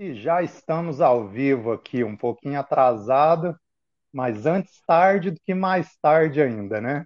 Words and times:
E 0.00 0.14
já 0.14 0.42
estamos 0.42 0.98
ao 1.02 1.28
vivo 1.28 1.72
aqui, 1.72 2.02
um 2.02 2.16
pouquinho 2.16 2.58
atrasado, 2.58 3.54
mas 4.10 4.46
antes 4.46 4.80
tarde 4.86 5.30
do 5.30 5.38
que 5.44 5.52
mais 5.52 5.94
tarde 6.00 6.40
ainda, 6.40 6.80
né? 6.80 7.04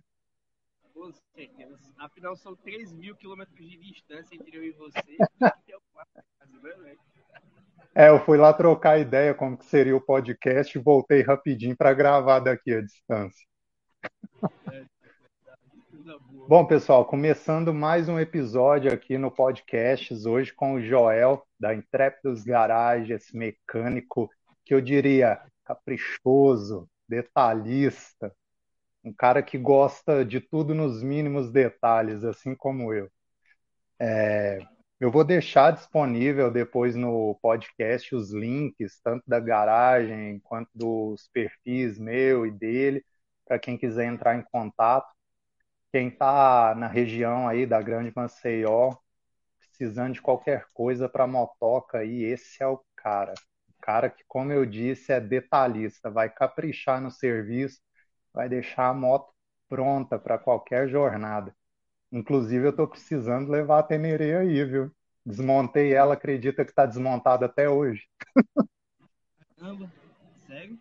Com 0.95 1.11
certeza. 1.35 1.77
Afinal, 1.99 2.37
são 2.37 2.54
3 2.54 2.93
mil 2.93 3.17
quilômetros 3.17 3.69
de 3.69 3.77
distância 3.79 4.37
entre 4.37 4.57
eu 4.57 4.62
e 4.62 4.71
você. 4.71 5.17
É, 7.96 8.11
eu 8.11 8.25
fui 8.25 8.39
lá 8.39 8.53
trocar 8.53 9.01
ideia 9.01 9.35
como 9.35 9.59
que 9.59 9.65
seria 9.65 9.97
o 9.97 10.01
podcast 10.01 10.79
e 10.79 10.81
voltei 10.81 11.21
rapidinho 11.21 11.77
para 11.77 11.93
gravar 11.93 12.39
daqui 12.39 12.75
a 12.75 12.81
distância. 12.81 13.45
É, 14.71 14.85
Bom, 16.46 16.66
pessoal, 16.66 17.07
começando 17.07 17.73
mais 17.73 18.11
um 18.11 18.20
episódio 18.20 18.93
aqui 18.93 19.16
no 19.16 19.30
Podcasts, 19.30 20.27
hoje 20.27 20.52
com 20.52 20.75
o 20.75 20.82
Joel, 20.82 21.43
da 21.59 21.75
Intrépidos 21.75 22.45
Garage, 22.45 23.10
esse 23.10 23.34
mecânico 23.34 24.30
que 24.66 24.74
eu 24.74 24.82
diria 24.82 25.41
caprichoso, 25.65 26.87
detalhista, 27.09 28.30
um 29.02 29.15
cara 29.15 29.43
que 29.43 29.56
gosta 29.56 30.27
de 30.27 30.41
tudo 30.41 30.74
nos 30.74 31.02
mínimos 31.02 31.51
detalhes, 31.51 32.23
assim 32.23 32.55
como 32.55 32.93
eu. 32.93 33.10
É, 33.98 34.59
eu 35.01 35.10
vou 35.10 35.24
deixar 35.24 35.71
disponível 35.71 36.51
depois 36.51 36.95
no 36.95 37.38
podcast 37.41 38.15
os 38.15 38.30
links, 38.30 39.01
tanto 39.02 39.24
da 39.27 39.41
garagem 39.41 40.38
quanto 40.41 40.68
dos 40.74 41.30
perfis 41.32 41.98
meu 41.98 42.46
e 42.46 42.51
dele, 42.51 43.02
para 43.46 43.59
quem 43.59 43.79
quiser 43.79 44.05
entrar 44.05 44.37
em 44.37 44.43
contato. 44.43 45.13
Quem 45.95 46.09
está 46.09 46.75
na 46.75 46.89
região 46.89 47.47
aí 47.47 47.65
da 47.65 47.80
Grande 47.80 48.12
Maceió, 48.16 48.97
precisando 49.61 50.15
de 50.15 50.21
qualquer 50.21 50.66
coisa 50.75 51.09
para 51.09 51.25
motoca 51.25 51.98
aí, 51.98 52.25
esse 52.25 52.61
é 52.61 52.66
o 52.66 52.85
cara. 52.97 53.33
O 53.69 53.80
cara 53.80 54.10
que, 54.10 54.24
como 54.27 54.52
eu 54.52 54.66
disse, 54.66 55.13
é 55.13 55.21
detalhista, 55.21 56.10
vai 56.10 56.29
caprichar 56.29 57.01
no 57.01 57.13
serviço, 57.13 57.80
vai 58.33 58.49
deixar 58.49 58.88
a 58.88 58.93
moto 58.93 59.33
pronta 59.68 60.18
para 60.18 60.37
qualquer 60.37 60.88
jornada. 60.88 61.55
Inclusive, 62.11 62.66
eu 62.66 62.71
estou 62.71 62.88
precisando 62.88 63.49
levar 63.49 63.79
a 63.79 63.85
Tenerê 63.85 64.34
aí, 64.34 64.65
viu? 64.65 64.91
Desmontei 65.25 65.94
ela, 65.94 66.15
acredita 66.15 66.65
que 66.65 66.72
está 66.72 66.87
desmontada 66.87 67.47
até 67.47 67.71
hoje. 67.71 68.03
Caramba, 69.56 69.88
sério? 70.44 70.77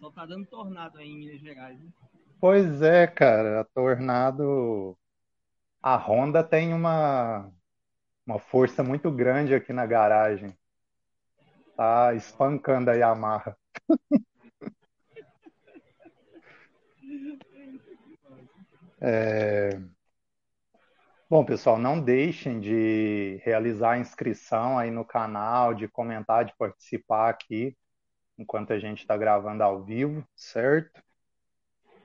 Só 0.00 0.10
tá 0.10 0.26
dando 0.26 0.44
tornado 0.46 0.98
aí 0.98 1.08
em 1.08 1.18
Minas 1.18 1.40
Gerais, 1.40 1.78
né? 1.78 1.86
Pois 2.44 2.82
é, 2.82 3.06
cara, 3.06 3.62
a 3.62 3.64
Tornado, 3.64 4.94
a 5.82 5.96
Honda 5.96 6.44
tem 6.44 6.74
uma, 6.74 7.50
uma 8.26 8.38
força 8.38 8.82
muito 8.82 9.10
grande 9.10 9.54
aqui 9.54 9.72
na 9.72 9.86
garagem. 9.86 10.54
Tá 11.76 12.12
espancando 12.14 12.90
a 12.90 12.94
Yamaha. 12.94 13.56
É... 19.00 19.78
Bom, 21.28 21.44
pessoal, 21.44 21.78
não 21.78 22.00
deixem 22.00 22.60
de 22.60 23.40
realizar 23.42 23.92
a 23.92 23.98
inscrição 23.98 24.78
aí 24.78 24.90
no 24.90 25.04
canal, 25.04 25.74
de 25.74 25.88
comentar, 25.88 26.44
de 26.44 26.54
participar 26.56 27.30
aqui 27.30 27.76
enquanto 28.38 28.72
a 28.72 28.78
gente 28.78 29.00
está 29.00 29.16
gravando 29.16 29.62
ao 29.62 29.82
vivo, 29.82 30.26
certo? 30.36 31.02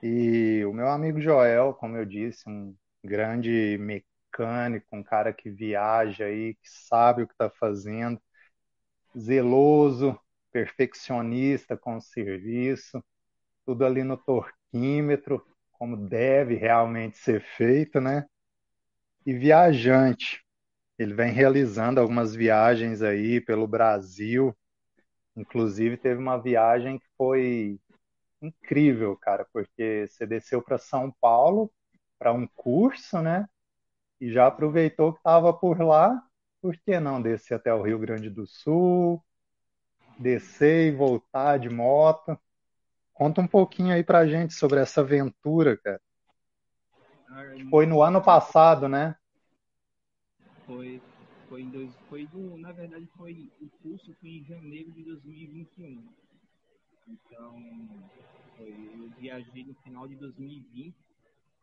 E 0.02 0.64
o 0.64 0.72
meu 0.72 0.88
amigo 0.88 1.20
Joel, 1.20 1.74
como 1.74 1.96
eu 1.96 2.04
disse, 2.06 2.48
um 2.48 2.74
grande 3.04 3.76
mecânico, 3.78 4.86
um 4.92 5.02
cara 5.02 5.32
que 5.32 5.50
viaja 5.50 6.24
aí, 6.26 6.54
que 6.54 6.68
sabe 6.70 7.22
o 7.22 7.26
que 7.26 7.34
está 7.34 7.50
fazendo, 7.50 8.20
zeloso, 9.18 10.18
perfeccionista 10.52 11.76
com 11.76 11.96
o 11.96 12.00
serviço, 12.00 13.02
tudo 13.66 13.84
ali 13.86 14.04
no 14.04 14.16
torquímetro, 14.16 15.44
como 15.72 15.96
deve 15.96 16.56
realmente 16.56 17.18
ser 17.18 17.42
feito, 17.42 18.00
né? 18.00 18.26
E 19.26 19.32
viajante. 19.32 20.42
Ele 20.98 21.14
vem 21.14 21.32
realizando 21.32 22.00
algumas 22.00 22.34
viagens 22.34 23.02
aí 23.02 23.40
pelo 23.40 23.66
Brasil. 23.68 24.56
Inclusive, 25.36 25.96
teve 25.96 26.20
uma 26.20 26.38
viagem 26.38 26.98
que 26.98 27.06
foi 27.18 27.80
incrível, 28.42 29.16
cara, 29.16 29.46
porque 29.52 30.06
você 30.08 30.26
desceu 30.26 30.62
para 30.62 30.78
São 30.78 31.10
Paulo 31.20 31.70
para 32.18 32.32
um 32.32 32.46
curso, 32.46 33.20
né? 33.20 33.48
E 34.20 34.30
já 34.30 34.46
aproveitou 34.46 35.12
que 35.12 35.18
estava 35.18 35.52
por 35.52 35.80
lá, 35.80 36.22
por 36.60 36.76
que 36.76 37.00
não 37.00 37.22
descer 37.22 37.54
até 37.54 37.72
o 37.72 37.82
Rio 37.82 37.98
Grande 37.98 38.28
do 38.28 38.46
Sul, 38.46 39.22
descer 40.18 40.92
e 40.92 40.96
voltar 40.96 41.58
de 41.58 41.70
moto? 41.70 42.38
Conta 43.14 43.40
um 43.40 43.46
pouquinho 43.46 43.94
aí 43.94 44.04
pra 44.04 44.26
gente 44.26 44.54
sobre 44.54 44.80
essa 44.80 45.00
aventura, 45.00 45.76
cara. 45.76 46.00
Foi 47.70 47.86
no 47.86 48.02
ano 48.02 48.22
passado, 48.22 48.88
né? 48.88 49.14
Foi, 50.66 51.00
foi, 51.48 51.62
em 51.62 51.70
dois, 51.70 51.94
foi 52.08 52.26
do, 52.26 52.56
na 52.58 52.72
verdade 52.72 53.06
foi 53.16 53.50
o 53.60 53.68
curso 53.82 54.14
foi 54.20 54.30
em 54.30 54.44
janeiro 54.44 54.90
de 54.92 55.02
2021. 55.04 56.02
Então, 57.06 57.62
foi, 58.56 58.70
eu 58.70 59.10
viajei 59.18 59.64
no 59.64 59.74
final 59.76 60.06
de 60.06 60.16
2020 60.16 60.94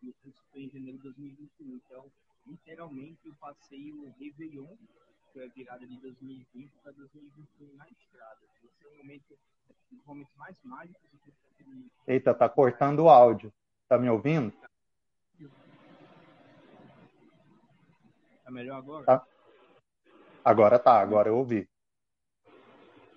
e 0.01 0.09
o 0.09 0.13
curso 0.23 0.41
foi 0.51 0.63
em 0.63 0.69
janeiro 0.69 0.97
de 0.97 1.03
2021. 1.03 1.75
Então, 1.75 2.11
literalmente, 2.45 3.19
eu 3.25 3.33
passei 3.35 3.91
o 3.91 4.13
Réveillon, 4.19 4.67
que 4.67 5.33
foi 5.33 5.45
a 5.45 5.49
virada 5.49 5.85
de 5.87 5.97
2020 5.97 6.71
para 6.81 6.91
2021 6.91 7.75
na 7.75 7.87
estrada. 7.89 8.39
Esse 8.63 8.85
é 8.85 8.87
o 8.87 8.97
momento, 8.97 9.37
um 9.91 9.95
dos 9.95 10.05
momentos 10.05 10.35
mais 10.35 10.61
mágicos. 10.63 11.01
Eita, 12.07 12.33
tá 12.33 12.47
cortando 12.47 12.99
o 12.99 13.09
áudio. 13.09 13.53
Tá 13.87 13.97
me 13.97 14.09
ouvindo? 14.09 14.53
Tá 18.43 18.51
melhor 18.51 18.77
agora? 18.77 19.05
Tá. 19.05 19.27
Agora 20.43 20.79
tá, 20.79 21.01
agora 21.01 21.27
eu 21.27 21.37
ouvi. 21.37 21.67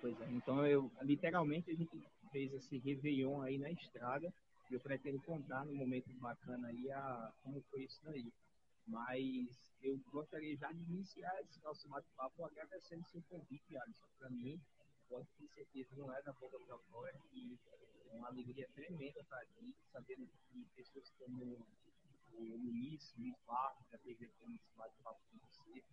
É, 0.03 0.31
então 0.31 0.65
eu 0.65 0.91
literalmente 1.01 1.71
a 1.71 1.75
gente 1.75 2.01
fez 2.31 2.53
esse 2.53 2.77
Réveillon 2.77 3.41
aí 3.41 3.57
na 3.57 3.69
estrada. 3.71 4.31
E 4.69 4.73
eu 4.73 4.79
pretendo 4.79 5.21
contar 5.23 5.65
no 5.65 5.75
momento 5.75 6.09
bacana 6.19 6.69
aí 6.69 6.91
a, 6.91 7.31
como 7.43 7.61
foi 7.69 7.83
isso 7.83 7.99
daí. 8.03 8.31
Mas 8.87 9.75
eu 9.81 9.99
gostaria 10.11 10.55
já 10.57 10.71
de 10.71 10.81
iniciar 10.83 11.33
esse 11.41 11.61
nosso 11.63 11.87
bate-papo 11.89 12.45
agradecendo 12.45 13.05
seu 13.09 13.21
convite, 13.29 13.77
Alisson. 13.77 14.07
Para 14.17 14.29
mim, 14.29 14.59
pode 15.09 15.27
ter 15.37 15.47
certeza, 15.49 15.95
não 15.97 16.13
é 16.15 16.21
da 16.21 16.31
boca 16.33 16.57
para 16.65 16.77
fora. 16.89 17.13
E 17.33 17.57
é 18.11 18.15
uma 18.15 18.29
alegria 18.29 18.67
tremenda 18.73 19.19
estar 19.19 19.39
aqui, 19.39 19.75
sabendo 19.91 20.27
que 20.49 20.65
pessoas 20.75 21.11
como 21.19 21.65
o 22.33 22.57
Luiz, 22.57 23.13
Luiz 23.17 23.35
Barros, 23.45 23.85
já 23.91 23.97
teve 23.97 24.25
aqui 24.25 24.49
nesse 24.49 24.71
bate-papo 24.77 25.19
com 25.31 25.37
você. 25.37 25.83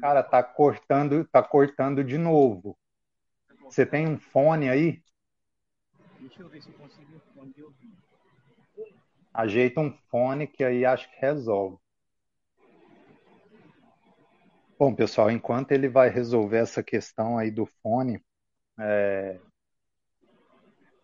Cara, 0.00 0.22
tá 0.22 0.42
cortando, 0.42 1.24
tá 1.26 1.42
cortando 1.42 2.04
de 2.04 2.18
novo. 2.18 2.76
Você 3.64 3.86
tem 3.86 4.08
um 4.08 4.18
fone 4.18 4.68
aí? 4.68 5.02
Deixa 6.18 6.42
eu 6.42 6.48
ver 6.48 6.62
se 6.62 6.68
eu 6.68 6.74
consigo 6.74 7.16
um 7.16 7.20
fone 7.34 7.52
de 7.52 7.62
ouvido. 7.62 7.96
Ajeita 9.32 9.80
um 9.80 9.92
fone 10.10 10.46
que 10.46 10.64
aí 10.64 10.84
acho 10.84 11.08
que 11.10 11.20
resolve. 11.20 11.78
Bom, 14.78 14.94
pessoal, 14.94 15.30
enquanto 15.30 15.72
ele 15.72 15.88
vai 15.88 16.08
resolver 16.08 16.56
essa 16.56 16.82
questão 16.82 17.38
aí 17.38 17.50
do 17.50 17.66
fone, 17.66 18.22
é... 18.78 19.38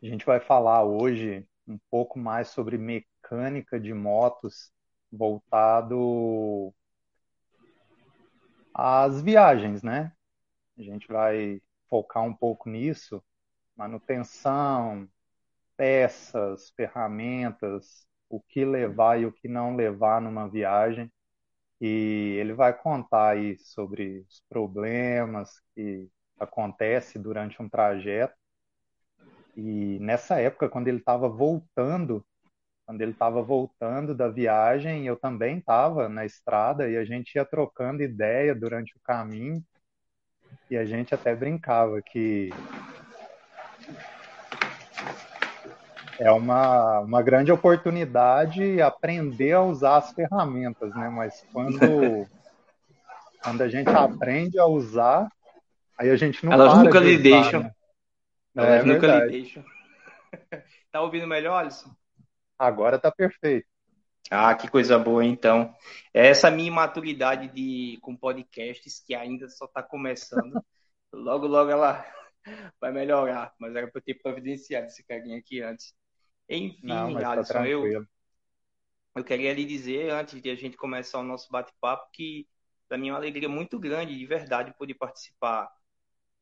a 0.03 0.07
gente 0.07 0.25
vai 0.25 0.41
falar 0.41 0.83
hoje 0.83 1.47
um 1.69 1.79
pouco 1.91 2.19
mais 2.19 2.49
sobre 2.49 2.79
mecânica 2.79 3.79
de 3.79 3.93
motos 3.93 4.73
voltado 5.13 6.73
às 8.75 9.21
viagens, 9.23 9.83
né? 9.83 10.13
A 10.79 10.83
gente 10.83 11.07
vai 11.09 11.61
focar 11.89 12.23
um 12.23 12.35
pouco 12.35 12.69
nisso, 12.69 13.23
manutenção, 13.77 15.09
peças, 15.77 16.71
ferramentas, 16.71 18.07
o 18.29 18.41
que 18.41 18.65
levar 18.65 19.21
e 19.21 19.27
o 19.27 19.33
que 19.33 19.49
não 19.49 19.77
levar 19.77 20.21
numa 20.21 20.49
viagem. 20.49 21.11
E 21.81 22.37
ele 22.41 22.55
vai 22.55 22.73
contar 22.73 23.31
aí 23.31 23.59
sobre 23.59 24.25
os 24.29 24.43
problemas 24.49 25.61
que 25.75 26.09
acontecem 26.39 27.21
durante 27.21 27.61
um 27.63 27.69
trajeto. 27.69 28.35
E 29.57 29.99
nessa 30.01 30.41
época, 30.41 30.69
quando 30.69 30.89
ele 30.89 30.99
estava 30.99 31.29
voltando, 31.29 32.25
quando 32.87 33.01
ele 33.01 33.13
estava 33.13 33.43
voltando 33.43 34.15
da 34.15 34.29
viagem, 34.29 35.07
eu 35.07 35.17
também 35.17 35.59
estava 35.59 36.09
na 36.09 36.25
estrada 36.25 36.89
e 36.89 36.97
a 36.97 37.05
gente 37.05 37.35
ia 37.35 37.45
trocando 37.45 38.03
ideia 38.03 38.55
durante 38.55 38.97
o 38.97 39.01
caminho. 39.01 39.63
E 40.71 40.77
a 40.77 40.85
gente 40.85 41.15
até 41.15 41.35
brincava 41.35 42.01
que 42.03 42.51
é 46.19 46.31
uma, 46.31 47.01
uma 47.01 47.23
grande 47.23 47.53
oportunidade 47.53 48.81
aprender 48.81 49.53
a 49.53 49.63
usar 49.63 49.97
as 49.99 50.13
ferramentas, 50.13 50.95
né? 50.95 51.09
Mas 51.09 51.45
quando, 51.53 51.79
quando 53.43 53.63
a 53.63 53.69
gente 53.69 53.91
aprende 53.91 54.59
a 54.59 54.67
usar, 54.67 55.29
Aí 55.99 56.11
a 56.11 56.17
gente 56.17 56.45
não 56.45 56.53
Elas 56.53 56.77
nunca 56.77 57.01
de 57.01 57.07
lhe 57.07 57.17
usar, 57.17 57.23
deixam. 57.23 57.63
né? 57.63 57.71
Elas 58.55 58.81
É 58.81 58.83
nunca 58.85 59.07
lhe 59.07 59.13
verdade. 59.13 59.33
deixam. 59.33 59.65
Tá 60.93 61.03
ouvindo 61.03 61.27
melhor, 61.27 61.59
Alisson? 61.59 61.91
Agora 62.59 62.99
tá 62.99 63.13
perfeito. 63.13 63.67
Ah, 64.31 64.55
que 64.57 64.69
coisa 64.69 64.99
boa, 64.99 65.25
então. 65.25 65.73
Essa 66.13 66.51
minha 66.51 66.69
imaturidade 66.69 67.49
de, 67.49 67.99
com 68.03 68.17
podcasts, 68.17 69.01
que 69.01 69.15
ainda 69.15 69.49
só 69.49 69.67
está 69.67 69.83
começando, 69.83 70.61
logo, 71.13 71.47
logo 71.47 71.71
ela 71.71 72.05
vai 72.81 72.93
melhorar. 72.93 73.55
Mas 73.59 73.75
era 73.77 73.89
para 73.91 74.01
eu 74.01 74.05
ter 74.05 74.15
providenciado 74.15 74.87
esse 74.87 75.05
carinha 75.05 75.39
aqui 75.39 75.63
antes. 75.63 75.95
Enfim, 76.49 76.83
Não, 76.83 77.13
tá 77.23 77.25
Alisson, 77.25 77.65
eu, 77.65 77.85
tranquilo. 77.85 78.07
eu 79.15 79.25
queria 79.25 79.53
lhe 79.55 79.65
dizer, 79.65 80.11
antes 80.11 80.41
de 80.41 80.51
a 80.51 80.55
gente 80.55 80.77
começar 80.77 81.19
o 81.19 81.23
nosso 81.23 81.51
bate-papo, 81.51 82.09
que 82.13 82.47
para 82.89 82.99
mim 82.99 83.09
é 83.09 83.13
uma 83.13 83.19
alegria 83.19 83.49
muito 83.49 83.79
grande, 83.79 84.17
de 84.17 84.27
verdade, 84.27 84.75
poder 84.79 84.95
participar 84.95 85.71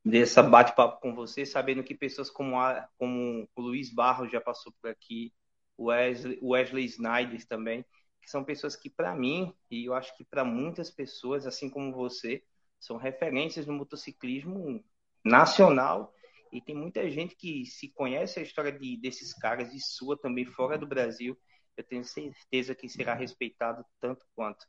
dessa 0.05 0.43
bate-papo 0.43 1.01
com 1.01 1.15
você, 1.15 1.47
sabendo 1.47 1.85
que 1.85 1.95
pessoas 1.95 2.31
como, 2.31 2.61
a, 2.61 2.89
como 2.99 3.49
o 3.57 3.63
Luiz 3.63 3.93
Barros 3.93 4.31
já 4.33 4.41
passou 4.41 4.73
por 4.81 4.91
aqui, 4.91 5.33
Wesley, 5.79 6.39
o 6.41 6.51
Wesley 6.51 6.85
Snyder 6.87 7.47
também, 7.47 7.85
que 8.23 8.31
são 8.31 8.45
pessoas 8.45 8.77
que, 8.77 8.89
para 8.89 9.15
mim, 9.15 9.53
e 9.71 9.85
eu 9.85 9.95
acho 9.95 10.17
que 10.17 10.25
para 10.25 10.45
muitas 10.45 10.91
pessoas, 10.91 11.47
assim 11.47 11.69
como 11.69 11.93
você, 11.93 12.43
são 12.81 12.97
referências 12.97 13.67
no 13.67 13.73
motociclismo 13.73 14.85
nacional. 15.25 16.13
E 16.53 16.61
tem 16.61 16.75
muita 16.75 17.11
gente 17.11 17.35
que 17.35 17.67
se 17.67 17.89
conhece 17.89 18.39
a 18.39 18.43
história 18.43 18.71
de, 18.71 18.97
desses 18.97 19.35
caras 19.35 19.73
e 19.75 19.81
sua 19.81 20.17
também 20.17 20.45
fora 20.45 20.79
do 20.79 20.87
Brasil. 20.87 21.37
Eu 21.77 21.83
tenho 21.83 22.05
certeza 22.05 22.75
que 22.75 22.89
será 22.89 23.15
respeitado 23.15 23.85
tanto 24.01 24.25
quanto. 24.35 24.65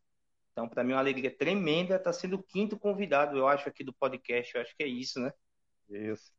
Então, 0.52 0.68
para 0.68 0.84
mim, 0.84 0.94
é 0.94 0.96
uma 0.96 1.02
alegria 1.02 1.30
tremenda 1.30 1.98
estar 1.98 2.14
sendo 2.14 2.38
o 2.38 2.44
quinto 2.44 2.80
convidado, 2.80 3.38
eu 3.38 3.48
acho, 3.48 3.70
aqui 3.70 3.84
do 3.84 3.94
podcast. 3.94 4.56
Eu 4.56 4.62
acho 4.62 4.76
que 4.76 4.84
é 4.84 4.88
isso, 4.88 5.20
né? 5.20 5.32
Isso. 5.90 6.34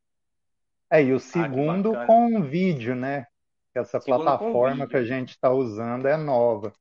É, 0.90 1.02
e 1.02 1.12
o 1.12 1.16
Ah, 1.16 1.20
segundo 1.20 1.92
bacana. 1.92 2.06
com 2.06 2.42
vídeo, 2.42 2.94
né? 2.96 3.26
Essa 3.78 4.00
plataforma 4.00 4.86
que 4.86 4.96
a 4.96 5.04
gente 5.04 5.30
está 5.30 5.50
usando 5.50 6.06
é 6.08 6.16
nova. 6.16 6.72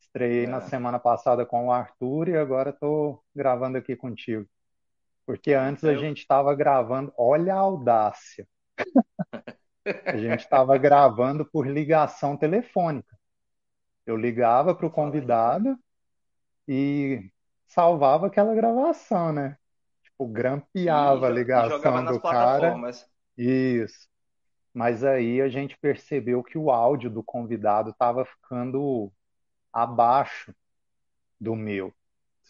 Estreiei 0.00 0.46
na 0.46 0.58
É. 0.58 0.60
semana 0.62 0.98
passada 0.98 1.44
com 1.44 1.66
o 1.66 1.72
Arthur 1.72 2.28
e 2.28 2.36
agora 2.36 2.70
estou 2.70 3.22
gravando 3.34 3.78
aqui 3.78 3.96
contigo. 3.96 4.46
Porque 5.26 5.52
antes 5.52 5.84
a 5.84 5.92
Eu- 5.92 5.98
gente 5.98 6.18
estava 6.18 6.54
gravando, 6.54 7.12
olha 7.18 7.54
a 7.54 7.58
audácia. 7.58 8.46
A 10.06 10.16
gente 10.16 10.40
estava 10.40 10.76
gravando 10.76 11.44
por 11.46 11.66
ligação 11.66 12.36
telefônica. 12.36 13.16
Eu 14.06 14.16
ligava 14.16 14.74
para 14.74 14.86
o 14.86 14.90
convidado 14.90 15.76
e 16.66 17.30
salvava 17.66 18.26
aquela 18.26 18.54
gravação, 18.54 19.32
né? 19.32 19.56
Tipo, 20.02 20.26
grampeava 20.28 21.26
a 21.26 21.30
E 21.30 21.32
e 21.32 21.36
ligação 21.36 22.04
do 22.04 22.20
cara. 22.20 22.76
Isso. 23.36 24.08
Mas 24.72 25.02
aí 25.02 25.40
a 25.40 25.48
gente 25.48 25.76
percebeu 25.78 26.42
que 26.42 26.58
o 26.58 26.70
áudio 26.70 27.10
do 27.10 27.22
convidado 27.22 27.90
estava 27.90 28.24
ficando 28.24 29.10
abaixo 29.72 30.54
do 31.40 31.54
meu. 31.56 31.92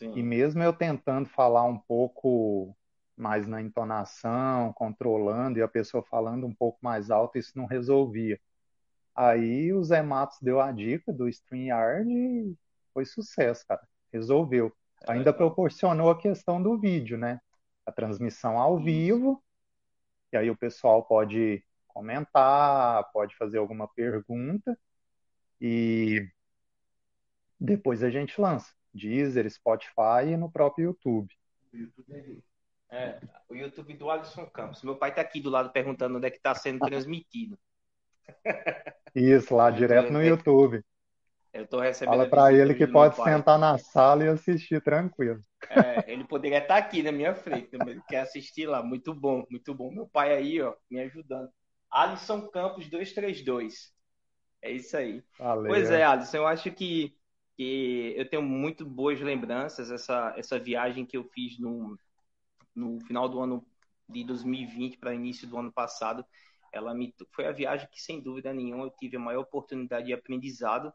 E 0.01 0.05
Sim. 0.05 0.23
mesmo 0.23 0.63
eu 0.63 0.73
tentando 0.73 1.29
falar 1.29 1.65
um 1.65 1.79
pouco 1.79 2.77
mais 3.17 3.49
na 3.49 3.61
entonação, 3.61 4.73
controlando, 4.73 5.59
e 5.59 5.63
a 5.63 5.69
pessoa 5.69 6.03
falando 6.05 6.47
um 6.47 6.55
pouco 6.55 6.79
mais 6.81 7.11
alto, 7.11 7.37
isso 7.37 7.53
não 7.57 7.67
resolvia. 7.67 8.39
Aí 9.15 9.73
o 9.73 9.83
Zé 9.83 10.01
Matos 10.01 10.39
deu 10.41 10.61
a 10.61 10.71
dica 10.71 11.13
do 11.13 11.29
StreamYard 11.29 12.09
e 12.09 12.57
foi 12.95 13.05
sucesso, 13.05 13.67
cara. 13.67 13.83
Resolveu. 14.13 14.73
É 15.03 15.13
Ainda 15.13 15.33
legal. 15.33 15.51
proporcionou 15.51 16.11
a 16.11 16.19
questão 16.19 16.63
do 16.63 16.79
vídeo, 16.79 17.19
né? 17.19 17.41
A 17.85 17.91
transmissão 17.91 18.59
ao 18.59 18.79
vivo, 18.79 19.43
e 20.33 20.37
aí 20.37 20.51
o 20.51 20.57
pessoal 20.57 21.03
pode 21.03 21.65
comentar, 21.99 23.11
pode 23.13 23.35
fazer 23.37 23.59
alguma 23.59 23.89
pergunta, 23.89 24.79
e 25.61 26.25
depois 27.59 28.05
a 28.05 28.11
gente 28.11 28.41
lança. 28.41 28.73
Deezer, 28.95 29.51
Spotify 29.51 30.29
e 30.33 30.37
no 30.37 30.51
próprio 30.51 30.87
YouTube. 30.87 31.35
É, 32.91 33.21
o 33.49 33.55
YouTube 33.55 33.95
do 33.95 34.11
Alisson 34.11 34.47
Campos. 34.47 34.83
Meu 34.83 34.97
pai 34.97 35.13
tá 35.13 35.21
aqui 35.21 35.41
do 35.41 35.51
lado 35.51 35.71
perguntando 35.71 36.17
onde 36.17 36.27
é 36.27 36.31
que 36.31 36.41
tá 36.41 36.55
sendo 36.55 36.79
transmitido. 36.79 37.59
Isso, 39.15 39.55
lá 39.55 39.71
direto 39.71 40.13
no 40.13 40.23
é- 40.23 40.29
YouTube. 40.29 40.83
Eu 41.53 41.67
tô 41.67 41.81
recebendo 41.81 42.11
Fala 42.13 42.27
a 42.27 42.31
pra 42.31 42.51
visita 42.51 42.63
ele 42.63 42.75
que 42.75 42.87
pode 42.87 43.17
sentar 43.17 43.59
na 43.59 43.77
sala 43.79 44.25
e 44.25 44.29
assistir 44.29 44.81
tranquilo. 44.83 45.43
É, 45.71 46.13
ele 46.13 46.25
poderia 46.25 46.59
estar 46.59 46.77
aqui 46.77 47.03
na 47.03 47.11
minha 47.11 47.35
frente, 47.35 47.77
mas 47.77 47.89
ele 47.89 48.03
quer 48.07 48.21
assistir 48.21 48.67
lá. 48.67 48.83
Muito 48.83 49.13
bom, 49.13 49.45
muito 49.51 49.75
bom. 49.75 49.91
Meu 49.91 50.07
pai 50.07 50.37
aí, 50.37 50.61
ó, 50.61 50.75
me 50.91 51.01
ajudando. 51.01 51.51
Alisson 51.91 52.49
Campos 52.49 52.89
232. 52.89 53.93
É 54.63 54.73
isso 54.73 54.97
aí. 54.97 55.23
Valeu. 55.39 55.69
Pois 55.69 55.91
é, 55.91 56.05
Alisson, 56.05 56.39
eu 56.39 56.47
acho 56.47 56.71
que, 56.73 57.17
que 57.57 58.15
eu 58.17 58.29
tenho 58.29 58.43
muito 58.43 58.85
boas 58.85 59.21
lembranças 59.21 59.91
essa 59.91 60.35
essa 60.37 60.59
viagem 60.59 61.07
que 61.07 61.17
eu 61.17 61.25
fiz 61.25 61.59
no, 61.59 61.99
no 62.75 63.01
final 63.01 63.29
do 63.29 63.41
ano 63.41 63.67
de 64.09 64.25
2020 64.25 64.99
para 64.99 65.15
início 65.15 65.47
do 65.47 65.59
ano 65.59 65.73
passado. 65.73 66.25
Ela 66.73 66.95
me 66.95 67.15
foi 67.33 67.47
a 67.47 67.53
viagem 67.53 67.89
que 67.91 68.01
sem 68.01 68.21
dúvida 68.21 68.53
nenhuma 68.53 68.85
eu 68.85 68.91
tive 68.91 69.17
a 69.17 69.21
maior 69.21 69.41
oportunidade 69.41 70.07
de 70.07 70.13
aprendizado, 70.13 70.93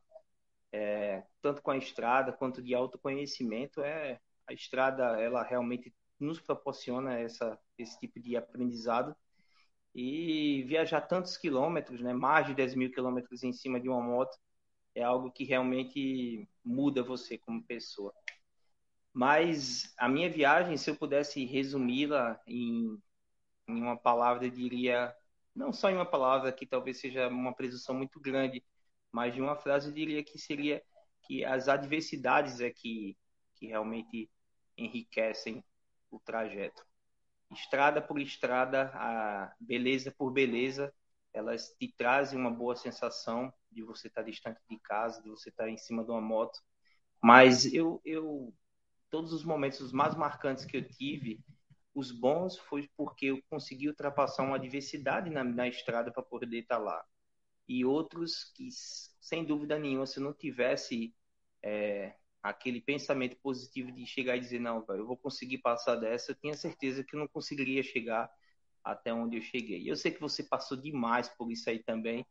é, 0.71 1.23
tanto 1.41 1.61
com 1.61 1.71
a 1.71 1.77
estrada 1.77 2.31
quanto 2.31 2.61
de 2.61 2.73
autoconhecimento. 2.75 3.81
É 3.81 4.19
a 4.45 4.53
estrada, 4.53 5.19
ela 5.21 5.41
realmente 5.41 5.93
nos 6.19 6.39
proporciona 6.39 7.17
essa 7.17 7.57
esse 7.77 7.99
tipo 7.99 8.19
de 8.19 8.35
aprendizado 8.35 9.15
e 9.93 10.63
viajar 10.63 11.01
tantos 11.01 11.37
quilômetros, 11.37 12.01
né, 12.01 12.13
mais 12.13 12.47
de 12.47 12.53
10 12.53 12.75
mil 12.75 12.91
quilômetros 12.91 13.43
em 13.43 13.53
cima 13.53 13.79
de 13.79 13.87
uma 13.87 14.01
moto, 14.01 14.37
é 14.95 15.03
algo 15.03 15.31
que 15.31 15.43
realmente 15.43 16.47
muda 16.63 17.03
você 17.03 17.37
como 17.37 17.63
pessoa. 17.63 18.13
Mas 19.13 19.93
a 19.97 20.09
minha 20.09 20.29
viagem, 20.29 20.77
se 20.77 20.89
eu 20.89 20.95
pudesse 20.95 21.45
resumi-la 21.45 22.39
em, 22.47 22.99
em 23.67 23.81
uma 23.81 23.97
palavra, 23.97 24.45
eu 24.45 24.51
diria, 24.51 25.15
não 25.55 25.71
só 25.71 25.89
em 25.89 25.95
uma 25.95 26.05
palavra, 26.05 26.51
que 26.51 26.65
talvez 26.65 26.99
seja 26.99 27.27
uma 27.27 27.53
presunção 27.53 27.95
muito 27.95 28.19
grande, 28.19 28.63
mas 29.11 29.33
de 29.33 29.41
uma 29.41 29.55
frase 29.55 29.89
eu 29.89 29.93
diria 29.93 30.23
que 30.23 30.39
seria 30.39 30.81
que 31.23 31.45
as 31.45 31.67
adversidades 31.67 32.59
é 32.59 32.71
que, 32.71 33.15
que 33.55 33.67
realmente 33.67 34.29
enriquecem 34.75 35.63
o 36.09 36.19
trajeto 36.19 36.83
estrada 37.53 38.01
por 38.01 38.19
estrada, 38.19 38.91
a 38.93 39.53
beleza 39.59 40.11
por 40.11 40.31
beleza, 40.31 40.93
elas 41.33 41.75
te 41.79 41.93
trazem 41.97 42.37
uma 42.37 42.51
boa 42.51 42.75
sensação 42.75 43.51
de 43.71 43.81
você 43.81 44.07
estar 44.07 44.21
distante 44.23 44.59
de 44.69 44.77
casa, 44.79 45.21
de 45.21 45.29
você 45.29 45.49
estar 45.49 45.67
em 45.69 45.77
cima 45.77 46.03
de 46.03 46.11
uma 46.11 46.21
moto. 46.21 46.59
Mas 47.21 47.71
eu, 47.73 48.01
eu 48.05 48.53
todos 49.09 49.33
os 49.33 49.43
momentos 49.43 49.79
os 49.81 49.91
mais 49.91 50.15
marcantes 50.15 50.65
que 50.65 50.77
eu 50.77 50.87
tive, 50.87 51.39
os 51.93 52.11
bons 52.11 52.57
foi 52.57 52.89
porque 52.97 53.27
eu 53.27 53.41
consegui 53.49 53.87
ultrapassar 53.87 54.43
uma 54.43 54.55
adversidade 54.55 55.29
na, 55.29 55.43
na 55.43 55.67
estrada 55.67 56.11
para 56.11 56.23
poder 56.23 56.59
estar 56.59 56.77
lá. 56.77 57.03
E 57.67 57.85
outros 57.85 58.51
que, 58.55 58.67
sem 59.21 59.45
dúvida 59.45 59.79
nenhuma, 59.79 60.05
se 60.05 60.19
eu 60.19 60.23
não 60.23 60.33
tivesse 60.33 61.15
é, 61.61 62.13
aquele 62.43 62.81
pensamento 62.81 63.37
positivo 63.37 63.89
de 63.89 64.05
chegar 64.05 64.35
e 64.35 64.41
dizer, 64.41 64.59
não, 64.59 64.85
eu 64.89 65.07
vou 65.07 65.15
conseguir 65.15 65.59
passar 65.59 65.95
dessa, 65.95 66.31
eu 66.31 66.35
tinha 66.35 66.53
certeza 66.53 67.03
que 67.03 67.15
eu 67.15 67.19
não 67.21 67.27
conseguiria 67.27 67.81
chegar 67.81 68.29
até 68.83 69.13
onde 69.13 69.37
eu 69.37 69.41
cheguei. 69.41 69.79
E 69.81 69.87
eu 69.87 69.95
sei 69.95 70.11
que 70.11 70.19
você 70.19 70.43
passou 70.43 70.75
demais 70.75 71.29
por 71.29 71.49
isso 71.49 71.69
aí 71.69 71.79
também, 71.79 72.25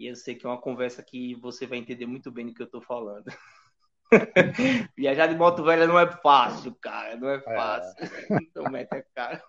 e 0.00 0.06
eu 0.06 0.16
sei 0.16 0.34
que 0.34 0.44
é 0.44 0.48
uma 0.48 0.60
conversa 0.60 1.00
que 1.00 1.36
você 1.36 1.64
vai 1.64 1.78
entender 1.78 2.06
muito 2.06 2.30
bem 2.32 2.46
do 2.46 2.52
que 2.52 2.60
eu 2.60 2.66
tô 2.66 2.80
falando. 2.80 3.24
Viajar 4.98 5.28
de 5.28 5.36
moto 5.36 5.62
velha 5.62 5.86
não 5.86 5.98
é 5.98 6.10
fácil, 6.10 6.74
cara, 6.74 7.16
não 7.16 7.28
é 7.30 7.40
fácil. 7.40 8.04
É. 8.04 8.42
Então 8.42 8.64
mete 8.70 8.92
a 8.92 9.02
cara. 9.14 9.42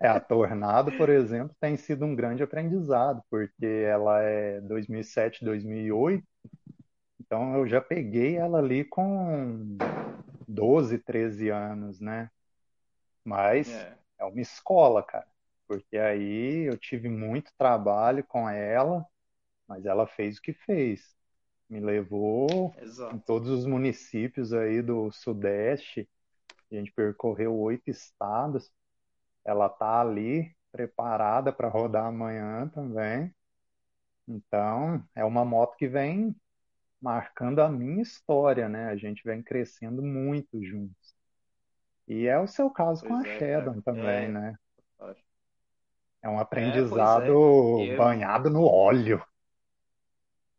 É, 0.00 0.08
a 0.08 0.18
Tornado, 0.18 0.90
por 0.96 1.08
exemplo, 1.08 1.54
tem 1.60 1.76
sido 1.76 2.04
um 2.04 2.16
grande 2.16 2.42
aprendizado, 2.42 3.22
porque 3.30 3.64
ela 3.64 4.20
é 4.20 4.60
2007, 4.62 5.44
2008, 5.44 6.26
então 7.32 7.56
eu 7.56 7.66
já 7.66 7.80
peguei 7.80 8.36
ela 8.36 8.58
ali 8.58 8.84
com 8.84 9.78
12, 10.46 10.98
13 10.98 11.48
anos, 11.48 11.98
né? 11.98 12.30
Mas 13.24 13.70
é. 13.70 13.96
é 14.18 14.24
uma 14.26 14.42
escola, 14.42 15.02
cara, 15.02 15.26
porque 15.66 15.96
aí 15.96 16.68
eu 16.68 16.76
tive 16.76 17.08
muito 17.08 17.50
trabalho 17.56 18.22
com 18.22 18.46
ela, 18.46 19.06
mas 19.66 19.86
ela 19.86 20.06
fez 20.06 20.36
o 20.36 20.42
que 20.42 20.52
fez. 20.52 21.16
Me 21.70 21.80
levou 21.80 22.74
Exato. 22.78 23.16
em 23.16 23.18
todos 23.18 23.48
os 23.48 23.64
municípios 23.64 24.52
aí 24.52 24.82
do 24.82 25.10
Sudeste, 25.10 26.06
a 26.70 26.74
gente 26.74 26.92
percorreu 26.92 27.58
oito 27.58 27.88
estados. 27.88 28.70
Ela 29.42 29.70
tá 29.70 30.02
ali 30.02 30.54
preparada 30.70 31.50
para 31.50 31.68
rodar 31.68 32.04
amanhã 32.04 32.68
também. 32.68 33.34
Então, 34.28 35.02
é 35.14 35.24
uma 35.24 35.46
moto 35.46 35.76
que 35.76 35.88
vem 35.88 36.36
marcando 37.02 37.58
a 37.58 37.68
minha 37.68 38.00
história, 38.00 38.68
né? 38.68 38.86
A 38.86 38.96
gente 38.96 39.24
vem 39.24 39.42
crescendo 39.42 40.00
muito 40.00 40.62
juntos. 40.64 41.16
E 42.06 42.26
é 42.26 42.38
o 42.38 42.46
seu 42.46 42.70
caso 42.70 43.04
com 43.04 43.16
a 43.16 43.26
é, 43.26 43.80
também, 43.84 44.24
é. 44.24 44.28
né? 44.28 44.56
É 46.22 46.28
um 46.28 46.38
é, 46.38 46.40
aprendizado 46.40 47.80
é, 47.80 47.96
banhado 47.96 48.48
no 48.48 48.64
óleo. 48.64 49.24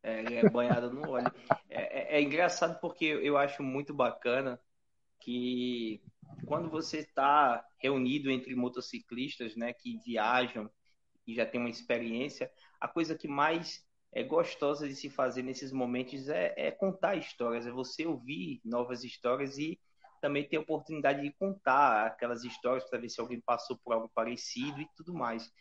É, 0.01 0.39
é 0.39 0.50
banhado 0.50 0.91
no 0.91 1.09
óleo. 1.09 1.31
É, 1.69 2.15
é, 2.15 2.17
é, 2.17 2.21
engraçado 2.21 2.77
porque 2.81 3.05
eu 3.05 3.38
acho 3.38 3.63
muito 3.63 3.93
bacana 3.93 4.59
que 5.21 6.03
quando 6.45 6.69
você 6.69 7.00
está 7.00 7.65
reunido 7.79 8.29
entre 8.29 8.53
motociclistas, 8.53 9.55
né, 9.55 9.71
que 9.71 9.97
viajam 10.05 10.69
e 11.25 11.33
já 11.33 11.45
tem 11.45 11.62
uma 11.62 11.69
experiência, 11.69 12.51
a 12.81 12.88
coisa 12.89 13.17
que 13.17 13.29
mais 13.29 13.85
é 14.13 14.24
gostosa 14.24 14.88
de 14.88 14.96
se 14.96 15.10
fazer 15.10 15.41
nesses 15.41 15.72
momentos 15.72 16.29
é, 16.29 16.53
é 16.55 16.72
contar 16.72 17.15
histórias, 17.15 17.65
é 17.65 17.72
você 17.72 18.05
ouvir 18.05 18.62
novas 18.63 19.03
histórias 19.03 19.58
e 19.58 19.79
também 20.22 20.48
ter 20.48 20.58
a 20.58 20.62
oportunidade 20.62 21.22
de 21.22 21.34
contar 21.34 22.05
aquelas 22.05 22.43
histórias 22.43 22.88
para 22.89 23.00
ver 23.00 23.10
se 23.10 23.20
alguém 23.20 23.41
passou 23.41 23.77
por 23.84 23.93
algo 23.93 24.10
parecido 24.13 24.79
e 24.79 24.88
tudo 24.96 25.13
mais. 25.13 25.51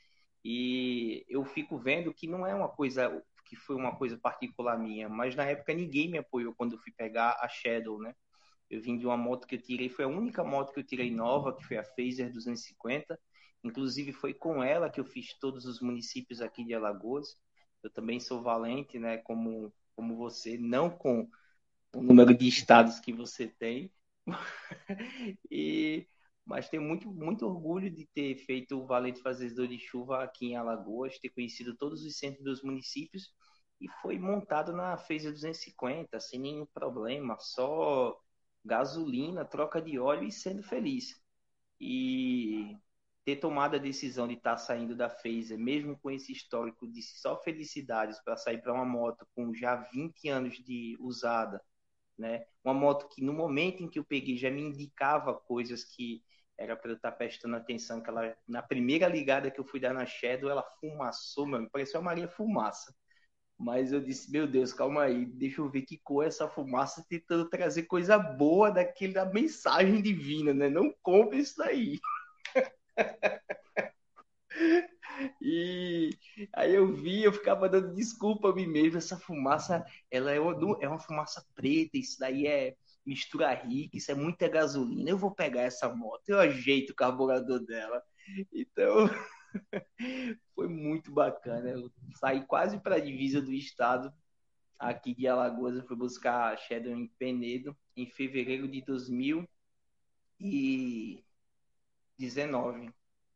E 0.44 1.24
eu 1.28 1.44
fico 1.44 1.78
vendo 1.78 2.12
que 2.12 2.28
não 2.28 2.46
é 2.46 2.54
uma 2.54 2.68
coisa 2.68 3.22
que 3.46 3.56
foi 3.56 3.74
uma 3.74 3.96
coisa 3.96 4.18
particular 4.18 4.78
minha, 4.78 5.08
mas 5.08 5.34
na 5.34 5.44
época 5.44 5.74
ninguém 5.74 6.10
me 6.10 6.18
apoiou 6.18 6.54
quando 6.54 6.74
eu 6.74 6.78
fui 6.78 6.92
pegar 6.92 7.38
a 7.40 7.48
Shadow, 7.48 7.98
né? 7.98 8.14
Eu 8.70 8.80
vim 8.80 8.96
de 8.96 9.06
uma 9.06 9.16
moto 9.16 9.46
que 9.46 9.56
eu 9.56 9.60
tirei, 9.60 9.88
foi 9.88 10.04
a 10.04 10.08
única 10.08 10.42
moto 10.44 10.72
que 10.72 10.80
eu 10.80 10.84
tirei 10.84 11.10
nova, 11.10 11.54
que 11.54 11.64
foi 11.64 11.76
a 11.76 11.84
Phaser 11.84 12.32
250. 12.32 13.18
Inclusive 13.64 14.12
foi 14.12 14.32
com 14.32 14.62
ela 14.62 14.90
que 14.90 15.00
eu 15.00 15.04
fiz 15.04 15.38
todos 15.38 15.66
os 15.66 15.80
municípios 15.80 16.40
aqui 16.40 16.64
de 16.64 16.74
Alagoas. 16.74 17.36
Eu 17.82 17.90
também 17.90 18.20
sou 18.20 18.42
valente, 18.42 18.98
né, 18.98 19.18
como 19.18 19.72
como 19.94 20.16
você, 20.16 20.56
não 20.56 20.90
com 20.90 21.28
o 21.94 22.02
número 22.02 22.34
de 22.34 22.48
estados 22.48 22.98
que 22.98 23.12
você 23.12 23.46
tem. 23.46 23.92
e 25.50 26.06
mas 26.44 26.68
tenho 26.68 26.82
muito, 26.82 27.08
muito 27.08 27.46
orgulho 27.46 27.88
de 27.88 28.04
ter 28.06 28.34
feito 28.36 28.76
o 28.76 28.86
Valente 28.86 29.22
Fazedor 29.22 29.68
de 29.68 29.78
Chuva 29.78 30.24
aqui 30.24 30.46
em 30.46 30.56
Alagoas, 30.56 31.18
ter 31.18 31.28
conhecido 31.28 31.76
todos 31.76 32.04
os 32.04 32.16
centros 32.18 32.44
dos 32.44 32.62
municípios 32.62 33.32
e 33.80 33.88
foi 34.00 34.18
montado 34.18 34.72
na 34.72 34.96
Feza 34.96 35.30
250, 35.30 36.18
sem 36.20 36.40
nenhum 36.40 36.66
problema, 36.66 37.36
só 37.38 38.20
gasolina, 38.64 39.44
troca 39.44 39.80
de 39.80 39.98
óleo 39.98 40.24
e 40.26 40.32
sendo 40.32 40.62
feliz. 40.62 41.20
E 41.80 42.76
ter 43.24 43.36
tomado 43.36 43.76
a 43.76 43.78
decisão 43.78 44.26
de 44.26 44.34
estar 44.34 44.52
tá 44.52 44.56
saindo 44.56 44.96
da 44.96 45.08
Phaser, 45.08 45.58
mesmo 45.58 45.98
com 45.98 46.10
esse 46.10 46.32
histórico 46.32 46.86
de 46.90 47.02
só 47.02 47.36
felicidades 47.42 48.20
para 48.24 48.36
sair 48.36 48.60
para 48.60 48.72
uma 48.72 48.84
moto 48.84 49.26
com 49.34 49.54
já 49.54 49.76
20 49.76 50.28
anos 50.28 50.56
de 50.56 50.96
usada, 51.00 51.62
né? 52.18 52.44
Uma 52.64 52.74
moto 52.74 53.08
que 53.08 53.22
no 53.22 53.32
momento 53.32 53.82
em 53.82 53.88
que 53.88 53.98
eu 53.98 54.04
peguei 54.04 54.36
já 54.36 54.50
me 54.50 54.62
indicava 54.62 55.34
coisas 55.34 55.84
que 55.84 56.22
era 56.58 56.76
para 56.76 56.90
eu 56.90 56.96
estar 56.96 57.12
tá 57.12 57.16
prestando 57.16 57.56
atenção, 57.56 58.02
que 58.02 58.10
ela 58.10 58.36
na 58.46 58.62
primeira 58.62 59.08
ligada 59.08 59.50
que 59.50 59.60
eu 59.60 59.64
fui 59.64 59.80
dar 59.80 59.94
na 59.94 60.06
Shadow, 60.06 60.50
ela 60.50 60.64
fumaçou, 60.80 61.46
mano, 61.46 61.68
parecia 61.70 61.98
uma 61.98 62.06
Maria 62.06 62.28
Fumaça. 62.28 62.94
Mas 63.58 63.92
eu 63.92 64.00
disse, 64.00 64.30
meu 64.30 64.46
Deus, 64.46 64.72
calma 64.72 65.04
aí, 65.04 65.24
deixa 65.24 65.60
eu 65.60 65.70
ver 65.70 65.82
que 65.82 65.98
cor 65.98 66.24
é 66.24 66.28
essa 66.28 66.48
fumaça 66.48 67.04
tentando 67.08 67.48
trazer 67.48 67.84
coisa 67.84 68.18
boa 68.18 68.70
daquele 68.70 69.12
da 69.12 69.24
mensagem 69.24 70.02
divina, 70.02 70.52
né? 70.52 70.68
Não 70.68 70.92
compre 71.02 71.38
isso 71.38 71.56
daí. 71.58 72.00
e 75.40 76.10
aí 76.54 76.74
eu 76.74 76.94
vi, 76.94 77.22
eu 77.22 77.32
ficava 77.32 77.68
dando 77.68 77.94
desculpa 77.94 78.50
a 78.50 78.54
mim 78.54 78.66
mesmo, 78.66 78.98
essa 78.98 79.18
fumaça, 79.18 79.84
ela 80.10 80.32
é 80.32 80.40
uma, 80.40 80.78
é 80.80 80.88
uma 80.88 80.98
fumaça 80.98 81.44
preta, 81.54 81.96
isso 81.96 82.18
daí 82.18 82.46
é 82.46 82.76
mistura 83.04 83.52
rica, 83.54 83.96
isso 83.96 84.10
é 84.10 84.14
muita 84.14 84.48
gasolina, 84.48 85.10
eu 85.10 85.18
vou 85.18 85.34
pegar 85.34 85.62
essa 85.62 85.88
moto, 85.94 86.28
eu 86.28 86.38
ajeito 86.38 86.90
o 86.90 86.96
carburador 86.96 87.60
dela. 87.60 88.02
Então, 88.52 89.08
foi 90.54 90.68
muito 90.68 91.12
bacana. 91.12 91.70
Eu 91.70 91.90
saí 92.14 92.44
quase 92.46 92.78
para 92.80 92.96
a 92.96 93.00
divisa 93.00 93.40
do 93.40 93.52
estado 93.52 94.12
aqui 94.78 95.14
de 95.14 95.26
Alagoas. 95.26 95.76
Eu 95.76 95.86
fui 95.86 95.96
buscar 95.96 96.52
a 96.52 96.56
Shadow 96.56 96.92
em 96.92 97.08
Penedo 97.18 97.76
em 97.96 98.06
fevereiro 98.06 98.68
de 98.68 98.82
2019. 102.22 102.90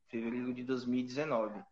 Fevereiro 0.08 0.54
de 0.54 0.62
2019. 0.62 1.62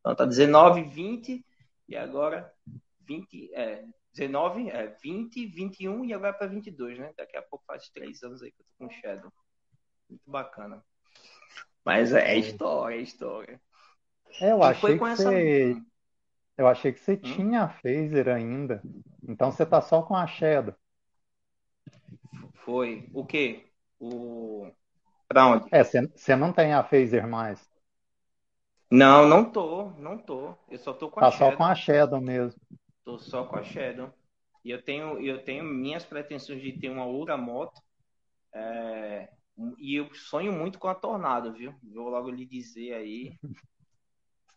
Então 0.00 0.14
tá 0.14 0.24
19, 0.24 0.82
20 0.84 1.44
e 1.88 1.96
agora 1.96 2.52
20, 3.00 3.54
é, 3.54 3.84
19, 4.14 4.70
é 4.70 4.86
20, 5.02 5.46
21 5.46 6.04
e 6.04 6.14
agora 6.14 6.32
para 6.32 6.46
22, 6.46 6.98
né? 6.98 7.12
Daqui 7.16 7.36
a 7.36 7.42
pouco 7.42 7.64
faz 7.66 7.88
três 7.90 8.22
anos 8.22 8.42
aí 8.42 8.50
que 8.50 8.60
eu 8.60 8.66
tô 8.66 8.84
com 8.86 8.90
Shadow. 8.90 9.32
Muito 10.08 10.30
bacana. 10.30 10.82
Mas 11.84 12.12
é, 12.12 12.32
é 12.32 12.38
história, 12.38 12.96
é 12.96 13.00
história. 13.00 13.60
É, 14.40 14.52
eu 14.52 14.62
achei 14.62 14.98
que 14.98 15.04
essa... 15.04 15.24
você. 15.24 15.82
Eu 16.56 16.68
achei 16.68 16.92
que 16.92 17.00
você 17.00 17.12
hum? 17.14 17.20
tinha 17.20 17.62
a 17.62 17.68
phaser 17.68 18.28
ainda. 18.28 18.82
Então 19.22 19.50
você 19.50 19.66
tá 19.66 19.80
só 19.80 20.02
com 20.02 20.14
a 20.14 20.26
Shadow. 20.26 20.74
Foi. 22.64 23.08
O 23.12 23.26
quê? 23.26 23.66
O. 23.98 24.70
Pra 25.28 25.46
onde? 25.46 25.68
É, 25.70 25.82
você 25.82 26.36
não 26.36 26.52
tem 26.52 26.72
a 26.72 26.82
phaser 26.82 27.26
mais. 27.26 27.68
Não, 28.90 29.26
não 29.26 29.50
tô, 29.50 29.90
não 29.98 30.18
tô. 30.18 30.54
Eu 30.70 30.78
só 30.78 30.92
tô 30.92 31.10
com 31.10 31.20
tá 31.20 31.28
a 31.28 31.30
Shadow. 31.30 31.46
Tá 31.46 31.52
só 31.52 31.56
com 31.56 31.64
a 31.64 31.74
Shadow 31.74 32.20
mesmo. 32.20 32.60
Tô 33.04 33.18
só 33.18 33.44
com 33.44 33.56
a 33.56 33.62
Shadow. 33.62 34.12
E 34.64 34.70
eu 34.70 34.82
tenho, 34.82 35.20
eu 35.20 35.42
tenho 35.42 35.64
minhas 35.64 36.04
pretensões 36.04 36.62
de 36.62 36.72
ter 36.78 36.90
uma 36.90 37.04
outra 37.04 37.36
moto. 37.36 37.80
É... 38.52 39.28
E 39.78 39.96
eu 39.96 40.12
sonho 40.14 40.52
muito 40.52 40.78
com 40.78 40.88
a 40.88 40.94
Tornado, 40.94 41.52
viu? 41.52 41.74
Vou 41.82 42.08
logo 42.08 42.30
lhe 42.30 42.46
dizer 42.46 42.94
aí. 42.94 43.36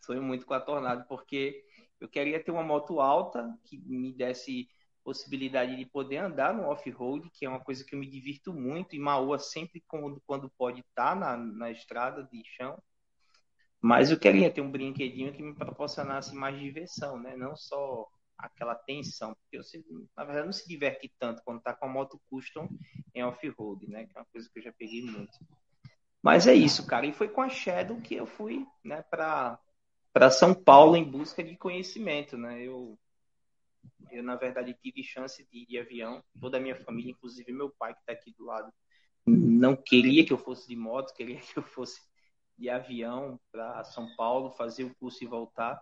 sonho 0.00 0.22
muito 0.22 0.46
com 0.46 0.54
a 0.54 0.60
Tornado, 0.60 1.04
porque 1.08 1.64
eu 2.00 2.08
queria 2.08 2.42
ter 2.42 2.50
uma 2.50 2.62
moto 2.62 3.00
alta 3.00 3.52
que 3.64 3.76
me 3.78 4.12
desse 4.12 4.68
possibilidade 5.08 5.74
de 5.74 5.86
poder 5.86 6.18
andar 6.18 6.52
no 6.52 6.64
off-road, 6.64 7.30
que 7.30 7.46
é 7.46 7.48
uma 7.48 7.64
coisa 7.64 7.82
que 7.82 7.94
eu 7.94 7.98
me 7.98 8.06
divirto 8.06 8.52
muito, 8.52 8.94
e 8.94 8.98
Maua 8.98 9.38
sempre 9.38 9.82
quando, 9.88 10.22
quando 10.26 10.50
pode 10.50 10.80
estar 10.80 11.14
tá 11.14 11.14
na, 11.14 11.34
na 11.34 11.70
estrada 11.70 12.22
de 12.24 12.42
chão. 12.44 12.78
Mas 13.80 14.10
eu 14.10 14.18
queria 14.18 14.50
ter 14.50 14.60
um 14.60 14.70
brinquedinho 14.70 15.32
que 15.32 15.42
me 15.42 15.54
proporcionasse 15.54 16.34
mais 16.34 16.58
diversão, 16.58 17.18
né? 17.18 17.34
Não 17.38 17.56
só 17.56 18.06
aquela 18.36 18.74
tensão, 18.74 19.34
porque 19.34 19.56
você, 19.56 19.82
na 20.14 20.24
verdade, 20.24 20.44
não 20.44 20.52
se 20.52 20.68
diverte 20.68 21.10
tanto 21.18 21.42
quando 21.42 21.62
tá 21.62 21.72
com 21.72 21.86
a 21.86 21.88
moto 21.88 22.20
custom 22.28 22.68
em 23.14 23.24
off-road, 23.24 23.88
né? 23.88 24.04
Que 24.04 24.14
é 24.14 24.20
uma 24.20 24.26
coisa 24.26 24.46
que 24.52 24.58
eu 24.58 24.62
já 24.64 24.72
peguei 24.74 25.00
muito. 25.00 25.38
Mas 26.22 26.46
é 26.46 26.52
isso, 26.52 26.86
cara. 26.86 27.06
E 27.06 27.14
foi 27.14 27.28
com 27.28 27.40
a 27.40 27.48
Shadow 27.48 27.98
que 28.02 28.14
eu 28.14 28.26
fui, 28.26 28.66
né, 28.84 29.02
para 29.10 29.58
para 30.12 30.30
São 30.30 30.52
Paulo 30.52 30.96
em 30.96 31.04
busca 31.04 31.44
de 31.44 31.56
conhecimento, 31.56 32.36
né? 32.36 32.60
Eu, 32.60 32.98
eu 34.10 34.22
na 34.22 34.36
verdade 34.36 34.74
tive 34.74 35.02
chance 35.02 35.46
de 35.50 35.58
ir 35.58 35.66
de 35.66 35.78
avião, 35.78 36.22
toda 36.40 36.56
a 36.56 36.60
minha 36.60 36.76
família, 36.76 37.10
inclusive 37.10 37.52
meu 37.52 37.70
pai 37.70 37.94
que 37.94 38.00
está 38.00 38.12
aqui 38.12 38.32
do 38.36 38.44
lado, 38.44 38.72
não 39.26 39.76
queria 39.76 40.24
que 40.24 40.32
eu 40.32 40.38
fosse 40.38 40.68
de 40.68 40.76
moto, 40.76 41.14
queria 41.14 41.38
que 41.38 41.56
eu 41.56 41.62
fosse 41.62 42.00
de 42.56 42.68
avião 42.68 43.38
para 43.52 43.84
São 43.84 44.08
Paulo 44.16 44.50
fazer 44.50 44.84
o 44.84 44.94
curso 44.96 45.22
e 45.22 45.26
voltar. 45.26 45.80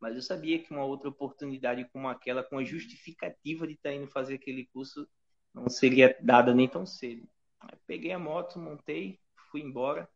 Mas 0.00 0.16
eu 0.16 0.22
sabia 0.22 0.58
que 0.58 0.72
uma 0.72 0.84
outra 0.84 1.08
oportunidade 1.08 1.88
como 1.92 2.08
aquela, 2.08 2.42
com 2.42 2.58
a 2.58 2.64
justificativa 2.64 3.66
de 3.66 3.74
estar 3.74 3.90
tá 3.90 3.94
indo 3.94 4.06
fazer 4.06 4.34
aquele 4.34 4.66
curso, 4.66 5.08
não 5.54 5.68
seria 5.68 6.16
dada 6.20 6.54
nem 6.54 6.68
tão 6.68 6.84
cedo. 6.84 7.28
Peguei 7.86 8.12
a 8.12 8.18
moto, 8.18 8.58
montei, 8.58 9.18
fui 9.50 9.60
embora 9.60 10.08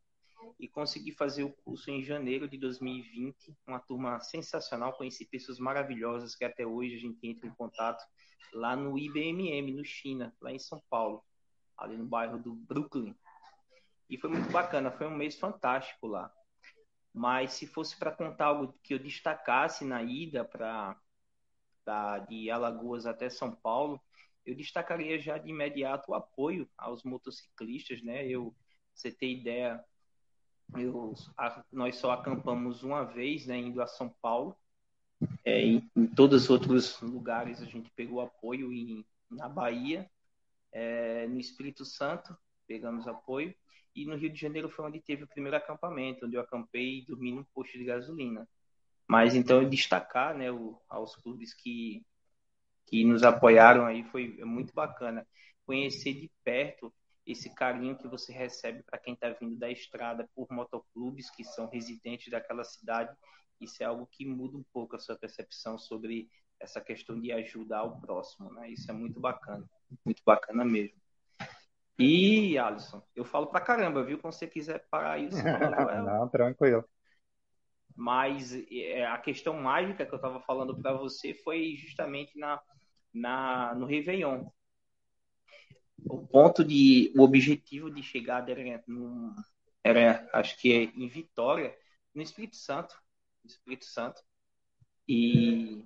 e 0.59 0.69
consegui 0.69 1.13
fazer 1.13 1.45
o 1.45 1.53
curso 1.53 1.91
em 1.91 2.03
janeiro 2.03 2.49
de 2.49 2.59
2020. 2.59 3.57
Uma 3.67 3.81
turma 3.81 4.21
sensacional, 4.21 4.93
conheci 4.93 5.25
pessoas 5.27 5.59
maravilhosas 5.59 6.35
que 6.35 6.45
até 6.45 6.67
hoje 6.67 6.97
a 6.97 6.99
gente 6.99 7.27
entra 7.27 7.47
em 7.47 7.55
contato 7.55 8.05
lá 8.53 8.77
no 8.77 8.99
IBMM, 8.99 9.73
no 9.75 9.85
China, 9.85 10.35
lá 10.41 10.53
em 10.53 10.59
São 10.59 10.83
Paulo, 10.89 11.23
ali 11.77 11.97
no 11.97 12.07
bairro 12.07 12.39
do 12.39 12.55
Brooklyn. 12.55 13.15
E 14.09 14.19
foi 14.19 14.31
muito 14.31 14.51
bacana, 14.51 14.91
foi 14.91 15.07
um 15.07 15.17
mês 15.17 15.39
fantástico 15.39 16.07
lá. 16.07 16.33
Mas 17.13 17.53
se 17.53 17.67
fosse 17.67 17.99
para 17.99 18.13
contar 18.13 18.47
algo 18.47 18.79
que 18.83 18.95
eu 18.95 18.99
destacasse 18.99 19.85
na 19.85 20.03
ida 20.03 20.45
para 20.45 20.97
de 22.29 22.51
Alagoas 22.51 23.07
até 23.07 23.31
São 23.31 23.55
Paulo, 23.55 24.01
eu 24.45 24.55
destacaria 24.55 25.19
já 25.19 25.39
de 25.39 25.51
imediato 25.51 26.11
o 26.11 26.15
apoio 26.15 26.69
aos 26.77 27.03
motociclistas, 27.03 28.03
né? 28.03 28.27
Eu, 28.27 28.55
você 28.95 29.11
ter 29.11 29.29
ideia, 29.29 29.85
eu, 30.75 31.15
a, 31.37 31.65
nós 31.73 31.97
só 31.97 32.13
acampamos 32.13 32.83
uma 32.83 33.05
vez, 33.05 33.47
né, 33.47 33.57
indo 33.59 33.81
a 33.81 33.87
São 33.87 34.09
Paulo. 34.21 34.57
É, 35.45 35.61
em, 35.63 35.91
em, 35.97 36.07
todos 36.07 36.45
os 36.45 36.51
outros 36.51 37.01
lugares 37.01 37.63
a 37.63 37.65
gente 37.65 37.91
pegou 37.91 38.21
apoio 38.21 38.73
em, 38.73 39.05
na 39.31 39.49
Bahia, 39.49 40.11
é, 40.73 41.27
no 41.27 41.39
Espírito 41.39 41.85
Santo 41.85 42.37
pegamos 42.67 43.07
apoio 43.07 43.55
e 43.95 44.05
no 44.05 44.17
Rio 44.17 44.31
de 44.31 44.39
Janeiro 44.39 44.69
foi 44.69 44.85
onde 44.85 45.01
teve 45.01 45.25
o 45.25 45.29
primeiro 45.29 45.57
acampamento, 45.57 46.27
onde 46.27 46.37
eu 46.37 46.41
acampei 46.41 46.99
e 46.99 47.07
dormi 47.07 47.33
num 47.33 47.45
posto 47.45 47.79
de 47.79 47.85
gasolina. 47.85 48.47
Mas 49.09 49.35
então 49.35 49.67
destacar, 49.67 50.37
né, 50.37 50.51
o, 50.51 50.79
aos 50.89 51.17
clubes 51.17 51.55
que 51.55 52.05
que 52.87 53.05
nos 53.05 53.25
apoiaram 53.25 53.85
aí 53.85 54.05
foi 54.05 54.39
muito 54.45 54.73
bacana 54.73 55.27
conhecer 55.65 56.15
de 56.15 56.31
perto 56.45 56.95
esse 57.27 57.53
carinho 57.55 57.97
que 57.97 58.07
você 58.07 58.33
recebe 58.33 58.83
para 58.85 58.99
quem 58.99 59.15
está 59.15 59.31
vindo 59.31 59.57
da 59.57 59.71
estrada 59.71 60.29
por 60.35 60.47
motoclubes 60.51 61.29
que 61.31 61.43
são 61.43 61.69
residentes 61.69 62.31
daquela 62.31 62.63
cidade. 62.63 63.15
Isso 63.61 63.83
é 63.83 63.87
algo 63.87 64.07
que 64.07 64.25
muda 64.25 64.57
um 64.57 64.65
pouco 64.73 64.97
a 64.97 64.99
sua 64.99 65.17
percepção 65.17 65.77
sobre 65.77 66.31
essa 66.61 66.81
questão 66.81 67.21
de 67.21 67.33
ajudar 67.33 67.83
o 67.83 68.01
próximo, 68.01 68.53
né? 68.53 68.71
Isso 68.71 68.91
é 68.91 68.95
muito 68.95 69.19
bacana, 69.21 69.69
muito 70.05 70.23
bacana 70.25 70.65
mesmo. 70.65 70.97
E, 71.99 72.59
Alisson, 72.59 73.03
eu 73.15 73.25
falo 73.25 73.47
pra 73.47 73.61
caramba, 73.61 74.05
viu? 74.05 74.19
Quando 74.19 74.35
você 74.35 74.47
quiser 74.47 74.87
parar 74.91 75.19
isso. 75.19 75.37
Não, 76.07 76.29
tranquilo. 76.29 76.85
Mas 77.95 78.55
é, 78.71 79.07
a 79.07 79.17
questão 79.17 79.55
mágica 79.55 80.05
que 80.05 80.13
eu 80.13 80.17
estava 80.17 80.39
falando 80.41 80.79
para 80.81 80.93
você 80.93 81.33
foi 81.33 81.75
justamente 81.77 82.39
na, 82.39 82.61
na, 83.13 83.75
no 83.75 83.87
Réveillon. 83.87 84.45
O 86.05 86.27
ponto 86.27 86.65
de. 86.65 87.13
O 87.17 87.23
objetivo 87.23 87.91
de 87.91 88.03
chegar 88.03 88.49
era, 88.49 88.85
era 89.83 90.31
acho 90.33 90.59
que 90.59 90.73
é 90.73 90.83
em 90.85 91.09
Vitória, 91.09 91.77
no 92.15 92.23
Espírito 92.23 92.57
Santo. 92.57 92.95
No 93.43 93.51
Espírito 93.51 93.87
Santo. 93.87 94.21
E, 95.09 95.85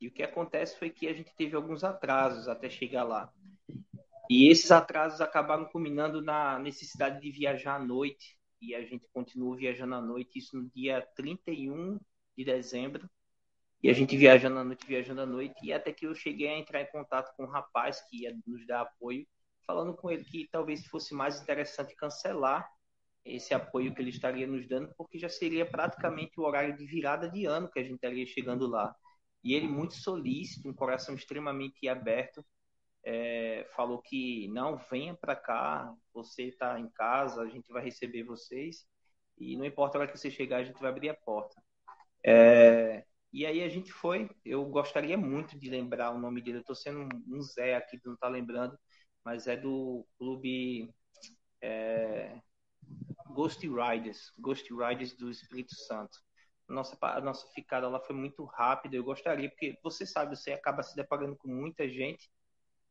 e 0.00 0.08
o 0.08 0.12
que 0.12 0.22
acontece 0.22 0.78
foi 0.78 0.90
que 0.90 1.08
a 1.08 1.12
gente 1.12 1.34
teve 1.36 1.56
alguns 1.56 1.82
atrasos 1.84 2.48
até 2.48 2.70
chegar 2.70 3.04
lá. 3.04 3.32
E 4.30 4.48
esses 4.48 4.70
atrasos 4.70 5.20
acabaram 5.20 5.66
culminando 5.66 6.22
na 6.22 6.58
necessidade 6.58 7.20
de 7.20 7.30
viajar 7.30 7.76
à 7.76 7.78
noite. 7.78 8.38
E 8.60 8.74
a 8.74 8.82
gente 8.82 9.06
continuou 9.12 9.56
viajando 9.56 9.96
à 9.96 10.00
noite, 10.00 10.38
isso 10.38 10.56
no 10.56 10.70
dia 10.70 11.02
31 11.16 11.98
de 12.36 12.44
dezembro. 12.44 13.10
E 13.82 13.90
a 13.90 13.92
gente 13.92 14.16
viajando 14.16 14.58
à 14.60 14.64
noite, 14.64 14.86
viajando 14.86 15.20
à 15.22 15.26
noite. 15.26 15.56
E 15.64 15.72
até 15.72 15.92
que 15.92 16.06
eu 16.06 16.14
cheguei 16.14 16.48
a 16.48 16.58
entrar 16.58 16.80
em 16.80 16.90
contato 16.90 17.34
com 17.36 17.42
um 17.44 17.48
rapaz 17.48 18.00
que 18.08 18.22
ia 18.22 18.38
nos 18.46 18.64
dar 18.64 18.82
apoio, 18.82 19.26
falando 19.66 19.94
com 19.94 20.10
ele 20.10 20.24
que 20.24 20.48
talvez 20.50 20.86
fosse 20.86 21.14
mais 21.14 21.40
interessante 21.40 21.94
cancelar 21.96 22.68
esse 23.24 23.54
apoio 23.54 23.94
que 23.94 24.02
ele 24.02 24.10
estaria 24.10 24.46
nos 24.46 24.66
dando, 24.66 24.92
porque 24.96 25.18
já 25.18 25.28
seria 25.28 25.64
praticamente 25.64 26.40
o 26.40 26.44
horário 26.44 26.76
de 26.76 26.84
virada 26.84 27.30
de 27.30 27.46
ano 27.46 27.70
que 27.70 27.78
a 27.78 27.82
gente 27.82 27.94
estaria 27.94 28.26
chegando 28.26 28.66
lá. 28.66 28.94
E 29.44 29.54
ele, 29.54 29.68
muito 29.68 29.94
solícito, 29.94 30.68
um 30.68 30.74
coração 30.74 31.14
extremamente 31.14 31.88
aberto, 31.88 32.44
é, 33.04 33.66
falou 33.74 34.00
que 34.00 34.48
não 34.48 34.76
venha 34.76 35.14
para 35.14 35.34
cá, 35.34 35.92
você 36.12 36.44
está 36.44 36.78
em 36.78 36.88
casa, 36.90 37.42
a 37.42 37.48
gente 37.48 37.72
vai 37.72 37.82
receber 37.82 38.22
vocês 38.24 38.86
e 39.38 39.56
não 39.56 39.64
importa 39.64 39.98
a 39.98 40.00
hora 40.02 40.10
que 40.10 40.18
você 40.18 40.30
chegar, 40.30 40.58
a 40.58 40.64
gente 40.64 40.80
vai 40.80 40.90
abrir 40.90 41.08
a 41.08 41.14
porta. 41.14 41.60
É, 42.24 43.04
e 43.32 43.46
aí 43.46 43.62
a 43.62 43.68
gente 43.68 43.90
foi. 43.92 44.30
Eu 44.44 44.64
gostaria 44.66 45.16
muito 45.16 45.58
de 45.58 45.70
lembrar 45.70 46.10
o 46.12 46.18
nome 46.18 46.40
dele. 46.42 46.58
Eu 46.58 46.60
estou 46.60 46.76
sendo 46.76 47.08
um 47.26 47.40
Zé 47.40 47.74
aqui, 47.76 47.98
não 48.04 48.14
está 48.14 48.28
lembrando, 48.28 48.78
mas 49.24 49.46
é 49.46 49.56
do 49.56 50.06
clube 50.18 50.92
é, 51.60 52.40
Ghost 53.28 53.66
Riders, 53.66 54.32
Ghost 54.38 54.72
Riders 54.72 55.14
do 55.16 55.30
Espírito 55.30 55.74
Santo. 55.74 56.18
Nossa, 56.68 56.96
a 57.00 57.20
nossa 57.20 57.46
ficada 57.52 57.88
lá 57.88 58.00
foi 58.00 58.16
muito 58.16 58.44
rápida. 58.44 58.96
Eu 58.96 59.04
gostaria, 59.04 59.48
porque 59.48 59.78
você 59.82 60.06
sabe, 60.06 60.36
você 60.36 60.52
acaba 60.52 60.82
se 60.82 60.96
deparando 60.96 61.36
com 61.36 61.48
muita 61.48 61.88
gente 61.88 62.30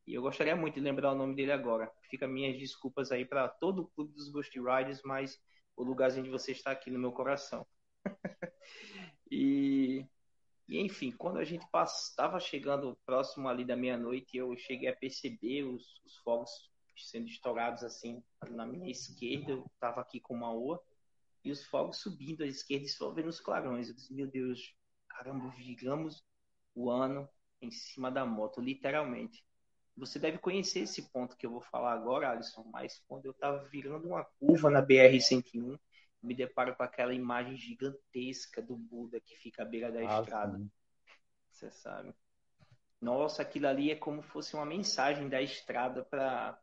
e 0.06 0.14
eu 0.14 0.22
gostaria 0.22 0.56
muito 0.56 0.74
de 0.74 0.80
lembrar 0.80 1.12
o 1.12 1.16
nome 1.16 1.34
dele 1.34 1.52
agora. 1.52 1.90
Fica 2.10 2.26
minhas 2.26 2.58
desculpas 2.58 3.12
aí 3.12 3.24
para 3.24 3.48
todo 3.48 3.82
o 3.82 3.88
clube 3.88 4.12
dos 4.12 4.28
Ghost 4.30 4.58
Riders, 4.58 5.00
mas 5.04 5.38
o 5.76 5.84
lugarzinho 5.84 6.24
de 6.24 6.30
você 6.30 6.52
está 6.52 6.72
aqui 6.72 6.90
no 6.90 6.98
meu 6.98 7.12
coração. 7.12 7.66
e, 9.30 10.04
e, 10.72 10.80
enfim, 10.80 11.12
quando 11.12 11.36
a 11.36 11.44
gente 11.44 11.66
estava 11.84 12.40
chegando 12.40 12.98
próximo 13.04 13.46
ali 13.46 13.62
da 13.62 13.76
meia-noite, 13.76 14.38
eu 14.38 14.56
cheguei 14.56 14.88
a 14.88 14.96
perceber 14.96 15.64
os, 15.64 16.00
os, 16.02 16.16
fogos 16.24 16.72
sendo 16.96 17.28
estourados 17.28 17.84
assim 17.84 18.24
na 18.48 18.64
minha 18.64 18.90
esquerda. 18.90 19.52
Eu 19.52 19.66
estava 19.74 20.00
aqui 20.00 20.18
com 20.18 20.32
uma 20.32 20.50
oa 20.50 20.82
e 21.44 21.50
os 21.50 21.62
fogos 21.66 21.98
subindo 21.98 22.42
à 22.42 22.46
esquerda 22.46 22.86
e 22.86 22.88
só 22.88 23.10
vendo 23.10 23.28
os 23.28 23.38
clarões. 23.38 23.90
Eu 23.90 23.94
disse, 23.94 24.14
meu 24.14 24.26
Deus, 24.26 24.74
caramba, 25.10 25.50
viramos 25.50 26.24
o 26.74 26.90
ano 26.90 27.28
em 27.60 27.70
cima 27.70 28.10
da 28.10 28.24
moto, 28.24 28.58
literalmente. 28.58 29.44
Você 29.94 30.18
deve 30.18 30.38
conhecer 30.38 30.80
esse 30.80 31.02
ponto 31.10 31.36
que 31.36 31.44
eu 31.44 31.50
vou 31.50 31.60
falar 31.60 31.92
agora, 31.92 32.30
Alisson, 32.30 32.64
mas 32.72 32.98
quando 33.06 33.26
eu 33.26 33.32
estava 33.32 33.62
virando 33.64 34.08
uma 34.08 34.24
curva 34.40 34.70
na 34.70 34.80
BR-101, 34.80 35.78
me 36.22 36.34
deparo 36.34 36.74
com 36.76 36.82
aquela 36.82 37.12
imagem 37.12 37.56
gigantesca 37.56 38.62
do 38.62 38.76
Buda 38.76 39.20
que 39.20 39.36
fica 39.36 39.62
à 39.62 39.64
beira 39.64 39.90
da 39.90 40.00
ah, 40.00 40.20
estrada. 40.20 40.58
Sim. 40.58 40.70
Você 41.50 41.70
sabe. 41.70 42.14
Nossa, 43.00 43.42
aquilo 43.42 43.66
ali 43.66 43.90
é 43.90 43.96
como 43.96 44.22
fosse 44.22 44.54
uma 44.54 44.64
mensagem 44.64 45.28
da 45.28 45.42
estrada 45.42 46.04
para 46.04 46.58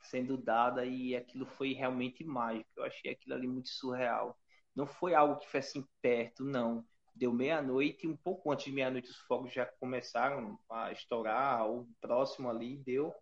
sendo 0.00 0.36
dada 0.36 0.84
e 0.84 1.14
aquilo 1.14 1.46
foi 1.46 1.72
realmente 1.72 2.24
mágico. 2.24 2.68
Eu 2.76 2.84
achei 2.84 3.12
aquilo 3.12 3.34
ali 3.34 3.46
muito 3.46 3.68
surreal. 3.68 4.38
Não 4.74 4.86
foi 4.86 5.14
algo 5.14 5.38
que 5.38 5.48
foi 5.48 5.60
assim 5.60 5.86
perto, 6.00 6.44
não 6.44 6.84
deu 7.18 7.32
meia-noite 7.32 8.06
e 8.06 8.08
um 8.08 8.16
pouco 8.16 8.50
antes 8.50 8.66
de 8.66 8.72
meia-noite 8.72 9.10
os 9.10 9.16
fogos 9.16 9.52
já 9.52 9.66
começaram 9.66 10.58
a 10.70 10.92
estourar, 10.92 11.68
o 11.68 11.88
próximo 12.00 12.48
ali 12.48 12.76
deu. 12.78 13.12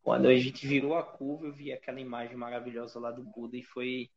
Quando 0.00 0.28
a 0.28 0.36
gente 0.36 0.64
virou 0.66 0.96
a 0.96 1.02
curva, 1.02 1.46
eu 1.46 1.52
vi 1.52 1.72
aquela 1.72 2.00
imagem 2.00 2.36
maravilhosa 2.36 3.00
lá 3.00 3.10
do 3.10 3.24
Buda 3.24 3.56
e 3.56 3.64
foi 3.64 4.08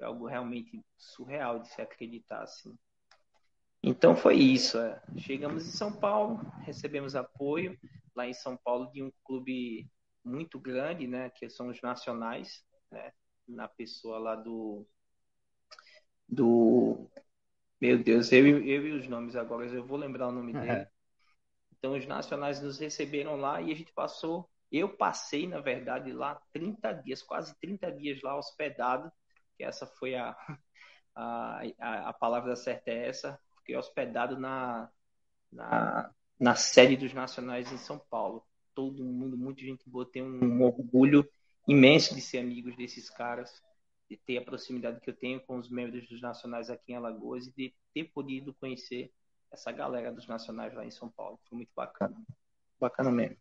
algo 0.00 0.26
realmente 0.26 0.84
surreal 0.96 1.60
de 1.60 1.68
se 1.68 1.80
acreditar 1.80 2.42
assim. 2.42 2.76
Então 3.82 4.16
foi 4.16 4.36
isso. 4.36 4.78
É. 4.78 5.02
Chegamos 5.18 5.66
em 5.66 5.70
São 5.70 5.92
Paulo, 5.92 6.40
recebemos 6.62 7.14
apoio 7.14 7.78
lá 8.14 8.26
em 8.26 8.34
São 8.34 8.56
Paulo 8.56 8.90
de 8.90 9.02
um 9.02 9.12
clube 9.22 9.90
muito 10.24 10.58
grande, 10.58 11.06
né, 11.06 11.28
que 11.30 11.50
são 11.50 11.68
os 11.68 11.82
nacionais, 11.82 12.64
né, 12.90 13.12
na 13.46 13.68
pessoa 13.68 14.18
lá 14.18 14.34
do 14.34 14.86
do 16.26 17.10
meu 17.80 18.02
Deus, 18.02 18.32
eu, 18.32 18.46
eu 18.46 18.86
e 18.86 18.92
os 18.92 19.06
nomes 19.06 19.36
agora, 19.36 19.66
eu 19.66 19.84
vou 19.84 19.98
lembrar 19.98 20.28
o 20.28 20.32
nome 20.32 20.54
dele. 20.54 20.86
Então, 21.76 21.92
os 21.92 22.06
nacionais 22.06 22.62
nos 22.62 22.78
receberam 22.78 23.36
lá 23.36 23.60
e 23.60 23.70
a 23.70 23.74
gente 23.74 23.92
passou. 23.92 24.48
Eu 24.72 24.88
passei, 24.88 25.46
na 25.46 25.60
verdade, 25.60 26.10
lá 26.10 26.40
30 26.50 26.92
dias, 26.92 27.22
quase 27.22 27.54
30 27.60 27.92
dias 27.92 28.22
lá 28.22 28.38
hospedado, 28.38 29.12
que 29.56 29.64
essa 29.64 29.86
foi 29.86 30.14
a, 30.16 30.36
a, 31.14 32.08
a, 32.08 32.12
palavra 32.12 32.56
certa 32.56 32.90
é 32.90 33.08
essa, 33.08 33.38
fiquei 33.58 33.76
hospedado 33.76 34.38
na, 34.38 34.90
na, 35.52 36.10
na 36.38 36.54
sede 36.54 36.96
dos 36.96 37.12
nacionais 37.12 37.72
em 37.72 37.78
São 37.78 37.98
Paulo. 37.98 38.44
Todo 38.74 39.04
mundo, 39.04 39.36
muita 39.36 39.62
gente 39.62 39.88
boa, 39.88 40.04
tem 40.04 40.22
um, 40.22 40.44
um 40.44 40.62
orgulho 40.62 41.28
imenso 41.66 42.14
de 42.14 42.20
ser 42.20 42.38
amigos 42.38 42.76
desses 42.76 43.08
caras 43.08 43.62
de 44.08 44.16
ter 44.16 44.38
a 44.38 44.44
proximidade 44.44 45.00
que 45.00 45.08
eu 45.08 45.16
tenho 45.16 45.40
com 45.40 45.56
os 45.56 45.70
membros 45.70 46.06
dos 46.08 46.20
nacionais 46.20 46.68
aqui 46.68 46.92
em 46.92 46.96
Alagoas 46.96 47.46
e 47.46 47.52
de 47.52 47.74
ter 47.92 48.04
podido 48.12 48.52
conhecer 48.54 49.10
essa 49.50 49.72
galera 49.72 50.12
dos 50.12 50.26
nacionais 50.26 50.74
lá 50.74 50.84
em 50.84 50.90
São 50.90 51.08
Paulo. 51.10 51.40
Foi 51.48 51.56
muito 51.56 51.70
bacana. 51.74 52.14
Bacana 52.78 53.10
mesmo. 53.10 53.36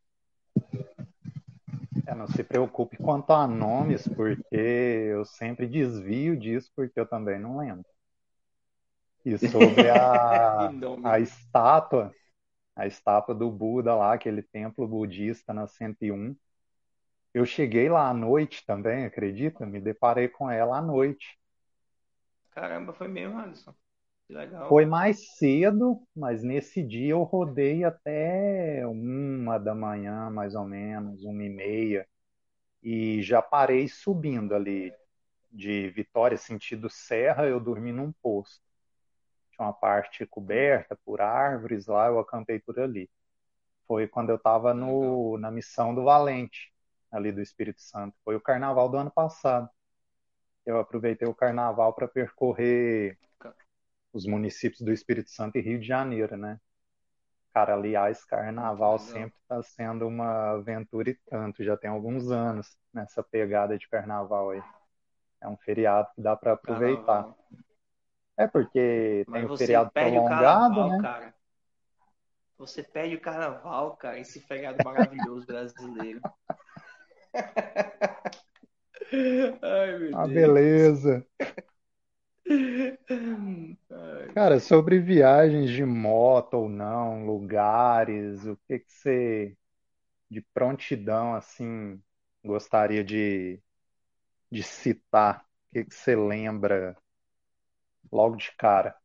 É, 2.05 2.13
não 2.15 2.27
se 2.27 2.43
preocupe 2.43 2.97
quanto 2.97 3.31
a 3.31 3.47
nomes, 3.47 4.07
porque 4.09 4.55
eu 4.55 5.23
sempre 5.25 5.67
desvio 5.67 6.37
disso, 6.37 6.71
porque 6.75 6.99
eu 6.99 7.07
também 7.07 7.39
não 7.39 7.57
lembro. 7.57 7.85
E 9.25 9.37
sobre 9.37 9.89
a, 9.89 10.73
a 11.03 11.19
estátua, 11.19 12.15
a 12.75 12.87
estátua 12.87 13.35
do 13.35 13.51
Buda 13.51 13.95
lá, 13.95 14.13
aquele 14.13 14.43
templo 14.43 14.87
budista 14.87 15.53
na 15.53 15.67
101, 15.67 16.35
eu 17.33 17.45
cheguei 17.45 17.89
lá 17.89 18.09
à 18.09 18.13
noite 18.15 18.65
também, 18.67 19.05
acredita? 19.05 19.65
Me 19.65 19.81
deparei 19.81 20.29
com 20.29 20.49
ela 20.51 20.79
à 20.79 20.83
noite. 20.83 21.39
Caramba, 22.51 22.93
foi 22.93 23.07
mesmo, 23.09 23.37
Alisson. 23.37 23.75
Que 24.33 24.39
legal. 24.39 24.67
Foi 24.67 24.83
mais 24.85 25.37
cedo, 25.37 26.01
mas 26.15 26.41
nesse 26.41 26.81
dia 26.81 27.11
eu 27.11 27.21
rodei 27.21 27.83
até 27.83 28.81
uma 28.87 29.59
da 29.59 29.75
manhã, 29.75 30.29
mais 30.31 30.55
ou 30.55 30.65
menos, 30.65 31.23
uma 31.23 31.43
e 31.43 31.49
meia. 31.49 32.07
E 32.81 33.21
já 33.21 33.43
parei 33.43 33.87
subindo 33.87 34.55
ali 34.55 34.91
de 35.51 35.89
Vitória, 35.91 36.35
sentido 36.35 36.89
Serra, 36.89 37.45
eu 37.45 37.59
dormi 37.59 37.91
num 37.91 38.11
posto. 38.11 38.63
Tinha 39.51 39.67
uma 39.67 39.73
parte 39.73 40.25
coberta 40.25 40.97
por 41.05 41.21
árvores 41.21 41.85
lá, 41.85 42.07
eu 42.07 42.17
acampei 42.17 42.59
por 42.59 42.79
ali. 42.79 43.07
Foi 43.87 44.07
quando 44.07 44.31
eu 44.31 44.37
estava 44.37 44.73
na 44.73 45.51
missão 45.51 45.93
do 45.93 46.03
Valente 46.03 46.73
ali 47.11 47.31
do 47.31 47.39
Espírito 47.39 47.81
Santo. 47.81 48.17
Foi 48.25 48.35
o 48.35 48.41
carnaval 48.41 48.89
do 48.89 48.97
ano 48.97 49.11
passado. 49.11 49.69
Eu 50.65 50.79
aproveitei 50.79 51.27
o 51.27 51.35
carnaval 51.35 51.93
para 51.93 52.07
percorrer 52.07 53.15
os 54.13 54.25
municípios 54.25 54.81
do 54.81 54.93
Espírito 54.93 55.31
Santo 55.31 55.57
e 55.57 55.61
Rio 55.61 55.79
de 55.79 55.87
Janeiro, 55.87 56.37
né? 56.37 56.59
Cara, 57.53 57.73
aliás, 57.73 58.23
carnaval 58.23 58.97
sempre 58.97 59.35
está 59.41 59.61
sendo 59.61 60.07
uma 60.07 60.51
aventura 60.51 61.09
e 61.09 61.15
tanto. 61.29 61.63
Já 61.63 61.75
tem 61.75 61.89
alguns 61.89 62.31
anos 62.31 62.77
nessa 62.93 63.21
pegada 63.21 63.77
de 63.77 63.87
carnaval 63.87 64.51
aí. 64.51 64.63
É 65.41 65.47
um 65.47 65.57
feriado 65.57 66.07
que 66.15 66.21
dá 66.21 66.35
para 66.35 66.53
aproveitar. 66.53 67.05
Carnaval. 67.05 67.37
É 68.37 68.47
porque 68.47 69.23
Mas 69.27 69.41
tem 69.43 69.51
o 69.51 69.57
feriado 69.57 69.91
prolongado, 69.91 70.23
o 70.23 70.29
carnaval, 70.29 70.89
né? 70.89 71.01
Cara. 71.01 71.33
Você 72.57 72.81
perde 72.81 73.15
o 73.15 73.21
carnaval, 73.21 73.97
cara, 73.97 74.19
esse 74.19 74.39
feriado 74.39 74.83
maravilhoso 74.83 75.45
brasileiro. 75.45 76.21
Ai, 79.61 79.99
meu 79.99 80.17
ah, 80.17 80.25
Deus. 80.25 80.33
beleza. 80.33 81.27
Cara, 84.35 84.59
sobre 84.59 84.99
viagens 84.99 85.69
de 85.71 85.85
moto 85.85 86.55
ou 86.55 86.69
não, 86.69 87.25
lugares, 87.25 88.45
o 88.45 88.57
que 88.67 88.79
que 88.79 88.91
você 88.91 89.57
de 90.29 90.41
prontidão 90.53 91.35
assim 91.35 92.01
gostaria 92.45 93.03
de, 93.03 93.61
de 94.51 94.63
citar? 94.63 95.45
O 95.71 95.73
que 95.73 95.85
que 95.85 95.95
você 95.95 96.15
lembra 96.15 96.97
logo 98.11 98.37
de 98.37 98.51
cara? 98.57 98.97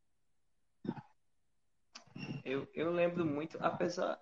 Eu, 2.45 2.67
eu 2.75 2.91
lembro 2.93 3.25
muito, 3.27 3.59
apesar 3.61 4.19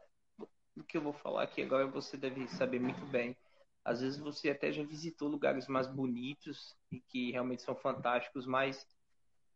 do 0.76 0.84
que 0.84 0.96
eu 0.96 1.02
vou 1.02 1.12
falar 1.12 1.44
aqui 1.44 1.62
agora, 1.62 1.86
você 1.86 2.16
deve 2.16 2.46
saber 2.48 2.80
muito 2.80 3.04
bem. 3.06 3.36
Às 3.84 4.00
vezes 4.00 4.18
você 4.18 4.50
até 4.50 4.72
já 4.72 4.82
visitou 4.82 5.28
lugares 5.28 5.68
mais 5.68 5.86
bonitos 5.86 6.76
e 6.90 7.00
que 7.00 7.30
realmente 7.32 7.62
são 7.62 7.74
fantásticos, 7.76 8.46
mas 8.46 8.86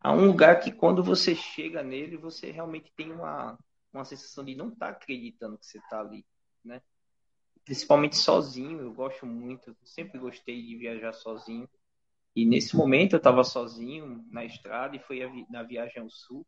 há 0.00 0.12
um 0.12 0.26
lugar 0.26 0.60
que 0.60 0.72
quando 0.72 1.02
você 1.02 1.34
chega 1.34 1.82
nele, 1.82 2.16
você 2.16 2.50
realmente 2.50 2.92
tem 2.96 3.12
uma, 3.12 3.58
uma 3.92 4.04
sensação 4.04 4.44
de 4.44 4.54
não 4.54 4.68
estar 4.68 4.86
tá 4.86 4.92
acreditando 4.92 5.58
que 5.58 5.66
você 5.66 5.78
está 5.78 6.00
ali, 6.00 6.24
né? 6.64 6.82
Principalmente 7.64 8.16
sozinho, 8.16 8.80
eu 8.80 8.92
gosto 8.92 9.26
muito, 9.26 9.76
sempre 9.84 10.18
gostei 10.18 10.60
de 10.62 10.76
viajar 10.76 11.12
sozinho. 11.12 11.68
E 12.34 12.46
nesse 12.46 12.76
momento 12.76 13.14
eu 13.14 13.18
estava 13.18 13.44
sozinho 13.44 14.24
na 14.30 14.44
estrada 14.44 14.96
e 14.96 15.00
foi 15.00 15.20
na 15.50 15.62
viagem 15.62 16.02
ao 16.02 16.08
sul, 16.08 16.46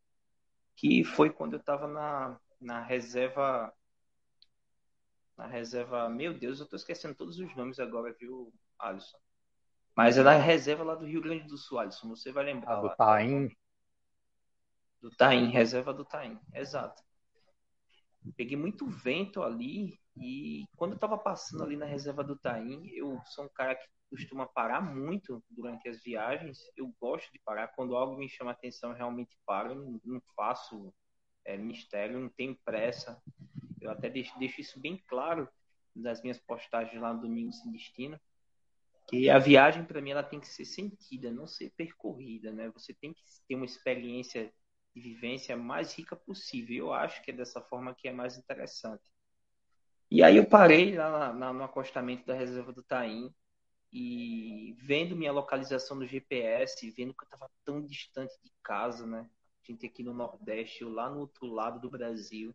que 0.75 1.03
foi 1.03 1.29
quando 1.29 1.53
eu 1.53 1.59
estava 1.59 1.87
na, 1.87 2.39
na 2.59 2.81
reserva 2.81 3.71
na 5.37 5.47
reserva. 5.47 6.09
Meu 6.09 6.33
Deus, 6.33 6.59
eu 6.59 6.65
tô 6.65 6.75
esquecendo 6.75 7.15
todos 7.15 7.39
os 7.39 7.55
nomes 7.55 7.79
agora, 7.79 8.15
viu, 8.19 8.53
Alisson? 8.79 9.17
Mas 9.95 10.17
é 10.17 10.23
na 10.23 10.33
reserva 10.33 10.83
lá 10.83 10.95
do 10.95 11.05
Rio 11.05 11.21
Grande 11.21 11.47
do 11.47 11.57
Sul, 11.57 11.79
Alisson. 11.79 12.09
Você 12.09 12.31
vai 12.31 12.45
lembrar. 12.45 12.77
Ah, 12.77 12.81
do 12.81 12.95
Taim? 12.95 13.49
Do 15.01 15.09
Taim, 15.11 15.49
reserva 15.49 15.93
do 15.93 16.05
Taim, 16.05 16.39
exato. 16.53 17.03
Peguei 18.37 18.55
muito 18.55 18.87
vento 18.87 19.43
ali 19.43 19.99
e 20.15 20.63
quando 20.77 20.93
eu 20.93 20.99
tava 20.99 21.17
passando 21.17 21.63
ali 21.63 21.75
na 21.75 21.85
reserva 21.85 22.23
do 22.23 22.37
Taim, 22.37 22.87
eu 22.89 23.21
sou 23.25 23.45
um 23.45 23.49
cara 23.49 23.75
que 23.75 23.85
costuma 24.09 24.45
parar 24.45 24.79
muito 24.79 25.43
durante 25.49 25.89
as 25.89 26.01
viagens. 26.03 26.59
Eu 26.77 26.93
gosto 27.01 27.31
de 27.31 27.39
parar. 27.39 27.69
Quando 27.69 27.95
algo 27.95 28.15
me 28.15 28.29
chama 28.29 28.51
atenção, 28.51 28.91
eu 28.91 28.95
realmente 28.95 29.35
paro. 29.45 29.71
Eu 29.71 29.75
não, 29.75 30.01
não 30.03 30.21
faço 30.35 30.93
é, 31.43 31.57
mistério, 31.57 32.19
não 32.19 32.29
tenho 32.29 32.55
pressa. 32.63 33.21
Eu 33.81 33.89
até 33.89 34.09
deixo, 34.09 34.37
deixo 34.37 34.61
isso 34.61 34.79
bem 34.79 35.03
claro 35.07 35.49
nas 35.95 36.21
minhas 36.21 36.37
postagens 36.37 37.01
lá 37.01 37.13
no 37.13 37.21
Domingo 37.21 37.51
Sem 37.51 37.71
Destino, 37.71 38.19
que 39.13 39.29
a 39.29 39.37
viagem 39.37 39.85
para 39.85 40.01
mim 40.01 40.09
ela 40.09 40.23
tem 40.23 40.39
que 40.39 40.47
ser 40.47 40.65
sentida, 40.65 41.29
não 41.29 41.45
ser 41.45 41.71
percorrida, 41.77 42.51
né? 42.51 42.71
Você 42.71 42.95
tem 42.95 43.13
que 43.13 43.21
ter 43.47 43.53
uma 43.53 43.65
experiência 43.65 44.51
de 44.95 45.01
vivência 45.01 45.55
mais 45.55 45.93
rica 45.93 46.15
possível. 46.15 46.87
Eu 46.87 46.93
acho 46.93 47.21
que 47.21 47.29
é 47.29 47.33
dessa 47.33 47.61
forma 47.61 47.93
que 47.93 48.07
é 48.07 48.11
mais 48.11 48.39
interessante. 48.39 49.03
E 50.09 50.23
aí 50.23 50.37
eu 50.37 50.45
parei 50.45 50.95
lá 50.95 51.31
na, 51.31 51.53
no 51.53 51.63
acostamento 51.63 52.25
da 52.25 52.33
reserva 52.33 52.73
do 52.73 52.81
Taim 52.81 53.31
e 53.91 54.75
vendo 54.79 55.15
minha 55.15 55.31
localização 55.31 55.95
no 55.95 56.07
GPS, 56.07 56.89
vendo 56.89 57.13
que 57.13 57.23
eu 57.23 57.27
estava 57.27 57.51
tão 57.63 57.85
distante 57.85 58.33
de 58.43 58.51
casa, 58.63 59.05
né? 59.05 59.29
A 59.61 59.71
gente 59.71 59.85
aqui 59.85 60.01
no 60.01 60.13
Nordeste, 60.13 60.81
eu 60.81 60.89
lá 60.89 61.07
no 61.07 61.19
outro 61.19 61.45
lado 61.45 61.79
do 61.79 61.89
Brasil 61.89 62.53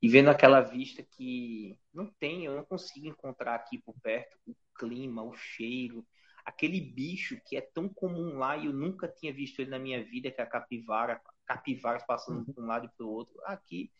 e 0.00 0.08
vendo 0.08 0.30
aquela 0.30 0.60
vista 0.60 1.02
que 1.02 1.76
não 1.92 2.06
tem, 2.06 2.44
eu 2.44 2.54
não 2.54 2.64
consigo 2.64 3.08
encontrar 3.08 3.56
aqui 3.56 3.78
por 3.78 3.94
perto 4.00 4.38
clima, 4.78 5.22
o 5.22 5.34
cheiro, 5.34 6.06
aquele 6.44 6.80
bicho 6.80 7.38
que 7.44 7.56
é 7.56 7.60
tão 7.60 7.88
comum 7.88 8.38
lá 8.38 8.56
e 8.56 8.66
eu 8.66 8.72
nunca 8.72 9.06
tinha 9.08 9.32
visto 9.32 9.60
ele 9.60 9.70
na 9.70 9.78
minha 9.78 10.02
vida, 10.02 10.30
que 10.30 10.40
é 10.40 10.44
a 10.44 10.46
capivara, 10.46 11.20
capivaras 11.44 12.04
passando 12.06 12.44
de 12.44 12.58
um 12.58 12.66
lado 12.66 12.86
e 12.86 12.96
para 12.96 13.04
o 13.04 13.10
outro. 13.10 13.34
Aqui 13.44 13.90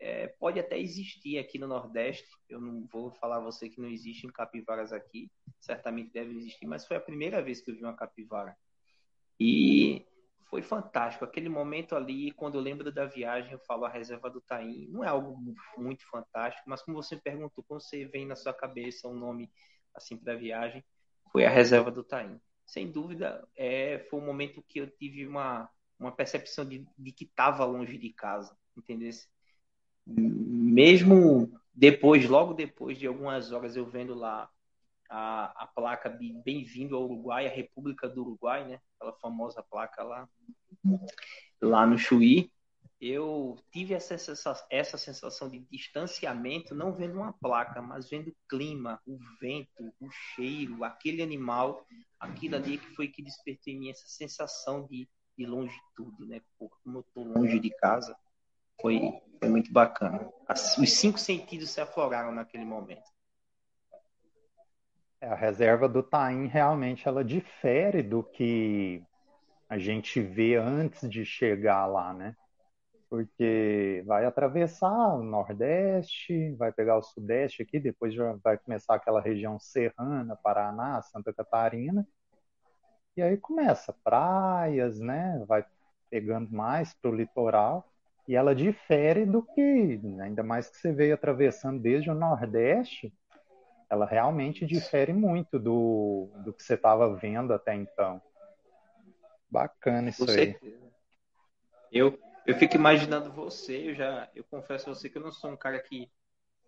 é, 0.00 0.28
pode 0.28 0.60
até 0.60 0.78
existir 0.78 1.38
aqui 1.38 1.58
no 1.58 1.66
Nordeste, 1.66 2.28
eu 2.48 2.60
não 2.60 2.86
vou 2.86 3.10
falar 3.10 3.38
a 3.38 3.40
você 3.40 3.68
que 3.68 3.80
não 3.80 3.88
existem 3.88 4.30
capivaras 4.30 4.92
aqui, 4.92 5.30
certamente 5.60 6.12
deve 6.12 6.36
existir, 6.36 6.66
mas 6.66 6.86
foi 6.86 6.96
a 6.96 7.00
primeira 7.00 7.42
vez 7.42 7.60
que 7.60 7.70
eu 7.70 7.74
vi 7.74 7.82
uma 7.82 7.96
capivara. 7.96 8.56
E 9.40 10.06
foi 10.48 10.62
fantástico. 10.62 11.24
Aquele 11.24 11.48
momento 11.48 11.94
ali, 11.94 12.32
quando 12.32 12.56
eu 12.56 12.60
lembro 12.60 12.92
da 12.92 13.06
viagem, 13.06 13.52
eu 13.52 13.60
falo 13.60 13.84
a 13.84 13.88
reserva 13.88 14.30
do 14.30 14.40
Taim. 14.40 14.88
Não 14.88 15.04
é 15.04 15.08
algo 15.08 15.38
muito 15.76 16.08
fantástico, 16.08 16.68
mas 16.68 16.82
como 16.82 17.00
você 17.00 17.16
perguntou, 17.16 17.64
quando 17.64 17.82
você 17.82 18.06
vem 18.06 18.26
na 18.26 18.34
sua 18.34 18.54
cabeça 18.54 19.08
um 19.08 19.14
nome 19.14 19.50
assim 19.94 20.16
para 20.16 20.32
a 20.32 20.36
viagem, 20.36 20.84
foi 21.32 21.44
a 21.44 21.50
reserva 21.50 21.90
do 21.90 22.02
Taim. 22.02 22.40
Sem 22.66 22.90
dúvida, 22.90 23.46
é, 23.56 24.06
foi 24.10 24.20
um 24.20 24.24
momento 24.24 24.64
que 24.68 24.80
eu 24.80 24.86
tive 24.90 25.26
uma, 25.26 25.68
uma 25.98 26.12
percepção 26.12 26.64
de, 26.64 26.86
de 26.98 27.12
que 27.12 27.24
estava 27.24 27.64
longe 27.64 27.96
de 27.96 28.12
casa, 28.12 28.56
entendeu? 28.76 29.10
Mesmo 30.06 31.50
depois, 31.74 32.28
logo 32.28 32.54
depois 32.54 32.98
de 32.98 33.06
algumas 33.06 33.52
horas, 33.52 33.76
eu 33.76 33.86
vendo 33.86 34.14
lá 34.14 34.50
a, 35.08 35.64
a 35.64 35.66
placa 35.66 36.08
bem-vindo 36.44 36.96
ao 36.96 37.04
Uruguai, 37.04 37.46
a 37.46 37.50
República 37.50 38.08
do 38.08 38.22
Uruguai, 38.22 38.66
né? 38.66 38.80
Aquela 38.96 39.12
famosa 39.14 39.62
placa 39.62 40.02
lá, 40.02 40.28
lá 41.60 41.86
no 41.86 41.96
Chuí. 41.96 42.50
Eu 43.00 43.56
tive 43.70 43.94
essa 43.94 44.18
sensação, 44.18 44.66
essa 44.70 44.98
sensação 44.98 45.48
de 45.48 45.60
distanciamento, 45.70 46.74
não 46.74 46.92
vendo 46.92 47.14
uma 47.14 47.32
placa, 47.32 47.80
mas 47.80 48.10
vendo 48.10 48.28
o 48.28 48.36
clima, 48.48 49.00
o 49.06 49.16
vento, 49.40 49.94
o 50.00 50.10
cheiro, 50.10 50.82
aquele 50.82 51.22
animal, 51.22 51.86
aquilo 52.18 52.56
ali 52.56 52.76
que 52.76 52.94
foi 52.96 53.06
que 53.06 53.22
despertou 53.22 53.72
em 53.72 53.78
mim 53.78 53.90
essa 53.90 54.08
sensação 54.08 54.84
de, 54.86 55.08
de 55.36 55.46
longitude, 55.46 56.26
né? 56.26 56.40
Porque 56.58 56.74
como 56.82 56.98
eu 56.98 57.00
estou 57.02 57.24
longe 57.24 57.60
de 57.60 57.70
casa, 57.70 58.16
foi, 58.80 59.00
foi 59.38 59.48
muito 59.48 59.72
bacana. 59.72 60.28
As, 60.48 60.76
os 60.76 60.92
cinco 60.92 61.18
sentidos 61.18 61.70
se 61.70 61.80
afloraram 61.80 62.32
naquele 62.32 62.64
momento. 62.64 63.08
É, 65.20 65.28
a 65.28 65.36
reserva 65.36 65.88
do 65.88 66.02
Taim 66.02 66.46
realmente 66.46 67.06
ela 67.06 67.24
difere 67.24 68.02
do 68.02 68.24
que 68.24 69.00
a 69.68 69.78
gente 69.78 70.20
vê 70.20 70.56
antes 70.56 71.08
de 71.08 71.24
chegar 71.24 71.86
lá, 71.86 72.12
né? 72.12 72.36
Porque 73.10 74.02
vai 74.06 74.26
atravessar 74.26 75.14
o 75.14 75.22
Nordeste, 75.22 76.54
vai 76.56 76.70
pegar 76.70 76.98
o 76.98 77.02
Sudeste 77.02 77.62
aqui, 77.62 77.80
depois 77.80 78.12
já 78.12 78.34
vai 78.44 78.58
começar 78.58 78.94
aquela 78.94 79.20
região 79.20 79.58
serrana, 79.58 80.36
Paraná, 80.36 81.00
Santa 81.00 81.32
Catarina, 81.32 82.06
e 83.16 83.22
aí 83.22 83.36
começa 83.36 83.92
praias, 84.04 85.00
né? 85.00 85.42
Vai 85.48 85.64
pegando 86.10 86.50
mais 86.54 86.94
para 86.94 87.10
o 87.10 87.14
litoral 87.14 87.90
e 88.28 88.36
ela 88.36 88.54
difere 88.54 89.24
do 89.24 89.42
que, 89.42 90.00
ainda 90.20 90.42
mais 90.42 90.68
que 90.68 90.76
você 90.76 90.92
veio 90.92 91.14
atravessando 91.14 91.80
desde 91.80 92.10
o 92.10 92.14
Nordeste, 92.14 93.12
ela 93.88 94.04
realmente 94.04 94.66
difere 94.66 95.14
muito 95.14 95.58
do, 95.58 96.28
do 96.44 96.52
que 96.52 96.62
você 96.62 96.74
estava 96.74 97.12
vendo 97.16 97.54
até 97.54 97.74
então. 97.74 98.20
Bacana 99.50 100.10
isso 100.10 100.30
aí. 100.30 100.54
Eu, 101.90 102.18
eu 102.48 102.54
fico 102.54 102.76
imaginando 102.76 103.30
você, 103.30 103.90
eu 103.90 103.94
já 103.94 104.26
eu 104.34 104.42
confesso 104.42 104.88
a 104.88 104.94
você 104.94 105.10
que 105.10 105.18
eu 105.18 105.22
não 105.22 105.30
sou 105.30 105.50
um 105.50 105.56
cara 105.56 105.78
que 105.78 106.10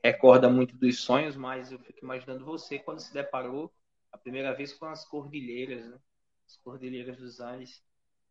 recorda 0.04 0.46
muito 0.46 0.76
dos 0.76 1.00
sonhos, 1.00 1.34
mas 1.34 1.72
eu 1.72 1.78
fico 1.78 2.00
imaginando 2.02 2.44
você 2.44 2.78
quando 2.78 3.00
se 3.00 3.10
deparou 3.14 3.72
a 4.12 4.18
primeira 4.18 4.54
vez 4.54 4.74
com 4.74 4.84
as 4.84 5.06
cordilheiras, 5.06 5.86
né? 5.88 5.98
As 6.46 6.58
cordilheiras 6.58 7.16
dos 7.16 7.40
Andes. 7.40 7.82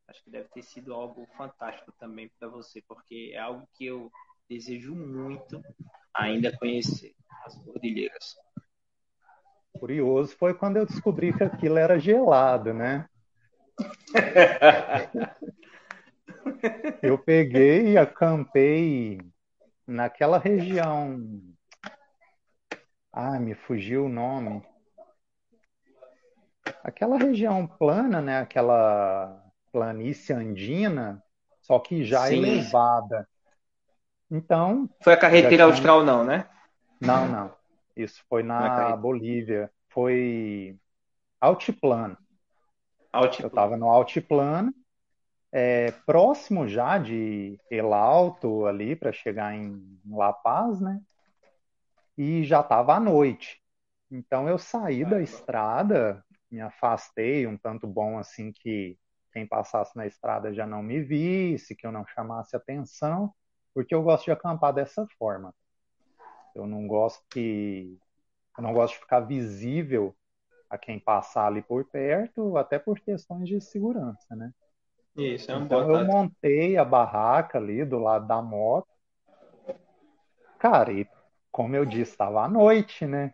Acho 0.08 0.24
que 0.24 0.30
deve 0.30 0.48
ter 0.50 0.62
sido 0.62 0.94
algo 0.94 1.28
fantástico 1.36 1.92
também 1.94 2.30
para 2.40 2.48
você, 2.48 2.84
porque 2.88 3.32
é 3.34 3.40
algo 3.40 3.68
que 3.74 3.86
eu 3.88 4.12
desejo 4.48 4.94
muito 4.94 5.60
ainda 6.14 6.56
conhecer 6.56 7.16
as 7.46 7.58
cordilheiras. 7.64 8.38
Curioso 9.74 10.38
foi 10.38 10.54
quando 10.54 10.78
eu 10.78 10.86
descobri 10.86 11.36
que 11.36 11.44
aquilo 11.44 11.80
era 11.80 11.98
gelado, 11.98 12.76
né? 12.76 13.10
eu 17.02 17.18
peguei 17.18 17.94
e 17.94 17.98
acampei 17.98 19.20
naquela 19.86 20.38
região. 20.38 21.20
Ah, 23.12 23.40
me 23.40 23.56
fugiu 23.56 24.06
o 24.06 24.10
nome. 24.10 24.62
Aquela 26.84 27.18
região 27.18 27.66
plana, 27.66 28.22
né? 28.22 28.40
Aquela 28.40 29.44
planície 29.72 30.34
andina, 30.34 31.24
só 31.62 31.80
que 31.80 32.04
já 32.04 32.28
Sim. 32.28 32.38
elevada. 32.38 33.28
Então. 34.30 34.90
Foi 35.02 35.14
a 35.14 35.18
carreteira 35.18 35.66
austral, 35.66 36.04
não, 36.04 36.24
né? 36.24 36.48
Não, 37.00 37.28
não. 37.28 37.54
Isso 37.96 38.24
foi 38.30 38.44
na 38.44 38.96
Bolívia. 38.96 39.72
Foi 39.90 40.78
altiplano. 41.42 42.18
altiplano. 43.12 43.46
Eu 43.46 43.48
estava 43.48 43.78
no 43.78 43.90
altiplano, 43.90 44.74
é, 45.52 45.92
próximo 46.06 46.68
já 46.68 46.98
de 46.98 47.60
El 47.70 47.94
Alto 47.94 48.66
ali 48.66 48.96
para 48.96 49.12
chegar 49.12 49.54
em 49.56 50.00
La 50.10 50.34
Paz, 50.34 50.80
né? 50.80 51.02
E 52.18 52.44
já 52.44 52.62
estava 52.62 52.96
à 52.96 53.00
noite. 53.00 53.62
Então 54.12 54.48
eu 54.48 54.58
saí 54.58 55.06
da 55.06 55.22
estrada 55.22 56.24
me 56.52 56.60
afastei, 56.62 57.46
um 57.46 57.58
tanto 57.58 57.88
bom 57.88 58.18
assim 58.18 58.52
que 58.52 58.98
quem 59.32 59.46
passasse 59.48 59.96
na 59.96 60.08
estrada 60.08 60.54
já 60.54 60.66
não 60.66 60.82
me 60.82 61.02
visse, 61.02 61.76
que 61.76 61.86
eu 61.86 61.92
não 61.92 62.06
chamasse 62.08 62.56
atenção, 62.56 63.34
porque 63.74 63.94
eu 63.94 64.02
gosto 64.02 64.26
de 64.26 64.32
acampar 64.32 64.74
dessa 64.74 65.06
forma. 65.18 65.54
Eu 66.56 66.66
não 66.66 66.88
gosto 66.88 67.24
que 67.30 67.98
eu 68.58 68.64
não 68.64 68.74
gosto 68.74 68.96
de 68.96 69.00
ficar 69.02 69.22
visível 69.22 70.16
a 70.70 70.78
quem 70.78 71.00
passar 71.00 71.48
ali 71.48 71.62
por 71.62 71.86
perto, 71.86 72.58
até 72.58 72.78
por 72.78 73.00
questões 73.00 73.48
de 73.48 73.62
segurança, 73.62 74.36
né? 74.36 74.52
Isso, 75.20 75.52
é 75.52 75.58
um 75.58 75.66
então 75.66 75.90
eu 75.90 76.06
montei 76.06 76.78
a 76.78 76.86
barraca 76.86 77.58
ali 77.58 77.84
do 77.84 78.00
lado 78.00 78.28
da 78.28 78.42
moto. 78.42 78.88
Cara, 80.58 80.92
e 80.92 81.08
como 81.52 81.76
eu 81.76 81.86
disse, 81.86 82.12
estava 82.12 82.44
à 82.44 82.48
noite, 82.48 83.06
né? 83.06 83.34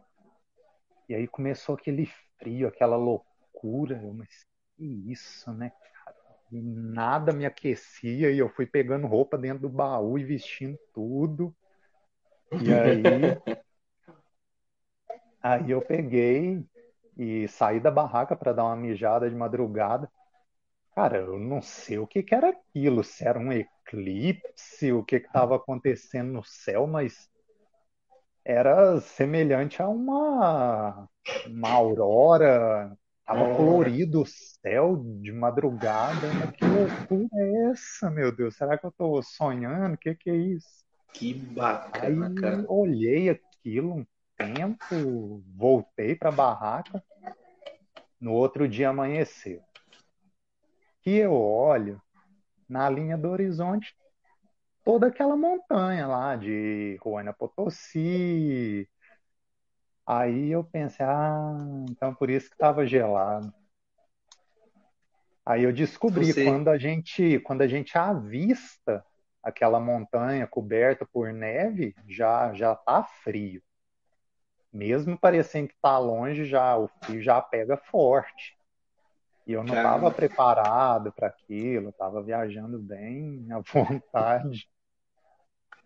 E 1.08 1.14
aí 1.14 1.28
começou 1.28 1.76
aquele 1.76 2.08
frio, 2.40 2.68
aquela 2.68 2.96
loucura. 2.96 4.02
Eu, 4.02 4.14
mas 4.14 4.46
que 4.76 4.86
isso, 5.12 5.52
né, 5.54 5.72
cara? 5.94 6.16
E 6.52 6.62
nada 6.62 7.32
me 7.34 7.46
aquecia 7.46 8.32
e 8.32 8.38
eu 8.38 8.50
fui 8.50 8.66
pegando 8.66 9.08
roupa 9.08 9.38
dentro 9.38 9.62
do 9.62 9.70
baú 9.70 10.18
e 10.18 10.24
vestindo 10.24 10.78
tudo. 10.94 11.56
E 12.52 12.74
aí. 12.74 13.12
aí 15.42 15.72
eu 15.72 15.82
peguei 15.82 16.66
e 17.18 17.48
saí 17.48 17.80
da 17.80 17.92
barraca 17.92 18.36
para 18.36 18.54
dar 18.54 18.66
uma 18.66 18.76
mijada 18.76 19.30
de 19.30 19.36
madrugada. 19.36 20.12
Cara, 20.96 21.18
eu 21.18 21.38
não 21.38 21.62
sei 21.62 22.00
o 22.00 22.08
que, 22.08 22.24
que 22.24 22.34
era 22.34 22.52
aquilo, 22.52 23.04
se 23.04 23.28
era 23.28 23.38
um 23.38 23.52
eclipse, 23.52 24.94
o 24.94 25.04
que 25.04 25.18
estava 25.18 25.58
acontecendo 25.58 26.32
no 26.32 26.44
céu, 26.44 26.88
mas 26.88 27.30
era 28.46 29.02
semelhante 29.02 29.82
a 29.82 29.90
uma, 29.90 31.10
uma 31.48 31.70
aurora, 31.70 32.98
tava 33.26 33.58
colorido 33.58 34.22
o 34.22 34.26
céu 34.26 34.96
de 35.22 35.34
madrugada, 35.34 36.30
que 36.54 36.64
loucura 36.64 37.28
é 37.34 37.72
essa, 37.72 38.10
meu 38.10 38.34
Deus? 38.34 38.56
Será 38.56 38.78
que 38.78 38.86
eu 38.86 38.92
tô 38.92 39.22
sonhando? 39.22 39.96
O 39.96 39.98
que 39.98 40.16
que 40.16 40.30
é 40.30 40.36
isso? 40.36 40.86
Que 41.12 41.34
bacana, 41.34 42.28
Aí, 42.28 42.36
cara. 42.42 42.66
olhei 42.70 43.30
aquilo 43.30 43.96
um 43.96 44.06
tempo, 44.38 45.44
voltei 45.58 46.16
para 46.16 46.30
a 46.30 46.32
barraca, 46.32 47.04
no 48.18 48.32
outro 48.32 48.66
dia 48.66 48.90
amanheceu. 48.90 49.62
Que 51.06 51.18
eu 51.18 51.34
olho 51.34 52.02
na 52.68 52.90
linha 52.90 53.16
do 53.16 53.30
horizonte 53.30 53.96
toda 54.84 55.06
aquela 55.06 55.38
montanha 55.38 56.08
lá 56.08 56.36
de 56.36 56.98
Ruana 57.00 57.32
Potosí. 57.32 58.90
Aí 60.04 60.50
eu 60.50 60.64
pensei, 60.64 61.06
ah, 61.06 61.86
então 61.92 62.14
por 62.16 62.32
isso 62.32 62.50
que 62.50 62.56
estava 62.56 62.88
gelado. 62.88 63.54
Aí 65.46 65.64
eu 65.64 65.72
descobri 65.72 66.34
Você... 66.34 66.44
quando 66.44 66.70
a 66.70 66.78
gente 66.80 67.40
quando 67.42 67.62
a 67.62 67.68
gente 67.68 67.96
avista 67.96 69.06
aquela 69.44 69.80
montanha 69.80 70.48
coberta 70.48 71.06
por 71.06 71.32
neve, 71.32 71.94
já 72.08 72.52
já 72.56 72.76
tá 72.76 73.04
frio. 73.04 73.62
Mesmo 74.74 75.16
parecendo 75.20 75.68
que 75.68 75.76
tá 75.80 76.00
longe, 76.00 76.46
já 76.46 76.76
o 76.76 76.88
frio 76.88 77.22
já 77.22 77.40
pega 77.40 77.78
forte. 77.78 78.55
E 79.46 79.54
eu 79.54 79.64
não 79.64 79.76
estava 79.76 80.10
preparado 80.10 81.12
para 81.12 81.28
aquilo, 81.28 81.90
estava 81.90 82.22
viajando 82.22 82.80
bem 82.80 83.48
à 83.54 83.60
vontade. 83.60 84.68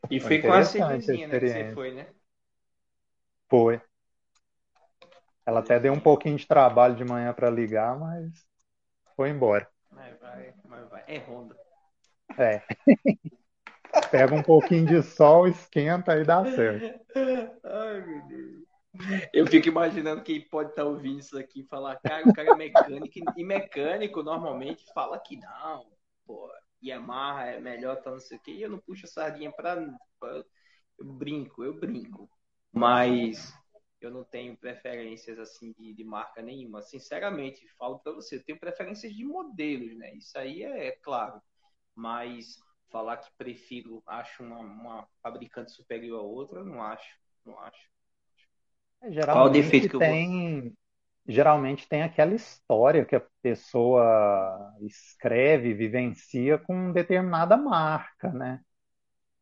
E 0.09 0.19
foi, 0.19 0.41
com 0.41 0.51
a 0.51 0.63
Cidinha, 0.63 1.27
né, 1.27 1.39
que 1.39 1.47
você 1.47 1.73
foi, 1.73 1.93
né? 1.93 2.07
Foi. 3.49 3.81
Ela 5.45 5.59
até 5.59 5.79
deu 5.79 5.93
um 5.93 5.99
pouquinho 5.99 6.37
de 6.37 6.47
trabalho 6.47 6.95
de 6.95 7.03
manhã 7.03 7.33
para 7.33 7.49
ligar, 7.49 7.99
mas 7.99 8.31
foi 9.15 9.29
embora. 9.29 9.67
Vai, 9.91 10.13
vai, 10.15 10.53
vai, 10.65 10.85
vai. 10.85 11.03
É 11.07 11.17
Honda. 11.17 11.55
É. 12.37 12.61
Pega 14.11 14.35
um 14.35 14.43
pouquinho 14.43 14.85
de 14.85 15.01
sol, 15.01 15.47
esquenta 15.47 16.15
e 16.17 16.23
dá 16.23 16.45
certo. 16.45 16.99
Ai, 17.63 18.01
meu 18.01 18.27
Deus. 18.27 18.68
Eu 19.33 19.45
fico 19.45 19.67
imaginando 19.67 20.23
quem 20.23 20.41
pode 20.41 20.71
estar 20.71 20.83
tá 20.83 20.87
ouvindo 20.87 21.19
isso 21.19 21.37
aqui 21.37 21.61
e 21.61 21.67
falar, 21.67 21.97
cara, 21.97 22.27
o 22.27 22.33
cara 22.33 22.49
é 22.49 22.55
mecânico, 22.55 23.19
e 23.37 23.43
mecânico 23.43 24.23
normalmente 24.23 24.83
fala 24.93 25.19
que 25.19 25.37
não, 25.37 25.85
pô, 26.25 26.51
Yamaha 26.83 27.45
é 27.45 27.59
melhor, 27.59 28.01
tá 28.01 28.11
não 28.11 28.19
sei 28.19 28.37
o 28.37 28.41
quê, 28.41 28.51
e 28.51 28.61
eu 28.61 28.69
não 28.69 28.79
puxo 28.79 29.05
a 29.05 29.09
sardinha 29.09 29.51
pra, 29.51 29.75
pra. 30.19 30.43
Eu 30.97 31.05
brinco, 31.05 31.63
eu 31.63 31.79
brinco. 31.79 32.29
Mas 32.71 33.53
eu 34.01 34.11
não 34.11 34.23
tenho 34.23 34.57
preferências 34.57 35.39
assim 35.39 35.73
de, 35.77 35.93
de 35.93 36.03
marca 36.03 36.41
nenhuma. 36.41 36.81
Sinceramente, 36.81 37.67
falo 37.77 37.99
para 37.99 38.13
você, 38.13 38.35
eu 38.35 38.43
tenho 38.43 38.59
preferências 38.59 39.13
de 39.13 39.23
modelos, 39.25 39.97
né? 39.97 40.13
Isso 40.15 40.37
aí 40.37 40.63
é, 40.63 40.87
é 40.87 40.91
claro. 40.91 41.41
Mas 41.95 42.57
falar 42.89 43.17
que 43.17 43.31
prefiro, 43.37 44.01
acho 44.05 44.43
uma, 44.43 44.59
uma 44.59 45.07
fabricante 45.21 45.71
superior 45.71 46.19
a 46.19 46.23
outra, 46.23 46.63
não 46.63 46.81
acho, 46.81 47.17
não 47.45 47.59
acho. 47.59 47.89
É, 49.01 49.11
geralmente 49.11 49.35
Qual 49.37 49.45
o 49.45 49.49
defeito 49.49 49.89
que 49.89 49.97
tem, 49.97 50.61
vou 50.61 50.73
geralmente 51.29 51.87
tem 51.87 52.01
aquela 52.01 52.33
história 52.33 53.05
que 53.05 53.15
a 53.15 53.23
pessoa 53.41 54.75
escreve, 54.81 55.75
vivencia 55.75 56.57
com 56.57 56.91
determinada 56.91 57.55
marca, 57.55 58.31
né? 58.33 58.61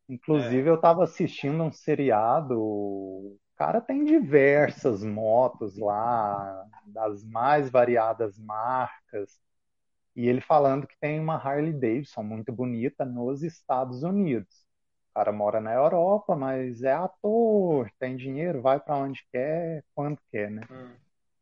Inclusive, 0.08 0.68
é. 0.68 0.70
eu 0.70 0.76
estava 0.76 1.04
assistindo 1.04 1.62
um 1.62 1.72
seriado, 1.72 2.60
o 2.60 3.38
cara 3.56 3.80
tem 3.80 4.04
diversas 4.04 5.02
motos 5.02 5.78
lá, 5.78 6.66
das 6.86 7.24
mais 7.24 7.70
variadas 7.70 8.38
marcas, 8.38 9.40
e 10.14 10.28
ele 10.28 10.40
falando 10.40 10.86
que 10.86 10.98
tem 10.98 11.18
uma 11.18 11.36
Harley 11.36 11.72
Davidson 11.72 12.22
muito 12.22 12.52
bonita 12.52 13.04
nos 13.04 13.42
Estados 13.42 14.02
Unidos. 14.02 14.67
O 15.18 15.20
cara 15.20 15.32
mora 15.32 15.60
na 15.60 15.74
Europa, 15.74 16.36
mas 16.36 16.84
é 16.84 16.92
ator, 16.92 17.90
tem 17.98 18.16
dinheiro, 18.16 18.62
vai 18.62 18.78
para 18.78 18.94
onde 18.94 19.26
quer, 19.32 19.82
quando 19.92 20.16
quer, 20.30 20.48
né? 20.48 20.62
Hum. 20.70 20.94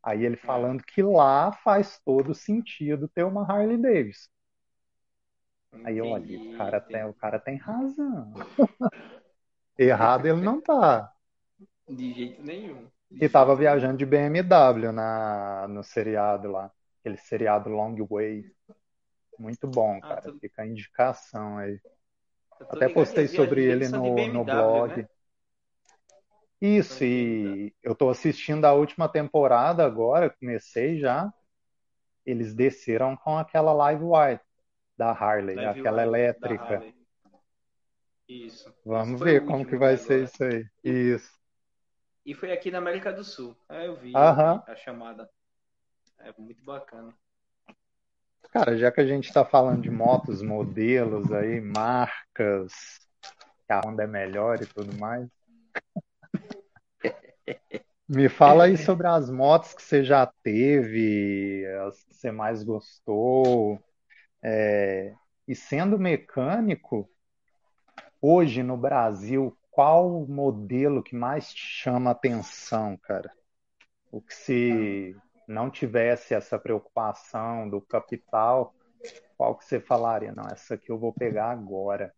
Aí 0.03 0.25
ele 0.25 0.37
falando 0.37 0.83
que 0.83 1.03
lá 1.03 1.53
faz 1.53 2.01
todo 2.03 2.35
sentido 2.35 3.07
ter 3.07 3.23
uma 3.23 3.43
Harley 3.43 3.77
Davidson. 3.77 4.31
Aí 5.85 5.99
eu 5.99 6.07
olhei, 6.07 6.55
o 6.55 6.57
cara 6.57 6.81
tem, 6.81 7.05
o 7.05 7.13
cara 7.13 7.39
tem 7.39 7.57
razão. 7.57 8.33
Errado 9.77 10.25
ele 10.25 10.41
não 10.41 10.59
tá. 10.59 11.13
De 11.87 12.15
jeito 12.15 12.43
nenhum. 12.43 12.89
De 13.11 13.27
e 13.27 13.29
tava 13.29 13.55
viajando 13.55 13.99
de 13.99 14.07
BMW 14.07 14.91
na, 14.91 15.69
no 15.69 15.85
seriado 15.85 16.51
lá. 16.51 16.73
Aquele 17.01 17.19
seriado 17.19 17.69
Long 17.69 17.95
Way. 18.09 18.51
Muito 19.39 19.69
bom, 19.69 19.99
ah, 19.99 20.01
cara. 20.01 20.23
Tô... 20.23 20.39
Fica 20.39 20.63
a 20.63 20.67
indicação 20.67 21.59
aí. 21.59 21.79
Até 22.61 22.89
postei 22.89 23.29
sobre 23.29 23.65
ele 23.65 23.89
no, 23.89 24.15
BMW, 24.15 24.33
no 24.33 24.45
blog. 24.45 24.97
Né? 24.97 25.09
Isso, 26.61 27.05
e 27.05 27.75
eu 27.83 27.93
estou 27.93 28.09
assistindo 28.09 28.65
a 28.65 28.73
última 28.73 29.09
temporada 29.09 29.85
agora, 29.85 30.31
comecei 30.31 30.99
já. 30.99 31.33
Eles 32.25 32.55
desceram 32.55 33.17
com 33.17 33.37
aquela 33.37 33.73
Live 33.73 34.03
Wire 34.03 34.41
da 34.97 35.11
Harley, 35.11 35.55
Live 35.55 35.81
aquela 35.81 36.03
elétrica. 36.03 36.83
Isso. 38.29 38.75
Vamos 38.85 39.21
ver 39.21 39.45
como 39.45 39.67
que 39.67 39.77
vai 39.77 39.97
ser 39.97 40.25
isso 40.25 40.43
aí. 40.43 40.67
Isso. 40.83 41.31
E 42.25 42.35
foi 42.35 42.51
aqui 42.51 42.71
na 42.73 42.79
América 42.79 43.13
do 43.13 43.23
Sul. 43.23 43.57
É, 43.69 43.87
eu 43.87 43.97
vi 43.97 44.13
a 44.17 44.75
chamada. 44.75 45.31
É 46.19 46.33
muito 46.37 46.65
bacana. 46.65 47.15
Cara, 48.59 48.75
já 48.75 48.91
que 48.91 49.03
a 49.03 49.07
gente 49.07 49.29
está 49.29 49.45
falando 49.45 49.83
de 49.83 49.91
motos, 49.91 50.41
modelos 50.41 51.31
aí, 51.31 51.61
marcas, 51.61 52.73
que 53.67 53.71
a 53.71 53.81
Honda 53.81 54.05
é 54.05 54.07
melhor 54.07 54.63
e 54.63 54.65
tudo 54.65 54.99
mais, 54.99 55.29
me 58.09 58.31
fala 58.31 58.65
aí 58.65 58.79
sobre 58.79 59.07
as 59.09 59.29
motos 59.29 59.75
que 59.75 59.83
você 59.83 60.03
já 60.03 60.27
teve, 60.43 61.67
as 61.87 62.03
que 62.03 62.15
você 62.15 62.33
mais 62.33 62.65
gostou. 62.65 63.79
É, 64.43 65.13
e 65.47 65.55
sendo 65.55 65.99
mecânico, 65.99 67.07
hoje 68.23 68.63
no 68.63 68.79
Brasil, 68.79 69.55
qual 69.71 70.27
modelo 70.27 71.03
que 71.03 71.15
mais 71.15 71.53
te 71.53 71.61
chama 71.61 72.13
atenção, 72.13 72.97
cara? 72.97 73.31
O 74.11 74.23
que 74.23 74.35
se 74.35 75.15
não 75.47 75.71
tivesse 75.71 76.35
essa 76.35 76.59
preocupação 76.59 77.69
do 77.69 77.81
capital, 77.81 78.75
qual 79.37 79.57
que 79.57 79.65
você 79.65 79.81
falaria? 79.81 80.33
Não, 80.33 80.45
essa 80.51 80.75
aqui 80.75 80.91
eu 80.91 80.99
vou 80.99 81.13
pegar 81.13 81.51
agora. 81.51 82.13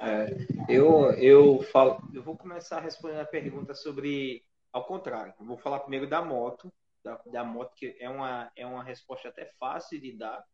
É, 0.00 0.26
eu, 0.68 1.10
eu, 1.12 1.62
falo, 1.62 2.00
eu 2.12 2.22
vou 2.22 2.36
começar 2.36 2.80
respondendo 2.80 3.20
a 3.20 3.26
pergunta 3.26 3.74
sobre, 3.74 4.44
ao 4.72 4.84
contrário, 4.84 5.34
eu 5.40 5.46
vou 5.46 5.56
falar 5.56 5.80
primeiro 5.80 6.08
da 6.08 6.22
moto, 6.22 6.72
da, 7.02 7.20
da 7.26 7.44
moto 7.44 7.74
que 7.74 7.96
é 7.98 8.08
uma, 8.08 8.50
é 8.54 8.66
uma 8.66 8.84
resposta 8.84 9.28
até 9.28 9.46
fácil 9.58 10.00
de 10.00 10.16
dar, 10.16 10.44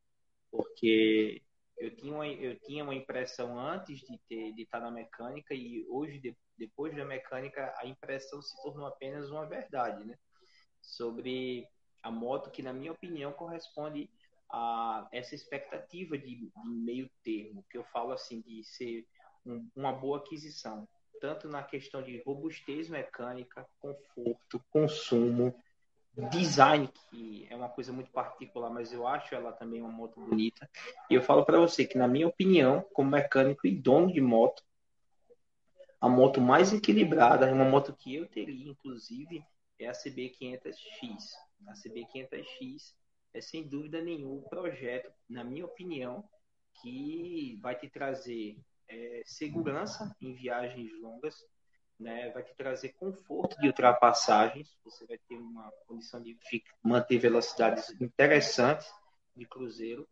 porque 0.50 1.42
eu 1.76 1.94
tinha 1.96 2.14
uma, 2.14 2.26
eu 2.26 2.58
tinha 2.60 2.84
uma 2.84 2.94
impressão 2.94 3.58
antes 3.58 4.00
de, 4.00 4.18
ter, 4.28 4.52
de 4.52 4.62
estar 4.62 4.80
na 4.80 4.90
mecânica 4.90 5.54
e 5.54 5.84
hoje, 5.88 6.18
de, 6.20 6.36
depois 6.56 6.94
da 6.94 7.04
mecânica, 7.04 7.74
a 7.78 7.86
impressão 7.86 8.40
se 8.40 8.54
tornou 8.62 8.86
apenas 8.86 9.30
uma 9.30 9.46
verdade, 9.46 10.04
né? 10.04 10.16
Sobre 10.86 11.66
a 12.02 12.10
moto 12.10 12.50
que, 12.50 12.62
na 12.62 12.72
minha 12.72 12.92
opinião, 12.92 13.32
corresponde 13.32 14.08
a 14.50 15.08
essa 15.10 15.34
expectativa 15.34 16.16
de, 16.16 16.36
de 16.36 16.68
meio 16.68 17.10
termo, 17.22 17.64
que 17.70 17.76
eu 17.76 17.84
falo 17.84 18.12
assim, 18.12 18.40
de 18.40 18.62
ser 18.62 19.06
um, 19.44 19.68
uma 19.74 19.92
boa 19.92 20.18
aquisição, 20.18 20.86
tanto 21.20 21.48
na 21.48 21.62
questão 21.62 22.02
de 22.02 22.22
robustez 22.24 22.88
mecânica, 22.88 23.66
conforto, 23.80 24.62
consumo, 24.70 25.54
design, 26.30 26.88
que 27.10 27.46
é 27.50 27.56
uma 27.56 27.68
coisa 27.68 27.92
muito 27.92 28.10
particular, 28.12 28.70
mas 28.70 28.92
eu 28.92 29.06
acho 29.06 29.34
ela 29.34 29.52
também 29.52 29.80
uma 29.80 29.90
moto 29.90 30.20
bonita. 30.20 30.68
E 31.10 31.14
eu 31.14 31.22
falo 31.22 31.44
para 31.44 31.58
você 31.58 31.84
que, 31.84 31.98
na 31.98 32.06
minha 32.06 32.28
opinião, 32.28 32.84
como 32.92 33.10
mecânico 33.10 33.66
e 33.66 33.74
dono 33.74 34.12
de 34.12 34.20
moto, 34.20 34.62
a 36.00 36.08
moto 36.08 36.40
mais 36.40 36.72
equilibrada, 36.72 37.52
uma 37.52 37.64
moto 37.64 37.92
que 37.94 38.14
eu 38.14 38.26
teria, 38.26 38.70
inclusive, 38.70 39.44
é 39.78 39.88
a 39.88 39.92
CB500X. 39.92 41.34
A 41.66 41.72
CB500X 41.72 42.94
é 43.32 43.40
sem 43.40 43.66
dúvida 43.66 44.00
nenhum 44.00 44.38
o 44.38 44.48
projeto, 44.48 45.12
na 45.28 45.42
minha 45.42 45.64
opinião, 45.64 46.28
que 46.80 47.58
vai 47.60 47.76
te 47.76 47.88
trazer 47.88 48.58
é, 48.88 49.22
segurança 49.24 50.14
em 50.20 50.34
viagens 50.34 50.92
longas, 51.00 51.44
né? 51.98 52.30
vai 52.30 52.42
te 52.42 52.54
trazer 52.54 52.90
conforto 52.94 53.58
de 53.60 53.66
ultrapassagens, 53.66 54.76
você 54.84 55.06
vai 55.06 55.18
ter 55.18 55.36
uma 55.36 55.70
condição 55.86 56.22
de 56.22 56.36
manter 56.82 57.18
velocidades 57.18 57.90
interessantes 58.00 58.92
de 59.34 59.46
cruzeiro, 59.46 60.08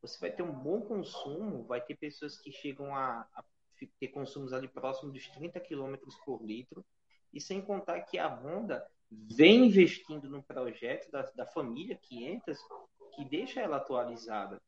você 0.00 0.18
vai 0.18 0.30
ter 0.30 0.42
um 0.42 0.52
bom 0.52 0.80
consumo, 0.80 1.64
vai 1.64 1.80
ter 1.80 1.96
pessoas 1.96 2.38
que 2.38 2.52
chegam 2.52 2.94
a, 2.94 3.26
a 3.34 3.44
ter 3.98 4.08
consumos 4.08 4.52
ali 4.52 4.68
próximo 4.68 5.12
dos 5.12 5.28
30 5.28 5.60
km 5.60 5.96
por 6.24 6.42
litro, 6.44 6.84
e 7.32 7.40
sem 7.40 7.60
contar 7.60 8.02
que 8.02 8.18
a 8.18 8.28
Honda 8.28 8.86
vem 9.36 9.66
investindo 9.66 10.28
no 10.28 10.42
projeto 10.42 11.10
da, 11.10 11.22
da 11.34 11.46
família 11.46 11.98
500 12.02 12.58
que 13.14 13.24
deixa 13.24 13.60
ela 13.60 13.76
atualizada, 13.76 14.60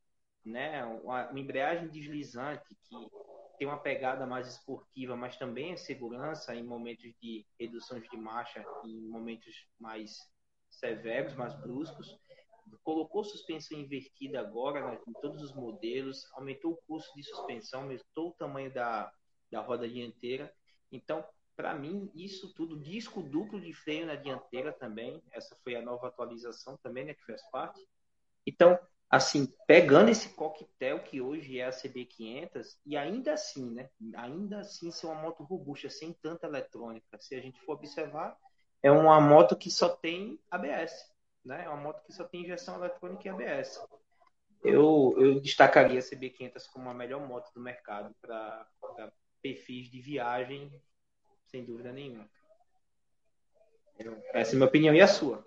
né? 0.44 0.84
Uma, 0.84 1.28
uma 1.30 1.40
embreagem 1.40 1.88
deslizante 1.88 2.64
que 2.88 3.08
tem 3.58 3.66
uma 3.66 3.78
pegada 3.78 4.26
mais 4.26 4.48
esportiva, 4.48 5.16
mas 5.16 5.36
também 5.36 5.72
é 5.72 5.76
segurança 5.76 6.54
em 6.54 6.62
momentos 6.62 7.12
de 7.22 7.46
reduções 7.58 8.02
de 8.08 8.16
marcha, 8.16 8.64
em 8.84 9.00
momentos 9.08 9.66
mais 9.78 10.16
severos, 10.70 11.34
mais 11.34 11.54
bruscos. 11.54 12.18
Colocou 12.82 13.24
suspensão 13.24 13.78
invertida 13.78 14.40
agora 14.40 14.90
né, 14.90 14.98
em 15.06 15.12
todos 15.20 15.42
os 15.42 15.54
modelos, 15.54 16.26
aumentou 16.32 16.72
o 16.72 16.78
custo 16.86 17.14
de 17.14 17.22
suspensão, 17.22 17.82
aumentou 17.82 18.30
o 18.30 18.34
tamanho 18.34 18.72
da, 18.72 19.10
da 19.50 19.60
roda 19.60 19.88
dianteira. 19.88 20.52
Então, 20.90 21.24
para 21.56 21.74
mim, 21.74 22.10
isso 22.14 22.52
tudo, 22.54 22.78
disco 22.78 23.22
duplo 23.22 23.60
de 23.60 23.72
freio 23.72 24.06
na 24.06 24.14
dianteira 24.14 24.72
também, 24.72 25.22
essa 25.32 25.56
foi 25.62 25.76
a 25.76 25.82
nova 25.82 26.08
atualização 26.08 26.76
também, 26.78 27.04
né, 27.04 27.14
que 27.14 27.24
faz 27.24 27.42
parte. 27.50 27.80
Então, 28.46 28.78
assim, 29.08 29.52
pegando 29.66 30.10
esse 30.10 30.30
coquetel 30.30 31.00
que 31.00 31.20
hoje 31.20 31.58
é 31.58 31.66
a 31.66 31.70
CB500, 31.70 32.76
e 32.84 32.96
ainda 32.96 33.32
assim, 33.32 33.70
né, 33.70 33.88
ainda 34.16 34.60
assim 34.60 34.90
ser 34.90 35.06
uma 35.06 35.20
moto 35.20 35.44
robusta, 35.44 35.88
sem 35.88 36.12
tanta 36.12 36.46
eletrônica, 36.46 37.18
se 37.20 37.34
a 37.34 37.40
gente 37.40 37.60
for 37.60 37.74
observar, 37.74 38.36
é 38.82 38.90
uma 38.90 39.20
moto 39.20 39.56
que 39.56 39.70
só 39.70 39.88
tem 39.88 40.38
ABS, 40.50 41.10
né, 41.44 41.64
é 41.64 41.68
uma 41.68 41.80
moto 41.80 42.04
que 42.04 42.12
só 42.12 42.24
tem 42.24 42.42
injeção 42.42 42.76
eletrônica 42.76 43.26
e 43.26 43.30
ABS. 43.30 43.80
Eu, 44.62 45.14
eu 45.18 45.40
destacaria 45.40 45.98
a 45.98 46.02
CB500 46.02 46.66
como 46.72 46.88
a 46.88 46.94
melhor 46.94 47.20
moto 47.26 47.52
do 47.54 47.60
mercado 47.60 48.14
para 48.20 48.66
perfis 49.42 49.90
de 49.90 50.00
viagem 50.00 50.72
sem 51.54 51.64
dúvida 51.64 51.92
nenhuma. 51.92 52.28
essa 54.32 54.50
é 54.50 54.54
a 54.54 54.56
minha 54.56 54.66
opinião 54.66 54.92
e 54.92 55.00
a 55.00 55.06
sua. 55.06 55.44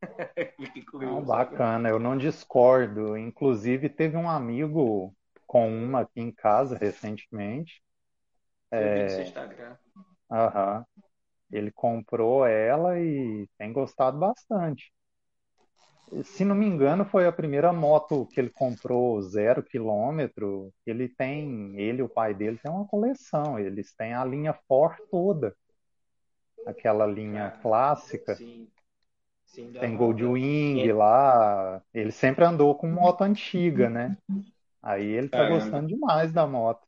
Não, 0.94 1.24
bacana, 1.24 1.88
eu 1.88 1.98
não 1.98 2.16
discordo. 2.16 3.16
Inclusive, 3.16 3.88
teve 3.88 4.16
um 4.16 4.30
amigo 4.30 5.12
com 5.46 5.68
uma 5.68 6.02
aqui 6.02 6.20
em 6.20 6.30
casa 6.30 6.76
recentemente. 6.76 7.82
Eu 8.70 8.78
é... 8.78 9.02
vi 9.02 9.10
seu 9.10 9.22
Instagram. 9.22 9.76
Aham. 10.30 10.86
Ele 11.50 11.72
comprou 11.72 12.46
ela 12.46 13.00
e 13.00 13.48
tem 13.58 13.72
gostado 13.72 14.18
bastante. 14.18 14.92
Se 16.22 16.44
não 16.44 16.54
me 16.54 16.66
engano, 16.66 17.04
foi 17.04 17.26
a 17.26 17.32
primeira 17.32 17.72
moto 17.72 18.26
que 18.26 18.40
ele 18.40 18.50
comprou 18.50 19.20
zero 19.22 19.62
quilômetro. 19.62 20.72
Ele 20.86 21.08
tem, 21.08 21.78
ele 21.78 21.98
e 21.98 22.02
o 22.02 22.08
pai 22.08 22.32
dele 22.32 22.58
tem 22.62 22.70
uma 22.70 22.86
coleção. 22.86 23.58
Eles 23.58 23.92
têm 23.94 24.14
a 24.14 24.24
linha 24.24 24.54
Ford 24.68 24.96
toda, 25.10 25.54
aquela 26.64 27.06
linha 27.06 27.46
ah, 27.46 27.50
clássica. 27.50 28.34
Sim. 28.36 28.68
Sim, 29.44 29.72
tem 29.72 29.96
Goldwing 29.96 30.86
é. 30.86 30.92
lá. 30.92 31.82
Ele 31.94 32.10
sempre 32.10 32.44
andou 32.44 32.74
com 32.74 32.88
moto 32.88 33.22
antiga, 33.22 33.88
né? 33.88 34.16
Aí 34.82 35.06
ele 35.06 35.28
tá 35.28 35.38
Caramba. 35.38 35.58
gostando 35.58 35.88
demais 35.88 36.32
da 36.32 36.46
moto. 36.46 36.86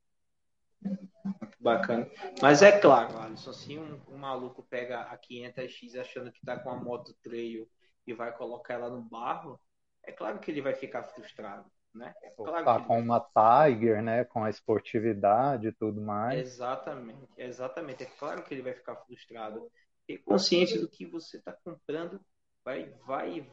Bacana. 1.58 2.08
Mas 2.40 2.62
é 2.62 2.78
claro, 2.78 3.18
Alisson, 3.18 3.52
se 3.52 3.78
um, 3.78 4.00
um 4.08 4.16
maluco 4.16 4.62
pega 4.62 5.00
a 5.02 5.18
500X 5.18 5.98
achando 5.98 6.30
que 6.30 6.44
tá 6.44 6.58
com 6.58 6.70
a 6.70 6.76
moto 6.76 7.14
trail 7.22 7.68
e 8.08 8.14
vai 8.14 8.34
colocar 8.34 8.74
ela 8.74 8.88
no 8.88 9.02
barro, 9.02 9.60
é 10.02 10.10
claro 10.10 10.38
que 10.38 10.50
ele 10.50 10.62
vai 10.62 10.74
ficar 10.74 11.02
frustrado, 11.04 11.70
né? 11.94 12.14
É 12.22 12.30
claro 12.30 12.64
tá 12.64 12.80
com 12.80 12.98
uma 12.98 13.20
Tiger, 13.20 14.02
né? 14.02 14.24
Com 14.24 14.42
a 14.42 14.48
esportividade 14.48 15.68
e 15.68 15.72
tudo 15.72 16.00
mais. 16.00 16.40
Exatamente, 16.40 17.28
exatamente. 17.36 18.04
É 18.04 18.06
claro 18.06 18.42
que 18.42 18.54
ele 18.54 18.62
vai 18.62 18.72
ficar 18.72 18.96
frustrado. 18.96 19.70
Ter 20.06 20.16
consciência 20.18 20.80
do 20.80 20.88
que 20.88 21.04
você 21.04 21.36
está 21.36 21.52
comprando 21.52 22.18
vai, 22.64 22.88
vai, 23.06 23.46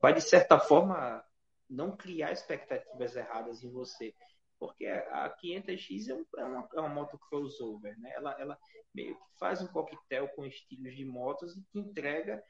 vai, 0.00 0.14
de 0.14 0.22
certa 0.22 0.58
forma, 0.58 1.22
não 1.68 1.94
criar 1.94 2.32
expectativas 2.32 3.14
erradas 3.14 3.62
em 3.62 3.70
você. 3.70 4.14
Porque 4.58 4.86
a 4.86 5.28
500X 5.36 6.08
é, 6.08 6.40
é, 6.40 6.44
uma, 6.44 6.68
é 6.74 6.80
uma 6.80 6.88
moto 6.88 7.18
crossover, 7.18 7.98
né? 8.00 8.10
Ela, 8.14 8.34
ela 8.40 8.58
meio 8.94 9.14
que 9.14 9.38
faz 9.38 9.60
um 9.60 9.66
coquetel 9.66 10.28
com 10.28 10.46
estilos 10.46 10.96
de 10.96 11.04
motos 11.04 11.54
e 11.54 11.62
que 11.70 11.78
entrega 11.78 12.42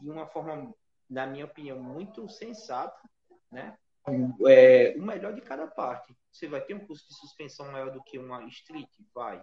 de 0.00 0.10
uma 0.10 0.26
forma, 0.26 0.74
na 1.08 1.26
minha 1.26 1.44
opinião, 1.44 1.80
muito 1.80 2.28
sensata, 2.28 2.98
né? 3.50 3.76
É, 4.46 4.94
o 4.96 5.02
melhor 5.02 5.34
de 5.34 5.40
cada 5.40 5.66
parte. 5.66 6.16
Você 6.32 6.48
vai 6.48 6.60
ter 6.60 6.74
um 6.74 6.86
custo 6.86 7.08
de 7.08 7.14
suspensão 7.14 7.70
maior 7.70 7.90
do 7.90 8.02
que 8.02 8.18
uma 8.18 8.44
street, 8.44 8.88
vai, 9.14 9.42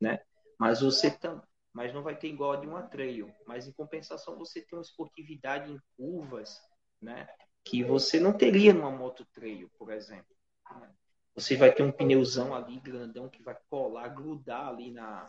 né? 0.00 0.20
Mas 0.58 0.80
você 0.80 1.10
tam, 1.10 1.42
mas 1.72 1.92
não 1.92 2.02
vai 2.02 2.16
ter 2.16 2.28
igual 2.28 2.52
a 2.52 2.56
de 2.56 2.66
uma 2.66 2.82
trail. 2.82 3.34
Mas 3.46 3.66
em 3.66 3.72
compensação 3.72 4.38
você 4.38 4.60
tem 4.60 4.78
uma 4.78 4.82
esportividade 4.82 5.72
em 5.72 5.80
curvas, 5.96 6.60
né? 7.00 7.28
Que 7.64 7.82
você 7.82 8.20
não 8.20 8.32
teria 8.32 8.72
numa 8.72 8.90
moto 8.90 9.24
trail, 9.32 9.68
por 9.78 9.90
exemplo. 9.90 10.36
Né? 10.70 10.94
Você 11.34 11.56
vai 11.56 11.72
ter 11.72 11.82
um 11.82 11.90
pneuzão 11.90 12.54
ali 12.54 12.78
grandão 12.78 13.28
que 13.28 13.42
vai 13.42 13.56
colar, 13.68 14.08
grudar 14.08 14.68
ali 14.68 14.92
na 14.92 15.26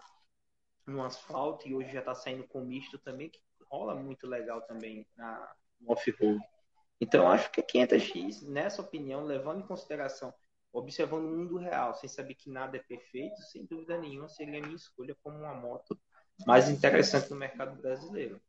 no 0.86 1.04
asfalto 1.04 1.68
e 1.68 1.74
hoje 1.74 1.92
já 1.92 2.00
está 2.00 2.14
saindo 2.14 2.48
com 2.48 2.64
misto 2.64 3.00
também 3.00 3.28
que 3.28 3.40
rola 3.70 3.96
muito 3.96 4.28
legal 4.28 4.62
também 4.62 5.08
na, 5.16 5.54
off-road. 5.88 6.40
Então, 7.00 7.30
acho 7.30 7.52
que 7.52 7.60
a 7.60 7.64
500X, 7.64 8.48
nessa 8.48 8.82
opinião, 8.82 9.24
levando 9.24 9.60
em 9.60 9.68
consideração, 9.68 10.34
observando 10.72 11.26
o 11.26 11.38
mundo 11.38 11.58
real, 11.58 11.94
sem 11.94 12.10
saber 12.10 12.36
que 12.36 12.50
nada 12.50 12.78
é 12.78 12.80
perfeito, 12.80 13.42
sem 13.44 13.66
dúvida 13.66 13.98
nenhuma, 13.98 14.30
seria 14.30 14.60
a 14.60 14.62
minha 14.62 14.76
escolha 14.76 15.16
como 15.22 15.38
uma 15.38 15.54
moto 15.54 16.00
mais 16.46 16.70
interessante 16.70 17.30
no 17.30 17.38
mercado 17.38 17.82
brasileiro. 17.82 18.42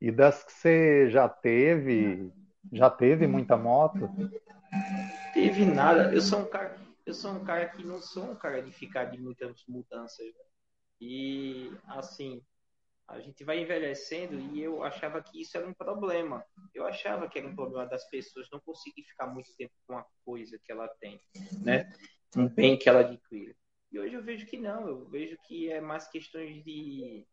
E 0.00 0.10
das 0.10 0.44
que 0.44 0.52
você 0.52 1.10
já 1.10 1.28
teve, 1.28 2.32
já 2.72 2.90
teve 2.90 3.26
muita 3.26 3.56
moto? 3.56 4.08
Teve 5.32 5.64
nada. 5.64 6.12
Eu 6.12 6.20
sou 6.20 6.40
um 6.40 6.46
cara, 6.46 6.78
eu 7.04 7.14
sou 7.14 7.32
um 7.32 7.44
cara 7.44 7.66
que 7.68 7.84
não 7.84 8.00
sou 8.00 8.30
um 8.30 8.34
cara 8.36 8.62
de 8.62 8.72
ficar 8.72 9.04
de 9.04 9.18
muitas 9.18 9.64
mudanças. 9.66 10.26
E, 11.00 11.70
assim, 11.88 12.42
a 13.08 13.20
gente 13.20 13.44
vai 13.44 13.60
envelhecendo 13.60 14.38
e 14.54 14.60
eu 14.60 14.82
achava 14.82 15.22
que 15.22 15.40
isso 15.40 15.56
era 15.56 15.66
um 15.66 15.74
problema. 15.74 16.44
Eu 16.74 16.86
achava 16.86 17.28
que 17.28 17.38
era 17.38 17.46
um 17.46 17.54
problema 17.54 17.86
das 17.86 18.08
pessoas 18.08 18.48
não 18.50 18.60
conseguir 18.60 19.04
ficar 19.04 19.26
muito 19.26 19.54
tempo 19.56 19.72
com 19.86 19.96
a 19.96 20.04
coisa 20.24 20.58
que 20.58 20.72
ela 20.72 20.88
tem, 21.00 21.20
né? 21.62 21.92
Um 22.36 22.48
bem 22.48 22.76
que 22.76 22.88
ela 22.88 23.00
adquire. 23.00 23.56
E 23.92 23.98
hoje 23.98 24.14
eu 24.14 24.22
vejo 24.22 24.46
que 24.46 24.58
não, 24.58 24.88
eu 24.88 25.08
vejo 25.08 25.36
que 25.46 25.70
é 25.70 25.80
mais 25.80 26.08
questões 26.08 26.62
de 26.64 27.24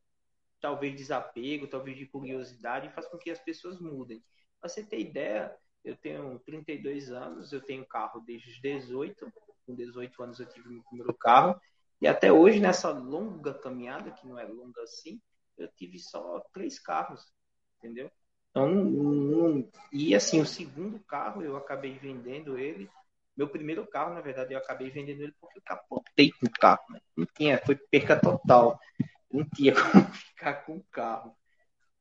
talvez 0.62 0.96
desapego, 0.96 1.68
talvez 1.68 1.98
de 1.98 2.06
curiosidade, 2.06 2.88
e 2.88 2.92
faz 2.92 3.08
com 3.08 3.18
que 3.18 3.32
as 3.32 3.40
pessoas 3.40 3.82
mudem. 3.82 4.24
Pra 4.60 4.70
você 4.70 4.82
ter 4.82 5.00
ideia, 5.00 5.54
eu 5.84 5.98
tenho 5.98 6.40
32 6.40 7.12
anos, 7.12 7.52
eu 7.52 7.60
tenho 7.60 7.86
carro 7.86 8.22
desde 8.22 8.50
os 8.50 8.62
18, 8.62 9.34
com 9.66 9.76
18 9.76 10.24
anos 10.24 10.40
eu 10.40 10.46
tive 10.46 10.70
meu 10.70 10.84
primeiro 10.84 11.14
carro, 11.16 11.60
e 12.04 12.08
até 12.08 12.34
hoje, 12.34 12.60
nessa 12.60 12.90
longa 12.90 13.54
caminhada, 13.54 14.12
que 14.12 14.28
não 14.28 14.38
é 14.38 14.44
longa 14.44 14.82
assim, 14.82 15.22
eu 15.58 15.70
tive 15.70 15.98
só 16.00 16.38
três 16.52 16.78
carros, 16.78 17.34
entendeu? 17.78 18.12
Então, 18.50 18.70
um, 18.70 19.72
e 19.90 20.14
assim, 20.14 20.42
o 20.42 20.46
segundo 20.46 21.00
carro 21.00 21.42
eu 21.42 21.56
acabei 21.56 21.98
vendendo 21.98 22.60
ele. 22.60 22.90
Meu 23.38 23.48
primeiro 23.48 23.88
carro, 23.88 24.14
na 24.14 24.20
verdade, 24.20 24.54
eu 24.54 24.58
acabei 24.58 24.90
vendendo 24.90 25.22
ele 25.22 25.34
porque 25.40 25.60
eu 25.60 25.64
capotei 25.64 26.30
com 26.34 26.46
o 26.46 26.52
carro. 26.52 26.84
Né? 26.90 27.00
Não 27.16 27.26
tinha, 27.26 27.58
foi 27.66 27.78
perca 27.78 28.20
total. 28.20 28.78
não 29.32 29.48
tinha 29.56 29.72
como 29.82 30.04
ficar 30.14 30.56
com 30.66 30.76
o 30.76 30.84
carro. 30.92 31.34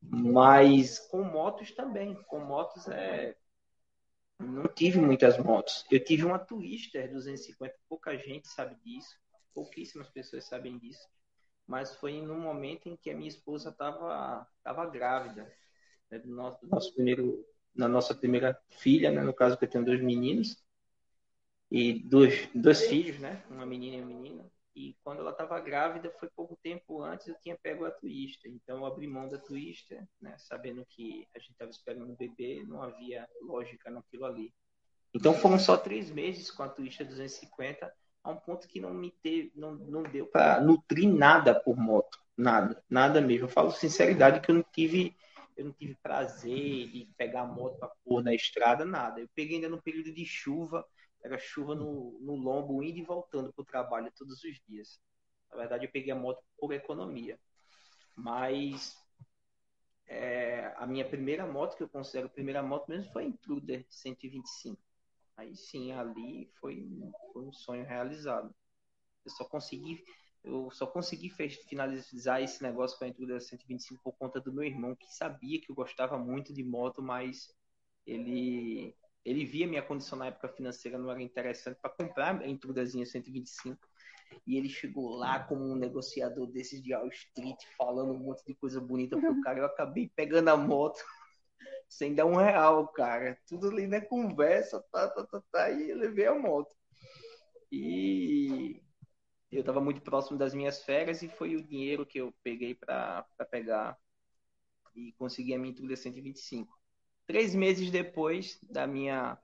Mas 0.00 0.98
com 0.98 1.22
motos 1.22 1.70
também. 1.70 2.20
Com 2.24 2.40
motos 2.40 2.88
é. 2.88 3.36
Não 4.36 4.66
tive 4.66 5.00
muitas 5.00 5.38
motos. 5.38 5.84
Eu 5.88 6.03
tive 6.03 6.24
uma 6.24 6.40
Twister 6.40 7.09
250, 7.12 7.72
pouca 7.88 8.18
gente 8.18 8.48
sabe 8.48 8.74
disso. 8.82 9.21
Pouquíssimas 9.55 10.09
pessoas 10.09 10.44
sabem 10.44 10.78
disso. 10.78 11.07
Mas 11.66 11.94
foi 11.96 12.20
no 12.20 12.34
momento 12.34 12.88
em 12.88 12.96
que 12.96 13.11
a 13.11 13.16
minha 13.16 13.28
esposa 13.28 13.70
estava 13.70 14.46
tava 14.62 14.86
grávida. 14.86 15.50
Né, 16.11 16.18
do 16.18 16.30
nosso, 16.30 16.61
do 16.61 16.68
nosso 16.68 16.94
primeiro, 16.94 17.46
na 17.74 17.88
nossa 17.88 18.14
primeira 18.14 18.61
filha, 18.68 19.11
né, 19.11 19.22
no 19.22 19.32
caso 19.32 19.57
que 19.57 19.64
eu 19.64 19.70
tenho 19.70 19.84
dois 19.84 20.03
meninos. 20.03 20.62
E 21.70 22.00
dois, 22.07 22.50
dois 22.55 22.86
filhos, 22.86 23.18
né? 23.18 23.42
Uma 23.48 23.64
menina 23.64 23.96
e 23.96 24.03
um 24.03 24.07
menino. 24.07 24.53
E 24.74 24.96
quando 25.03 25.20
ela 25.20 25.30
estava 25.30 25.61
grávida, 25.61 26.11
foi 26.18 26.28
pouco 26.34 26.59
tempo 26.62 27.03
antes, 27.03 27.28
eu 27.28 27.38
tinha 27.40 27.59
pego 27.62 27.84
a 27.84 27.90
Twister. 27.90 28.50
Então, 28.50 28.78
eu 28.78 28.86
abri 28.86 29.07
mão 29.07 29.28
da 29.28 29.38
Twister, 29.38 30.07
né, 30.20 30.36
sabendo 30.38 30.84
que 30.86 31.26
a 31.34 31.38
gente 31.38 31.53
estava 31.53 31.70
esperando 31.70 32.12
o 32.12 32.16
bebê, 32.16 32.64
não 32.66 32.82
havia 32.82 33.28
lógica 33.42 33.90
naquilo 33.90 34.24
ali. 34.24 34.53
Então, 35.14 35.34
foram 35.34 35.59
só 35.59 35.76
três 35.76 36.11
meses 36.11 36.50
com 36.50 36.62
a 36.62 36.68
Twister 36.68 37.07
250, 37.07 37.92
a 38.22 38.30
um 38.30 38.36
ponto 38.36 38.68
que 38.68 38.80
não 38.80 38.92
me 38.94 39.10
teve, 39.10 39.52
não, 39.54 39.72
não 39.74 40.02
deu 40.02 40.26
para 40.26 40.60
nutrir 40.60 41.08
nada 41.08 41.54
por 41.54 41.76
moto. 41.76 42.18
Nada, 42.36 42.82
nada 42.88 43.20
mesmo. 43.20 43.46
Eu 43.46 43.50
falo 43.50 43.70
sinceridade 43.72 44.40
que 44.40 44.50
eu 44.50 44.54
não 44.54 44.62
tive 44.62 45.14
eu 45.56 45.66
não 45.66 45.72
tive 45.72 45.94
prazer 45.96 46.88
de 46.88 47.08
pegar 47.16 47.42
a 47.42 47.46
moto 47.46 47.78
para 47.78 47.92
pôr 48.04 48.22
na 48.22 48.34
estrada, 48.34 48.84
nada. 48.84 49.20
Eu 49.20 49.28
peguei 49.34 49.56
ainda 49.56 49.68
no 49.68 49.82
período 49.82 50.12
de 50.12 50.24
chuva, 50.24 50.86
era 51.22 51.38
chuva 51.38 51.74
no, 51.74 52.18
no 52.20 52.34
lombo, 52.34 52.82
indo 52.82 52.98
e 52.98 53.02
voltando 53.02 53.52
para 53.52 53.62
o 53.62 53.66
trabalho 53.66 54.12
todos 54.16 54.42
os 54.42 54.60
dias. 54.66 54.98
Na 55.50 55.56
verdade, 55.56 55.84
eu 55.84 55.92
peguei 55.92 56.10
a 56.10 56.16
moto 56.16 56.42
por 56.58 56.72
economia. 56.72 57.38
Mas 58.16 58.96
é, 60.06 60.72
a 60.76 60.86
minha 60.86 61.04
primeira 61.04 61.46
moto, 61.46 61.76
que 61.76 61.82
eu 61.82 61.88
considero 61.88 62.26
a 62.26 62.30
primeira 62.30 62.62
moto 62.62 62.88
mesmo, 62.88 63.12
foi 63.12 63.24
a 63.24 63.26
Intruder 63.26 63.84
125. 63.88 64.80
Aí 65.37 65.57
sim, 65.57 65.93
ali 65.93 66.51
foi, 66.61 66.87
foi 67.33 67.43
um 67.43 67.53
sonho 67.53 67.85
realizado. 67.85 68.55
Eu 69.24 69.30
só 69.30 69.45
consegui 69.45 70.05
eu 70.45 70.70
só 70.72 70.87
consegui 70.87 71.30
finalizar 71.68 72.43
esse 72.43 72.62
negócio 72.62 72.99
com 72.99 73.05
a 73.05 73.09
Intruder 73.09 73.41
125 73.41 74.03
por 74.03 74.12
conta 74.14 74.41
do 74.41 74.53
meu 74.53 74.64
irmão, 74.64 74.97
que 74.97 75.07
sabia 75.14 75.61
que 75.61 75.70
eu 75.70 75.74
gostava 75.74 76.18
muito 76.18 76.53
de 76.53 76.64
moto, 76.64 77.01
mas 77.01 77.55
ele 78.05 78.95
ele 79.24 79.45
via 79.45 79.68
minha 79.68 79.83
condição 79.83 80.18
na 80.18 80.26
época 80.26 80.49
financeira 80.49 80.99
não 80.99 81.09
era 81.09 81.22
interessante 81.22 81.78
para 81.80 81.91
comprar 81.91 82.41
a 82.41 82.49
Intruderzinha 82.49 83.07
125. 83.07 83.78
E 84.45 84.57
ele 84.57 84.68
chegou 84.68 85.11
lá 85.11 85.39
como 85.45 85.62
um 85.62 85.76
negociador 85.76 86.49
desses 86.49 86.83
de 86.83 86.93
Wall 86.93 87.07
Street, 87.09 87.62
falando 87.78 88.12
um 88.12 88.18
monte 88.18 88.45
de 88.45 88.55
coisa 88.55 88.80
bonita 88.80 89.16
pro 89.16 89.41
cara. 89.43 89.61
Eu 89.61 89.66
acabei 89.66 90.11
pegando 90.16 90.49
a 90.49 90.57
moto 90.57 91.01
sem 91.93 92.14
dar 92.14 92.26
um 92.26 92.36
real, 92.36 92.88
cara. 92.88 93.38
Tudo 93.47 93.68
ali 93.68 93.86
na 93.86 94.01
conversa, 94.01 94.82
tá, 94.90 95.09
tá, 95.09 95.26
tá, 95.26 95.43
tá, 95.53 95.70
e 95.70 95.93
levei 95.93 96.26
a 96.26 96.34
moto. 96.34 96.74
E 97.70 98.82
eu 99.51 99.61
estava 99.61 99.80
muito 99.80 100.01
próximo 100.01 100.38
das 100.38 100.55
minhas 100.55 100.82
férias 100.82 101.22
e 101.22 101.28
foi 101.28 101.55
o 101.57 101.62
dinheiro 101.62 102.07
que 102.07 102.18
eu 102.18 102.34
peguei 102.43 102.74
para 102.74 103.26
pegar 103.51 103.99
e 104.95 105.12
conseguir 105.12 105.55
a 105.55 105.59
minha 105.59 105.70
Intruder 105.70 105.97
125. 105.97 106.78
Três 107.26 107.55
meses 107.55 107.90
depois 107.90 108.59
da 108.62 108.86
minha 108.86 109.38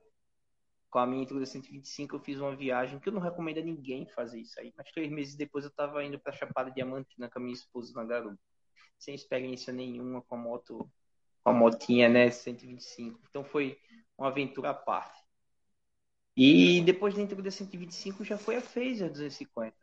com 0.89 0.97
a 0.97 1.05
minha 1.05 1.21
Intruder 1.21 1.45
125, 1.45 2.15
eu 2.15 2.19
fiz 2.19 2.39
uma 2.39 2.55
viagem 2.55 2.99
que 2.99 3.09
eu 3.09 3.13
não 3.13 3.21
recomendo 3.21 3.59
a 3.59 3.63
ninguém 3.63 4.07
fazer 4.07 4.39
isso 4.39 4.59
aí. 4.59 4.73
Mas 4.75 4.91
três 4.91 5.11
meses 5.11 5.35
depois 5.35 5.63
eu 5.63 5.69
estava 5.69 6.03
indo 6.03 6.19
para 6.19 6.33
Chapada 6.33 6.71
Diamantina 6.71 7.29
com 7.29 7.37
a 7.37 7.41
minha 7.41 7.53
esposa 7.53 7.93
na 7.93 8.03
garupa, 8.03 8.39
sem 8.97 9.13
experiência 9.13 9.71
nenhuma 9.71 10.23
com 10.23 10.33
a 10.33 10.37
moto, 10.39 10.91
com 11.43 11.51
a 11.51 11.53
motinha, 11.53 12.09
né, 12.09 12.29
125. 12.31 13.19
Então 13.29 13.43
foi 13.43 13.77
uma 14.17 14.27
aventura 14.29 14.71
à 14.71 14.73
parte. 14.73 15.19
E 16.35 16.81
depois 16.81 17.13
da 17.15 17.21
Intruder 17.21 17.51
125 17.51 18.23
já 18.23 18.37
foi 18.37 18.55
a 18.55 18.61
Phaser 18.61 19.09
250. 19.11 19.75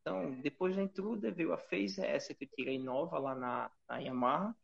Então, 0.00 0.40
depois 0.40 0.76
da 0.76 0.82
Intruder 0.82 1.34
veio 1.34 1.52
a 1.52 1.58
Phaser, 1.58 2.04
essa 2.04 2.32
que 2.32 2.44
eu 2.44 2.48
tirei 2.48 2.78
nova 2.78 3.18
lá 3.18 3.34
na, 3.34 3.70
na 3.88 3.98
Yamaha. 3.98 4.54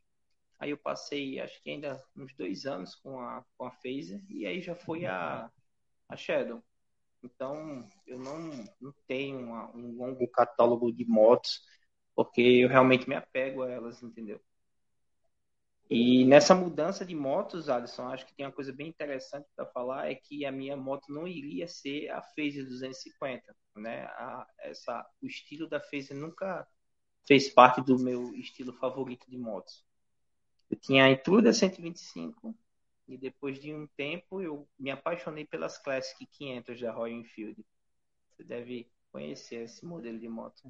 Aí 0.58 0.70
eu 0.70 0.78
passei, 0.78 1.40
acho 1.40 1.60
que 1.62 1.70
ainda 1.70 2.00
uns 2.16 2.32
dois 2.36 2.64
anos 2.66 2.94
com 2.94 3.18
a, 3.18 3.44
com 3.58 3.66
a 3.66 3.72
Phaser, 3.72 4.22
e 4.28 4.46
aí 4.46 4.60
já 4.60 4.76
foi 4.76 5.04
a, 5.04 5.50
a 6.08 6.16
Shadow. 6.16 6.62
Então, 7.24 7.84
eu 8.06 8.18
não, 8.18 8.64
não 8.80 8.94
tenho 9.08 9.40
uma, 9.40 9.68
um 9.76 9.96
longo 9.96 10.28
catálogo 10.28 10.92
de 10.92 11.04
motos, 11.04 11.60
porque 12.14 12.40
eu 12.40 12.68
realmente 12.68 13.08
me 13.08 13.16
apego 13.16 13.62
a 13.62 13.70
elas, 13.70 14.02
entendeu? 14.02 14.40
E 15.94 16.24
nessa 16.24 16.54
mudança 16.54 17.04
de 17.04 17.14
motos, 17.14 17.68
Alisson, 17.68 18.08
acho 18.08 18.24
que 18.24 18.32
tem 18.34 18.46
uma 18.46 18.52
coisa 18.52 18.72
bem 18.72 18.88
interessante 18.88 19.46
para 19.54 19.66
falar, 19.66 20.10
é 20.10 20.14
que 20.14 20.46
a 20.46 20.50
minha 20.50 20.74
moto 20.74 21.12
não 21.12 21.28
iria 21.28 21.68
ser 21.68 22.08
a 22.08 22.22
Phaser 22.22 22.64
250, 22.64 23.54
né? 23.76 24.04
A, 24.04 24.46
essa, 24.60 25.06
o 25.20 25.26
estilo 25.26 25.68
da 25.68 25.78
Phaser 25.78 26.16
nunca 26.16 26.66
fez 27.26 27.50
parte 27.50 27.82
do 27.82 27.98
meu 27.98 28.34
estilo 28.36 28.72
favorito 28.72 29.30
de 29.30 29.36
motos. 29.36 29.84
Eu 30.70 30.78
tinha 30.78 31.04
a 31.04 31.10
Intruder 31.10 31.52
125 31.52 32.56
e 33.06 33.18
depois 33.18 33.60
de 33.60 33.74
um 33.74 33.86
tempo 33.88 34.40
eu 34.40 34.66
me 34.78 34.90
apaixonei 34.90 35.44
pelas 35.44 35.76
Classic 35.76 36.24
500 36.24 36.80
da 36.80 36.90
Royal 36.90 37.18
Enfield. 37.18 37.62
Você 38.30 38.42
deve 38.42 38.90
conhecer 39.10 39.64
esse 39.64 39.84
modelo 39.84 40.18
de 40.18 40.26
moto. 40.26 40.62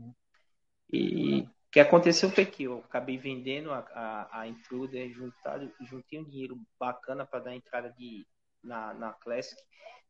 E 0.93 1.47
que 1.73 1.81
aconteceu 1.81 2.31
foi 2.31 2.45
que 2.45 2.65
eu 2.65 2.79
acabei 2.85 3.17
vendendo 3.17 3.73
a, 3.73 3.79
a, 3.79 4.41
a 4.41 4.47
Intruder, 4.47 5.11
juntado, 5.11 5.73
juntei 5.81 6.21
um 6.21 6.25
dinheiro 6.25 6.61
bacana 6.79 7.27
para 7.27 7.41
dar 7.41 7.57
entrada 7.57 7.91
de, 7.99 8.27
na, 8.63 8.93
na 8.93 9.13
Classic 9.15 9.61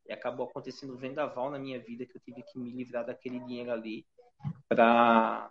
e 0.07 0.13
acabou 0.13 0.47
acontecendo 0.47 0.93
um 0.93 0.99
vendaval 0.99 1.51
na 1.51 1.59
minha 1.59 1.79
vida 1.79 2.05
que 2.05 2.17
eu 2.17 2.21
tive 2.21 2.43
que 2.43 2.59
me 2.59 2.73
livrar 2.73 3.07
daquele 3.07 3.39
dinheiro 3.39 3.71
ali 3.71 4.05
para 4.69 5.51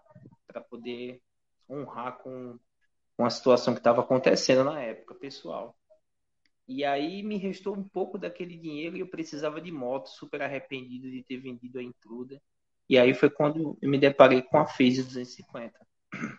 poder 0.70 1.22
honrar 1.70 2.18
com 2.18 2.59
com 3.22 3.26
a 3.26 3.30
situação 3.30 3.76
que 3.76 3.80
estava 3.80 4.01
acontecendo 4.01 4.64
na 4.64 4.82
época, 4.82 5.14
pessoal. 5.14 5.78
E 6.68 6.84
aí 6.84 7.22
me 7.22 7.38
restou 7.38 7.78
um 7.78 7.84
pouco 7.88 8.18
daquele 8.18 8.57
dinheiro 8.57 8.97
e 8.97 9.01
eu 9.01 9.07
precisava 9.07 9.62
de 9.62 9.72
moto, 9.72 10.07
super 10.07 10.41
arrependido 10.41 11.09
de 11.12 11.24
ter 11.24 11.38
vendido 11.38 11.78
a 11.78 11.84
Intruder. 11.84 12.41
E 12.89 12.97
aí 12.97 13.14
foi 13.14 13.30
quando 13.30 13.78
eu 13.80 13.89
me 13.89 13.99
deparei 13.99 14.41
com 14.41 14.57
a 14.57 14.66
Phase 14.66 15.03
250. 15.03 15.90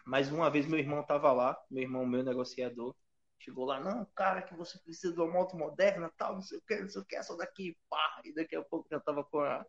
Mais 0.07 0.31
uma 0.31 0.51
vez 0.51 0.67
meu 0.67 0.79
irmão 0.79 1.01
estava 1.01 1.33
lá, 1.33 1.59
meu 1.71 1.83
irmão, 1.83 2.07
meu 2.07 2.23
negociador, 2.23 2.95
chegou 3.39 3.65
lá, 3.65 3.81
não, 3.81 4.05
cara, 4.15 4.43
que 4.43 4.55
você 4.55 4.79
precisa 4.79 5.13
de 5.13 5.21
uma 5.21 5.33
moto 5.33 5.57
moderna, 5.57 6.13
tal, 6.17 6.35
não 6.35 6.43
sei 6.43 6.59
o 6.59 6.63
que, 6.63 6.77
não 6.81 6.89
sei 6.89 7.03
o 7.03 7.05
que, 7.05 7.17
essa 7.17 7.37
daqui, 7.37 7.77
pá, 7.89 8.21
e 8.25 8.33
daqui 8.35 8.57
a 8.57 8.63
pouco 8.63 8.89
já 8.91 8.99
estava 8.99 9.25
com 9.25 9.41
a, 9.41 9.65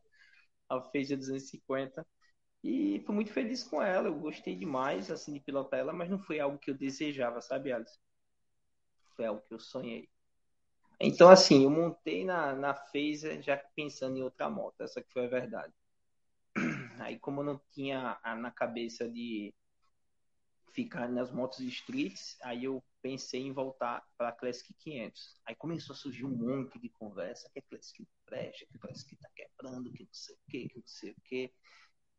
a 0.69 0.81
Phase 0.81 1.15
250. 1.15 2.05
E 2.63 3.01
fui 3.05 3.15
muito 3.15 3.31
feliz 3.31 3.63
com 3.63 3.81
ela, 3.81 4.07
eu 4.07 4.19
gostei 4.19 4.55
demais 4.55 5.11
assim 5.11 5.33
de 5.33 5.39
pilotar 5.41 5.79
ela, 5.79 5.91
mas 5.91 6.09
não 6.09 6.19
foi 6.19 6.39
algo 6.39 6.57
que 6.57 6.71
eu 6.71 6.77
desejava, 6.77 7.41
sabe, 7.41 7.73
Alice? 7.73 7.99
Foi 9.15 9.25
algo 9.25 9.41
que 9.41 9.53
eu 9.53 9.59
sonhei. 9.59 10.09
Então, 10.99 11.29
assim, 11.29 11.63
eu 11.63 11.69
montei 11.69 12.23
na, 12.23 12.55
na 12.55 12.75
já 13.41 13.57
pensando 13.75 14.17
em 14.17 14.23
outra 14.23 14.49
moto, 14.49 14.81
essa 14.81 15.01
que 15.01 15.11
foi 15.11 15.25
a 15.25 15.29
verdade. 15.29 15.73
Aí, 16.99 17.19
como 17.19 17.41
eu 17.41 17.45
não 17.45 17.61
tinha 17.71 18.17
na 18.37 18.51
cabeça 18.51 19.09
de 19.09 19.53
ficar 20.73 21.07
nas 21.07 21.31
motos 21.31 21.59
streets, 21.59 22.35
aí 22.41 22.63
eu 22.63 22.83
pensei 23.01 23.41
em 23.41 23.53
voltar 23.53 24.03
para 24.17 24.29
a 24.29 24.31
Classic 24.31 24.73
500. 24.73 25.39
Aí 25.45 25.55
começou 25.55 25.93
a 25.93 25.97
surgir 25.97 26.25
um 26.25 26.35
monte 26.35 26.79
de 26.79 26.89
conversa, 26.89 27.49
que 27.53 27.59
a 27.59 27.61
Classic 27.61 28.07
presta, 28.25 28.65
que 28.65 28.77
a 28.77 28.79
Classic 28.79 29.15
tá 29.17 29.29
quebrando, 29.35 29.91
que 29.91 30.03
não 30.03 30.13
sei 30.13 30.35
o 30.35 30.39
que, 30.49 30.69
que 30.69 30.77
não 30.77 30.87
sei 30.87 31.11
o 31.11 31.15
que. 31.23 31.53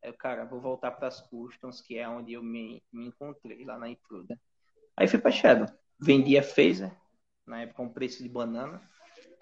Aí, 0.03 0.13
cara, 0.13 0.45
vou 0.45 0.61
voltar 0.61 0.93
para 0.93 1.09
as 1.09 1.21
Customs, 1.21 1.81
que 1.81 1.99
é 1.99 2.09
onde 2.09 2.33
eu 2.33 2.43
me, 2.43 2.83
me 2.93 3.07
encontrei, 3.07 3.65
lá 3.65 3.77
na 3.77 3.89
Intruder. 3.89 4.39
Aí 4.97 5.09
fui 5.09 5.19
para 5.19 5.33
Shadow. 5.33 5.67
Vendi 5.99 6.39
a 6.39 6.43
Phaser, 6.43 6.97
na 7.47 7.63
época 7.63 7.83
um 7.83 7.93
preço 7.93 8.23
de 8.23 8.29
banana, 8.29 8.81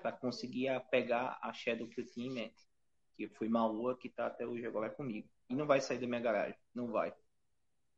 para 0.00 0.12
conseguir 0.12 0.68
pegar 0.90 1.38
a 1.42 1.52
Shadow 1.52 1.88
que 1.88 2.00
eu 2.00 2.06
tinha 2.06 2.26
em 2.26 2.32
mente. 2.32 2.66
Que 3.14 3.28
foi 3.28 3.48
Maua, 3.48 3.98
que 3.98 4.08
está 4.08 4.26
até 4.26 4.46
hoje 4.46 4.66
agora 4.66 4.88
comigo. 4.88 5.28
E 5.50 5.54
não 5.54 5.66
vai 5.66 5.80
sair 5.80 5.98
da 5.98 6.06
minha 6.06 6.20
garagem. 6.20 6.58
Não 6.74 6.90
vai. 6.90 7.12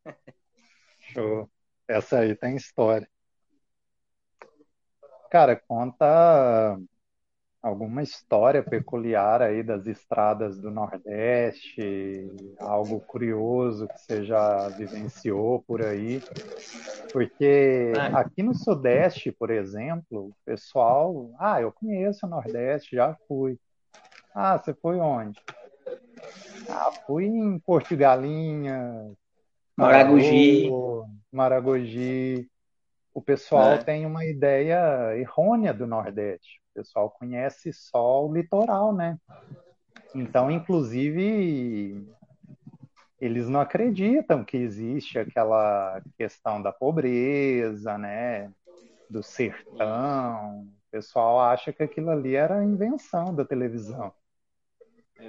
Show. 1.15 1.49
Essa 1.87 2.19
aí 2.19 2.35
tem 2.35 2.57
história. 2.57 3.09
Cara, 5.31 5.55
conta 5.55 6.77
alguma 7.63 8.03
história 8.03 8.63
peculiar 8.63 9.41
aí 9.41 9.63
das 9.63 9.87
estradas 9.87 10.59
do 10.59 10.71
Nordeste, 10.71 12.31
algo 12.59 13.01
curioso 13.01 13.87
que 13.89 13.99
você 13.99 14.25
já 14.25 14.69
vivenciou 14.71 15.63
por 15.63 15.83
aí? 15.83 16.21
Porque 17.13 17.93
ah. 17.97 18.19
aqui 18.19 18.43
no 18.43 18.55
Sudeste, 18.55 19.31
por 19.31 19.51
exemplo, 19.51 20.27
o 20.27 20.37
pessoal, 20.45 21.31
ah, 21.39 21.61
eu 21.61 21.71
conheço 21.71 22.27
o 22.27 22.29
Nordeste, 22.29 22.97
já 22.97 23.17
fui. 23.29 23.59
Ah, 24.35 24.59
você 24.59 24.75
foi 24.75 24.97
onde? 24.97 25.41
Ah, 26.69 26.91
fui 27.07 27.25
em 27.25 27.59
Porto 27.61 27.97
Galinha, 27.97 29.15
Maragogi. 29.77 30.71
Maragogi. 31.33 32.49
O 33.13 33.21
pessoal 33.21 33.73
é. 33.75 33.79
tem 33.79 34.07
uma 34.07 34.25
ideia 34.25 35.17
errônea 35.17 35.73
do 35.73 35.87
Nordeste. 35.87 36.61
O 36.71 36.75
pessoal 36.75 37.11
conhece 37.11 37.73
só 37.73 38.27
o 38.27 38.33
litoral, 38.33 38.93
né? 38.93 39.19
Então, 40.15 40.51
inclusive, 40.51 42.07
eles 43.21 43.49
não 43.49 43.61
acreditam 43.61 44.45
que 44.45 44.57
existe 44.57 45.19
aquela 45.19 46.03
questão 46.17 46.61
da 46.61 46.73
pobreza, 46.73 47.97
né? 47.97 48.53
Do 49.09 49.23
sertão. 49.23 50.63
O 50.63 50.91
pessoal 50.91 51.41
acha 51.41 51.73
que 51.73 51.83
aquilo 51.83 52.11
ali 52.11 52.35
era 52.35 52.65
invenção 52.65 53.35
da 53.35 53.45
televisão. 53.45 54.13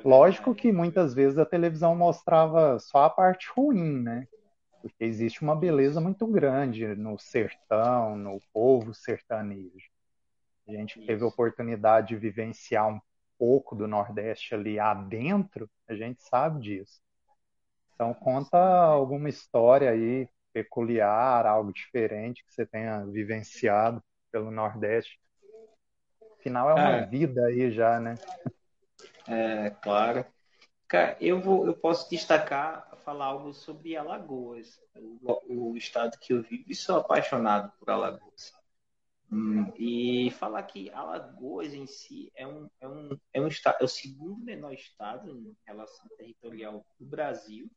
Lógico 0.03 0.53
que 0.53 0.71
muitas 0.71 1.13
vezes 1.13 1.37
a 1.37 1.45
televisão 1.45 1.95
mostrava 1.95 2.79
só 2.79 3.03
a 3.05 3.09
parte 3.09 3.47
ruim, 3.55 4.01
né? 4.01 4.27
porque 4.85 5.03
existe 5.03 5.41
uma 5.41 5.55
beleza 5.55 5.99
muito 5.99 6.27
grande 6.27 6.85
no 6.95 7.17
sertão, 7.17 8.15
no 8.15 8.39
povo 8.53 8.93
sertanejo. 8.93 9.89
A 10.67 10.73
gente 10.73 11.03
teve 11.07 11.23
a 11.23 11.27
oportunidade 11.27 12.09
de 12.09 12.15
vivenciar 12.15 12.87
um 12.87 13.01
pouco 13.35 13.75
do 13.75 13.87
Nordeste 13.87 14.53
ali 14.53 14.77
adentro, 14.79 15.67
a 15.87 15.95
gente 15.95 16.21
sabe 16.21 16.61
disso. 16.61 17.01
Então 17.95 18.13
conta 18.13 18.59
alguma 18.59 19.27
história 19.27 19.89
aí 19.89 20.29
peculiar, 20.53 21.47
algo 21.47 21.73
diferente 21.73 22.45
que 22.45 22.53
você 22.53 22.63
tenha 22.63 23.03
vivenciado 23.05 24.03
pelo 24.31 24.51
Nordeste. 24.51 25.19
Afinal 26.39 26.69
é 26.69 26.73
uma 26.75 27.07
vida 27.07 27.43
aí 27.47 27.71
já, 27.71 27.99
né? 27.99 28.13
É, 29.27 29.69
claro. 29.81 30.25
Cara, 30.87 31.17
eu 31.19 31.41
vou, 31.41 31.65
eu 31.65 31.75
posso 31.75 32.09
destacar 32.09 32.95
falar 33.05 33.25
algo 33.25 33.53
sobre 33.53 33.95
Alagoas, 33.95 34.81
o, 34.95 35.71
o 35.71 35.77
estado 35.77 36.17
que 36.19 36.33
eu 36.33 36.41
vivo 36.41 36.65
e 36.67 36.75
sou 36.75 36.97
apaixonado 36.97 37.71
por 37.79 37.89
Alagoas. 37.89 38.51
Hum, 39.31 39.71
e 39.77 40.31
falar 40.31 40.63
que 40.63 40.89
Alagoas 40.91 41.73
em 41.73 41.85
si 41.85 42.31
é 42.35 42.47
um, 42.47 42.69
é 42.79 42.87
um, 42.87 43.19
é 43.33 43.41
um 43.41 43.47
estado, 43.47 43.77
é 43.81 43.83
o 43.83 43.87
segundo 43.87 44.43
menor 44.43 44.73
estado 44.73 45.31
em 45.31 45.55
relação 45.65 46.07
territorial 46.17 46.85
do 46.99 47.05
Brasil. 47.05 47.69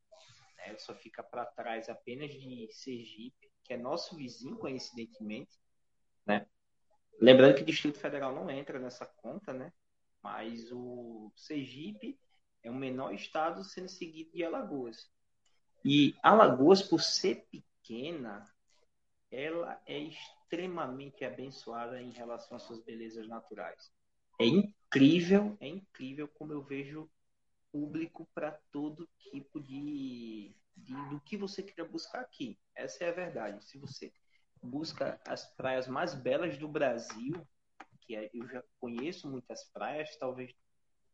Né? 0.57 0.76
Só 0.78 0.94
fica 0.94 1.22
para 1.22 1.44
trás 1.44 1.88
apenas 1.88 2.30
de 2.30 2.68
Sergipe, 2.70 3.51
que 3.64 3.74
é 3.74 3.76
nosso 3.76 4.16
vizinho, 4.16 4.57
coincidentemente. 4.57 5.59
Né? 6.26 6.46
Lembrando 7.20 7.57
que 7.57 7.62
o 7.62 7.66
Distrito 7.66 7.99
Federal 7.99 8.34
não 8.34 8.51
entra 8.51 8.78
nessa 8.78 9.05
conta, 9.05 9.53
né? 9.53 9.72
Mas 10.22 10.70
o 10.72 11.32
Sergipe 11.36 12.18
é 12.62 12.70
o 12.70 12.74
menor 12.74 13.14
estado 13.14 13.64
sendo 13.64 13.88
seguido 13.88 14.32
de 14.32 14.44
Alagoas. 14.44 15.10
E 15.84 16.14
Alagoas, 16.22 16.82
por 16.82 17.00
ser 17.00 17.46
pequena, 17.50 18.44
ela 19.30 19.80
é 19.86 19.98
extremamente 19.98 21.24
abençoada 21.24 22.00
em 22.00 22.10
relação 22.10 22.56
às 22.56 22.62
suas 22.62 22.82
belezas 22.82 23.28
naturais. 23.28 23.92
É 24.38 24.46
incrível, 24.46 25.56
é 25.60 25.68
incrível 25.68 26.28
como 26.28 26.52
eu 26.52 26.62
vejo 26.62 27.10
público 27.70 28.28
para 28.34 28.52
todo 28.72 29.08
tipo 29.18 29.60
de, 29.60 30.54
de, 30.76 30.94
do 31.10 31.20
que 31.20 31.36
você 31.36 31.62
queira 31.62 31.88
buscar 31.88 32.20
aqui. 32.20 32.58
Essa 32.74 33.04
é 33.04 33.08
a 33.08 33.12
verdade. 33.12 33.64
Se 33.64 33.78
você 33.78 34.12
busca 34.62 35.20
as 35.26 35.46
praias 35.54 35.86
mais 35.86 36.14
belas 36.14 36.56
do 36.56 36.68
Brasil, 36.68 37.46
que 38.09 38.16
é, 38.16 38.30
eu 38.32 38.48
já 38.48 38.64
conheço 38.80 39.28
muitas 39.28 39.64
praias, 39.64 40.16
talvez 40.16 40.50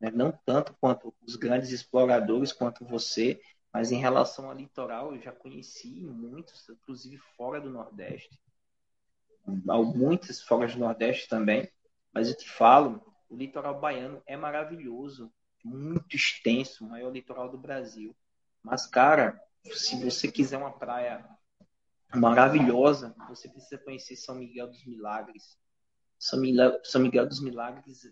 né, 0.01 0.13
não 0.13 0.31
tanto 0.47 0.73
quanto 0.81 1.13
os 1.27 1.35
grandes 1.35 1.71
exploradores 1.71 2.53
quanto 2.53 2.85
você, 2.85 3.41
mas 3.73 3.91
em 3.91 3.99
relação 3.99 4.49
ao 4.49 4.55
litoral, 4.55 5.13
eu 5.13 5.21
já 5.21 5.33
conheci 5.33 6.05
muitos, 6.05 6.69
inclusive 6.69 7.19
fora 7.37 7.61
do 7.61 7.69
Nordeste. 7.69 8.41
Muitos 9.45 10.41
fora 10.41 10.69
do 10.69 10.79
Nordeste 10.79 11.29
também. 11.29 11.69
Mas 12.13 12.29
eu 12.29 12.37
te 12.37 12.49
falo, 12.49 13.05
o 13.29 13.37
litoral 13.37 13.81
baiano 13.81 14.23
é 14.27 14.37
maravilhoso, 14.37 15.33
muito 15.65 16.15
extenso, 16.15 16.85
o 16.85 16.89
maior 16.89 17.11
litoral 17.11 17.51
do 17.51 17.59
Brasil. 17.59 18.17
Mas, 18.63 18.87
cara, 18.87 19.43
se 19.73 20.01
você 20.03 20.31
quiser 20.31 20.59
uma 20.59 20.71
praia 20.71 21.29
maravilhosa, 22.15 23.13
você 23.29 23.49
precisa 23.49 23.79
conhecer 23.79 24.15
São 24.15 24.37
Miguel 24.37 24.69
dos 24.69 24.87
Milagres. 24.87 25.59
São 26.25 26.41
Miguel, 26.41 26.81
São 26.83 27.03
Miguel 27.03 27.29
dos 27.29 27.39
Milagres 27.43 28.11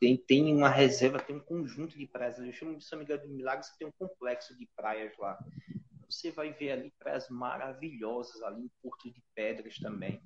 tem, 0.00 0.16
tem 0.16 0.52
uma 0.52 0.68
reserva, 0.68 1.20
tem 1.20 1.36
um 1.36 1.40
conjunto 1.40 1.96
de 1.96 2.04
praias. 2.04 2.36
Eu 2.36 2.52
chamo 2.52 2.76
de 2.76 2.84
São 2.84 2.98
Miguel 2.98 3.18
de 3.18 3.28
Milagres, 3.28 3.70
tem 3.78 3.86
um 3.86 3.92
complexo 3.92 4.58
de 4.58 4.68
praias 4.74 5.16
lá. 5.16 5.38
Você 6.10 6.32
vai 6.32 6.52
ver 6.52 6.72
ali 6.72 6.92
praias 6.98 7.28
maravilhosas, 7.28 8.42
ali 8.42 8.64
em 8.64 8.70
Porto 8.82 9.08
de 9.08 9.22
Pedras 9.36 9.78
também. 9.78 10.20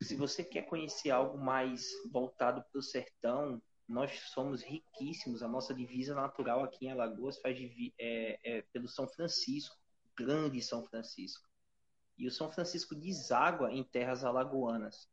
Se 0.00 0.14
você 0.14 0.44
quer 0.44 0.62
conhecer 0.62 1.10
algo 1.10 1.36
mais 1.36 1.88
voltado 2.12 2.64
para 2.70 2.78
o 2.78 2.82
sertão, 2.82 3.60
nós 3.88 4.20
somos 4.32 4.62
riquíssimos. 4.62 5.42
A 5.42 5.48
nossa 5.48 5.74
divisa 5.74 6.14
natural 6.14 6.62
aqui 6.62 6.86
em 6.86 6.92
Alagoas 6.92 7.40
faz 7.40 7.58
é, 7.98 8.38
é, 8.44 8.62
pelo 8.72 8.86
São 8.86 9.08
Francisco, 9.08 9.76
grande 10.16 10.62
São 10.62 10.86
Francisco. 10.86 11.48
E 12.16 12.24
o 12.24 12.30
São 12.30 12.52
Francisco 12.52 12.94
deságua 12.94 13.72
em 13.72 13.82
terras 13.82 14.24
alagoanas. 14.24 15.08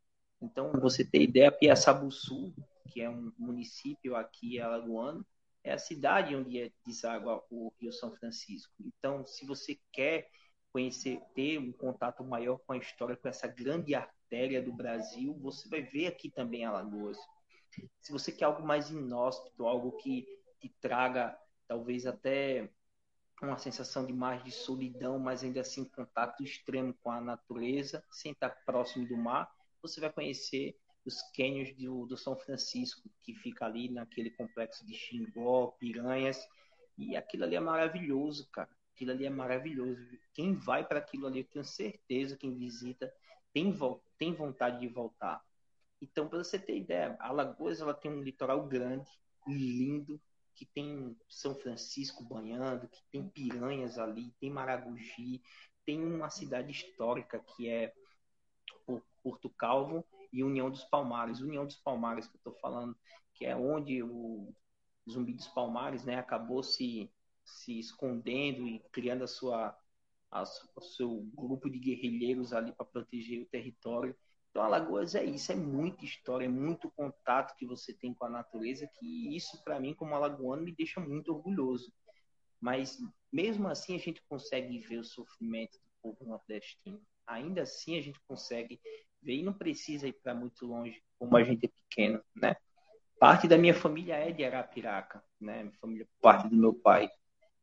Então, 0.46 0.72
você 0.72 1.04
ter 1.04 1.22
ideia, 1.22 1.52
Piaçabuçu 1.52 2.54
que 2.96 3.02
é 3.02 3.10
um 3.10 3.30
município 3.38 4.16
aqui 4.16 4.58
alagoano, 4.58 5.22
é 5.62 5.74
a 5.74 5.78
cidade 5.78 6.34
onde 6.34 6.62
é 6.62 6.72
deságua 6.86 7.44
o 7.50 7.70
Rio 7.78 7.92
São 7.92 8.10
Francisco. 8.10 8.72
Então, 8.80 9.26
se 9.26 9.44
você 9.44 9.78
quer 9.92 10.30
conhecer, 10.72 11.20
ter 11.34 11.58
um 11.58 11.72
contato 11.72 12.24
maior 12.24 12.58
com 12.66 12.72
a 12.72 12.78
história, 12.78 13.14
com 13.14 13.28
essa 13.28 13.46
grande 13.46 13.94
artéria 13.94 14.62
do 14.62 14.72
Brasil, 14.72 15.34
você 15.42 15.68
vai 15.68 15.82
ver 15.82 16.06
aqui 16.06 16.30
também 16.30 16.64
Alagoas. 16.64 17.18
Se 18.00 18.12
você 18.12 18.32
quer 18.32 18.46
algo 18.46 18.66
mais 18.66 18.90
inóspito, 18.90 19.66
algo 19.66 19.92
que 19.98 20.26
te 20.58 20.74
traga 20.80 21.38
talvez 21.68 22.06
até 22.06 22.70
uma 23.42 23.58
sensação 23.58 24.06
de 24.06 24.12
mais 24.14 24.42
de 24.42 24.50
solidão, 24.50 25.18
mas 25.18 25.44
ainda 25.44 25.60
assim 25.60 25.84
contato 25.84 26.42
extremo 26.42 26.94
com 27.02 27.10
a 27.10 27.20
natureza, 27.20 28.02
sem 28.10 28.32
estar 28.32 28.48
próximo 28.64 29.06
do 29.06 29.18
mar, 29.18 29.50
você 29.86 30.00
vai 30.00 30.12
conhecer 30.12 30.76
os 31.04 31.22
cânions 31.34 31.72
do, 31.76 32.06
do 32.06 32.16
São 32.16 32.36
Francisco, 32.36 33.08
que 33.22 33.34
fica 33.34 33.64
ali 33.64 33.88
naquele 33.88 34.30
complexo 34.30 34.84
de 34.84 34.94
Xingó, 34.94 35.68
Piranhas, 35.78 36.38
e 36.98 37.16
aquilo 37.16 37.44
ali 37.44 37.54
é 37.54 37.60
maravilhoso, 37.60 38.48
cara. 38.50 38.68
Aquilo 38.94 39.12
ali 39.12 39.26
é 39.26 39.30
maravilhoso. 39.30 40.00
Quem 40.34 40.54
vai 40.54 40.84
para 40.86 40.98
aquilo 40.98 41.26
ali, 41.26 41.40
eu 41.40 41.44
tenho 41.44 41.64
certeza, 41.64 42.36
quem 42.36 42.56
visita, 42.56 43.12
tem, 43.52 43.72
tem 44.18 44.34
vontade 44.34 44.80
de 44.80 44.88
voltar. 44.88 45.44
Então, 46.00 46.28
para 46.28 46.38
você 46.38 46.58
ter 46.58 46.76
ideia, 46.76 47.16
Alagoas 47.20 47.80
ela 47.80 47.94
tem 47.94 48.10
um 48.10 48.22
litoral 48.22 48.66
grande, 48.66 49.10
lindo, 49.46 50.20
que 50.54 50.64
tem 50.64 51.16
São 51.28 51.54
Francisco 51.54 52.24
banhando, 52.24 52.88
que 52.88 53.02
tem 53.12 53.28
piranhas 53.28 53.98
ali, 53.98 54.32
tem 54.40 54.50
Maragogi, 54.50 55.42
tem 55.84 56.02
uma 56.04 56.30
cidade 56.30 56.72
histórica 56.72 57.38
que 57.38 57.68
é 57.68 57.94
Porto 59.26 59.50
Calvo, 59.50 60.06
e 60.32 60.44
União 60.44 60.70
dos 60.70 60.84
Palmares. 60.84 61.40
União 61.40 61.66
dos 61.66 61.76
Palmares 61.76 62.28
que 62.28 62.36
eu 62.36 62.38
estou 62.38 62.54
falando, 62.60 62.96
que 63.34 63.44
é 63.44 63.56
onde 63.56 64.02
o 64.04 64.54
Zumbi 65.10 65.32
dos 65.32 65.48
Palmares 65.48 66.04
né, 66.04 66.16
acabou 66.16 66.62
se, 66.62 67.10
se 67.44 67.78
escondendo 67.78 68.68
e 68.68 68.78
criando 68.92 69.24
a 69.24 69.26
sua, 69.26 69.76
a, 70.30 70.42
o 70.76 70.80
seu 70.80 71.22
grupo 71.34 71.68
de 71.68 71.78
guerrilheiros 71.80 72.52
ali 72.52 72.72
para 72.72 72.86
proteger 72.86 73.42
o 73.42 73.46
território. 73.46 74.16
Então, 74.50 74.62
Alagoas 74.62 75.14
é 75.14 75.24
isso, 75.24 75.50
é 75.50 75.56
muita 75.56 76.04
história, 76.04 76.46
é 76.46 76.48
muito 76.48 76.90
contato 76.92 77.56
que 77.56 77.66
você 77.66 77.92
tem 77.92 78.14
com 78.14 78.26
a 78.26 78.30
natureza, 78.30 78.88
que 78.98 79.36
isso, 79.36 79.62
para 79.64 79.80
mim, 79.80 79.94
como 79.94 80.14
alagoano, 80.14 80.62
me 80.62 80.74
deixa 80.74 81.00
muito 81.00 81.32
orgulhoso. 81.32 81.92
Mas, 82.60 82.98
mesmo 83.32 83.68
assim, 83.68 83.96
a 83.96 83.98
gente 83.98 84.22
consegue 84.28 84.78
ver 84.78 84.98
o 84.98 85.04
sofrimento 85.04 85.72
do 85.72 85.90
povo 86.02 86.24
nordestino. 86.24 87.00
Ainda 87.26 87.62
assim, 87.62 87.98
a 87.98 88.00
gente 88.00 88.18
consegue 88.26 88.80
e 89.32 89.42
não 89.42 89.52
precisa 89.52 90.08
ir 90.08 90.12
para 90.14 90.34
muito 90.34 90.66
longe, 90.66 91.02
como 91.18 91.36
a 91.36 91.42
gente 91.42 91.66
é 91.66 91.68
pequeno, 91.68 92.22
né? 92.34 92.56
Parte 93.18 93.48
da 93.48 93.56
minha 93.56 93.74
família 93.74 94.14
é 94.14 94.30
de 94.30 94.44
Arapiraca, 94.44 95.22
né? 95.40 95.62
Minha 95.62 95.76
família, 95.80 96.08
parte 96.20 96.48
do 96.48 96.56
meu 96.56 96.74
pai. 96.74 97.10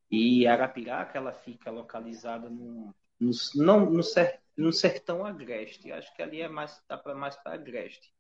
E 0.10 0.46
Arapiraca, 0.48 1.18
ela 1.18 1.34
fica 1.34 1.72
localizada 1.72 2.50
no, 2.50 2.94
no 3.20 3.32
não, 3.56 3.90
no, 3.90 4.04
ser, 4.04 4.42
no 4.58 4.74
sertão 4.74 5.26
agreste. 5.26 5.92
Acho 5.92 6.14
que 6.16 6.22
ali 6.22 6.42
é 6.42 6.48
mais, 6.48 6.82
dá 6.88 6.98
para 6.98 7.16
mais 7.16 7.36
para 7.36 7.54
agreste. 7.54 8.14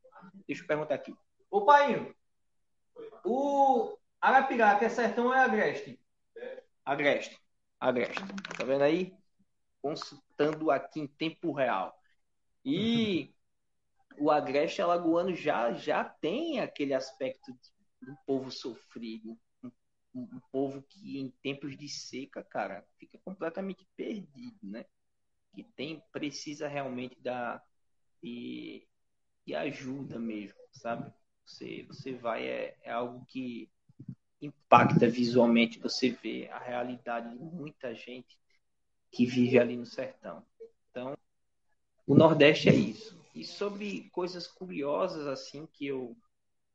Deixa 0.47 0.63
eu 0.63 0.67
perguntar 0.67 0.95
aqui. 0.95 1.15
Ô, 1.49 1.65
pai, 1.65 2.13
o 3.25 3.97
Arapiraca 4.21 4.85
é 4.85 4.89
sertão 4.89 5.27
ou 5.27 5.33
é 5.33 5.39
agreste? 5.39 5.99
Agreste. 6.85 7.39
Agreste. 7.79 8.21
Tá 8.57 8.63
vendo 8.63 8.83
aí? 8.83 9.13
Consultando 9.81 10.71
aqui 10.71 10.99
em 10.99 11.07
tempo 11.07 11.51
real. 11.51 11.97
E 12.65 13.33
o 14.17 14.31
Agreste 14.31 14.81
Alagoano 14.81 15.35
já, 15.35 15.73
já 15.73 16.03
tem 16.03 16.59
aquele 16.59 16.93
aspecto 16.93 17.51
do 18.01 18.15
povo 18.25 18.51
sofrido. 18.51 19.37
um 20.13 20.39
povo 20.51 20.83
que 20.83 21.19
em 21.19 21.29
tempos 21.41 21.75
de 21.77 21.89
seca, 21.89 22.43
cara, 22.43 22.85
fica 22.99 23.17
completamente 23.25 23.87
perdido, 23.95 24.57
né? 24.61 24.85
Que 25.53 25.63
tem 25.63 26.03
precisa 26.11 26.67
realmente 26.67 27.19
da 27.19 27.61
de, 28.21 28.87
de 29.45 29.55
ajuda 29.55 30.19
mesmo, 30.19 30.59
sabe? 30.71 31.11
Você 31.45 31.83
você 31.83 32.13
vai 32.13 32.47
é, 32.47 32.77
é 32.83 32.91
algo 32.91 33.25
que 33.25 33.69
impacta 34.41 35.07
visualmente 35.07 35.79
você 35.79 36.11
vê 36.11 36.49
a 36.49 36.59
realidade 36.59 37.29
de 37.29 37.43
muita 37.43 37.93
gente 37.95 38.37
que 39.11 39.25
vive 39.25 39.59
ali 39.59 39.77
no 39.77 39.85
sertão. 39.85 40.45
Então, 40.89 41.17
o 42.05 42.15
Nordeste 42.15 42.69
é 42.69 42.73
isso. 42.73 43.17
E 43.35 43.43
sobre 43.43 44.09
coisas 44.11 44.47
curiosas 44.47 45.27
assim 45.27 45.65
que 45.65 45.87
eu 45.87 46.15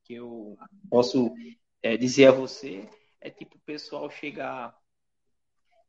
que 0.04 0.14
eu 0.14 0.56
posso 0.88 1.34
é, 1.82 1.96
dizer 1.96 2.26
a 2.26 2.32
você 2.32 2.88
é 3.20 3.30
tipo 3.30 3.56
o 3.56 3.60
pessoal 3.60 4.10
chegar 4.10 4.74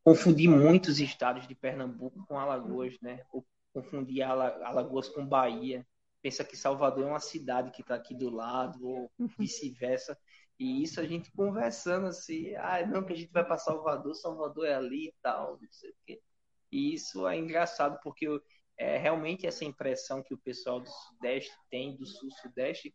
confundir 0.04 0.48
muitos 0.48 0.98
estados 0.98 1.46
de 1.46 1.54
Pernambuco 1.54 2.24
com 2.26 2.38
Alagoas, 2.38 2.98
né? 3.00 3.22
Ou 3.32 3.46
confundir 3.72 4.22
Alagoas 4.22 5.08
com 5.08 5.26
Bahia. 5.26 5.86
Pensa 6.22 6.44
que 6.44 6.56
Salvador 6.56 7.04
é 7.04 7.08
uma 7.08 7.20
cidade 7.20 7.70
que 7.70 7.80
está 7.80 7.94
aqui 7.94 8.14
do 8.14 8.30
lado, 8.30 8.86
ou 8.86 9.10
vice-versa. 9.38 10.18
E 10.58 10.82
isso 10.82 11.00
a 11.00 11.06
gente 11.06 11.32
conversando 11.32 12.06
assim, 12.06 12.54
ah, 12.56 12.86
não, 12.86 13.02
que 13.02 13.14
a 13.14 13.16
gente 13.16 13.32
vai 13.32 13.44
para 13.44 13.56
Salvador, 13.56 14.14
Salvador 14.14 14.66
é 14.66 14.74
ali 14.74 15.08
e 15.08 15.14
tal, 15.22 15.58
não 15.60 15.72
sei 15.72 15.90
o 15.90 15.94
quê. 16.04 16.20
E 16.70 16.94
isso 16.94 17.26
é 17.26 17.38
engraçado 17.38 17.98
porque 18.02 18.26
é, 18.80 18.96
realmente 18.96 19.46
essa 19.46 19.62
impressão 19.62 20.22
que 20.22 20.32
o 20.32 20.38
pessoal 20.38 20.80
do 20.80 20.88
Sudeste 20.88 21.52
tem, 21.70 21.94
do 21.98 22.06
Sul-Sudeste, 22.06 22.94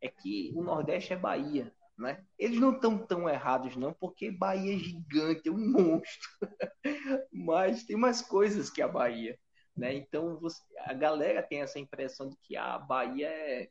é 0.00 0.08
que 0.08 0.50
o 0.56 0.62
Nordeste 0.62 1.12
é 1.12 1.16
Bahia. 1.16 1.70
Né? 1.98 2.24
Eles 2.38 2.58
não 2.58 2.74
estão 2.74 2.98
tão 3.06 3.28
errados, 3.28 3.76
não, 3.76 3.92
porque 3.92 4.30
Bahia 4.30 4.74
é 4.74 4.78
gigante, 4.78 5.48
é 5.48 5.52
um 5.52 5.72
monstro. 5.72 6.28
Mas 7.30 7.84
tem 7.84 7.96
mais 7.96 8.22
coisas 8.22 8.70
que 8.70 8.80
a 8.80 8.88
Bahia. 8.88 9.38
Né? 9.76 9.94
Então 9.94 10.40
você, 10.40 10.62
a 10.80 10.94
galera 10.94 11.42
tem 11.42 11.60
essa 11.60 11.78
impressão 11.78 12.30
de 12.30 12.36
que 12.42 12.56
a 12.56 12.78
Bahia 12.78 13.28
é, 13.28 13.68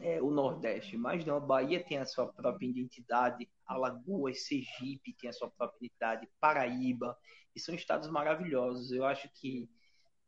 é, 0.00 0.22
o 0.22 0.30
Nordeste, 0.30 0.96
mas 0.96 1.24
não, 1.24 1.36
a 1.36 1.40
Bahia 1.40 1.82
tem 1.84 1.98
a 1.98 2.06
sua 2.06 2.32
própria 2.32 2.66
identidade, 2.66 3.50
Alagoas, 3.66 4.46
Sergipe 4.46 5.14
tem 5.20 5.28
a 5.28 5.32
sua 5.32 5.50
própria 5.50 5.78
identidade, 5.86 6.28
Paraíba, 6.40 7.18
e 7.54 7.60
são 7.60 7.74
estados 7.74 8.08
maravilhosos. 8.08 8.92
Eu 8.92 9.04
acho 9.04 9.28
que 9.34 9.68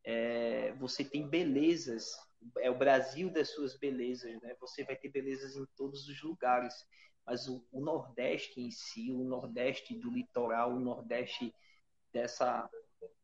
é, 0.05 0.73
você 0.75 1.05
tem 1.05 1.29
belezas 1.29 2.15
é 2.59 2.71
o 2.71 2.77
Brasil 2.79 3.31
das 3.31 3.51
suas 3.51 3.77
belezas, 3.77 4.41
né? 4.43 4.55
Você 4.61 4.85
vai 4.85 4.97
ter 4.97 5.09
belezas 5.09 5.57
em 5.57 5.65
todos 5.77 6.09
os 6.09 6.23
lugares, 6.23 6.75
mas 7.25 7.49
o, 7.49 7.67
o 7.73 7.81
Nordeste 7.81 8.61
em 8.61 8.71
si, 8.71 9.11
o 9.11 9.25
Nordeste 9.25 9.95
do 9.95 10.11
litoral, 10.11 10.75
o 10.75 10.81
Nordeste 10.81 11.55
dessa 12.13 12.69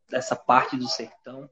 dessa 0.08 0.34
parte 0.34 0.76
do 0.76 0.88
sertão, 0.88 1.48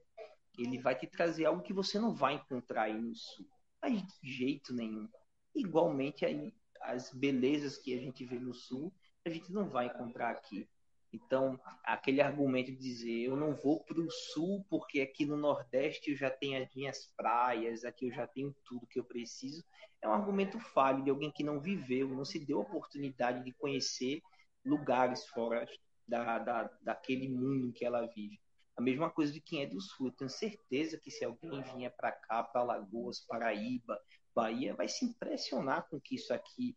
ele 0.59 0.81
vai 0.81 0.93
te 0.99 1.07
trazer 1.07 1.45
algo 1.45 1.62
que 1.62 1.72
você 1.72 1.97
não 1.97 2.12
vai 2.12 2.35
encontrar 2.35 2.85
aí 2.85 3.01
no 3.01 3.14
Sul, 3.14 3.47
mas 3.81 4.03
de 4.20 4.33
jeito 4.33 4.74
nenhum. 4.74 5.09
Igualmente 5.55 6.24
aí 6.24 6.53
as 6.81 7.12
belezas 7.12 7.76
que 7.76 7.95
a 7.95 8.01
gente 8.01 8.24
vê 8.24 8.37
no 8.37 8.53
Sul, 8.53 8.93
a 9.24 9.31
gente 9.31 9.53
não 9.53 9.68
vai 9.68 9.87
encontrar 9.87 10.31
aqui. 10.31 10.68
Então, 11.12 11.59
aquele 11.84 12.20
argumento 12.20 12.70
de 12.70 12.76
dizer 12.76 13.24
eu 13.24 13.36
não 13.36 13.54
vou 13.54 13.82
para 13.84 13.98
o 13.98 14.11
sul 14.11 14.64
porque 14.68 15.00
aqui 15.00 15.24
no 15.24 15.36
Nordeste 15.36 16.11
eu 16.11 16.16
já 16.16 16.30
tenho 16.30 16.62
as 16.62 16.74
minhas 16.74 17.06
praias, 17.16 17.84
aqui 17.84 18.09
eu 18.09 18.12
já 18.12 18.26
tenho 18.26 18.54
tudo 18.64 18.86
que 18.86 19.00
eu 19.00 19.04
preciso, 19.04 19.64
é 20.02 20.09
um 20.09 20.12
argumento 20.12 20.61
falho 20.61 21.02
de 21.02 21.11
alguém 21.11 21.30
que 21.30 21.42
não 21.42 21.61
viveu, 21.61 22.09
não 22.09 22.24
se 22.24 22.38
deu 22.38 22.59
a 22.59 22.62
oportunidade 22.62 23.42
de 23.42 23.52
conhecer 23.52 24.20
lugares 24.64 25.26
fora 25.28 25.66
da, 26.06 26.38
da, 26.38 26.70
daquele 26.82 27.28
mundo 27.28 27.72
que 27.72 27.84
ela 27.84 28.06
vive. 28.06 28.38
A 28.76 28.80
mesma 28.80 29.11
coisa 29.11 29.32
de 29.32 29.40
quem 29.40 29.62
é 29.62 29.66
do 29.66 29.80
sul. 29.80 30.06
Eu 30.06 30.12
tenho 30.12 30.30
certeza 30.30 30.98
que 30.98 31.11
se 31.11 31.24
alguém 31.24 31.62
vinha 31.62 31.90
para 31.90 32.12
cá, 32.12 32.44
para 32.44 32.61
Alagoas, 32.61 33.20
Paraíba, 33.26 34.00
Bahia, 34.32 34.74
vai 34.74 34.88
se 34.88 35.04
impressionar 35.04 35.88
com 35.88 36.00
que 36.00 36.14
isso 36.14 36.32
aqui 36.32 36.76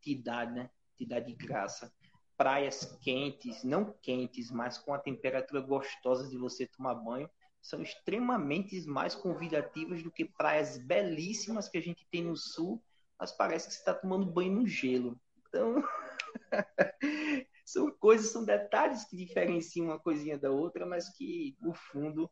te 0.00 0.14
dá, 0.14 0.46
né? 0.46 0.70
Te 0.96 1.04
dá 1.04 1.18
de 1.18 1.34
graça 1.34 1.92
praias 2.40 2.96
quentes, 3.02 3.62
não 3.62 3.92
quentes, 4.00 4.50
mas 4.50 4.78
com 4.78 4.94
a 4.94 4.98
temperatura 4.98 5.60
gostosa 5.60 6.26
de 6.26 6.38
você 6.38 6.66
tomar 6.66 6.94
banho, 6.94 7.28
são 7.60 7.82
extremamente 7.82 8.80
mais 8.86 9.14
convidativas 9.14 10.02
do 10.02 10.10
que 10.10 10.24
praias 10.24 10.78
belíssimas 10.78 11.68
que 11.68 11.76
a 11.76 11.82
gente 11.82 12.08
tem 12.10 12.24
no 12.24 12.34
sul, 12.34 12.82
mas 13.18 13.30
parece 13.30 13.68
que 13.68 13.74
você 13.74 13.80
está 13.80 13.92
tomando 13.92 14.24
banho 14.24 14.52
no 14.52 14.66
gelo. 14.66 15.20
Então, 15.46 15.84
são 17.66 17.90
coisas, 17.90 18.30
são 18.30 18.42
detalhes 18.42 19.04
que 19.04 19.18
diferenciam 19.18 19.88
uma 19.88 19.98
coisinha 19.98 20.38
da 20.38 20.50
outra, 20.50 20.86
mas 20.86 21.10
que, 21.10 21.54
no 21.60 21.74
fundo, 21.74 22.30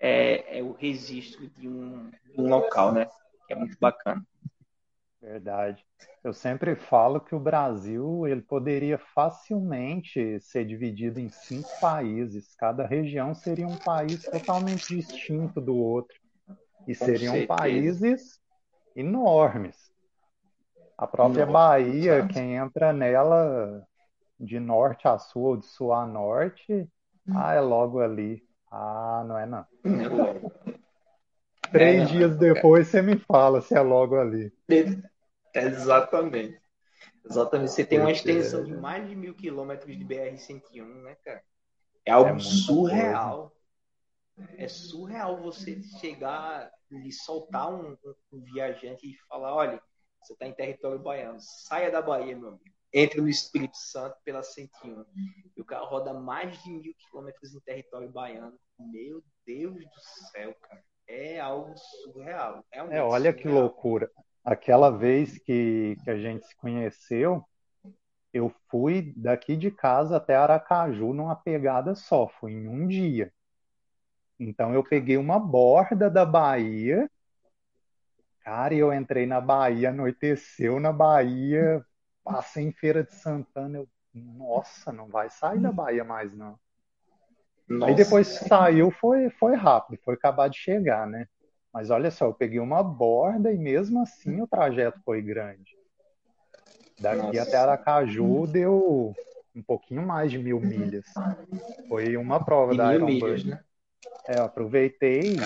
é, 0.00 0.58
é 0.58 0.62
o 0.64 0.72
registro 0.72 1.48
de 1.50 1.68
um, 1.68 2.10
de 2.10 2.40
um 2.40 2.48
local, 2.48 2.92
né? 2.92 3.08
Que 3.46 3.52
é 3.52 3.56
muito 3.56 3.78
bacana. 3.78 4.26
Verdade. 5.20 5.84
Eu 6.22 6.32
sempre 6.32 6.76
falo 6.76 7.20
que 7.20 7.34
o 7.34 7.40
Brasil 7.40 8.26
ele 8.26 8.42
poderia 8.42 8.98
facilmente 8.98 10.40
ser 10.40 10.64
dividido 10.64 11.18
em 11.18 11.28
cinco 11.28 11.68
países. 11.80 12.54
Cada 12.56 12.86
região 12.86 13.34
seria 13.34 13.66
um 13.66 13.76
país 13.76 14.22
totalmente 14.24 14.96
distinto 14.96 15.60
do 15.60 15.76
outro. 15.76 16.16
E 16.86 16.94
Com 16.94 17.04
seriam 17.04 17.34
certeza. 17.34 17.46
países 17.46 18.40
enormes. 18.94 19.90
A 20.96 21.06
própria 21.06 21.46
Nossa. 21.46 21.58
Bahia, 21.58 22.26
quem 22.28 22.56
entra 22.56 22.92
nela 22.92 23.86
de 24.38 24.58
norte 24.58 25.06
a 25.06 25.18
sul 25.18 25.42
ou 25.42 25.56
de 25.56 25.66
sul 25.66 25.92
a 25.92 26.06
norte, 26.06 26.72
hum. 27.26 27.32
ah, 27.34 27.54
é 27.54 27.60
logo 27.60 28.00
ali. 28.00 28.42
Ah, 28.70 29.24
não 29.26 29.38
é 29.38 29.46
não. 29.46 29.66
Três 31.72 32.02
é, 32.02 32.04
dias 32.04 32.36
depois 32.36 32.88
você 32.88 33.02
me 33.02 33.16
fala 33.16 33.60
se 33.60 33.74
é 33.74 33.80
logo 33.80 34.16
ali. 34.16 34.52
Exatamente. 35.54 36.60
Exatamente. 37.28 37.70
Você 37.70 37.84
tem 37.84 38.00
uma 38.00 38.12
extensão 38.12 38.64
de 38.64 38.74
mais 38.74 39.06
de 39.08 39.14
mil 39.14 39.34
quilômetros 39.34 39.96
de 39.96 40.04
BR-101, 40.04 41.02
né, 41.02 41.14
cara? 41.24 41.42
É 42.04 42.12
algo 42.12 42.36
é 42.36 42.40
surreal. 42.40 43.52
Coisa. 44.34 44.54
É 44.56 44.68
surreal 44.68 45.40
você 45.42 45.82
chegar 46.00 46.70
e 46.90 47.12
soltar 47.12 47.72
um, 47.72 47.90
um, 47.92 48.14
um, 48.32 48.44
viajante 48.44 49.06
e 49.06 49.16
falar: 49.28 49.54
olha, 49.54 49.82
você 50.22 50.32
está 50.32 50.46
em 50.46 50.54
território 50.54 50.98
baiano, 50.98 51.38
saia 51.40 51.90
da 51.90 52.00
Bahia, 52.00 52.36
meu 52.36 52.48
amigo. 52.48 52.64
Entre 52.90 53.20
no 53.20 53.28
Espírito 53.28 53.76
Santo 53.76 54.16
pela 54.24 54.42
101. 54.42 55.04
E 55.54 55.60
o 55.60 55.64
cara 55.64 55.84
roda 55.84 56.14
mais 56.14 56.62
de 56.62 56.70
mil 56.70 56.94
quilômetros 56.94 57.54
em 57.54 57.60
território 57.60 58.10
baiano. 58.10 58.58
Meu 58.78 59.22
Deus 59.44 59.74
do 59.74 60.00
céu, 60.30 60.54
cara. 60.62 60.82
É 61.08 61.40
algo 61.40 61.74
surreal. 61.76 62.64
É, 62.70 62.78
é 62.78 63.02
olha 63.02 63.32
surreal. 63.32 63.34
que 63.34 63.48
loucura 63.48 64.10
aquela 64.48 64.90
vez 64.90 65.36
que, 65.38 65.96
que 66.02 66.10
a 66.10 66.16
gente 66.16 66.46
se 66.46 66.56
conheceu, 66.56 67.44
eu 68.32 68.50
fui 68.70 69.12
daqui 69.14 69.54
de 69.54 69.70
casa 69.70 70.16
até 70.16 70.34
Aracaju 70.36 71.12
numa 71.12 71.36
pegada 71.36 71.94
só, 71.94 72.26
foi 72.26 72.52
em 72.52 72.66
um 72.66 72.86
dia. 72.86 73.30
Então 74.40 74.72
eu 74.72 74.82
peguei 74.82 75.18
uma 75.18 75.38
borda 75.38 76.08
da 76.08 76.24
Bahia, 76.24 77.10
cara, 78.40 78.72
e 78.72 78.78
eu 78.78 78.90
entrei 78.92 79.26
na 79.26 79.40
Bahia, 79.40 79.90
anoiteceu 79.90 80.80
na 80.80 80.92
Bahia, 80.92 81.84
passei 82.24 82.64
em 82.64 82.72
Feira 82.72 83.04
de 83.04 83.14
Santana, 83.14 83.78
eu, 83.78 83.88
nossa, 84.14 84.90
não 84.90 85.08
vai 85.08 85.28
sair 85.28 85.60
da 85.60 85.70
Bahia 85.70 86.04
mais 86.04 86.32
não. 86.34 86.58
Nossa. 87.68 87.90
Aí 87.90 87.94
depois 87.94 88.26
saiu, 88.26 88.90
foi, 88.90 89.28
foi 89.30 89.54
rápido, 89.54 90.00
foi 90.02 90.14
acabar 90.14 90.48
de 90.48 90.58
chegar, 90.58 91.06
né? 91.06 91.26
Mas 91.72 91.90
olha 91.90 92.10
só, 92.10 92.26
eu 92.26 92.34
peguei 92.34 92.58
uma 92.58 92.82
borda 92.82 93.52
e 93.52 93.58
mesmo 93.58 94.00
assim 94.00 94.40
o 94.40 94.46
trajeto 94.46 94.98
foi 95.04 95.20
grande. 95.20 95.76
Daqui 96.98 97.36
Nossa. 97.36 97.42
até 97.42 97.56
Aracaju 97.56 98.46
deu 98.46 99.14
um 99.54 99.62
pouquinho 99.62 100.04
mais 100.04 100.30
de 100.30 100.38
mil 100.38 100.58
milhas. 100.58 101.06
Foi 101.88 102.16
uma 102.16 102.42
prova 102.42 102.74
da 102.74 102.94
Iron 102.94 103.06
milhas, 103.06 103.44
né? 103.44 103.60
É, 104.26 104.38
eu 104.38 104.44
aproveitei, 104.44 105.36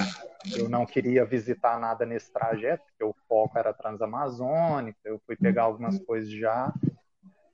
eu 0.57 0.69
não 0.69 0.87
queria 0.87 1.25
visitar 1.25 1.79
nada 1.79 2.07
nesse 2.07 2.33
trajeto, 2.33 2.85
porque 2.87 3.05
o 3.05 3.15
foco 3.29 3.59
era 3.59 3.73
transamazônica, 3.73 4.99
eu 5.05 5.21
fui 5.27 5.37
pegar 5.37 5.65
algumas 5.65 5.99
coisas 6.01 6.31
já 6.31 6.73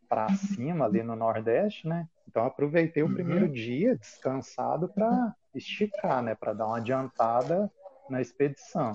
para 0.08 0.28
cima 0.34 0.84
ali 0.84 1.02
no 1.02 1.16
Nordeste, 1.16 1.86
né? 1.86 2.06
Então 2.28 2.44
aproveitei 2.44 3.02
o 3.02 3.12
primeiro 3.12 3.46
uhum. 3.46 3.52
dia 3.52 3.96
descansado 3.96 4.88
para 4.88 5.34
esticar, 5.54 6.22
né? 6.22 6.34
Para 6.34 6.52
dar 6.52 6.66
uma 6.66 6.76
adiantada 6.76 7.70
na 8.10 8.20
expedição. 8.20 8.92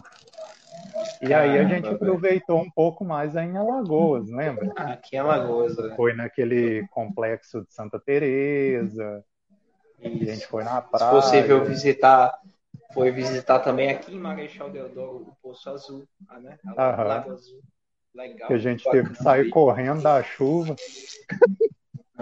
E 1.21 1.27
Caramba, 1.27 1.53
aí 1.53 1.59
a 1.59 1.63
gente 1.65 1.87
aproveitou 1.87 2.59
um 2.59 2.69
pouco 2.69 3.03
mais 3.03 3.35
aí 3.35 3.47
em 3.47 3.57
Alagoas, 3.57 4.29
lembra? 4.29 4.71
Ah, 4.75 4.93
aqui 4.93 5.15
em 5.15 5.19
Alagoas. 5.19 5.75
Né? 5.77 5.95
Foi 5.95 6.13
naquele 6.13 6.87
complexo 6.89 7.63
de 7.63 7.73
Santa 7.73 7.99
Teresa. 7.99 9.23
A 10.03 10.07
gente 10.07 10.45
foi 10.45 10.63
na 10.63 10.81
praia. 10.81 11.05
Se 11.05 11.11
possível 11.11 11.65
visitar, 11.65 12.37
foi 12.93 13.09
visitar 13.11 13.59
também 13.59 13.89
aqui 13.89 14.13
em 14.13 14.19
Marechal 14.19 14.69
Deodoro 14.69 15.27
o 15.29 15.35
Poço 15.41 15.69
Azul, 15.69 16.07
né? 16.39 16.57
A 16.77 17.03
Lago 17.03 17.31
Azul. 17.31 17.61
Legal. 18.13 18.47
Que 18.47 18.53
a 18.53 18.57
gente 18.59 18.83
teve 18.91 19.09
que 19.09 19.23
sair 19.23 19.49
correndo 19.49 20.03
da 20.03 20.21
chuva. 20.21 20.75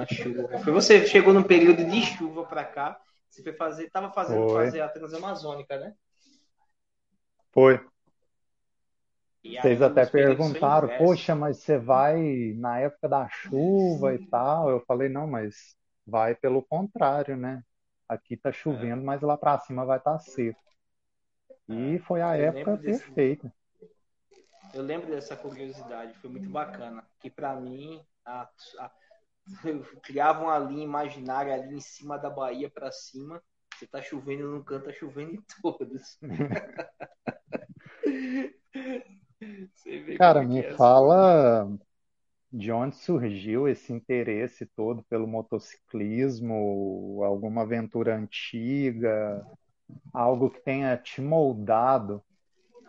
A 0.02 0.14
chuva. 0.14 0.60
Foi 0.60 0.74
você 0.74 1.06
chegou 1.06 1.34
num 1.34 1.44
período 1.44 1.84
de 1.86 2.02
chuva 2.02 2.46
para 2.46 2.64
cá. 2.64 3.00
Você 3.30 3.44
foi 3.44 3.54
fazer, 3.54 3.90
tava 3.90 4.12
fazendo 4.12 4.50
foi. 4.50 4.66
fazer 4.66 4.82
a 4.82 4.90
Transamazônica, 4.90 5.80
né? 5.80 5.94
Foi. 7.52 7.80
Vocês 9.44 9.82
até 9.82 10.06
perguntaram, 10.06 10.88
poxa, 10.98 11.34
mas 11.34 11.58
você 11.58 11.78
vai 11.78 12.54
na 12.58 12.80
época 12.80 13.10
da 13.10 13.28
chuva 13.28 14.14
e 14.14 14.26
tal? 14.28 14.70
Eu 14.70 14.82
falei, 14.82 15.10
não, 15.10 15.26
mas 15.26 15.76
vai 16.06 16.36
pelo 16.36 16.62
contrário, 16.62 17.36
né? 17.36 17.64
Aqui 18.08 18.38
tá 18.38 18.52
chovendo, 18.52 19.02
é. 19.02 19.06
mas 19.06 19.22
lá 19.22 19.38
para 19.38 19.58
cima 19.60 19.86
vai 19.86 19.98
estar 19.98 20.14
tá 20.14 20.20
seco. 20.20 20.60
E 21.68 21.96
é. 21.96 22.00
foi 22.00 22.22
a 22.22 22.38
eu 22.38 22.50
época 22.50 22.78
perfeita. 22.78 23.52
Eu 24.74 24.84
lembro 24.84 25.10
dessa 25.10 25.36
curiosidade, 25.36 26.14
foi 26.20 26.30
muito 26.30 26.50
bacana. 26.50 27.04
Que 27.20 27.30
para 27.30 27.56
mim, 27.56 28.02
a, 28.26 28.48
a, 28.78 28.92
criavam 30.04 30.46
uma 30.46 30.60
linha 30.60 30.84
imaginária 30.84 31.54
ali 31.54 31.76
em 31.76 31.80
cima 31.80 32.18
da 32.18 32.30
Bahia 32.30 32.70
para 32.70 32.92
cima. 32.92 33.42
Você 33.76 33.88
tá 33.88 34.02
chovendo 34.02 34.50
num 34.50 34.64
canto, 34.64 34.86
tá 34.86 34.94
chovendo 34.94 35.34
em 35.34 35.44
todos. 35.62 36.20
Cara, 40.18 40.44
me 40.44 40.60
é 40.60 40.74
fala 40.76 41.68
de 42.52 42.72
onde 42.72 42.96
surgiu 42.98 43.68
esse 43.68 43.94
interesse 43.94 44.66
todo 44.66 45.04
pelo 45.04 45.26
motociclismo, 45.26 47.22
alguma 47.24 47.64
aventura 47.64 48.16
antiga, 48.16 49.46
algo 50.14 50.50
que 50.50 50.62
tenha 50.62 50.98
te 50.98 51.22
moldado 51.22 52.24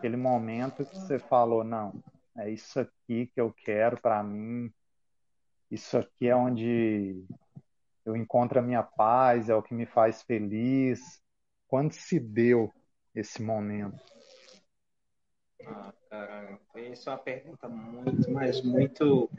aquele 0.03 0.17
momento 0.17 0.85
que 0.85 0.97
você 0.97 1.17
falou, 1.17 1.63
não, 1.63 2.03
é 2.37 2.49
isso 2.49 2.77
aqui 2.77 3.27
que 3.27 3.39
eu 3.39 3.53
quero 3.53 3.97
para 4.01 4.21
mim, 4.21 4.69
isso 5.73 5.97
aqui 5.97 6.27
é 6.27 6.35
onde 6.35 7.25
eu 8.05 8.15
encontro 8.15 8.59
a 8.59 8.61
minha 8.61 8.83
paz, 8.83 9.49
é 9.49 9.55
o 9.55 9.63
que 9.63 9.73
me 9.73 9.87
faz 9.87 10.21
feliz. 10.21 11.19
Quando 11.67 11.93
se 11.93 12.19
deu 12.19 12.71
esse 13.15 13.41
momento? 13.41 13.99
Ah, 15.65 15.91
caralho, 16.09 16.59
essa 16.75 17.09
é 17.09 17.13
uma 17.13 17.19
pergunta 17.19 17.67
muito, 17.67 18.29
mas 18.29 18.61
muito 18.61 19.31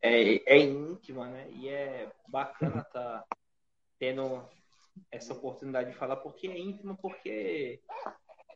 é, 0.00 0.54
é 0.54 0.58
íntima, 0.58 1.28
né? 1.28 1.50
E 1.50 1.68
é 1.68 2.12
bacana 2.28 2.82
estar 2.82 3.22
tá 3.22 3.24
tendo 3.98 4.48
essa 5.10 5.32
oportunidade 5.32 5.90
de 5.90 5.96
falar, 5.96 6.16
porque 6.16 6.46
é 6.46 6.56
íntima, 6.56 6.96
porque 6.96 7.80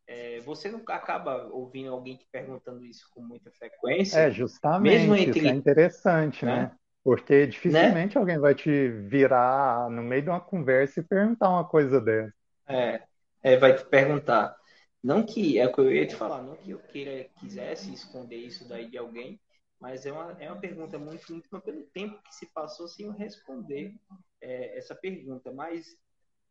é, 0.06 0.40
você 0.42 0.70
não 0.70 0.82
acaba 0.86 1.48
ouvindo 1.48 1.90
alguém 1.90 2.16
te 2.16 2.28
perguntando 2.30 2.84
isso 2.84 3.08
com 3.12 3.20
muita 3.20 3.50
frequência. 3.50 4.18
É, 4.18 4.30
justamente. 4.30 4.92
Mesmo 4.92 5.16
entre... 5.16 5.40
Isso 5.40 5.48
é 5.48 5.50
interessante, 5.50 6.44
né? 6.44 6.62
né? 6.62 6.78
Porque 7.04 7.46
dificilmente 7.46 8.14
né? 8.14 8.20
alguém 8.20 8.38
vai 8.38 8.54
te 8.54 8.88
virar 8.88 9.90
no 9.90 10.02
meio 10.02 10.22
de 10.22 10.30
uma 10.30 10.40
conversa 10.40 11.00
e 11.00 11.04
perguntar 11.04 11.50
uma 11.50 11.68
coisa 11.68 12.00
dessa. 12.00 12.34
É, 12.66 13.02
é 13.42 13.58
vai 13.58 13.76
te 13.76 13.84
perguntar. 13.84 14.56
Não 15.02 15.22
que, 15.22 15.58
é 15.58 15.66
o 15.66 15.72
que 15.72 15.80
eu 15.82 15.92
ia 15.92 16.06
te 16.06 16.16
falar, 16.16 16.40
não 16.42 16.56
que 16.56 16.70
eu 16.70 16.78
queira, 16.78 17.28
quisesse 17.38 17.92
esconder 17.92 18.38
isso 18.38 18.66
daí 18.66 18.88
de 18.88 18.96
alguém, 18.96 19.38
mas 19.78 20.06
é 20.06 20.12
uma, 20.12 20.32
é 20.40 20.50
uma 20.50 20.58
pergunta 20.58 20.98
muito 20.98 21.30
íntima 21.30 21.60
pelo 21.60 21.82
tempo 21.88 22.18
que 22.22 22.34
se 22.34 22.46
passou 22.46 22.88
sem 22.88 23.04
eu 23.04 23.12
responder 23.12 23.94
é, 24.40 24.78
essa 24.78 24.94
pergunta. 24.94 25.52
Mas 25.52 25.94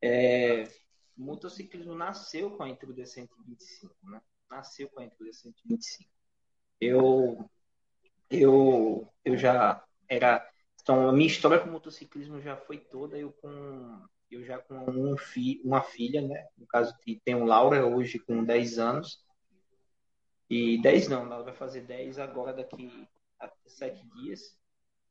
é, 0.03 0.65
o 1.17 1.23
motociclismo 1.23 1.95
nasceu 1.95 2.51
com 2.51 2.61
a 2.61 2.69
Intruder 2.69 3.07
125, 3.07 3.95
né? 4.03 4.21
Nasceu 4.51 4.87
com 4.87 4.99
a 4.99 5.05
Intruder 5.05 5.33
125. 5.33 6.11
Eu, 6.79 7.49
eu, 8.29 9.11
eu 9.25 9.35
já 9.35 9.83
era. 10.07 10.47
Então, 10.81 11.07
a 11.07 11.13
minha 11.13 11.27
história 11.27 11.59
com 11.59 11.69
motociclismo 11.69 12.41
já 12.41 12.57
foi 12.57 12.77
toda. 12.77 13.17
Eu 13.17 13.31
com 13.31 14.01
eu 14.33 14.43
já 14.43 14.57
com 14.57 14.75
um 14.89 15.15
fi, 15.15 15.61
uma 15.63 15.81
filha, 15.81 16.21
né? 16.21 16.47
No 16.57 16.65
caso, 16.65 16.95
tem 17.23 17.35
o 17.35 17.45
Laura 17.45 17.85
hoje 17.85 18.17
com 18.19 18.43
10 18.43 18.79
anos. 18.79 19.23
E 20.49 20.81
10 20.81 21.07
não, 21.07 21.25
ela 21.25 21.43
vai 21.43 21.53
fazer 21.53 21.81
10 21.81 22.19
agora 22.19 22.53
daqui 22.53 23.07
a 23.39 23.51
7 23.67 24.03
dias. 24.15 24.57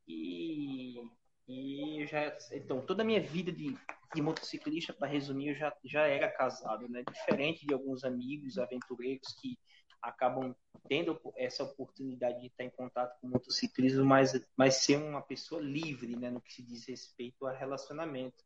E, 0.06 1.00
e 1.48 2.06
já. 2.06 2.36
Então, 2.52 2.80
toda 2.80 3.02
a 3.02 3.06
minha 3.06 3.20
vida 3.20 3.52
de, 3.52 3.76
de 4.14 4.22
motociclista, 4.22 4.92
para 4.92 5.08
resumir, 5.08 5.50
eu 5.50 5.54
já, 5.54 5.72
já 5.84 6.06
era 6.06 6.30
casado, 6.30 6.88
né? 6.88 7.02
Diferente 7.08 7.64
de 7.64 7.72
alguns 7.72 8.04
amigos 8.04 8.58
aventureiros 8.58 9.32
que 9.40 9.56
acabam 10.02 10.54
tendo 10.88 11.18
essa 11.36 11.62
oportunidade 11.62 12.40
de 12.40 12.48
estar 12.48 12.64
em 12.64 12.70
contato 12.70 13.18
com 13.20 13.28
motociclismo, 13.28 14.04
mas, 14.04 14.32
mas 14.56 14.76
ser 14.76 14.96
uma 14.96 15.22
pessoa 15.22 15.60
livre, 15.60 16.16
né? 16.16 16.30
No 16.30 16.40
que 16.40 16.52
se 16.52 16.62
diz 16.62 16.86
respeito 16.86 17.46
a 17.46 17.52
relacionamento. 17.52 18.44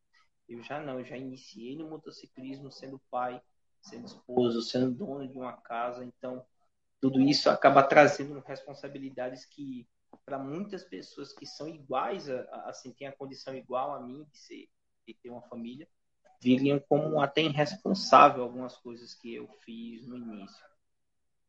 Eu 0.49 0.63
já 0.63 0.81
não, 0.81 1.01
eu 1.01 1.05
já 1.05 1.17
iniciei 1.17 1.77
no 1.77 1.89
motociclismo 1.89 2.71
sendo 2.71 3.01
pai, 3.11 3.43
sendo 3.81 4.07
esposo, 4.07 4.63
sendo 4.63 4.93
dono 4.93 5.27
de 5.27 5.37
uma 5.37 5.55
casa, 5.55 6.05
então 6.05 6.45
tudo 7.01 7.21
isso 7.21 7.51
acaba 7.51 7.83
trazendo 7.83 8.39
responsabilidades 8.41 9.45
que 9.45 9.89
para 10.25 10.39
muitas 10.39 10.85
pessoas 10.85 11.33
que 11.33 11.47
são 11.47 11.69
iguais, 11.69 12.29
a, 12.31 12.43
assim, 12.69 12.93
têm 12.93 13.09
a 13.09 13.13
condição 13.13 13.55
igual 13.55 13.95
a 13.95 14.01
mim 14.01 14.25
de 14.31 14.39
ser 14.39 14.69
de 15.07 15.15
ter 15.15 15.31
uma 15.31 15.43
família, 15.43 15.89
viriam 16.43 16.81
como 16.81 17.21
até 17.21 17.43
irresponsável 17.43 18.43
algumas 18.43 18.77
coisas 18.77 19.15
que 19.15 19.35
eu 19.35 19.49
fiz 19.65 20.07
no 20.07 20.17
início. 20.17 20.65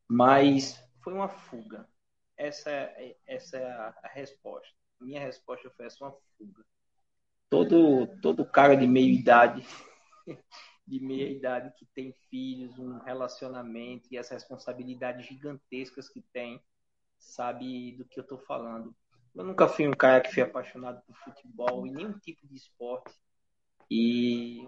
Mas 0.08 0.82
foi 1.04 1.14
uma 1.14 1.28
fuga. 1.30 1.88
Essa 2.36 2.70
é, 2.70 3.18
essa 3.26 3.58
é 3.58 3.66
a, 3.66 3.94
a 4.04 4.08
resposta. 4.10 4.74
Minha 5.00 5.20
resposta 5.20 5.70
foi 5.72 5.86
essa, 5.86 6.04
uma 6.04 6.16
fuga 6.38 6.64
todo, 7.50 8.08
todo 8.22 8.46
cara 8.46 8.76
de 8.76 8.88
meia 8.88 9.12
idade, 9.12 9.66
de 10.86 11.00
meia 11.00 11.30
idade 11.30 11.74
que 11.78 11.86
tem 11.86 12.14
filhos, 12.30 12.78
um 12.78 13.00
relacionamento 13.00 14.08
e 14.12 14.18
as 14.18 14.30
responsabilidades 14.30 15.26
gigantescas 15.26 16.10
que 16.10 16.22
tem, 16.34 16.62
sabe 17.18 17.94
do 17.98 18.06
que 18.06 18.20
eu 18.20 18.24
estou 18.24 18.38
falando. 18.40 18.96
Eu 19.36 19.44
nunca 19.44 19.68
fui 19.68 19.88
um 19.88 19.94
cara 19.94 20.22
que 20.22 20.34
foi 20.34 20.44
apaixonado 20.44 21.02
por 21.06 21.16
futebol 21.18 21.86
e 21.86 21.92
nenhum 21.92 22.18
tipo 22.20 22.48
de 22.48 22.56
esporte. 22.56 23.14
E 23.90 24.68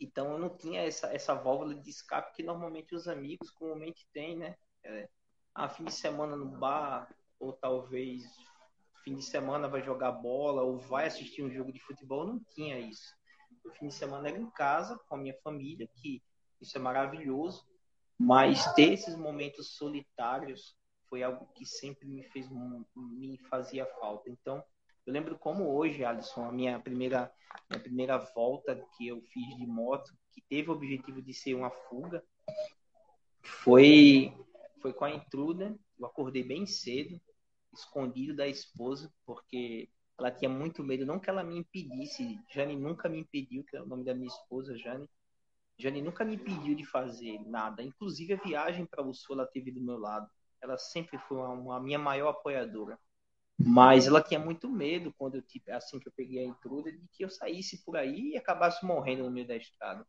então 0.00 0.32
eu 0.32 0.38
não 0.38 0.56
tinha 0.56 0.82
essa, 0.82 1.12
essa 1.12 1.34
válvula 1.34 1.74
de 1.74 1.90
escape 1.90 2.34
que 2.34 2.42
normalmente 2.42 2.94
os 2.94 3.08
amigos 3.08 3.50
comumente 3.50 4.06
têm, 4.12 4.36
né? 4.36 4.56
É, 4.84 5.08
ah, 5.54 5.68
fim 5.68 5.84
de 5.84 5.92
semana 5.92 6.36
no 6.36 6.46
bar, 6.58 7.08
ou 7.40 7.52
talvez 7.52 8.24
fim 9.06 9.14
de 9.14 9.22
semana 9.22 9.68
vai 9.68 9.82
jogar 9.82 10.10
bola 10.10 10.62
ou 10.62 10.78
vai 10.78 11.06
assistir 11.06 11.42
um 11.42 11.50
jogo 11.50 11.72
de 11.72 11.78
futebol, 11.78 12.26
não 12.26 12.40
tinha 12.54 12.78
isso. 12.78 13.14
O 13.64 13.70
fim 13.70 13.86
de 13.86 13.94
semana 13.94 14.28
era 14.28 14.38
em 14.38 14.50
casa, 14.50 14.98
com 15.08 15.14
a 15.14 15.18
minha 15.18 15.36
família, 15.42 15.88
que 15.94 16.20
isso 16.60 16.76
é 16.76 16.80
maravilhoso, 16.80 17.64
mas 18.18 18.72
ter 18.74 18.92
esses 18.92 19.16
momentos 19.16 19.76
solitários 19.76 20.76
foi 21.08 21.22
algo 21.22 21.46
que 21.54 21.64
sempre 21.64 22.08
me 22.08 22.24
fez 22.24 22.48
me 22.96 23.38
fazia 23.48 23.86
falta. 24.00 24.28
Então, 24.28 24.62
eu 25.06 25.12
lembro 25.12 25.38
como 25.38 25.72
hoje, 25.76 26.04
Alisson, 26.04 26.44
a 26.44 26.52
minha 26.52 26.80
primeira 26.80 27.32
minha 27.70 27.82
primeira 27.82 28.18
volta 28.18 28.84
que 28.96 29.08
eu 29.08 29.22
fiz 29.22 29.56
de 29.56 29.66
moto, 29.66 30.12
que 30.32 30.42
teve 30.42 30.68
o 30.68 30.74
objetivo 30.74 31.22
de 31.22 31.32
ser 31.32 31.54
uma 31.54 31.70
fuga, 31.70 32.22
foi 33.42 34.32
foi 34.82 34.92
com 34.92 35.04
a 35.04 35.10
Intruder. 35.10 35.74
Eu 35.98 36.06
acordei 36.06 36.42
bem 36.42 36.66
cedo, 36.66 37.20
escondido 37.72 38.34
da 38.34 38.46
esposa, 38.46 39.12
porque 39.24 39.88
ela 40.18 40.30
tinha 40.30 40.48
muito 40.48 40.82
medo, 40.82 41.06
não 41.06 41.20
que 41.20 41.30
ela 41.30 41.44
me 41.44 41.58
impedisse, 41.58 42.40
Jane 42.52 42.76
nunca 42.76 43.08
me 43.08 43.20
impediu, 43.20 43.64
que 43.64 43.76
é 43.76 43.82
o 43.82 43.86
nome 43.86 44.04
da 44.04 44.14
minha 44.14 44.28
esposa, 44.28 44.76
Jane. 44.76 45.08
Jane 45.78 46.00
nunca 46.00 46.24
me 46.24 46.36
impediu 46.36 46.74
de 46.74 46.84
fazer 46.84 47.38
nada, 47.46 47.82
inclusive 47.82 48.32
a 48.32 48.42
viagem 48.42 48.86
para 48.86 49.02
o 49.02 49.12
sul 49.12 49.36
ela 49.36 49.46
teve 49.46 49.70
do 49.70 49.80
meu 49.80 49.98
lado. 49.98 50.28
Ela 50.60 50.78
sempre 50.78 51.18
foi 51.18 51.38
a 51.40 51.80
minha 51.80 51.98
maior 51.98 52.30
apoiadora. 52.30 52.98
Mas 53.58 54.06
ela 54.06 54.22
tinha 54.22 54.38
muito 54.38 54.70
medo 54.70 55.14
quando 55.16 55.36
eu 55.36 55.74
assim 55.74 55.98
que 55.98 56.08
eu 56.08 56.12
peguei 56.14 56.40
a 56.40 56.46
intruda 56.46 56.92
de 56.92 57.08
que 57.08 57.24
eu 57.24 57.30
saísse 57.30 57.82
por 57.84 57.96
aí 57.96 58.32
e 58.32 58.36
acabasse 58.36 58.84
morrendo 58.84 59.24
no 59.24 59.30
meio 59.30 59.46
da 59.46 59.56
estrada. 59.56 60.06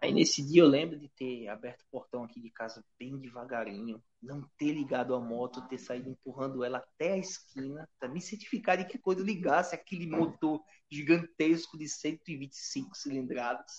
Aí 0.00 0.12
nesse 0.12 0.46
dia 0.46 0.62
eu 0.62 0.68
lembro 0.68 0.98
de 0.98 1.08
ter 1.08 1.48
aberto 1.48 1.82
o 1.82 1.90
portão 1.90 2.24
aqui 2.24 2.40
de 2.40 2.50
casa 2.50 2.84
bem 2.98 3.18
devagarinho, 3.18 4.02
não 4.22 4.46
ter 4.58 4.72
ligado 4.72 5.14
a 5.14 5.20
moto, 5.20 5.66
ter 5.66 5.78
saído 5.78 6.10
empurrando 6.10 6.62
ela 6.62 6.78
até 6.78 7.12
a 7.12 7.18
esquina, 7.18 7.88
para 7.98 8.08
me 8.08 8.20
certificar 8.20 8.76
de 8.76 8.84
que 8.84 8.98
quando 8.98 9.22
ligasse 9.22 9.74
aquele 9.74 10.06
motor 10.06 10.62
gigantesco 10.90 11.78
de 11.78 11.88
125 11.88 12.94
cilindradas, 12.94 13.72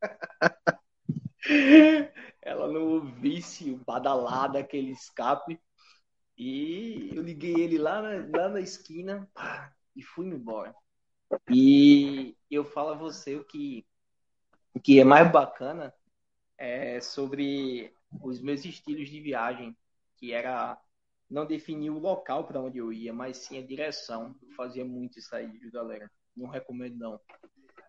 ela 2.40 2.72
não 2.72 2.86
ouvisse 2.86 3.70
o 3.70 3.76
badalado 3.76 4.56
aquele 4.56 4.92
escape. 4.92 5.60
E 6.38 7.10
eu 7.12 7.22
liguei 7.22 7.54
ele 7.54 7.78
lá 7.78 8.00
na, 8.00 8.38
lá 8.38 8.48
na 8.48 8.60
esquina 8.60 9.28
pá, 9.34 9.74
e 9.96 10.02
fui 10.02 10.26
embora. 10.26 10.72
E 11.50 12.36
eu 12.48 12.64
falo 12.64 12.90
a 12.90 12.94
você 12.94 13.34
o 13.34 13.44
que 13.44 13.84
o 14.72 14.80
que 14.80 15.00
é 15.00 15.04
mais 15.04 15.30
bacana 15.30 15.92
é 16.56 17.00
sobre 17.00 17.92
os 18.22 18.40
meus 18.40 18.64
estilos 18.64 19.08
de 19.08 19.20
viagem, 19.20 19.76
que 20.16 20.32
era 20.32 20.80
não 21.28 21.44
defini 21.44 21.90
o 21.90 21.98
local 21.98 22.46
para 22.46 22.60
onde 22.60 22.78
eu 22.78 22.92
ia, 22.92 23.12
mas 23.12 23.38
sim 23.38 23.58
a 23.58 23.66
direção. 23.66 24.34
Eu 24.40 24.50
fazia 24.52 24.84
muito 24.84 25.18
isso 25.18 25.34
aí, 25.34 25.58
galera? 25.70 26.10
Não 26.36 26.48
recomendo, 26.48 26.96
não. 26.96 27.20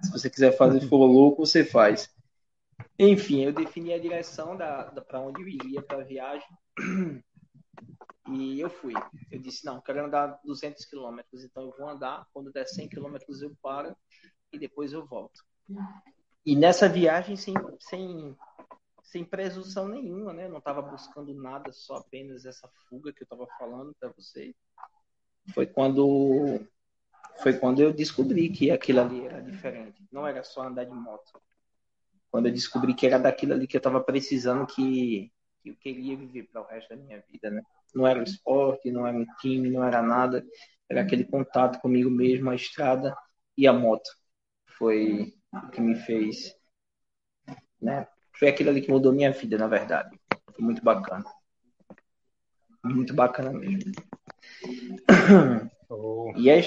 Se 0.01 0.11
você 0.11 0.29
quiser 0.29 0.57
fazer 0.57 0.81
for 0.87 1.05
louco, 1.05 1.45
você 1.45 1.63
faz. 1.63 2.13
Enfim, 2.97 3.43
eu 3.43 3.53
defini 3.53 3.93
a 3.93 3.99
direção 3.99 4.57
da, 4.57 4.85
da 4.85 5.01
para 5.01 5.21
onde 5.21 5.41
eu 5.41 5.47
iria 5.47 5.81
para 5.81 5.99
a 6.01 6.03
viagem. 6.03 6.47
E 8.31 8.59
eu 8.59 8.69
fui. 8.69 8.93
Eu 9.31 9.39
disse, 9.39 9.65
não, 9.65 9.81
quero 9.81 10.05
andar 10.05 10.39
200 10.43 10.85
quilômetros, 10.85 11.43
então 11.43 11.63
eu 11.63 11.73
vou 11.77 11.89
andar. 11.89 12.27
Quando 12.33 12.51
der 12.51 12.65
100 12.65 12.89
quilômetros, 12.89 13.41
eu 13.41 13.55
paro 13.61 13.95
e 14.51 14.59
depois 14.59 14.93
eu 14.93 15.05
volto. 15.05 15.43
E 16.45 16.55
nessa 16.55 16.87
viagem, 16.87 17.35
sem, 17.35 17.53
sem, 17.79 18.35
sem 19.03 19.25
presunção 19.25 19.87
nenhuma, 19.87 20.33
né? 20.33 20.45
Eu 20.45 20.49
não 20.49 20.59
estava 20.59 20.81
buscando 20.81 21.33
nada, 21.33 21.71
só 21.71 21.97
apenas 21.97 22.45
essa 22.45 22.69
fuga 22.87 23.13
que 23.13 23.23
eu 23.23 23.25
estava 23.25 23.47
falando 23.57 23.95
para 23.99 24.09
você. 24.09 24.55
Foi 25.53 25.65
quando 25.65 26.59
foi 27.41 27.57
quando 27.57 27.81
eu 27.81 27.93
descobri 27.93 28.49
que 28.49 28.69
aquilo 28.69 28.99
ali 28.99 29.25
era 29.25 29.41
diferente. 29.41 30.05
Não 30.11 30.27
era 30.27 30.43
só 30.43 30.63
andar 30.63 30.85
de 30.85 30.93
moto. 30.93 31.41
Quando 32.29 32.47
eu 32.47 32.53
descobri 32.53 32.93
que 32.93 33.07
era 33.07 33.17
daquilo 33.17 33.53
ali 33.53 33.65
que 33.65 33.77
eu 33.77 33.79
estava 33.79 34.01
precisando, 34.01 34.65
que, 34.65 35.31
que 35.61 35.69
eu 35.69 35.75
queria 35.75 36.17
viver 36.17 36.43
para 36.43 36.61
o 36.61 36.65
resto 36.65 36.89
da 36.89 36.95
minha 36.97 37.21
vida, 37.21 37.49
né? 37.49 37.63
Não 37.95 38.07
era 38.07 38.19
um 38.19 38.23
esporte, 38.23 38.91
não 38.91 39.05
era 39.05 39.17
um 39.17 39.25
time, 39.39 39.69
não 39.69 39.83
era 39.83 40.01
nada. 40.01 40.45
Era 40.89 41.01
aquele 41.01 41.23
contato 41.23 41.79
comigo 41.79 42.09
mesmo, 42.09 42.49
a 42.49 42.55
estrada 42.55 43.15
e 43.57 43.67
a 43.67 43.73
moto. 43.73 44.09
Foi 44.77 45.33
o 45.53 45.69
que 45.69 45.81
me 45.81 45.95
fez, 45.95 46.55
né? 47.81 48.07
Foi 48.37 48.47
aquilo 48.47 48.69
ali 48.69 48.81
que 48.81 48.91
mudou 48.91 49.11
minha 49.11 49.31
vida, 49.31 49.57
na 49.57 49.67
verdade. 49.67 50.17
Foi 50.51 50.63
muito 50.63 50.83
bacana. 50.83 51.25
Muito 52.83 53.13
bacana 53.13 53.51
mesmo. 53.51 53.91
Oh. 55.91 56.31
E 56.37 56.51
é, 56.51 56.61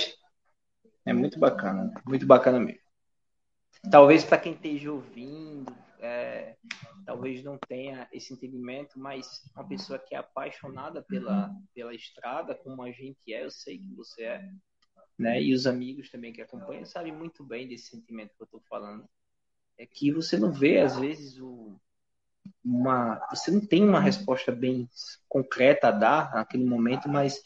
é 1.07 1.13
muito 1.13 1.39
bacana, 1.39 1.95
muito 2.05 2.27
bacana 2.27 2.59
mesmo. 2.59 2.81
Talvez 3.89 4.25
para 4.25 4.39
quem 4.39 4.53
esteja 4.53 4.91
ouvindo, 4.91 5.73
é, 6.03 6.57
talvez 7.07 7.43
não 7.43 7.57
tenha 7.57 8.09
esse 8.13 8.35
entendimento, 8.35 8.99
mas 8.99 9.43
uma 9.55 9.67
pessoa 9.67 9.99
que 9.99 10.15
é 10.15 10.19
apaixonada 10.19 11.03
pela, 11.03 11.51
pela 11.75 11.95
estrada, 11.95 12.55
como 12.55 12.83
a 12.83 12.91
gente 12.91 13.33
é, 13.33 13.45
eu 13.45 13.51
sei 13.51 13.79
que 13.79 13.95
você 13.95 14.25
é, 14.25 14.51
né? 15.19 15.41
E 15.41 15.55
os 15.55 15.67
amigos 15.67 16.11
também 16.11 16.33
que 16.33 16.43
acompanham 16.43 16.85
sabem 16.85 17.13
muito 17.13 17.45
bem 17.45 17.69
desse 17.69 17.91
sentimento 17.91 18.35
que 18.35 18.43
eu 18.43 18.47
estou 18.47 18.61
falando. 18.69 19.09
É 19.79 19.87
que 19.87 20.13
você 20.13 20.37
não 20.37 20.53
vê, 20.53 20.81
às 20.81 20.99
vezes, 20.99 21.39
o, 21.39 21.79
uma. 22.65 23.25
Você 23.31 23.51
não 23.51 23.61
tem 23.61 23.85
uma 23.85 24.01
resposta 24.01 24.53
bem 24.53 24.89
concreta 25.29 25.89
a 25.89 25.93
dar 25.93 26.35
naquele 26.35 26.65
momento, 26.65 27.09
mas 27.09 27.43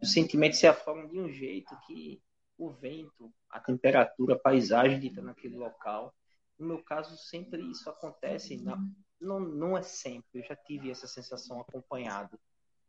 os 0.00 0.12
sentimentos 0.12 0.58
se 0.58 0.66
afogam 0.66 1.06
de 1.06 1.18
um 1.18 1.28
jeito 1.28 1.76
que 1.86 2.22
o 2.56 2.70
vento, 2.70 3.32
a 3.50 3.60
temperatura, 3.60 4.34
a 4.34 4.38
paisagem 4.38 4.98
de 4.98 5.08
estar 5.08 5.22
naquele 5.22 5.56
local. 5.56 6.14
No 6.58 6.66
meu 6.66 6.82
caso, 6.82 7.16
sempre 7.16 7.62
isso 7.70 7.88
acontece. 7.88 8.56
Não, 8.56 8.90
não, 9.20 9.40
não 9.40 9.78
é 9.78 9.82
sempre. 9.82 10.40
Eu 10.40 10.44
já 10.44 10.56
tive 10.56 10.90
essa 10.90 11.06
sensação 11.06 11.60
acompanhado, 11.60 12.38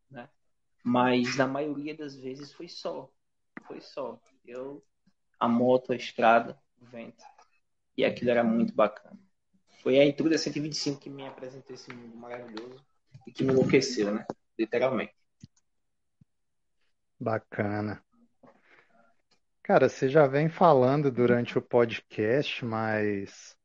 né? 0.09 0.29
Mas 0.83 1.35
na 1.35 1.47
maioria 1.47 1.95
das 1.95 2.15
vezes 2.15 2.51
foi 2.53 2.67
só. 2.67 3.11
Foi 3.67 3.81
só. 3.81 4.19
Eu, 4.45 4.83
a 5.39 5.47
moto, 5.47 5.91
a 5.91 5.95
estrada, 5.95 6.59
o 6.81 6.85
vento. 6.85 7.23
E 7.95 8.05
aquilo 8.05 8.31
era 8.31 8.43
muito 8.43 8.73
bacana. 8.73 9.19
Foi 9.83 9.99
a 9.99 10.05
Intruda 10.05 10.37
125 10.37 10.99
que 10.99 11.09
me 11.09 11.25
apresentou 11.25 11.75
esse 11.75 11.93
mundo 11.93 12.15
maravilhoso 12.17 12.83
e 13.27 13.31
que 13.31 13.43
me 13.43 13.51
enlouqueceu, 13.51 14.13
né? 14.13 14.25
Literalmente. 14.57 15.15
Bacana. 17.19 18.03
Cara, 19.61 19.87
você 19.87 20.09
já 20.09 20.25
vem 20.25 20.49
falando 20.49 21.11
durante 21.11 21.57
o 21.57 21.61
podcast, 21.61 22.65
mas 22.65 23.55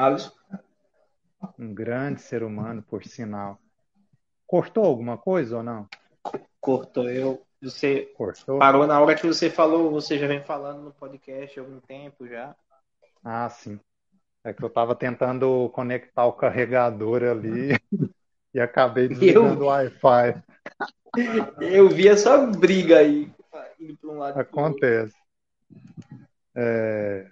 Alisson? 0.00 0.32
um 1.58 1.74
grande 1.74 2.20
ser 2.20 2.42
humano, 2.42 2.82
por 2.82 3.04
sinal. 3.04 3.58
Cortou 4.46 4.84
alguma 4.84 5.16
coisa 5.16 5.58
ou 5.58 5.62
não? 5.62 5.88
Cortou. 6.60 7.08
Eu, 7.08 7.42
você 7.62 8.12
Cortou? 8.16 8.58
parou 8.58 8.86
na 8.86 9.00
hora 9.00 9.14
que 9.14 9.26
você 9.26 9.48
falou, 9.48 9.90
você 9.90 10.18
já 10.18 10.26
vem 10.26 10.42
falando 10.42 10.82
no 10.82 10.92
podcast 10.92 11.58
há 11.58 11.62
algum 11.62 11.80
tempo 11.80 12.26
já. 12.26 12.54
Ah, 13.22 13.48
sim. 13.48 13.78
É 14.42 14.52
que 14.52 14.62
eu 14.64 14.68
estava 14.68 14.94
tentando 14.94 15.68
conectar 15.70 16.24
o 16.24 16.32
carregador 16.32 17.22
ali 17.22 17.70
e 18.54 18.60
acabei 18.60 19.08
desligando 19.08 19.62
eu... 19.62 19.66
o 19.66 19.68
Wi-Fi. 19.68 20.42
Eu 21.60 21.88
vi 21.88 22.06
essa 22.06 22.38
briga 22.46 22.98
aí, 22.98 23.28
indo 23.80 23.96
para 23.96 24.10
um 24.10 24.18
lado. 24.18 24.38
Acontece. 24.38 25.16
É... 26.54 27.28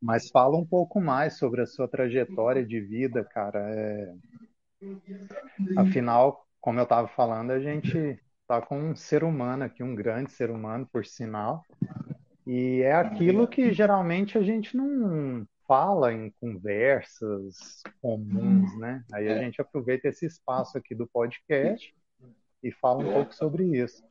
Mas 0.00 0.30
fala 0.30 0.56
um 0.56 0.64
pouco 0.64 1.00
mais 1.00 1.38
sobre 1.38 1.60
a 1.60 1.66
sua 1.66 1.88
trajetória 1.88 2.64
de 2.64 2.80
vida, 2.80 3.24
cara. 3.24 3.58
É... 3.58 4.14
Afinal, 5.76 6.46
como 6.60 6.78
eu 6.78 6.84
estava 6.84 7.08
falando, 7.08 7.50
a 7.50 7.58
gente 7.58 8.18
está 8.42 8.62
com 8.62 8.78
um 8.78 8.96
ser 8.96 9.24
humano 9.24 9.64
aqui, 9.64 9.82
um 9.82 9.94
grande 9.94 10.32
ser 10.32 10.50
humano, 10.50 10.88
por 10.90 11.04
sinal, 11.04 11.62
e 12.46 12.80
é 12.80 12.94
aquilo 12.94 13.46
que 13.46 13.72
geralmente 13.72 14.38
a 14.38 14.42
gente 14.42 14.74
não 14.74 15.46
fala 15.66 16.14
em 16.14 16.30
conversas 16.40 17.82
comuns, 18.00 18.74
né? 18.78 19.04
Aí 19.12 19.28
a 19.28 19.32
é. 19.32 19.40
gente 19.40 19.60
aproveita 19.60 20.08
esse 20.08 20.24
espaço 20.24 20.78
aqui 20.78 20.94
do 20.94 21.06
podcast 21.06 21.94
e 22.62 22.72
fala 22.72 23.00
um 23.00 23.12
pouco 23.12 23.34
sobre 23.34 23.64
isso. 23.78 24.02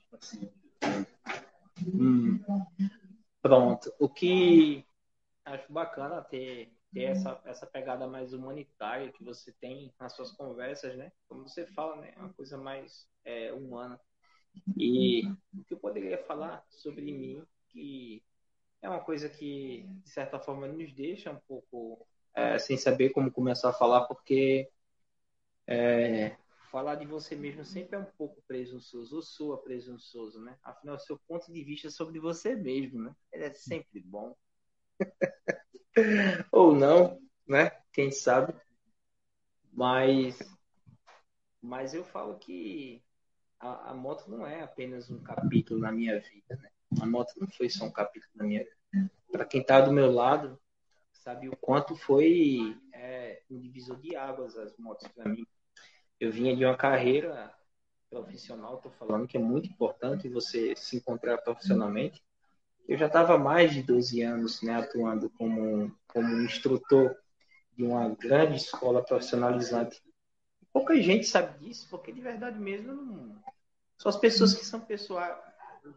Hum. 1.84 2.40
Pronto. 3.42 3.92
O 4.00 4.08
que 4.08 4.86
acho 5.54 5.72
bacana 5.72 6.22
ter, 6.22 6.72
ter 6.93 7.04
essa, 7.04 7.41
essa 7.45 7.66
pegada 7.66 8.08
mais 8.08 8.34
humanitária 8.34 9.12
que 9.12 9.24
você 9.24 9.52
tem 9.54 9.93
nas 10.00 10.14
suas 10.14 10.32
conversas, 10.32 10.95
né? 10.95 11.12
Como 11.28 11.48
você 11.48 11.66
fala, 11.68 11.98
né? 11.98 12.14
É 12.16 12.20
uma 12.20 12.34
coisa 12.34 12.58
mais 12.58 13.08
é, 13.24 13.52
humana. 13.54 14.00
E 14.76 15.28
o 15.54 15.64
que 15.64 15.74
eu 15.74 15.80
poderia 15.80 16.18
falar 16.26 16.66
sobre 16.70 17.02
mim 17.12 17.45
que 17.70 18.24
é 18.82 18.89
uma 18.89 19.00
coisa 19.00 19.30
que, 19.30 19.84
de 20.04 20.10
certa 20.10 20.39
forma, 20.39 20.68
nos 20.68 20.93
deixa 20.93 21.32
um 21.32 21.39
pouco 21.48 22.08
é, 22.34 22.58
sem 22.58 22.78
saber 22.78 23.10
como 23.10 23.32
começar 23.32 23.70
a 23.70 23.74
falar, 23.74 24.06
porque 24.06 24.70
é, 25.66 26.38
falar 26.72 26.95
de 26.95 27.06
você 27.06 27.36
mesmo 27.36 27.66
sempre 27.66 27.95
é 27.95 28.00
um 28.00 28.06
pouco 28.18 28.41
presunçoso, 28.48 29.16
ou 29.16 29.22
soa 29.22 29.62
presunçoso, 29.62 30.39
né? 30.39 30.58
Afinal, 30.64 31.00
seu 31.00 31.20
ponto 31.28 31.52
de 31.52 31.64
vista 31.64 31.89
sobre 31.89 32.20
você 32.20 32.56
mesmo, 32.56 33.02
né? 33.02 33.16
Ele 33.32 33.45
é 33.45 33.54
sempre 33.54 34.00
bom. 34.02 34.36
ou 36.52 36.74
não, 36.74 37.20
né? 37.48 37.72
Quem 37.91 38.12
sabe. 38.12 38.54
Mas, 39.72 40.39
mas 41.62 41.93
eu 41.93 42.04
falo 42.04 42.38
que 42.38 43.04
a, 43.60 43.91
a 43.91 43.93
moto 43.93 44.30
não 44.30 44.45
é 44.45 44.62
apenas 44.62 45.10
um 45.10 45.22
capítulo 45.22 45.80
na 45.80 45.91
minha 45.91 46.20
vida, 46.20 46.56
né? 46.56 46.70
A 47.02 47.06
moto 47.06 47.34
não 47.38 47.48
foi 47.48 47.70
só 47.70 47.86
um 47.86 47.91
capítulo 47.91 48.32
na 48.36 48.45
minha 48.45 48.64
vida. 48.64 49.12
Para 49.32 49.45
quem 49.45 49.62
está 49.62 49.82
do 49.82 49.91
meu 49.91 50.12
lado, 50.12 50.60
sabe 51.12 51.50
o 51.50 51.58
quanto 51.58 51.95
foi 51.95 52.78
é, 52.93 53.41
um 53.50 53.60
divisor 53.60 54.00
de 54.00 54.16
águas 54.16 54.58
as 54.58 54.76
motos 54.78 55.08
para 55.10 55.30
mim. 55.30 55.45
Eu 56.20 56.32
vinha 56.32 56.56
de 56.56 56.66
uma 56.66 56.78
carreira 56.78 57.54
profissional, 58.10 58.78
estou 58.78 58.91
falando 58.91 59.28
que 59.28 59.38
é 59.38 59.39
muito 59.39 59.70
importante 59.70 60.30
você 60.30 60.76
se 60.76 60.98
encontrar 60.98 61.38
profissionalmente. 61.39 62.24
Eu 62.88 62.98
já 62.98 63.08
estava 63.08 63.38
mais 63.38 63.74
de 63.74 63.84
12 63.84 64.22
anos 64.22 64.62
né, 64.62 64.76
atuando 64.76 65.30
como, 65.32 65.94
como 66.08 66.42
instrutor 66.42 67.16
de 67.76 67.84
uma 67.84 68.10
grande 68.10 68.58
escola 68.58 69.04
profissionalizante. 69.04 70.02
Pouca 70.72 70.96
gente 71.02 71.26
sabe 71.26 71.60
disso, 71.60 71.88
porque 71.90 72.12
de 72.12 72.22
verdade 72.22 72.60
mesmo 72.60 72.94
não... 72.94 73.42
só 73.98 74.10
as 74.10 74.16
pessoas 74.16 74.54
que 74.54 74.66
são 74.66 74.80
pessoal, 74.80 75.44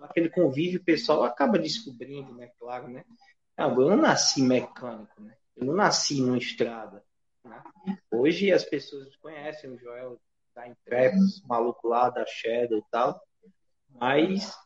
aquele 0.02 0.28
convívio 0.28 0.82
pessoal 0.82 1.22
acaba 1.22 1.58
descobrindo, 1.58 2.34
né? 2.34 2.50
Claro, 2.58 2.88
né? 2.88 3.04
Ah, 3.56 3.68
eu 3.68 3.88
não 3.88 3.96
nasci 3.96 4.42
mecânico, 4.42 5.22
né? 5.22 5.36
Eu 5.56 5.66
não 5.66 5.74
nasci 5.74 6.20
numa 6.20 6.38
estrada. 6.38 7.04
Né? 7.44 7.62
Hoje 8.10 8.52
as 8.52 8.64
pessoas 8.64 9.14
conhecem 9.16 9.70
o 9.70 9.78
Joel 9.78 10.20
da 10.54 10.66
Intrepid, 10.66 11.20
maluco 11.46 11.88
lá 11.88 12.10
da 12.10 12.26
Shadow 12.26 12.78
e 12.78 12.84
tal, 12.90 13.22
mas 13.88 14.56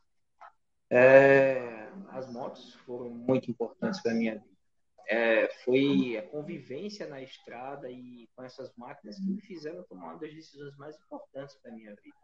é, 0.94 1.88
as 2.10 2.30
motos 2.30 2.74
foram 2.86 3.10
muito 3.10 3.50
importantes 3.50 4.00
para 4.00 4.14
minha 4.14 4.34
vida. 4.34 4.54
É, 5.06 5.48
foi 5.64 6.16
a 6.16 6.22
convivência 6.22 7.06
na 7.06 7.20
estrada 7.20 7.90
e 7.90 8.28
com 8.34 8.42
essas 8.42 8.72
máquinas 8.76 9.16
que 9.16 9.26
me 9.26 9.40
fizeram 9.42 9.82
tomar 9.82 10.12
uma 10.12 10.18
das 10.18 10.32
decisões 10.32 10.74
mais 10.76 10.96
importantes 10.96 11.56
para 11.56 11.72
minha 11.72 11.94
vida. 11.96 12.16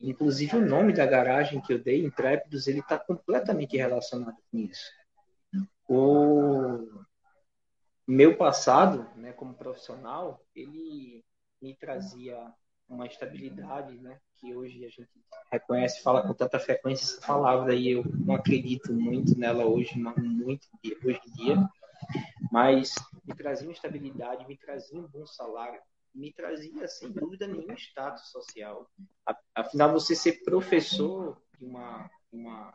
Inclusive, 0.00 0.56
o 0.56 0.66
nome 0.66 0.92
da 0.92 1.04
garagem 1.04 1.60
que 1.60 1.72
eu 1.72 1.78
dei, 1.78 2.04
Intrépidos, 2.04 2.66
ele 2.66 2.80
está 2.80 2.98
completamente 2.98 3.76
relacionado 3.76 4.36
com 4.50 4.58
isso. 4.58 4.90
O 5.88 7.04
meu 8.06 8.36
passado, 8.36 9.06
né, 9.16 9.32
como 9.32 9.54
profissional, 9.54 10.40
ele 10.54 11.24
me 11.60 11.74
trazia 11.76 12.52
uma 12.88 13.06
estabilidade, 13.06 13.98
né, 13.98 14.18
que 14.42 14.52
hoje 14.56 14.84
a 14.84 14.88
gente 14.88 15.08
reconhece, 15.52 16.02
fala 16.02 16.26
com 16.26 16.34
tanta 16.34 16.58
frequência 16.58 17.04
essa 17.04 17.24
palavra 17.24 17.76
e 17.76 17.92
eu 17.92 18.02
não 18.04 18.34
acredito 18.34 18.92
muito 18.92 19.38
nela 19.38 19.64
hoje, 19.64 19.96
muito 19.96 20.66
hoje 21.04 21.20
em 21.28 21.32
dia, 21.32 21.70
mas 22.50 22.92
me 23.24 23.34
trazia 23.36 23.68
uma 23.68 23.72
estabilidade, 23.72 24.46
me 24.48 24.56
trazia 24.56 24.98
um 24.98 25.06
bom 25.06 25.24
salário, 25.24 25.80
me 26.12 26.32
trazia 26.32 26.88
sem 26.88 27.12
dúvida 27.12 27.46
nenhuma 27.46 27.74
status 27.74 28.30
social. 28.32 28.90
Afinal, 29.54 29.92
você 29.92 30.16
ser 30.16 30.42
professor 30.42 31.40
de 31.56 31.64
uma, 31.64 32.10
uma 32.32 32.74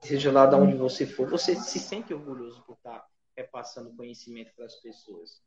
seja 0.00 0.32
lá 0.32 0.46
de 0.46 0.56
onde 0.56 0.76
você 0.76 1.06
for, 1.06 1.30
você 1.30 1.54
se 1.54 1.78
sente 1.78 2.12
orgulhoso 2.12 2.62
por 2.64 2.74
estar 2.74 3.06
repassando 3.36 3.94
conhecimento 3.94 4.52
para 4.56 4.66
as 4.66 4.74
pessoas. 4.74 5.40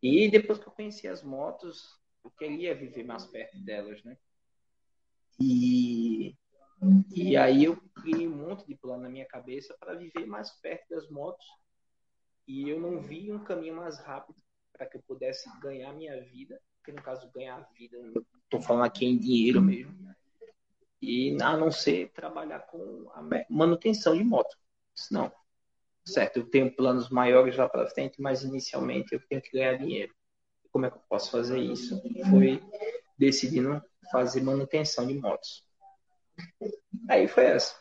E 0.00 0.30
depois 0.30 0.58
que 0.58 0.68
eu 0.68 0.72
conheci 0.72 1.08
as 1.08 1.22
motos, 1.22 1.99
eu 2.24 2.30
queria 2.32 2.74
viver 2.74 3.04
mais 3.04 3.24
perto 3.26 3.58
delas, 3.60 4.02
né? 4.04 4.16
E, 5.38 6.36
e 7.14 7.36
aí 7.36 7.64
eu 7.64 7.76
criei 7.94 8.28
um 8.28 8.36
monte 8.36 8.66
de 8.66 8.74
plano 8.74 9.02
na 9.02 9.08
minha 9.08 9.26
cabeça 9.26 9.74
para 9.78 9.94
viver 9.94 10.26
mais 10.26 10.50
perto 10.60 10.88
das 10.90 11.08
motos. 11.08 11.46
E 12.46 12.68
eu 12.68 12.80
não 12.80 13.00
vi 13.00 13.32
um 13.32 13.42
caminho 13.42 13.76
mais 13.76 13.98
rápido 14.00 14.36
para 14.72 14.86
que 14.86 14.96
eu 14.96 15.02
pudesse 15.02 15.48
ganhar 15.60 15.92
minha 15.92 16.20
vida, 16.22 16.60
que 16.84 16.92
no 16.92 17.02
caso 17.02 17.30
ganhar 17.32 17.60
vida, 17.78 17.96
estou 18.44 18.60
falando 18.60 18.84
aqui 18.84 19.04
em 19.04 19.18
dinheiro 19.18 19.60
mesmo, 19.60 19.94
e 21.00 21.36
a 21.40 21.56
não 21.56 21.70
ser 21.70 22.10
trabalhar 22.12 22.60
com 22.60 23.10
a 23.14 23.22
manutenção 23.48 24.16
de 24.16 24.24
moto. 24.24 24.56
Não, 25.10 25.32
certo, 26.04 26.38
eu 26.38 26.50
tenho 26.50 26.74
planos 26.74 27.08
maiores 27.08 27.56
lá 27.56 27.68
para 27.68 27.88
frente, 27.88 28.20
mas 28.20 28.42
inicialmente 28.42 29.14
eu 29.14 29.20
tenho 29.28 29.40
que 29.40 29.52
ganhar 29.52 29.76
dinheiro. 29.76 30.14
Como 30.72 30.86
é 30.86 30.90
que 30.90 30.96
eu 30.96 31.02
posso 31.08 31.30
fazer 31.30 31.58
isso? 31.58 32.00
Foi 32.30 32.62
decidindo 33.18 33.82
fazer 34.10 34.42
manutenção 34.42 35.06
de 35.06 35.14
motos. 35.14 35.64
Aí 37.08 37.28
foi 37.28 37.44
essa. 37.44 37.76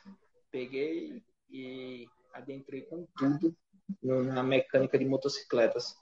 Peguei 0.51 1.23
e 1.49 2.07
adentrei 2.33 2.81
com 2.83 3.07
tudo 3.17 3.55
na 4.01 4.43
mecânica 4.43 4.97
de 4.97 5.05
motocicletas. 5.05 5.95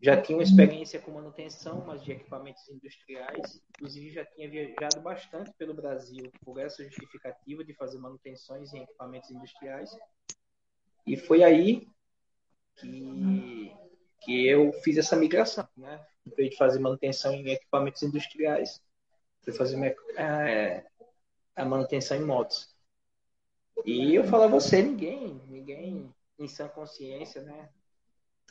Já 0.00 0.20
tinha 0.20 0.38
uma 0.38 0.44
experiência 0.44 1.00
com 1.00 1.10
manutenção, 1.10 1.84
mas 1.84 2.04
de 2.04 2.12
equipamentos 2.12 2.68
industriais. 2.68 3.60
Inclusive, 3.70 4.10
já 4.10 4.24
tinha 4.24 4.48
viajado 4.48 5.00
bastante 5.02 5.52
pelo 5.58 5.74
Brasil 5.74 6.30
por 6.44 6.60
essa 6.60 6.84
justificativa 6.84 7.64
de 7.64 7.74
fazer 7.74 7.98
manutenções 7.98 8.72
em 8.72 8.82
equipamentos 8.82 9.30
industriais. 9.30 9.90
E 11.04 11.16
foi 11.16 11.42
aí 11.42 11.88
que, 12.76 13.72
que 14.20 14.46
eu 14.46 14.72
fiz 14.82 14.98
essa 14.98 15.16
migração, 15.16 15.66
né? 15.76 16.04
Em 16.26 16.30
vez 16.34 16.50
de 16.50 16.56
fazer 16.56 16.78
manutenção 16.78 17.32
em 17.32 17.48
equipamentos 17.50 18.02
industriais, 18.02 18.82
fui 19.42 19.52
fazer 19.52 19.96
é, 20.16 20.84
a 21.56 21.64
manutenção 21.64 22.16
em 22.16 22.24
motos. 22.24 22.74
E 23.84 24.14
eu 24.14 24.24
falo 24.24 24.44
a 24.44 24.48
você, 24.48 24.82
ninguém, 24.82 25.40
ninguém 25.48 26.14
em 26.38 26.48
sã 26.48 26.68
consciência, 26.68 27.42
né? 27.42 27.68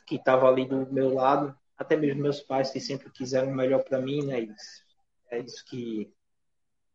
Que 0.06 0.16
estava 0.16 0.48
ali 0.48 0.66
do 0.66 0.90
meu 0.92 1.12
lado, 1.14 1.56
até 1.76 1.96
mesmo 1.96 2.22
meus 2.22 2.40
pais 2.40 2.70
que 2.70 2.80
sempre 2.80 3.10
quiseram 3.10 3.48
o 3.48 3.54
melhor 3.54 3.84
para 3.84 4.00
mim, 4.00 4.24
né? 4.24 4.40
Isso, 4.40 4.84
é 5.30 5.38
isso 5.40 5.64
que 5.64 6.12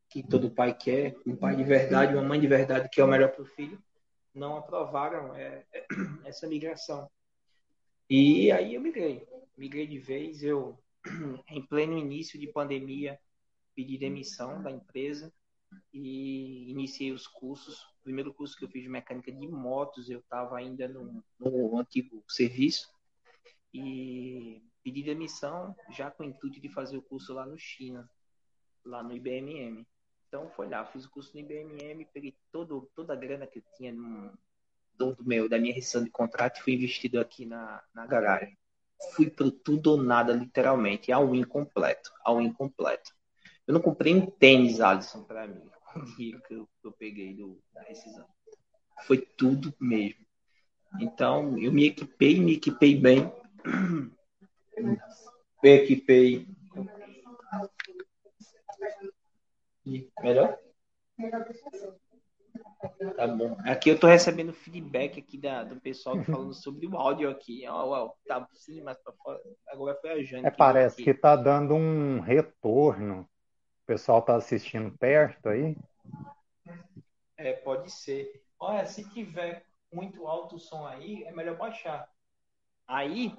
que 0.10 0.22
todo 0.22 0.52
pai 0.52 0.78
quer, 0.78 1.16
um 1.26 1.36
pai 1.36 1.56
de 1.56 1.64
verdade, 1.64 2.14
uma 2.14 2.22
mãe 2.22 2.40
de 2.40 2.46
verdade 2.46 2.88
que 2.88 3.02
é 3.02 3.04
o 3.04 3.08
melhor 3.08 3.32
para 3.32 3.42
o 3.42 3.46
filho 3.48 3.82
não 4.34 4.58
aprovaram 4.58 5.36
é, 5.36 5.64
é, 5.72 5.86
essa 6.26 6.48
migração. 6.48 7.10
E 8.10 8.52
aí 8.52 8.76
eu 8.76 8.82
migrei. 8.82 9.28
Migrei 9.58 9.88
de 9.88 10.00
vez, 10.00 10.44
eu, 10.44 10.78
em 11.50 11.66
pleno 11.66 11.98
início 11.98 12.40
de 12.40 12.48
pandemia, 12.48 13.20
pedi 13.76 13.98
demissão 13.98 14.62
da 14.62 14.72
empresa 14.72 15.34
e 15.94 16.70
iniciei 16.70 17.12
os 17.12 17.28
cursos. 17.28 17.82
O 18.00 18.04
primeiro 18.04 18.34
curso 18.34 18.58
que 18.58 18.66
eu 18.66 18.70
fiz 18.70 18.84
de 18.84 18.90
mecânica 18.90 19.32
de 19.32 19.48
motos, 19.48 20.10
eu 20.10 20.20
estava 20.20 20.58
ainda 20.58 20.88
no, 20.88 21.24
no 21.40 21.78
antigo 21.80 22.24
serviço 22.28 22.92
e 23.74 24.62
pedi 24.84 25.02
demissão 25.02 25.76
já 25.90 26.12
com 26.12 26.24
o 26.24 26.26
intuito 26.26 26.60
de 26.60 26.70
fazer 26.70 26.98
o 26.98 27.02
curso 27.02 27.34
lá 27.34 27.46
no 27.46 27.58
China, 27.58 28.10
lá 28.84 29.02
no 29.02 29.16
IBMM. 29.16 29.86
Então 30.28 30.50
foi 30.50 30.68
lá, 30.68 30.86
fiz 30.86 31.06
o 31.06 31.12
curso 31.12 31.32
no 31.34 31.40
IBMM, 31.40 32.06
peguei 32.14 32.36
todo, 32.52 32.90
toda 32.96 33.14
a 33.14 33.16
grana 33.16 33.48
que 33.48 33.60
eu 33.60 33.64
tinha 33.78 33.92
no, 33.94 34.38
do, 34.98 35.16
meu, 35.22 35.50
da 35.50 35.60
minha 35.60 35.74
rescisão 35.74 36.04
de 36.04 36.10
contrato 36.10 36.60
e 36.60 36.64
fui 36.64 36.74
investido 36.74 37.20
aqui 37.20 37.46
na, 37.46 37.82
na 37.94 38.06
garagem. 38.06 38.58
Fui 39.16 39.30
pro 39.30 39.52
tudo 39.52 39.92
ou 39.92 39.98
nada, 39.98 40.34
literalmente, 40.34 41.12
ao 41.12 41.36
incompleto, 41.36 42.12
ao 42.24 42.42
incompleto. 42.42 43.12
Eu 43.68 43.74
não 43.74 43.82
comprei 43.82 44.14
um 44.14 44.26
tênis, 44.26 44.80
Alisson, 44.80 45.24
para 45.24 45.48
mim, 45.48 45.62
o 45.96 46.06
dinheiro 46.16 46.42
que 46.48 46.54
eu, 46.54 46.70
que 46.82 46.88
eu 46.88 46.92
peguei 46.92 47.34
do, 47.34 47.62
da 47.74 47.82
rescisão. 47.82 48.26
Foi 49.06 49.18
tudo 49.18 49.74
mesmo. 49.80 50.24
Então, 51.00 51.58
eu 51.58 51.72
me 51.72 51.88
equipei, 51.88 52.40
me 52.40 52.54
equipei 52.54 52.96
bem. 52.96 53.32
Me 55.64 55.70
equipei 55.70 56.46
Melhor? 60.22 60.58
Tá 63.16 63.28
bom. 63.28 63.56
Aqui 63.66 63.90
eu 63.90 64.00
tô 64.00 64.08
recebendo 64.08 64.54
feedback 64.54 65.20
aqui 65.20 65.38
da, 65.38 65.64
do 65.64 65.80
pessoal 65.80 66.22
falando 66.24 66.54
sobre 66.54 66.88
o 66.88 66.98
áudio 66.98 67.30
aqui. 67.30 67.66
Ó, 67.68 67.90
ó, 67.90 68.14
tá 68.28 68.48
assim, 68.52 68.82
mas 68.82 68.98
fora. 69.24 69.40
Agora 69.68 69.98
foi 70.02 70.12
a 70.12 70.24
Jane. 70.24 70.48
É, 70.48 70.52
parece 70.52 71.02
que 71.04 71.14
tá 71.14 71.36
dando 71.36 71.76
um 71.76 72.20
retorno. 72.20 73.22
O 73.22 73.86
pessoal 73.86 74.22
tá 74.22 74.36
assistindo 74.36 74.98
perto 74.98 75.50
aí? 75.50 75.76
É, 77.38 77.54
pode 77.54 77.92
ser. 77.92 78.44
Olha, 78.60 78.86
se 78.86 79.08
tiver 79.10 79.66
muito 79.92 80.28
alto 80.28 80.56
o 80.56 80.60
som 80.60 80.86
aí, 80.86 81.24
é 81.24 81.32
melhor 81.32 81.58
baixar. 81.58 82.10
Aí, 82.88 83.36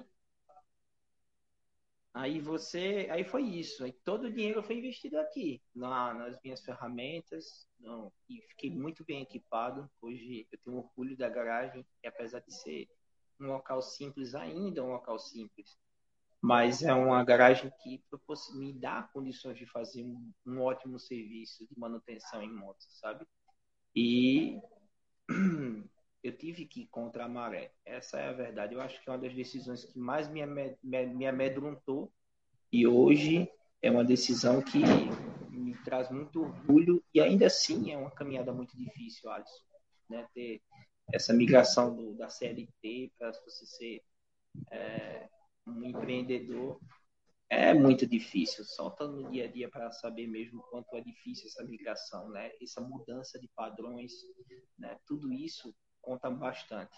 Aí 2.15 2.39
você, 2.39 3.09
aí 3.11 3.25
foi 3.25 3.43
isso. 3.43 3.83
Aí 3.83 3.91
todo 3.91 4.27
o 4.27 4.31
dinheiro 4.31 4.63
foi 4.63 4.77
investido 4.77 5.19
aqui, 5.19 5.61
na, 5.75 6.13
nas 6.13 6.39
minhas 6.41 6.61
ferramentas. 6.61 7.67
Não, 7.77 8.09
e 8.29 8.41
fiquei 8.51 8.71
muito 8.71 9.03
bem 9.03 9.21
equipado. 9.21 9.91
Hoje 10.01 10.47
eu 10.49 10.57
tenho 10.63 10.77
orgulho 10.77 11.17
da 11.17 11.27
garagem, 11.27 11.85
que 12.01 12.07
apesar 12.07 12.39
de 12.39 12.53
ser 12.53 12.87
um 13.37 13.47
local 13.47 13.81
simples, 13.81 14.33
ainda 14.33 14.79
é 14.79 14.83
um 14.83 14.93
local 14.93 15.19
simples, 15.19 15.77
mas 16.41 16.81
é 16.83 16.93
uma 16.93 17.21
garagem 17.21 17.69
que 17.83 18.01
me 18.53 18.71
dá 18.71 19.03
condições 19.11 19.57
de 19.57 19.65
fazer 19.65 20.05
um, 20.05 20.31
um 20.45 20.61
ótimo 20.61 20.97
serviço 20.97 21.67
de 21.67 21.77
manutenção 21.77 22.41
em 22.41 22.49
motos, 22.49 22.87
sabe? 22.97 23.27
E 23.93 24.61
eu 26.25 26.35
tive 26.35 26.65
que 26.65 26.81
ir 26.81 26.87
contra 26.87 27.25
a 27.25 27.29
maré. 27.29 27.71
Essa 27.85 28.19
é 28.19 28.29
a 28.29 28.33
verdade. 28.33 28.73
Eu 28.73 28.81
acho 28.81 28.99
que 29.01 29.07
é 29.07 29.13
uma 29.13 29.19
das 29.19 29.33
decisões 29.33 29.85
que 29.85 29.99
mais 29.99 30.27
me, 30.27 30.43
me 30.83 31.27
amedrontou 31.27 32.11
e 32.71 32.87
hoje 32.87 33.47
é 33.79 33.91
uma 33.91 34.03
decisão 34.03 34.59
que 34.59 34.79
me 35.51 35.75
traz 35.83 36.09
muito 36.09 36.41
orgulho 36.41 37.03
e 37.13 37.21
ainda 37.21 37.45
assim 37.45 37.91
é 37.91 37.97
uma 37.97 38.09
caminhada 38.09 38.51
muito 38.51 38.75
difícil, 38.75 39.29
Alisson. 39.29 39.63
Né? 40.09 40.27
Ter 40.33 40.63
essa 41.13 41.31
migração 41.31 41.95
do, 41.95 42.15
da 42.15 42.27
CLT 42.27 43.13
para 43.19 43.31
você 43.31 43.65
ser 43.67 44.03
é, 44.71 45.29
um 45.67 45.83
empreendedor 45.83 46.79
é 47.51 47.71
muito 47.71 48.07
difícil. 48.07 48.65
Só 48.65 48.87
estando 48.87 49.21
no 49.21 49.29
dia 49.29 49.45
a 49.45 49.51
dia 49.51 49.69
para 49.69 49.91
saber 49.91 50.25
mesmo 50.25 50.63
quanto 50.71 50.95
é 50.95 51.01
difícil 51.01 51.45
essa 51.47 51.63
migração, 51.63 52.29
né? 52.29 52.51
Essa 52.59 52.81
mudança 52.81 53.39
de 53.39 53.47
padrões, 53.49 54.11
né? 54.79 54.97
Tudo 55.05 55.31
isso 55.31 55.71
conta 56.05 56.29
bastante. 56.29 56.95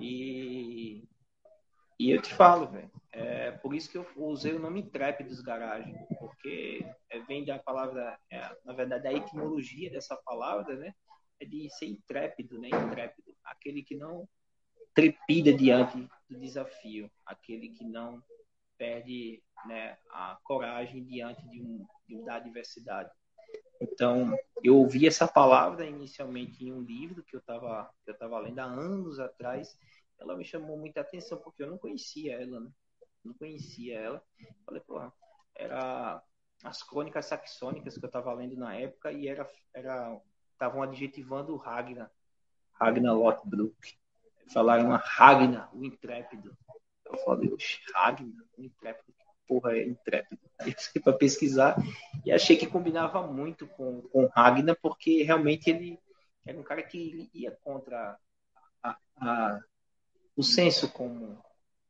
E, 0.00 1.08
e 1.98 2.10
eu 2.10 2.20
te 2.20 2.34
falo, 2.34 2.66
velho, 2.66 2.90
é 3.12 3.52
por 3.52 3.74
isso 3.74 3.90
que 3.90 3.96
eu 3.96 4.06
usei 4.16 4.52
o 4.52 4.58
nome 4.58 4.82
dos 4.82 5.40
Garagem, 5.40 5.94
porque 6.18 6.84
é, 7.08 7.20
vem 7.20 7.44
da 7.44 7.58
palavra, 7.58 8.18
é, 8.30 8.56
na 8.64 8.72
verdade, 8.72 9.06
a 9.06 9.12
etimologia 9.12 9.90
dessa 9.90 10.16
palavra, 10.16 10.76
né, 10.76 10.92
é 11.40 11.44
de 11.44 11.70
ser 11.70 11.86
intrépido, 11.86 12.58
né, 12.58 12.68
intrépido, 12.68 13.34
aquele 13.44 13.82
que 13.82 13.96
não 13.96 14.28
trepida 14.94 15.52
diante 15.52 16.08
do 16.28 16.38
desafio, 16.38 17.10
aquele 17.24 17.70
que 17.70 17.84
não 17.84 18.22
perde 18.76 19.42
né, 19.66 19.96
a 20.10 20.38
coragem 20.42 21.04
diante 21.04 21.48
de, 21.48 21.62
um, 21.62 21.86
da 22.24 22.36
adversidade. 22.36 23.10
Então, 23.82 24.38
eu 24.62 24.76
ouvi 24.76 25.08
essa 25.08 25.26
palavra 25.26 25.84
inicialmente 25.84 26.64
em 26.64 26.72
um 26.72 26.80
livro 26.82 27.22
que 27.24 27.34
eu 27.34 27.40
estava 27.40 27.92
eu 28.06 28.16
tava 28.16 28.38
lendo 28.38 28.60
há 28.60 28.64
anos 28.64 29.18
atrás. 29.18 29.76
Ela 30.20 30.36
me 30.36 30.44
chamou 30.44 30.78
muita 30.78 31.00
atenção 31.00 31.38
porque 31.38 31.64
eu 31.64 31.70
não 31.70 31.76
conhecia 31.76 32.40
ela, 32.40 32.60
né? 32.60 32.70
Não 33.24 33.34
conhecia 33.34 33.98
ela. 33.98 34.24
Falei, 34.64 34.80
pô, 34.80 35.00
era 35.56 36.22
as 36.62 36.82
crônicas 36.82 37.26
saxônicas 37.26 37.98
que 37.98 38.04
eu 38.04 38.08
estava 38.08 38.32
lendo 38.32 38.56
na 38.56 38.76
época 38.76 39.10
e 39.10 39.26
era 39.26 39.48
era 39.74 40.16
estavam 40.52 40.80
adjetivando 40.80 41.52
o 41.52 41.56
Ragnar, 41.56 42.08
Ragnar 42.74 43.14
Lothbrok. 43.16 43.98
Falaram 44.52 44.90
Ragnar, 44.90 45.74
o 45.76 45.84
intrépido. 45.84 46.56
Eu 47.04 47.16
falei, 47.18 47.52
Ragnar, 47.92 48.44
o 48.56 48.62
intrépido, 48.62 49.12
porra 49.46 49.76
é 49.76 49.84
intrépido? 49.84 50.40
Eu 50.94 51.02
para 51.02 51.12
pesquisar 51.14 51.76
e 52.24 52.30
achei 52.30 52.56
que 52.56 52.66
combinava 52.66 53.26
muito 53.26 53.66
com, 53.66 54.02
com 54.02 54.26
Ragnar, 54.26 54.76
porque 54.80 55.22
realmente 55.22 55.70
ele 55.70 55.98
era 56.44 56.58
um 56.58 56.62
cara 56.62 56.82
que 56.82 57.30
ia 57.34 57.50
contra 57.62 58.18
a, 58.82 58.96
a, 59.16 59.60
o 60.36 60.42
senso 60.42 60.90
comum, 60.90 61.36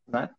né? 0.06 0.30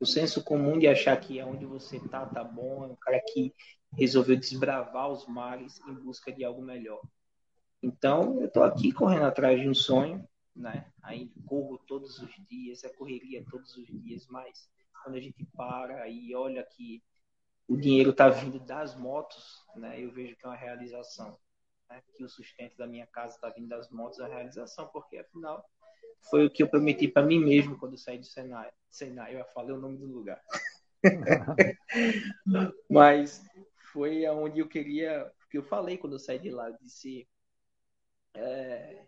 O 0.00 0.06
senso 0.06 0.42
comum 0.42 0.78
de 0.78 0.88
achar 0.88 1.16
que 1.20 1.38
é 1.38 1.44
onde 1.44 1.64
você 1.64 2.00
tá, 2.08 2.26
tá 2.26 2.42
bom, 2.42 2.84
é 2.84 2.86
um 2.88 2.96
cara 2.96 3.20
que 3.32 3.54
resolveu 3.92 4.36
desbravar 4.36 5.08
os 5.08 5.26
mares 5.26 5.80
em 5.86 5.94
busca 5.94 6.32
de 6.32 6.44
algo 6.44 6.62
melhor. 6.62 7.00
Então, 7.82 8.40
eu 8.40 8.46
estou 8.46 8.64
aqui 8.64 8.92
correndo 8.92 9.26
atrás 9.26 9.60
de 9.60 9.68
um 9.68 9.74
sonho, 9.74 10.26
né? 10.54 10.90
Aí 11.02 11.32
corro 11.46 11.78
todos 11.86 12.18
os 12.18 12.30
dias, 12.48 12.84
é 12.84 12.88
correria 12.88 13.44
todos 13.50 13.76
os 13.76 13.86
dias, 13.86 14.26
mas 14.28 14.68
quando 15.02 15.16
a 15.16 15.20
gente 15.20 15.44
para 15.56 16.08
e 16.08 16.34
olha 16.34 16.62
que 16.64 17.02
o 17.68 17.76
dinheiro 17.76 18.10
está 18.10 18.28
vindo 18.28 18.58
das 18.60 18.94
motos, 18.94 19.64
né? 19.76 20.02
Eu 20.02 20.10
vejo 20.10 20.36
que 20.36 20.44
é 20.44 20.48
uma 20.48 20.56
realização, 20.56 21.38
né? 21.88 22.02
Que 22.14 22.24
o 22.24 22.28
sustento 22.28 22.76
da 22.76 22.86
minha 22.86 23.06
casa 23.06 23.34
está 23.34 23.48
vindo 23.50 23.68
das 23.68 23.90
motos, 23.90 24.18
é 24.18 24.22
uma 24.22 24.34
realização, 24.34 24.88
porque 24.88 25.18
afinal 25.18 25.64
foi 26.30 26.46
o 26.46 26.50
que 26.50 26.62
eu 26.62 26.68
prometi 26.68 27.08
para 27.08 27.26
mim 27.26 27.38
mesmo 27.38 27.78
quando 27.78 27.96
saí 27.96 28.18
do 28.18 28.26
Senai. 28.26 28.70
Senai, 28.90 29.38
eu 29.38 29.44
falei 29.46 29.74
o 29.74 29.80
nome 29.80 29.98
do 29.98 30.06
lugar. 30.06 30.40
mas 32.88 33.42
foi 33.92 34.24
aonde 34.24 34.60
eu 34.60 34.68
queria, 34.68 35.30
que 35.50 35.58
eu 35.58 35.62
falei 35.62 35.98
quando 35.98 36.14
eu 36.14 36.18
saí 36.18 36.38
de 36.38 36.50
lá, 36.50 36.68
eu 36.68 36.76
disse 36.80 37.28
é, 38.34 39.04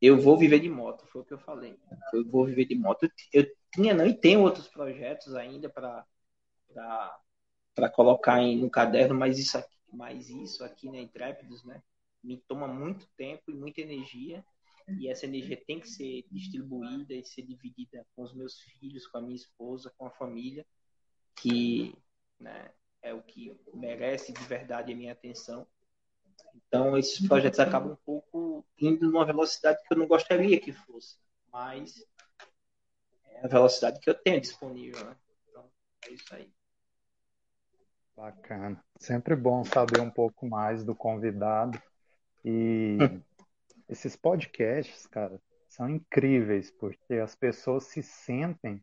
eu 0.00 0.20
vou 0.20 0.36
viver 0.36 0.60
de 0.60 0.68
moto, 0.68 1.06
foi 1.06 1.22
o 1.22 1.24
que 1.24 1.34
eu 1.34 1.38
falei. 1.38 1.78
Eu 2.12 2.24
vou 2.28 2.44
viver 2.46 2.66
de 2.66 2.74
moto. 2.74 3.10
Eu 3.32 3.46
tinha 3.72 3.94
não 3.94 4.06
e 4.06 4.14
tenho 4.14 4.42
outros 4.42 4.68
projetos 4.68 5.34
ainda 5.34 5.68
para 5.68 6.04
para 7.74 7.90
colocar 7.90 8.40
em, 8.40 8.58
no 8.58 8.70
caderno, 8.70 9.14
mas 9.14 9.38
isso 9.38 9.56
aqui, 9.58 9.76
mas 9.92 10.28
isso 10.30 10.64
aqui 10.64 10.90
na 10.90 10.98
Intrépidos, 10.98 11.62
né, 11.64 11.82
me 12.22 12.38
toma 12.38 12.66
muito 12.66 13.06
tempo 13.16 13.50
e 13.50 13.54
muita 13.54 13.80
energia. 13.80 14.44
E 14.98 15.08
essa 15.08 15.26
energia 15.26 15.60
tem 15.66 15.80
que 15.80 15.88
ser 15.88 16.24
distribuída 16.30 17.12
e 17.12 17.24
ser 17.24 17.42
dividida 17.42 18.06
com 18.14 18.22
os 18.22 18.32
meus 18.32 18.60
filhos, 18.60 19.06
com 19.06 19.18
a 19.18 19.20
minha 19.20 19.34
esposa, 19.34 19.92
com 19.98 20.06
a 20.06 20.10
família, 20.12 20.64
que 21.34 21.92
né, 22.38 22.70
é 23.02 23.12
o 23.12 23.20
que 23.20 23.58
merece 23.74 24.32
de 24.32 24.44
verdade 24.44 24.92
a 24.92 24.96
minha 24.96 25.12
atenção. 25.12 25.66
Então, 26.54 26.96
esses 26.96 27.26
projetos 27.26 27.60
acabam 27.60 27.92
um 27.92 27.96
pouco 27.96 28.64
indo 28.78 29.06
numa 29.06 29.24
velocidade 29.24 29.78
que 29.86 29.94
eu 29.94 29.98
não 29.98 30.06
gostaria 30.06 30.60
que 30.60 30.72
fosse, 30.72 31.16
mas 31.52 32.04
é 33.24 33.44
a 33.44 33.48
velocidade 33.48 34.00
que 34.00 34.10
eu 34.10 34.14
tenho 34.14 34.40
disponível, 34.40 35.04
né? 35.04 35.16
Então, 35.48 35.64
é 36.06 36.12
isso 36.12 36.34
aí. 36.34 36.50
Bacana. 38.16 38.82
Sempre 38.98 39.36
bom 39.36 39.62
saber 39.64 40.00
um 40.00 40.10
pouco 40.10 40.46
mais 40.48 40.82
do 40.84 40.94
convidado. 40.94 41.80
E 42.44 42.96
esses 43.88 44.16
podcasts, 44.16 45.06
cara, 45.06 45.40
são 45.68 45.88
incríveis, 45.88 46.70
porque 46.70 47.14
as 47.14 47.34
pessoas 47.34 47.84
se 47.84 48.02
sentem 48.02 48.82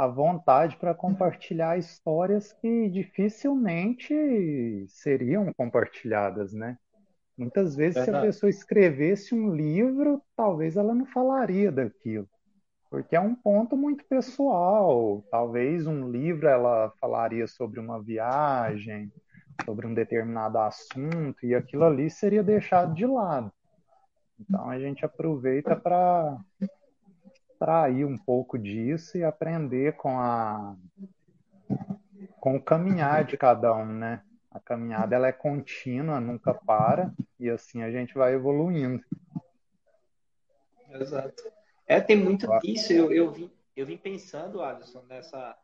à 0.00 0.06
vontade 0.06 0.78
para 0.78 0.94
compartilhar 0.94 1.76
histórias 1.78 2.54
que 2.54 2.88
dificilmente 2.88 4.86
seriam 4.88 5.52
compartilhadas, 5.52 6.54
né? 6.54 6.78
Muitas 7.36 7.76
vezes, 7.76 8.04
se 8.04 8.10
a 8.10 8.20
pessoa 8.22 8.48
escrevesse 8.48 9.34
um 9.34 9.54
livro, 9.54 10.22
talvez 10.34 10.78
ela 10.78 10.94
não 10.94 11.04
falaria 11.04 11.70
daquilo, 11.70 12.26
porque 12.90 13.14
é 13.14 13.20
um 13.20 13.34
ponto 13.34 13.76
muito 13.76 14.02
pessoal. 14.06 15.22
Talvez 15.30 15.86
um 15.86 16.10
livro 16.10 16.48
ela 16.48 16.90
falaria 16.98 17.46
sobre 17.46 17.78
uma 17.78 18.02
viagem, 18.02 19.12
sobre 19.66 19.86
um 19.86 19.92
determinado 19.92 20.56
assunto, 20.58 21.44
e 21.44 21.54
aquilo 21.54 21.84
ali 21.84 22.08
seria 22.08 22.42
deixado 22.42 22.94
de 22.94 23.04
lado. 23.04 23.52
Então 24.38 24.70
a 24.70 24.78
gente 24.78 25.04
aproveita 25.04 25.76
para 25.76 26.38
extrair 27.60 28.06
um 28.06 28.16
pouco 28.16 28.58
disso 28.58 29.18
e 29.18 29.24
aprender 29.24 29.94
com 29.96 30.18
a 30.18 30.74
com 32.40 32.56
o 32.56 32.62
caminhar 32.62 33.24
de 33.24 33.36
cada 33.36 33.74
um, 33.74 33.86
né? 33.86 34.24
A 34.50 34.58
caminhada 34.58 35.14
ela 35.14 35.28
é 35.28 35.32
contínua, 35.32 36.18
nunca 36.18 36.54
para, 36.54 37.12
e 37.38 37.48
assim 37.50 37.82
a 37.82 37.90
gente 37.90 38.14
vai 38.14 38.34
evoluindo. 38.34 39.04
Exato. 40.88 41.42
É, 41.86 42.00
tem 42.00 42.16
muito 42.16 42.48
disso. 42.60 42.92
Eu, 42.92 43.12
eu, 43.12 43.30
vim, 43.30 43.52
eu 43.76 43.86
vim 43.86 43.96
pensando, 43.96 44.62
Alisson, 44.62 45.02
nessa, 45.02 45.56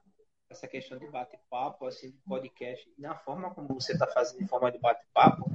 essa 0.50 0.68
questão 0.68 0.98
de 0.98 1.08
bate-papo, 1.08 1.86
assim, 1.86 2.10
de 2.10 2.18
podcast, 2.18 2.88
na 2.98 3.16
forma 3.16 3.52
como 3.54 3.74
você 3.74 3.94
está 3.94 4.06
fazendo 4.06 4.42
em 4.42 4.46
forma 4.46 4.70
de 4.70 4.78
bate-papo, 4.78 5.50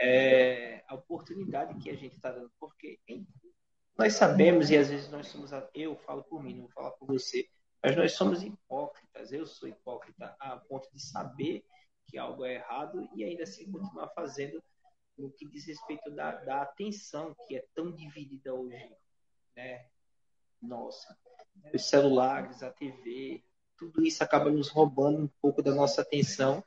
é, 0.00 0.82
a 0.88 0.94
oportunidade 0.94 1.78
que 1.78 1.90
a 1.90 1.94
gente 1.94 2.16
está 2.16 2.32
dando, 2.32 2.50
porque 2.58 2.98
nós 3.98 4.14
sabemos, 4.14 4.70
e 4.70 4.76
às 4.76 4.88
vezes 4.88 5.10
nós 5.10 5.26
somos, 5.26 5.50
eu 5.74 5.96
falo 5.96 6.22
por 6.22 6.40
mim, 6.42 6.54
não 6.54 6.62
vou 6.62 6.70
falar 6.70 6.92
por 6.92 7.08
você, 7.08 7.48
mas 7.82 7.96
nós 7.96 8.12
somos 8.12 8.42
hipócritas, 8.44 9.32
eu 9.32 9.44
sou 9.44 9.68
hipócrita 9.68 10.36
a 10.38 10.56
ponto 10.56 10.88
de 10.92 11.02
saber 11.02 11.64
que 12.06 12.16
algo 12.16 12.44
é 12.44 12.54
errado 12.54 13.08
e 13.14 13.24
ainda 13.24 13.42
assim 13.42 13.70
continuar 13.70 14.08
fazendo 14.10 14.62
no 15.16 15.32
que 15.32 15.46
diz 15.48 15.66
respeito 15.66 16.10
da, 16.12 16.32
da 16.44 16.62
atenção 16.62 17.34
que 17.46 17.56
é 17.56 17.64
tão 17.74 17.90
dividida 17.90 18.54
hoje, 18.54 18.96
né? 19.56 19.84
Nossa, 20.62 21.16
os 21.74 21.84
celulares, 21.88 22.62
a 22.62 22.70
TV, 22.70 23.42
tudo 23.76 24.04
isso 24.04 24.22
acaba 24.22 24.50
nos 24.50 24.68
roubando 24.68 25.24
um 25.24 25.30
pouco 25.40 25.60
da 25.60 25.74
nossa 25.74 26.02
atenção 26.02 26.64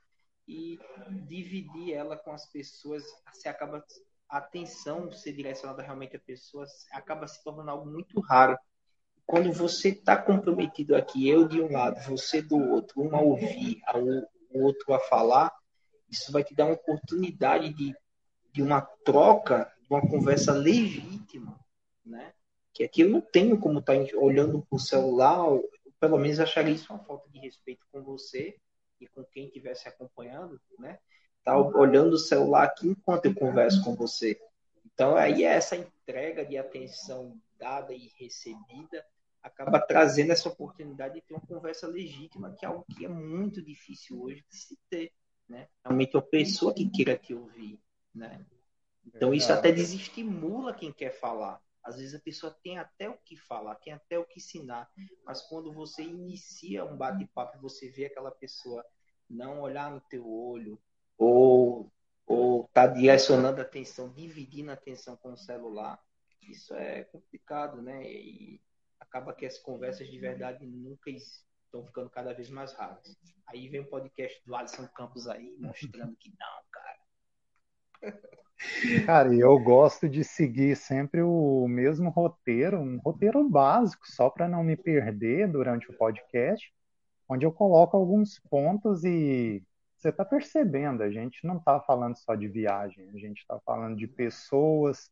e 0.47 0.77
dividir 1.27 1.93
ela 1.93 2.17
com 2.17 2.31
as 2.31 2.45
pessoas, 2.45 3.03
se 3.33 3.47
acaba 3.47 3.85
a 4.31 4.37
atenção 4.37 5.11
ser 5.11 5.33
direcionada 5.33 5.83
realmente 5.83 6.15
a 6.15 6.19
pessoas, 6.19 6.87
acaba 6.93 7.27
se 7.27 7.43
tornando 7.43 7.69
algo 7.69 7.85
muito 7.85 8.21
raro. 8.21 8.57
Quando 9.25 9.51
você 9.51 9.89
está 9.89 10.15
comprometido 10.15 10.95
aqui, 10.95 11.27
eu 11.27 11.45
de 11.45 11.61
um 11.61 11.69
lado, 11.69 12.01
você 12.09 12.41
do 12.41 12.57
outro, 12.57 13.01
um 13.01 13.13
a 13.13 13.19
ouvir, 13.19 13.81
a, 13.85 13.97
o 13.97 14.25
outro 14.53 14.93
a 14.93 14.99
falar, 14.99 15.53
isso 16.09 16.31
vai 16.31 16.45
te 16.45 16.55
dar 16.55 16.65
uma 16.65 16.75
oportunidade 16.75 17.73
de, 17.73 17.93
de 18.53 18.61
uma 18.61 18.81
troca, 18.81 19.69
de 19.81 19.87
uma 19.89 20.01
conversa 20.01 20.53
legítima, 20.53 21.59
né? 22.05 22.33
Que 22.73 22.85
aqui 22.85 23.01
eu 23.01 23.09
não 23.09 23.19
tenho 23.19 23.59
como 23.59 23.79
estar 23.79 23.95
tá 23.95 24.17
olhando 24.17 24.61
para 24.61 24.77
o 24.77 24.79
celular, 24.79 25.43
ou, 25.43 25.69
pelo 25.99 26.17
menos 26.17 26.39
acharia 26.39 26.73
isso 26.73 26.91
uma 26.93 27.03
falta 27.03 27.29
de 27.29 27.39
respeito 27.39 27.85
com 27.91 28.01
você 28.01 28.57
e 28.97 29.07
com 29.07 29.25
quem 29.25 29.47
estivesse 29.47 29.89
acompanhando, 29.89 30.59
né? 30.79 30.99
Tá 31.43 31.57
olhando 31.57 32.13
o 32.13 32.19
celular 32.19 32.63
aqui 32.63 32.87
enquanto 32.87 33.25
eu 33.25 33.33
converso 33.33 33.83
com 33.83 33.95
você. 33.95 34.39
Então 34.85 35.15
aí 35.15 35.43
é 35.43 35.53
essa 35.53 35.75
entrega 35.75 36.45
de 36.45 36.57
atenção 36.57 37.39
dada 37.57 37.93
e 37.93 38.11
recebida 38.19 39.03
acaba 39.41 39.79
trazendo 39.79 40.31
essa 40.31 40.49
oportunidade 40.49 41.15
de 41.15 41.21
ter 41.21 41.33
uma 41.33 41.41
conversa 41.41 41.87
legítima, 41.87 42.53
que 42.53 42.65
é 42.65 42.67
algo 42.67 42.85
que 42.95 43.05
é 43.05 43.09
muito 43.09 43.61
difícil 43.61 44.21
hoje 44.21 44.45
de 44.47 44.55
se 44.55 44.77
ter, 44.89 45.11
né? 45.49 45.67
Realmente 45.83 46.15
uma 46.15 46.21
pessoa 46.21 46.73
que 46.73 46.87
queira 46.89 47.17
te 47.17 47.33
ouvir, 47.33 47.79
né? 48.13 48.45
Então 49.05 49.33
isso 49.33 49.51
até 49.51 49.71
desestimula 49.71 50.73
quem 50.73 50.91
quer 50.91 51.11
falar. 51.11 51.59
Às 51.83 51.97
vezes 51.97 52.13
a 52.13 52.19
pessoa 52.19 52.55
tem 52.63 52.77
até 52.77 53.09
o 53.09 53.17
que 53.17 53.35
falar, 53.35 53.73
tem 53.75 53.93
até 53.93 54.19
o 54.19 54.25
que 54.25 54.37
ensinar, 54.37 54.87
mas 55.25 55.41
quando 55.41 55.73
você 55.73 56.03
inicia 56.03 56.85
um 56.85 56.95
bate-papo, 56.95 57.59
você 57.59 57.89
vê 57.89 58.05
aquela 58.05 58.29
pessoa 58.29 58.85
não 59.27 59.61
olhar 59.61 59.89
no 59.89 59.99
teu 60.01 60.29
olho 60.29 60.79
ou 61.21 61.91
ou 62.25 62.69
tá 62.73 62.87
direcionando 62.87 63.59
a 63.59 63.63
atenção, 63.63 64.09
dividindo 64.09 64.71
a 64.71 64.73
atenção 64.73 65.17
com 65.17 65.33
o 65.33 65.37
celular, 65.37 66.01
isso 66.41 66.73
é 66.73 67.03
complicado, 67.03 67.81
né? 67.81 68.03
E 68.09 68.61
acaba 68.99 69.33
que 69.33 69.45
as 69.45 69.57
conversas 69.57 70.09
de 70.09 70.17
verdade 70.17 70.65
nunca 70.65 71.09
estão 71.09 71.85
ficando 71.85 72.09
cada 72.09 72.33
vez 72.33 72.49
mais 72.49 72.73
raras. 72.73 73.17
Aí 73.47 73.67
vem 73.67 73.81
o 73.81 73.89
podcast 73.89 74.41
do 74.45 74.55
Alisson 74.55 74.87
Campos 74.87 75.27
aí, 75.27 75.55
mostrando 75.59 76.15
que 76.15 76.29
não, 76.29 76.63
cara. 76.71 76.99
Cara, 79.07 79.33
eu 79.33 79.57
gosto 79.59 80.07
de 80.07 80.23
seguir 80.23 80.77
sempre 80.77 81.23
o 81.23 81.67
mesmo 81.67 82.11
roteiro, 82.11 82.79
um 82.79 82.99
roteiro 82.99 83.47
básico, 83.49 84.07
só 84.07 84.29
para 84.29 84.47
não 84.47 84.63
me 84.63 84.77
perder 84.77 85.51
durante 85.51 85.89
o 85.89 85.97
podcast, 85.97 86.71
onde 87.27 87.43
eu 87.43 87.51
coloco 87.51 87.97
alguns 87.97 88.39
pontos 88.51 89.03
e 89.03 89.63
você 90.01 90.09
está 90.09 90.25
percebendo, 90.25 91.03
a 91.03 91.11
gente 91.11 91.45
não 91.45 91.57
está 91.57 91.79
falando 91.79 92.15
só 92.15 92.33
de 92.33 92.47
viagem, 92.47 93.07
a 93.09 93.17
gente 93.17 93.41
está 93.41 93.59
falando 93.59 93.95
de 93.95 94.07
pessoas, 94.07 95.11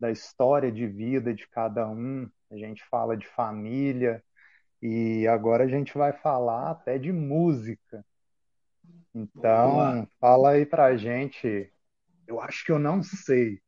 da 0.00 0.10
história 0.10 0.70
de 0.70 0.86
vida 0.86 1.32
de 1.32 1.46
cada 1.48 1.88
um, 1.88 2.28
a 2.50 2.56
gente 2.56 2.84
fala 2.90 3.16
de 3.16 3.26
família 3.26 4.22
e 4.82 5.26
agora 5.28 5.64
a 5.64 5.68
gente 5.68 5.96
vai 5.96 6.12
falar 6.12 6.72
até 6.72 6.98
de 6.98 7.12
música. 7.12 8.04
Então, 9.14 10.06
fala 10.20 10.50
aí 10.50 10.66
pra 10.66 10.96
gente. 10.96 11.72
Eu 12.26 12.40
acho 12.40 12.64
que 12.64 12.72
eu 12.72 12.78
não 12.78 13.02
sei 13.02 13.60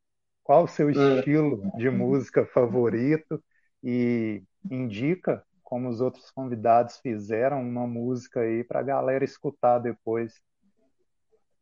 qual 0.43 0.65
o 0.65 0.67
seu 0.67 0.87
hum. 0.87 0.91
estilo 0.91 1.71
de 1.77 1.89
música 1.89 2.45
favorito 2.45 3.41
e 3.81 4.43
indica, 4.69 5.43
como 5.63 5.87
os 5.87 6.01
outros 6.01 6.29
convidados 6.31 6.97
fizeram, 6.97 7.61
uma 7.61 7.87
música 7.87 8.41
aí 8.41 8.63
para 8.63 8.81
a 8.81 8.83
galera 8.83 9.23
escutar 9.23 9.79
depois. 9.79 10.41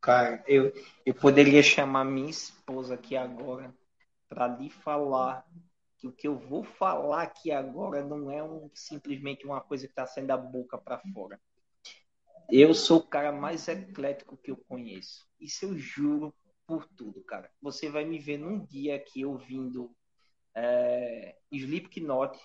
Cara, 0.02 0.44
eu, 0.48 0.72
eu 1.06 1.14
poderia 1.14 1.62
chamar 1.64 2.06
minha 2.06 2.30
esposa 2.30 2.94
aqui 2.94 3.16
agora 3.16 3.74
para 4.30 4.48
lhe 4.48 4.70
falar 4.70 5.46
que 5.98 6.08
o 6.08 6.12
que 6.12 6.28
eu 6.28 6.38
vou 6.38 6.64
falar 6.64 7.24
aqui 7.24 7.52
agora 7.52 8.04
não 8.06 8.30
é 8.30 8.44
um, 8.44 8.70
simplesmente 8.74 9.46
uma 9.46 9.60
coisa 9.60 9.88
que 9.88 9.92
está 9.92 10.06
saindo 10.06 10.28
da 10.28 10.38
boca 10.38 10.78
para 10.78 11.00
fora. 11.14 11.40
Eu 12.50 12.74
sou 12.74 13.00
o 13.00 13.08
cara 13.08 13.32
mais 13.32 13.68
eclético 13.68 14.38
que 14.38 14.52
eu 14.52 14.58
conheço. 14.70 15.28
Isso 15.40 15.66
eu 15.66 15.78
juro 15.78 16.34
por 16.66 16.86
tudo, 16.86 17.24
cara. 17.24 17.52
Você 17.62 17.90
vai 17.90 18.06
me 18.06 18.20
ver 18.20 18.38
num 18.38 18.64
dia 18.66 18.96
aqui 18.96 19.26
ouvindo 19.26 19.94
é, 20.56 21.36
Slipknot, 21.52 22.38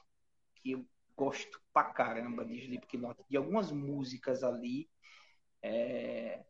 que 0.57 0.73
eu 0.73 0.87
gosto 1.17 1.61
pra 1.73 1.85
caramba 1.85 2.45
de 2.45 2.59
Slipknot, 2.59 3.23
de 3.29 3.37
algumas 3.37 3.71
músicas 3.71 4.43
ali. 4.43 4.89
É, 5.63 6.45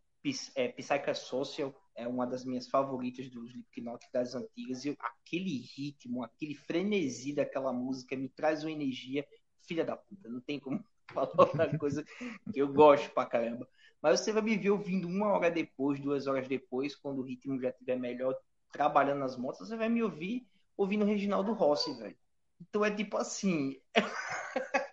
é, 0.56 1.14
Social 1.14 1.74
é 1.94 2.06
uma 2.06 2.26
das 2.26 2.44
minhas 2.44 2.68
favoritas 2.68 3.28
do 3.28 3.44
Slipknot 3.46 4.06
das 4.12 4.34
antigas. 4.34 4.84
E 4.84 4.96
aquele 4.98 5.58
ritmo, 5.58 6.22
aquele 6.22 6.54
frenesi 6.54 7.34
daquela 7.34 7.72
música 7.72 8.16
me 8.16 8.28
traz 8.28 8.62
uma 8.64 8.70
energia 8.70 9.26
filha 9.66 9.84
da 9.84 9.96
puta. 9.96 10.28
Não 10.28 10.40
tem 10.40 10.58
como 10.58 10.82
falar 11.12 11.30
outra 11.36 11.78
coisa 11.78 12.04
que 12.52 12.60
eu 12.60 12.72
gosto 12.72 13.10
pra 13.10 13.26
caramba. 13.26 13.68
Mas 14.00 14.20
você 14.20 14.32
vai 14.32 14.42
me 14.42 14.56
ver 14.56 14.70
ouvindo 14.70 15.06
uma 15.06 15.28
hora 15.32 15.50
depois, 15.50 16.00
duas 16.00 16.26
horas 16.26 16.48
depois, 16.48 16.94
quando 16.94 17.20
o 17.20 17.24
ritmo 17.24 17.60
já 17.60 17.68
estiver 17.68 17.96
melhor, 17.96 18.34
trabalhando 18.72 19.20
nas 19.20 19.36
motos, 19.36 19.68
você 19.68 19.76
vai 19.76 19.88
me 19.88 20.02
ouvir 20.02 20.46
ouvindo 20.76 21.02
o 21.02 21.06
Reginaldo 21.06 21.52
Rossi, 21.52 21.92
velho. 21.98 22.16
Então 22.60 22.84
é 22.84 22.90
tipo 22.90 23.16
assim. 23.16 23.80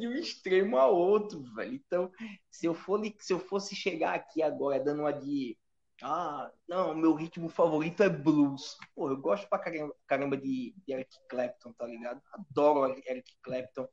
de 0.00 0.08
um 0.08 0.14
extremo 0.14 0.78
a 0.78 0.86
outro, 0.86 1.42
velho. 1.54 1.74
Então, 1.74 2.10
se 2.50 2.66
eu, 2.66 2.74
for, 2.74 3.00
se 3.18 3.32
eu 3.32 3.38
fosse 3.38 3.76
chegar 3.76 4.14
aqui 4.14 4.42
agora 4.42 4.82
dando 4.82 5.02
uma 5.02 5.12
de. 5.12 5.56
Ah, 6.02 6.50
não, 6.66 6.94
meu 6.94 7.14
ritmo 7.14 7.48
favorito 7.48 8.02
é 8.02 8.08
blues. 8.08 8.76
Pô, 8.94 9.10
eu 9.10 9.18
gosto 9.18 9.46
pra 9.48 9.58
caramba, 9.58 9.94
caramba 10.06 10.36
de, 10.36 10.74
de 10.86 10.92
Eric 10.92 11.14
Clapton, 11.28 11.72
tá 11.74 11.86
ligado? 11.86 12.22
Adoro 12.32 12.98
Eric 13.06 13.30
Clapton. 13.42 13.86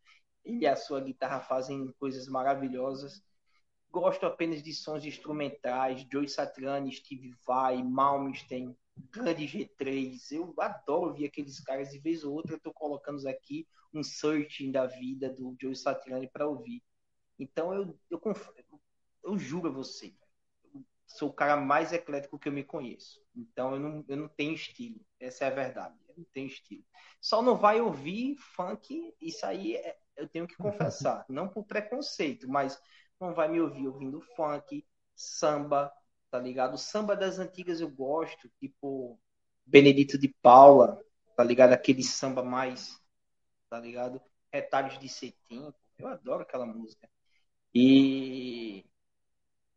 Ele 0.45 0.61
e 0.61 0.67
a 0.67 0.75
sua 0.77 1.01
guitarra 1.01 1.41
fazem 1.41 1.93
coisas 1.99 2.27
maravilhosas. 2.29 3.21
Gosto 3.91 4.25
apenas 4.25 4.63
de 4.63 4.73
sons 4.73 5.03
instrumentais, 5.03 6.05
Joe 6.09 6.27
Satriani, 6.27 6.93
Steve 6.93 7.33
Vai, 7.45 7.83
Malmsteen, 7.83 8.75
grande 9.11 9.45
G3. 9.47 10.31
Eu 10.31 10.53
adoro 10.59 11.09
ouvir 11.09 11.25
aqueles 11.25 11.59
caras. 11.59 11.91
De 11.91 11.99
vez 11.99 12.23
ou 12.23 12.33
outra 12.33 12.55
eu 12.55 12.59
tô 12.59 12.73
colocando 12.73 13.25
aqui 13.27 13.67
um 13.93 14.03
searching 14.03 14.71
da 14.71 14.85
vida 14.85 15.29
do 15.29 15.55
Joe 15.59 15.75
Satriani 15.75 16.29
para 16.29 16.47
ouvir. 16.47 16.83
Então 17.39 17.73
eu, 17.73 17.99
eu, 18.09 18.21
eu, 18.25 18.81
eu 19.23 19.37
juro 19.37 19.69
a 19.69 19.71
você, 19.71 20.15
eu 20.73 20.83
sou 21.05 21.29
o 21.29 21.33
cara 21.33 21.55
mais 21.55 21.93
eclético 21.93 22.39
que 22.39 22.47
eu 22.47 22.53
me 22.53 22.63
conheço. 22.63 23.21
Então 23.35 23.73
eu 23.73 23.79
não, 23.79 24.05
eu 24.07 24.17
não 24.17 24.27
tenho 24.27 24.53
estilo. 24.53 24.99
Essa 25.19 25.45
é 25.45 25.47
a 25.47 25.55
verdade. 25.55 25.95
Eu 26.07 26.15
não 26.17 26.25
tenho 26.33 26.47
estilo. 26.47 26.83
Só 27.21 27.41
não 27.41 27.55
vai 27.55 27.79
ouvir 27.79 28.35
funk, 28.37 29.13
isso 29.21 29.45
aí 29.45 29.75
é, 29.75 29.97
eu 30.15 30.27
tenho 30.27 30.47
que 30.47 30.55
confessar. 30.57 31.25
Não 31.29 31.47
por 31.47 31.65
preconceito, 31.65 32.47
mas 32.47 32.81
não 33.19 33.33
vai 33.33 33.47
me 33.47 33.61
ouvir 33.61 33.87
ouvindo 33.87 34.21
funk, 34.35 34.85
samba, 35.15 35.91
tá 36.29 36.39
ligado? 36.39 36.77
Samba 36.77 37.15
das 37.15 37.39
antigas 37.39 37.81
eu 37.81 37.89
gosto, 37.89 38.49
tipo 38.59 39.19
Benedito 39.65 40.17
de 40.17 40.27
Paula, 40.41 41.01
tá 41.35 41.43
ligado? 41.43 41.73
Aquele 41.73 42.03
samba 42.03 42.43
mais, 42.43 42.99
tá 43.69 43.79
ligado? 43.79 44.21
Retalhos 44.51 44.97
de 44.99 45.09
cetim, 45.09 45.73
eu 45.97 46.07
adoro 46.07 46.43
aquela 46.43 46.65
música. 46.65 47.09
E 47.73 48.85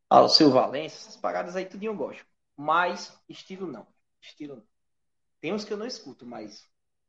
ah, 0.09 0.23
o 0.23 0.29
seu 0.29 0.51
Valença, 0.51 1.09
essas 1.09 1.17
paradas 1.17 1.55
aí 1.55 1.65
tudo 1.65 1.85
eu 1.85 1.95
gosto. 1.95 2.27
Mas 2.57 3.17
estilo 3.29 3.67
não. 3.67 3.87
Estilo 4.21 4.57
não. 4.57 4.67
Tem 5.41 5.53
uns 5.53 5.65
que 5.65 5.73
eu 5.73 5.77
não 5.77 5.87
escuto, 5.87 6.27
mas 6.27 6.69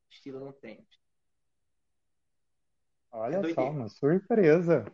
estilo 0.09 0.39
não 0.39 0.51
tem. 0.51 0.85
Olha 3.11 3.37
é 3.37 3.53
só, 3.53 3.69
uma 3.69 3.89
surpresa. 3.89 4.85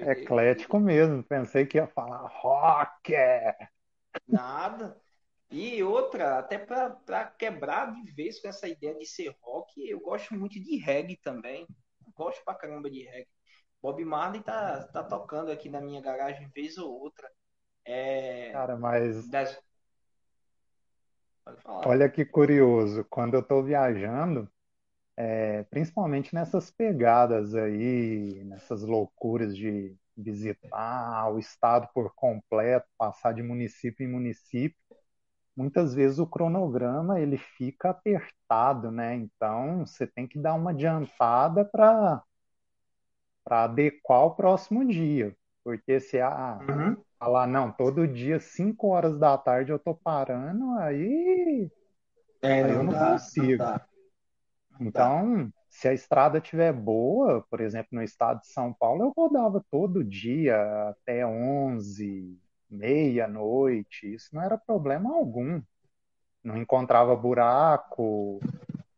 Eclético 0.00 0.78
mesmo. 0.78 1.22
Pensei 1.22 1.66
que 1.66 1.78
ia 1.78 1.86
falar 1.86 2.26
rock. 2.26 3.14
Nada. 4.26 5.00
E 5.50 5.82
outra, 5.82 6.38
até 6.38 6.58
para 6.58 7.24
quebrar 7.38 7.92
de 7.92 8.12
vez 8.12 8.40
com 8.40 8.48
essa 8.48 8.68
ideia 8.68 8.94
de 8.94 9.06
ser 9.06 9.34
rock, 9.40 9.88
eu 9.88 9.98
gosto 10.00 10.34
muito 10.34 10.60
de 10.60 10.76
reggae 10.76 11.16
também. 11.16 11.66
Gosto 12.14 12.44
pra 12.44 12.54
caramba 12.54 12.90
de 12.90 13.04
reggae. 13.04 13.28
Bob 13.80 14.04
Marley 14.04 14.42
tá, 14.42 14.86
tá 14.88 15.02
tocando 15.02 15.50
aqui 15.50 15.68
na 15.68 15.80
minha 15.80 16.00
garagem 16.00 16.50
vez 16.54 16.76
ou 16.76 16.92
outra. 16.92 17.28
É... 17.84 18.50
Cara, 18.52 18.76
mas. 18.76 19.28
Das... 19.30 19.58
Olha 21.64 22.10
que 22.10 22.24
curioso. 22.24 23.06
Quando 23.08 23.34
eu 23.34 23.42
tô 23.42 23.62
viajando, 23.62 24.50
é, 25.20 25.64
principalmente 25.64 26.32
nessas 26.32 26.70
pegadas 26.70 27.52
aí, 27.52 28.40
nessas 28.44 28.82
loucuras 28.82 29.56
de 29.56 29.96
visitar 30.16 31.28
o 31.32 31.40
estado 31.40 31.88
por 31.92 32.14
completo, 32.14 32.86
passar 32.96 33.34
de 33.34 33.42
município 33.42 34.06
em 34.06 34.08
município, 34.10 34.78
muitas 35.56 35.92
vezes 35.92 36.20
o 36.20 36.26
cronograma 36.26 37.18
ele 37.18 37.36
fica 37.36 37.90
apertado, 37.90 38.92
né? 38.92 39.16
Então 39.16 39.84
você 39.84 40.06
tem 40.06 40.24
que 40.24 40.38
dar 40.38 40.54
uma 40.54 40.70
adiantada 40.70 41.64
para 41.64 42.22
para 43.42 43.64
adequar 43.64 44.24
o 44.24 44.36
próximo 44.36 44.86
dia, 44.86 45.34
porque 45.64 45.98
se 45.98 46.20
ah, 46.20 46.60
uhum. 46.68 46.96
falar 47.18 47.48
não, 47.48 47.72
todo 47.72 48.06
dia 48.06 48.38
5 48.38 48.86
horas 48.86 49.18
da 49.18 49.36
tarde 49.36 49.72
eu 49.72 49.80
tô 49.80 49.96
parando, 49.96 50.78
aí, 50.78 51.68
é, 52.40 52.62
aí 52.62 52.72
eu 52.72 52.84
não 52.84 52.92
dá, 52.92 53.12
consigo. 53.12 53.64
Não 53.64 53.87
então, 54.80 55.52
se 55.68 55.88
a 55.88 55.92
estrada 55.92 56.38
estiver 56.38 56.72
boa, 56.72 57.44
por 57.50 57.60
exemplo, 57.60 57.90
no 57.92 58.02
estado 58.02 58.40
de 58.40 58.48
São 58.48 58.72
Paulo, 58.72 59.04
eu 59.04 59.12
rodava 59.16 59.64
todo 59.70 60.04
dia 60.04 60.56
até 60.88 61.26
11, 61.26 62.38
meia-noite, 62.70 64.12
isso 64.12 64.28
não 64.32 64.42
era 64.42 64.58
problema 64.58 65.14
algum. 65.14 65.60
Não 66.42 66.56
encontrava 66.56 67.14
buraco. 67.16 68.40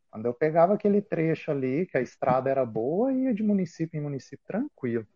Quando 0.09 0.25
eu 0.25 0.33
pegava 0.33 0.73
aquele 0.73 1.01
trecho 1.01 1.51
ali, 1.51 1.85
que 1.85 1.97
a 1.97 2.01
estrada 2.01 2.49
era 2.49 2.65
boa, 2.65 3.11
ia 3.13 3.33
de 3.33 3.43
município 3.43 3.97
em 3.97 4.03
município 4.03 4.45
tranquilo. 4.45 5.07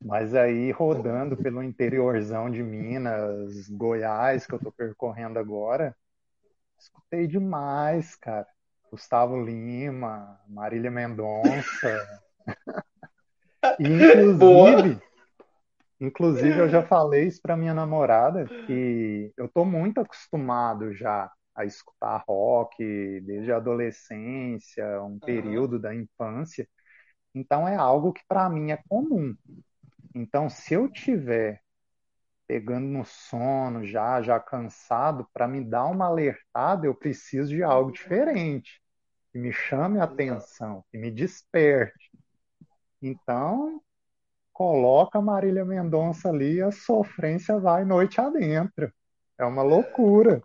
Mas 0.00 0.34
aí, 0.34 0.70
rodando 0.70 1.36
pelo 1.36 1.62
interiorzão 1.62 2.50
de 2.50 2.62
Minas, 2.62 3.68
Goiás, 3.70 4.46
que 4.46 4.54
eu 4.54 4.58
estou 4.58 4.70
percorrendo 4.70 5.38
agora, 5.38 5.96
escutei 6.78 7.26
demais, 7.26 8.14
cara. 8.16 8.46
Gustavo 8.90 9.40
Lima, 9.42 10.40
Marília 10.48 10.90
Mendonça. 10.90 12.22
inclusive, 13.80 15.02
inclusive, 16.00 16.58
eu 16.58 16.68
já 16.68 16.82
falei 16.82 17.26
isso 17.26 17.40
para 17.42 17.56
minha 17.56 17.74
namorada, 17.74 18.44
que 18.66 19.32
eu 19.36 19.48
tô 19.48 19.64
muito 19.64 20.00
acostumado 20.00 20.92
já 20.92 21.30
a 21.54 21.64
escutar 21.64 22.22
rock 22.28 23.20
desde 23.22 23.50
a 23.50 23.56
adolescência, 23.56 25.02
um 25.02 25.18
período 25.18 25.76
uhum. 25.76 25.80
da 25.80 25.94
infância. 25.94 26.68
Então 27.34 27.66
é 27.66 27.74
algo 27.74 28.12
que 28.12 28.22
para 28.28 28.48
mim 28.48 28.70
é 28.70 28.78
comum. 28.88 29.34
Então, 30.14 30.48
se 30.48 30.74
eu 30.74 30.88
tiver 30.90 31.60
pegando 32.46 32.86
no 32.86 33.04
sono 33.04 33.84
já, 33.84 34.22
já 34.22 34.38
cansado, 34.38 35.28
para 35.32 35.48
me 35.48 35.64
dar 35.64 35.86
uma 35.86 36.06
alertada, 36.06 36.86
eu 36.86 36.94
preciso 36.94 37.48
de 37.48 37.62
algo 37.62 37.90
diferente, 37.90 38.80
que 39.32 39.38
me 39.38 39.52
chame 39.52 39.98
a 39.98 40.04
atenção, 40.04 40.84
que 40.90 40.98
me 40.98 41.10
desperte. 41.10 42.10
Então, 43.02 43.80
coloca 44.52 45.18
a 45.18 45.22
Marília 45.22 45.64
Mendonça 45.64 46.28
ali, 46.28 46.62
a 46.62 46.70
sofrência 46.70 47.58
vai 47.58 47.84
noite 47.84 48.20
adentro. 48.20 48.92
É 49.38 49.44
uma 49.44 49.62
loucura. 49.62 50.42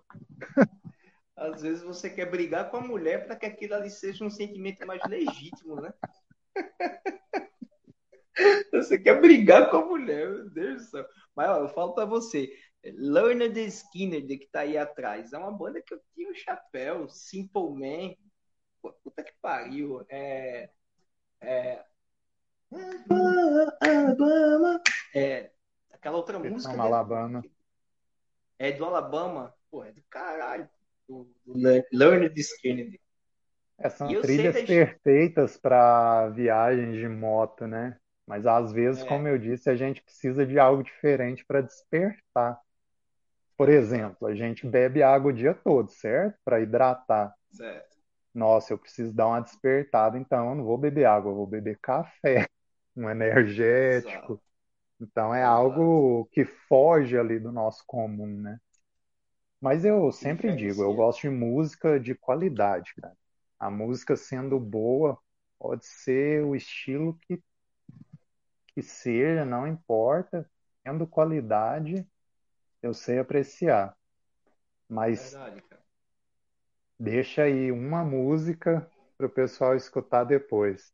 Às 1.35 1.61
vezes 1.61 1.81
você 1.81 2.09
quer 2.09 2.29
brigar 2.29 2.69
com 2.69 2.77
a 2.77 2.81
mulher 2.81 3.25
para 3.25 3.35
que 3.35 3.45
aquilo 3.45 3.73
ali 3.73 3.89
seja 3.89 4.25
um 4.25 4.29
sentimento 4.29 4.85
mais 4.85 5.01
legítimo, 5.07 5.79
né? 5.79 5.93
Você 8.71 8.97
quer 8.97 9.19
brigar 9.19 9.69
com 9.69 9.77
a 9.77 9.85
mulher, 9.85 10.29
meu 10.29 10.49
Deus 10.49 10.83
do 10.83 10.89
céu. 10.89 11.05
Mas 11.35 11.49
ó, 11.49 11.57
eu 11.59 11.69
falo 11.69 11.93
pra 11.93 12.05
você, 12.05 12.51
Leonard 12.83 13.59
Skinner, 13.67 14.25
que 14.25 14.49
tá 14.51 14.61
aí 14.61 14.77
atrás, 14.77 15.33
é 15.33 15.37
uma 15.37 15.51
banda 15.51 15.81
que 15.81 15.93
eu 15.93 16.01
tiro 16.13 16.31
o 16.31 16.35
chapéu, 16.35 17.07
Simple 17.09 17.69
Man, 17.71 18.15
puta 19.03 19.23
que 19.23 19.33
pariu, 19.41 20.05
é... 20.09 20.69
é 21.41 21.85
Alabama, 23.81 24.81
é, 25.13 25.51
aquela 25.91 26.17
outra 26.17 26.39
música. 26.39 26.73
Né? 26.73 26.79
Alabama. 26.79 27.43
É 28.57 28.71
do 28.71 28.85
Alabama, 28.85 29.53
pô, 29.69 29.83
é 29.83 29.91
do 29.91 30.01
caralho. 30.09 30.69
do, 31.07 31.29
do 31.45 31.53
Learn 31.91 32.29
This 32.29 32.53
Kennedy. 32.61 33.01
É, 33.77 33.89
são 33.89 34.07
trilhas 34.21 34.63
perfeitas 34.63 35.57
para 35.57 36.29
viagens 36.29 36.95
de 36.95 37.07
moto, 37.07 37.67
né? 37.67 37.97
Mas 38.27 38.45
às 38.45 38.71
vezes, 38.71 39.03
é. 39.03 39.05
como 39.05 39.27
eu 39.27 39.37
disse, 39.37 39.69
a 39.69 39.75
gente 39.75 40.01
precisa 40.01 40.45
de 40.45 40.57
algo 40.59 40.83
diferente 40.83 41.45
para 41.45 41.61
despertar. 41.61 42.59
Por 43.57 43.69
exemplo, 43.69 44.27
a 44.27 44.33
gente 44.33 44.65
bebe 44.65 45.03
água 45.03 45.31
o 45.31 45.35
dia 45.35 45.53
todo, 45.53 45.91
certo? 45.91 46.37
Para 46.43 46.61
hidratar. 46.61 47.35
Certo. 47.51 47.97
Nossa, 48.33 48.73
eu 48.73 48.77
preciso 48.77 49.13
dar 49.13 49.27
uma 49.27 49.41
despertada, 49.41 50.17
então 50.17 50.49
eu 50.49 50.55
não 50.55 50.63
vou 50.63 50.77
beber 50.77 51.05
água, 51.05 51.31
eu 51.31 51.35
vou 51.35 51.45
beber 51.45 51.77
café, 51.81 52.47
um 52.95 53.09
energético. 53.09 54.33
Exato. 54.33 54.41
Então 55.01 55.33
é 55.33 55.43
algo 55.43 56.29
que 56.31 56.45
foge 56.45 57.17
ali 57.17 57.39
do 57.39 57.51
nosso 57.51 57.83
comum, 57.85 58.39
né? 58.39 58.59
Mas 59.59 59.85
eu 59.85 60.11
sempre 60.11 60.55
digo, 60.55 60.81
eu 60.81 60.93
gosto 60.93 61.21
de 61.21 61.29
música 61.29 61.99
de 61.99 62.15
qualidade, 62.15 62.93
cara. 62.95 63.15
A 63.59 63.69
música 63.69 64.15
sendo 64.15 64.59
boa, 64.59 65.19
pode 65.59 65.85
ser 65.85 66.43
o 66.43 66.55
estilo 66.55 67.17
que, 67.21 67.39
que 68.73 68.81
seja, 68.81 69.45
não 69.45 69.67
importa. 69.67 70.49
Tendo 70.83 71.05
qualidade, 71.05 72.07
eu 72.81 72.93
sei 72.93 73.19
apreciar. 73.19 73.95
Mas 74.89 75.31
Verdade, 75.31 75.63
deixa 76.99 77.43
aí 77.43 77.71
uma 77.71 78.03
música 78.03 78.89
para 79.17 79.27
o 79.27 79.29
pessoal 79.29 79.75
escutar 79.75 80.23
depois. 80.23 80.93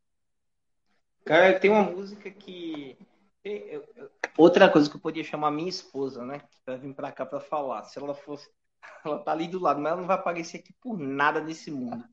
Cara, 1.26 1.60
tem 1.60 1.70
uma 1.70 1.84
música 1.84 2.30
que. 2.32 2.98
Outra 4.38 4.70
coisa 4.70 4.90
que 4.90 4.96
eu 4.96 5.02
podia 5.02 5.24
chamar 5.24 5.52
minha 5.52 5.70
esposa, 5.70 6.24
né? 6.26 6.42
Pra 6.64 6.76
vir 6.78 6.94
pra 6.94 7.12
cá 7.12 7.26
pra 7.26 7.40
falar. 7.40 7.84
Se 7.84 8.00
ela 8.00 8.14
fosse. 8.14 8.50
Ela 9.04 9.20
tá 9.20 9.32
ali 9.32 9.48
do 9.48 9.60
lado, 9.60 9.82
mas 9.82 9.92
ela 9.92 10.02
não 10.02 10.08
vai 10.08 10.16
aparecer 10.16 10.58
aqui 10.58 10.74
por 10.82 10.98
nada 10.98 11.42
nesse 11.42 11.72
mundo. 11.72 12.04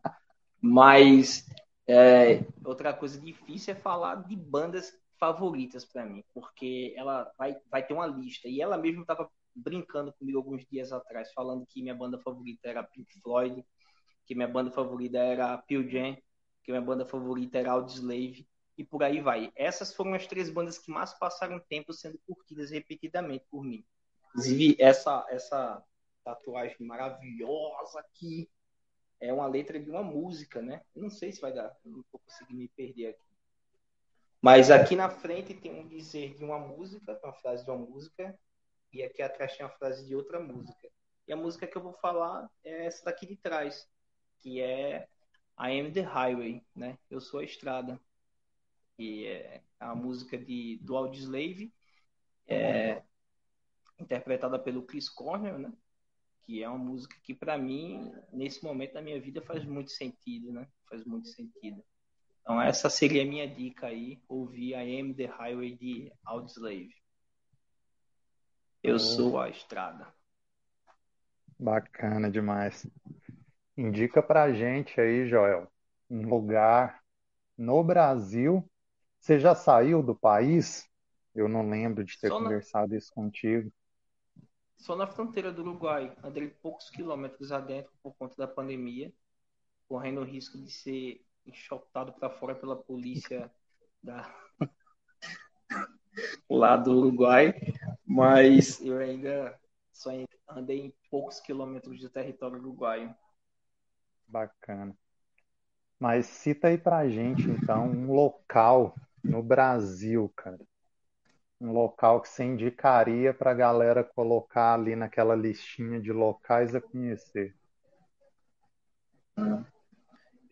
Mas 0.61 1.47
é, 1.87 2.45
outra 2.65 2.93
coisa 2.93 3.21
difícil 3.21 3.75
é 3.75 3.77
falar 3.77 4.27
de 4.27 4.35
bandas 4.35 4.93
favoritas 5.19 5.85
para 5.85 6.05
mim, 6.05 6.25
porque 6.33 6.95
ela 6.97 7.33
vai, 7.39 7.57
vai 7.71 7.87
ter 7.87 7.95
uma 7.95 8.07
lista. 8.07 8.49
E 8.49 8.61
ela 8.61 8.77
mesma 8.77 9.03
estava 9.03 9.31
brincando 9.55 10.13
comigo 10.15 10.39
alguns 10.39 10.67
dias 10.67 10.93
atrás, 10.93 11.33
falando 11.33 11.67
que 11.67 11.83
minha 11.83 11.95
banda 11.95 12.19
favorita 12.19 12.69
era 12.69 12.83
Pink 12.83 13.21
Floyd, 13.21 13.65
que 14.27 14.35
minha 14.35 14.49
banda 14.49 14.71
favorita 14.71 15.19
era 15.19 15.57
Pearl 15.59 15.89
Jam, 15.89 16.17
que 16.63 16.73
minha 16.73 16.83
banda 16.83 17.05
favorita 17.05 17.59
era 17.59 17.73
Audioslave, 17.73 18.49
e 18.77 18.85
por 18.85 19.03
aí 19.05 19.21
vai. 19.21 19.53
Essas 19.55 19.95
foram 19.95 20.15
as 20.15 20.27
três 20.27 20.51
bandas 20.51 20.79
que 20.79 20.91
mais 20.91 21.13
passaram 21.15 21.61
tempo 21.69 21.93
sendo 21.93 22.19
curtidas 22.27 22.71
repetidamente 22.71 23.45
por 23.51 23.63
mim. 23.63 23.85
Inclusive, 24.31 24.77
essa, 24.81 25.25
essa 25.29 25.83
tatuagem 26.25 26.77
maravilhosa 26.81 28.01
aqui 28.01 28.51
é 29.21 29.33
uma 29.33 29.47
letra 29.47 29.79
de 29.79 29.91
uma 29.91 30.03
música, 30.03 30.61
né? 30.61 30.83
Não 30.95 31.09
sei 31.09 31.31
se 31.33 31.41
vai 31.41 31.53
dar, 31.53 31.75
não 31.85 32.05
vou 32.11 32.21
conseguir 32.21 32.55
me 32.55 32.69
perder 32.69 33.09
aqui. 33.09 33.34
Mas 34.45 34.71
aqui 34.71 34.95
na 34.95 35.09
frente 35.09 35.55
tem 35.55 35.73
um 35.73 35.89
dizer 35.89 36.35
de 36.35 36.45
uma 36.45 36.59
música, 36.59 37.19
uma 37.25 37.33
frase 37.33 37.65
de 37.65 37.71
uma 37.71 37.79
música, 37.79 38.39
e 38.93 39.03
aqui 39.03 39.23
atrás 39.23 39.57
tem 39.57 39.65
uma 39.65 39.73
frase 39.73 40.07
de 40.07 40.15
outra 40.15 40.39
música. 40.39 40.87
E 41.27 41.33
a 41.33 41.37
música 41.37 41.67
que 41.67 41.75
eu 41.75 41.81
vou 41.81 41.95
falar 41.95 42.47
é 42.63 42.85
essa 42.85 43.07
daqui 43.07 43.25
de 43.25 43.37
trás, 43.37 43.89
que 44.41 44.61
é 44.61 45.09
I 45.59 45.81
Am 45.81 45.91
the 45.91 46.03
Highway, 46.03 46.63
né? 46.77 46.99
Eu 47.09 47.23
sou 47.23 47.41
a 47.41 47.45
estrada. 47.45 47.99
E 48.99 49.25
é 49.29 49.63
a 49.81 49.95
música 49.95 50.37
de 50.37 50.79
do 50.83 50.95
Audioslave, 50.95 51.73
é 52.47 53.03
interpretada 53.99 54.59
pelo 54.59 54.83
Chris 54.83 55.09
Cornell, 55.09 55.59
né? 55.59 55.73
que 56.43 56.63
é 56.63 56.69
uma 56.69 56.77
música 56.77 57.17
que 57.23 57.35
para 57.35 57.57
mim 57.57 58.13
nesse 58.31 58.63
momento 58.63 58.93
da 58.93 59.01
minha 59.01 59.19
vida 59.19 59.41
faz 59.41 59.65
muito 59.65 59.91
sentido, 59.91 60.53
né? 60.53 60.69
Faz 60.87 61.03
muito 61.07 61.29
sentido. 61.29 61.83
Então 62.45 62.61
essa 62.61 62.91
seria 62.91 63.23
a 63.23 63.27
minha 63.27 63.49
dica 63.49 63.87
aí, 63.87 64.23
ouvir 64.29 64.75
a 64.75 64.85
M 64.85 65.15
The 65.15 65.25
Highway 65.25 65.75
de 65.77 66.13
Audioslave. 66.23 66.95
Eu 68.83 68.97
oh. 68.97 68.99
sou 68.99 69.41
a 69.41 69.49
estrada. 69.49 70.07
Bacana 71.59 72.31
demais. 72.31 72.87
Indica 73.75 74.23
pra 74.23 74.53
gente 74.53 75.01
aí, 75.01 75.27
Joel, 75.27 75.67
um 76.11 76.29
lugar 76.29 77.03
no 77.57 77.83
Brasil. 77.83 78.71
Você 79.19 79.41
já 79.41 79.55
saiu 79.55 80.03
do 80.03 80.15
país? 80.15 80.87
Eu 81.35 81.49
não 81.49 81.67
lembro 81.69 82.05
de 82.05 82.21
ter 82.21 82.29
Só 82.29 82.39
conversado 82.39 82.93
na... 82.93 82.99
isso 82.99 83.11
contigo 83.15 83.73
só 84.77 84.95
na 84.95 85.07
fronteira 85.07 85.51
do 85.51 85.63
Uruguai. 85.63 86.15
Andei 86.23 86.49
poucos 86.49 86.91
quilômetros 86.91 87.51
adentro 87.51 87.91
por 88.03 88.15
conta 88.17 88.35
da 88.37 88.47
pandemia, 88.47 89.11
correndo 89.89 90.21
o 90.21 90.25
risco 90.25 90.59
de 90.59 90.71
ser 90.71 91.25
enxotado 91.47 92.13
para 92.13 92.31
fora 92.31 92.55
pela 92.55 92.77
polícia 92.77 93.51
da... 94.03 94.33
lá 96.49 96.77
do 96.77 96.93
Uruguai. 96.99 97.55
Mas 98.07 98.81
eu 98.81 98.99
ainda 98.99 99.59
só 99.93 100.11
andei 100.49 100.87
em 100.87 100.95
poucos 101.11 101.41
quilômetros 101.41 101.99
de 101.99 102.09
território 102.09 102.59
uruguaio. 102.59 103.15
Bacana. 104.27 104.97
Mas 105.99 106.27
cita 106.27 106.69
aí 106.69 106.77
pra 106.77 107.09
gente, 107.09 107.49
então, 107.49 107.87
um 107.87 108.13
local 108.13 108.95
no 109.23 109.43
Brasil, 109.43 110.31
cara, 110.37 110.61
um 111.61 111.73
local 111.73 112.21
que 112.21 112.29
você 112.29 112.45
indicaria 112.45 113.33
para 113.33 113.53
a 113.53 113.55
galera 113.55 114.05
colocar 114.05 114.75
ali 114.75 114.95
naquela 114.95 115.35
listinha 115.35 116.01
de 116.01 116.13
locais 116.13 116.75
a 116.75 116.81
conhecer? 116.81 117.57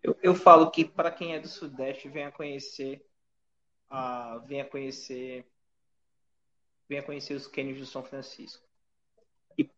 Eu, 0.03 0.19
eu 0.23 0.35
falo 0.35 0.71
que 0.71 0.85
para 0.85 1.11
quem 1.11 1.35
é 1.35 1.41
do 1.41 1.49
Sudeste, 1.49 2.09
venha 2.09 2.33
conhecer, 2.33 3.07
uh, 3.91 4.45
venha 4.47 4.65
conhecer, 4.65 5.47
venha 6.89 7.03
conhecer 7.03 7.35
os 7.35 7.47
cânions 7.47 7.79
do 7.79 7.87
São 7.87 8.03
Francisco. 8.03 8.67
E 9.57 9.71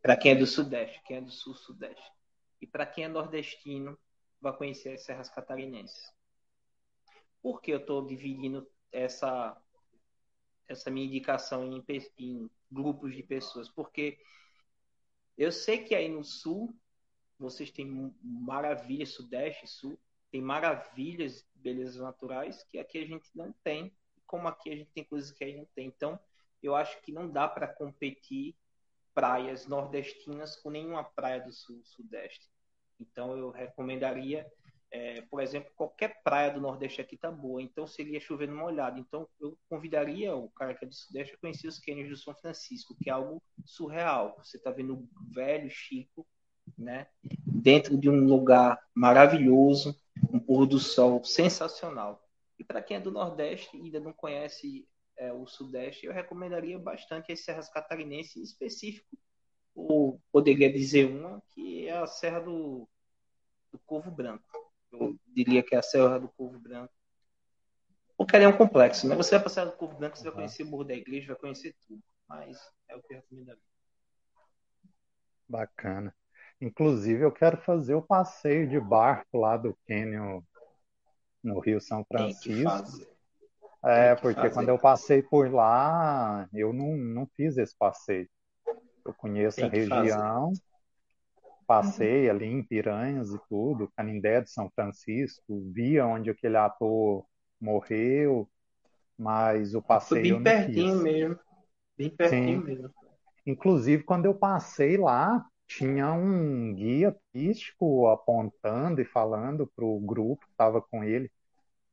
para 0.00 0.16
quem 0.16 0.32
é 0.32 0.34
do 0.36 0.46
Sudeste, 0.46 1.02
quem 1.04 1.16
é 1.16 1.20
do 1.20 1.30
Sul-Sudeste. 1.30 2.12
E 2.60 2.66
para 2.66 2.86
quem 2.86 3.04
é 3.04 3.08
nordestino, 3.08 3.98
vai 4.40 4.56
conhecer 4.56 4.94
as 4.94 5.02
Serras 5.02 5.28
Catarinenses. 5.28 6.12
Por 7.42 7.60
que 7.60 7.72
eu 7.72 7.78
estou 7.78 8.06
dividindo 8.06 8.68
essa 8.92 9.60
essa 10.68 10.90
minha 10.90 11.06
indicação 11.06 11.64
em, 11.64 11.84
em 12.18 12.50
grupos 12.70 13.16
de 13.16 13.22
pessoas, 13.22 13.68
porque 13.70 14.18
eu 15.36 15.50
sei 15.50 15.82
que 15.82 15.94
aí 15.94 16.08
no 16.08 16.22
sul 16.22 16.76
vocês 17.38 17.70
têm 17.70 18.14
maravilhas, 18.22 19.10
sudeste, 19.10 19.66
sul, 19.66 19.98
tem 20.30 20.42
maravilhas, 20.42 21.46
belezas 21.54 21.96
naturais 21.96 22.62
que 22.64 22.78
aqui 22.78 22.98
a 22.98 23.06
gente 23.06 23.28
não 23.34 23.52
tem, 23.64 23.92
como 24.26 24.48
aqui 24.48 24.70
a 24.70 24.76
gente 24.76 24.90
tem 24.92 25.04
coisas 25.04 25.30
que 25.32 25.44
a 25.44 25.46
gente 25.46 25.58
não 25.58 25.68
tem. 25.74 25.86
Então, 25.86 26.18
eu 26.62 26.74
acho 26.74 27.00
que 27.02 27.12
não 27.12 27.30
dá 27.30 27.48
para 27.48 27.68
competir 27.68 28.56
praias 29.14 29.66
nordestinas 29.66 30.56
com 30.56 30.70
nenhuma 30.70 31.04
praia 31.04 31.40
do 31.40 31.52
sul, 31.52 31.80
sudeste. 31.84 32.48
Então, 33.00 33.36
eu 33.36 33.50
recomendaria 33.50 34.46
é, 34.90 35.20
por 35.22 35.42
exemplo, 35.42 35.70
qualquer 35.74 36.22
praia 36.22 36.50
do 36.50 36.60
Nordeste 36.60 37.00
aqui 37.00 37.16
tá 37.16 37.30
boa, 37.30 37.60
então 37.60 37.86
seria 37.86 38.18
chover 38.20 38.48
numa 38.48 38.64
olhada. 38.64 38.98
Então, 38.98 39.28
eu 39.40 39.58
convidaria 39.68 40.34
o 40.34 40.50
cara 40.50 40.74
que 40.74 40.84
é 40.84 40.88
do 40.88 40.94
Sudeste 40.94 41.34
a 41.34 41.38
conhecer 41.38 41.68
os 41.68 41.78
cânions 41.78 42.08
do 42.08 42.16
São 42.16 42.34
Francisco, 42.34 42.96
que 43.02 43.10
é 43.10 43.12
algo 43.12 43.42
surreal. 43.64 44.34
Você 44.38 44.56
está 44.56 44.70
vendo 44.70 44.94
o 44.94 45.08
velho 45.34 45.68
Chico, 45.68 46.26
né? 46.76 47.06
Dentro 47.44 47.96
de 47.96 48.08
um 48.08 48.26
lugar 48.26 48.78
maravilhoso, 48.94 49.98
um 50.32 50.38
pôr 50.38 50.66
do 50.66 50.78
sol 50.78 51.24
sensacional. 51.24 52.22
E 52.58 52.64
para 52.64 52.82
quem 52.82 52.96
é 52.96 53.00
do 53.00 53.10
Nordeste 53.10 53.76
e 53.76 53.82
ainda 53.82 54.00
não 54.00 54.12
conhece 54.12 54.86
é, 55.16 55.32
o 55.32 55.46
Sudeste, 55.46 56.06
eu 56.06 56.12
recomendaria 56.12 56.78
bastante 56.78 57.32
as 57.32 57.44
serras 57.44 57.68
catarinenses, 57.68 58.36
em 58.36 58.42
específico, 58.42 59.16
ou 59.74 60.20
poderia 60.32 60.72
dizer 60.72 61.06
uma, 61.06 61.40
que 61.54 61.86
é 61.86 61.96
a 61.96 62.06
Serra 62.06 62.40
do, 62.40 62.88
do 63.70 63.78
Corvo 63.86 64.10
Branco 64.10 64.68
eu 64.92 65.18
diria 65.26 65.62
que 65.62 65.74
é 65.74 65.78
a 65.78 65.82
Serra 65.82 66.18
do 66.18 66.28
Corvo 66.28 66.58
Branco. 66.58 66.92
Porque 68.16 68.34
ela 68.34 68.46
é 68.46 68.48
um 68.48 68.56
complexo, 68.56 69.06
né? 69.06 69.14
Você 69.14 69.36
vai 69.36 69.44
passar 69.44 69.64
do 69.64 69.72
Corvo 69.72 69.96
Branco, 69.96 70.16
você 70.16 70.24
vai 70.24 70.32
conhecer 70.32 70.62
o 70.64 70.66
Morro 70.66 70.84
da 70.84 70.94
Igreja, 70.94 71.28
vai 71.28 71.36
conhecer 71.36 71.76
tudo. 71.86 72.02
Mas 72.26 72.58
é 72.88 72.96
o 72.96 73.02
que 73.02 73.14
eu 73.14 73.18
recomendaria. 73.18 73.62
Bacana. 75.48 76.14
Inclusive, 76.60 77.24
eu 77.24 77.32
quero 77.32 77.56
fazer 77.58 77.94
o 77.94 78.02
passeio 78.02 78.68
de 78.68 78.80
barco 78.80 79.38
lá 79.38 79.56
do 79.56 79.76
Canyon 79.86 80.42
no 81.42 81.60
Rio 81.60 81.80
São 81.80 82.04
Francisco. 82.04 83.06
É, 83.84 84.14
porque 84.16 84.34
fazer. 84.34 84.54
quando 84.54 84.68
eu 84.68 84.78
passei 84.78 85.22
por 85.22 85.52
lá, 85.52 86.48
eu 86.52 86.72
não, 86.72 86.96
não 86.96 87.26
fiz 87.36 87.56
esse 87.56 87.76
passeio. 87.78 88.28
Eu 89.04 89.14
conheço 89.14 89.64
a 89.64 89.68
região, 89.68 90.52
fazer 90.52 90.68
passei 91.68 92.30
ali 92.30 92.46
em 92.46 92.62
Piranhas 92.62 93.30
e 93.30 93.38
tudo, 93.46 93.92
Canindé 93.94 94.40
de 94.40 94.50
São 94.50 94.70
Francisco, 94.74 95.62
via 95.70 96.06
onde 96.06 96.30
aquele 96.30 96.56
ator 96.56 97.26
morreu, 97.60 98.48
mas 99.18 99.74
o 99.74 99.82
passeio 99.82 100.40
bem 100.40 100.42
pertinho 100.42 100.94
quis. 100.94 101.02
mesmo, 101.02 101.38
bem 101.96 102.10
pertinho 102.10 102.60
Sim. 102.60 102.64
mesmo. 102.64 102.94
Inclusive, 103.46 104.02
quando 104.02 104.24
eu 104.24 104.34
passei 104.34 104.96
lá, 104.96 105.44
tinha 105.68 106.12
um 106.12 106.74
guia 106.74 107.14
turístico 107.30 108.08
apontando 108.08 109.02
e 109.02 109.04
falando 109.04 109.66
para 109.66 109.84
o 109.84 110.00
grupo 110.00 110.46
que 110.46 110.52
estava 110.52 110.80
com 110.80 111.04
ele. 111.04 111.30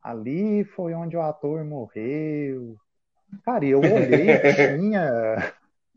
Ali 0.01 0.63
foi 0.63 0.93
onde 0.93 1.17
o 1.17 1.21
ator 1.21 1.63
morreu. 1.65 2.77
Cara, 3.43 3.65
eu 3.65 3.79
olhei, 3.79 4.27
tinha, 4.79 5.53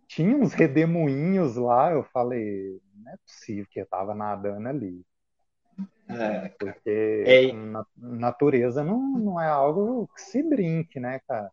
tinha 0.09 0.37
uns 0.37 0.55
redemoinhos 0.55 1.57
lá. 1.57 1.93
Eu 1.93 2.03
falei, 2.03 2.81
não 2.95 3.13
é 3.13 3.17
possível 3.19 3.67
que 3.71 3.79
eu 3.79 3.85
estava 3.85 4.13
nadando 4.15 4.69
ali. 4.69 5.07
É, 6.09 6.49
Porque 6.59 7.25
é... 7.27 7.53
na, 7.53 7.87
natureza 7.97 8.83
não, 8.83 8.99
não 9.01 9.41
é 9.41 9.47
algo 9.47 10.09
que 10.15 10.21
se 10.23 10.43
brinque, 10.43 10.99
né, 10.99 11.21
cara? 11.29 11.53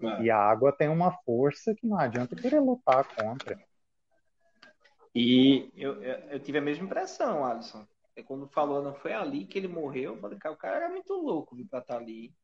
É. 0.00 0.22
E 0.22 0.30
a 0.30 0.38
água 0.38 0.72
tem 0.72 0.88
uma 0.88 1.12
força 1.24 1.74
que 1.74 1.86
não 1.86 1.98
adianta 1.98 2.36
querer 2.36 2.60
lutar 2.60 3.04
contra. 3.04 3.58
E 5.18 5.72
eu, 5.74 6.02
eu, 6.02 6.14
eu 6.32 6.40
tive 6.40 6.58
a 6.58 6.60
mesma 6.60 6.84
impressão, 6.84 7.42
Alisson. 7.42 7.86
É 8.14 8.22
quando 8.22 8.46
falou, 8.48 8.82
não 8.82 8.94
foi 8.94 9.14
ali 9.14 9.46
que 9.46 9.58
ele 9.58 9.66
morreu, 9.66 10.14
eu 10.14 10.20
falei, 10.20 10.38
cara, 10.38 10.54
o 10.54 10.58
cara 10.58 10.76
era 10.76 10.88
muito 10.90 11.14
louco 11.14 11.56
vir 11.56 11.66
pra 11.66 11.78
estar 11.78 11.94
tá 11.94 12.00
ali. 12.00 12.34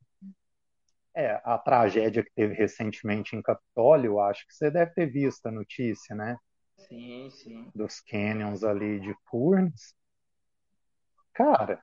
É, 1.15 1.39
a 1.44 1.59
tragédia 1.59 2.24
que 2.24 2.32
teve 2.35 2.55
recentemente 2.55 3.36
em 3.36 3.43
Capitólio, 3.43 4.19
acho 4.20 4.47
que 4.47 4.55
você 4.55 4.70
deve 4.70 4.90
ter 4.94 5.05
visto 5.05 5.44
a 5.44 5.53
notícia, 5.53 6.16
né? 6.16 6.39
Sim, 6.78 7.28
sim. 7.28 7.70
Dos 7.74 8.01
canyons 8.01 8.65
ali 8.65 9.01
de 9.01 9.15
Furnas. 9.27 9.94
Cara, 11.35 11.82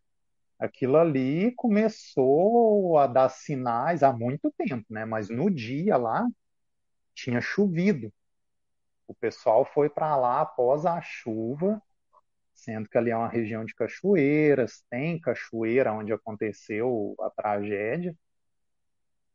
aquilo 0.57 0.97
ali 0.97 1.53
começou 1.55 2.97
a 2.97 3.05
dar 3.05 3.29
sinais 3.29 4.01
há 4.01 4.11
muito 4.11 4.51
tempo, 4.57 4.87
né? 4.89 5.05
Mas 5.05 5.29
no 5.29 5.51
dia 5.51 5.97
lá 5.97 6.27
tinha 7.13 7.39
chovido. 7.41 8.11
O 9.09 9.15
pessoal 9.15 9.65
foi 9.65 9.89
para 9.89 10.15
lá 10.15 10.41
após 10.41 10.85
a 10.85 11.01
chuva, 11.01 11.81
sendo 12.53 12.87
que 12.87 12.95
ali 12.95 13.09
é 13.09 13.17
uma 13.17 13.27
região 13.27 13.65
de 13.65 13.73
cachoeiras, 13.73 14.83
tem 14.87 15.19
cachoeira 15.19 15.91
onde 15.91 16.13
aconteceu 16.13 17.15
a 17.19 17.31
tragédia. 17.31 18.15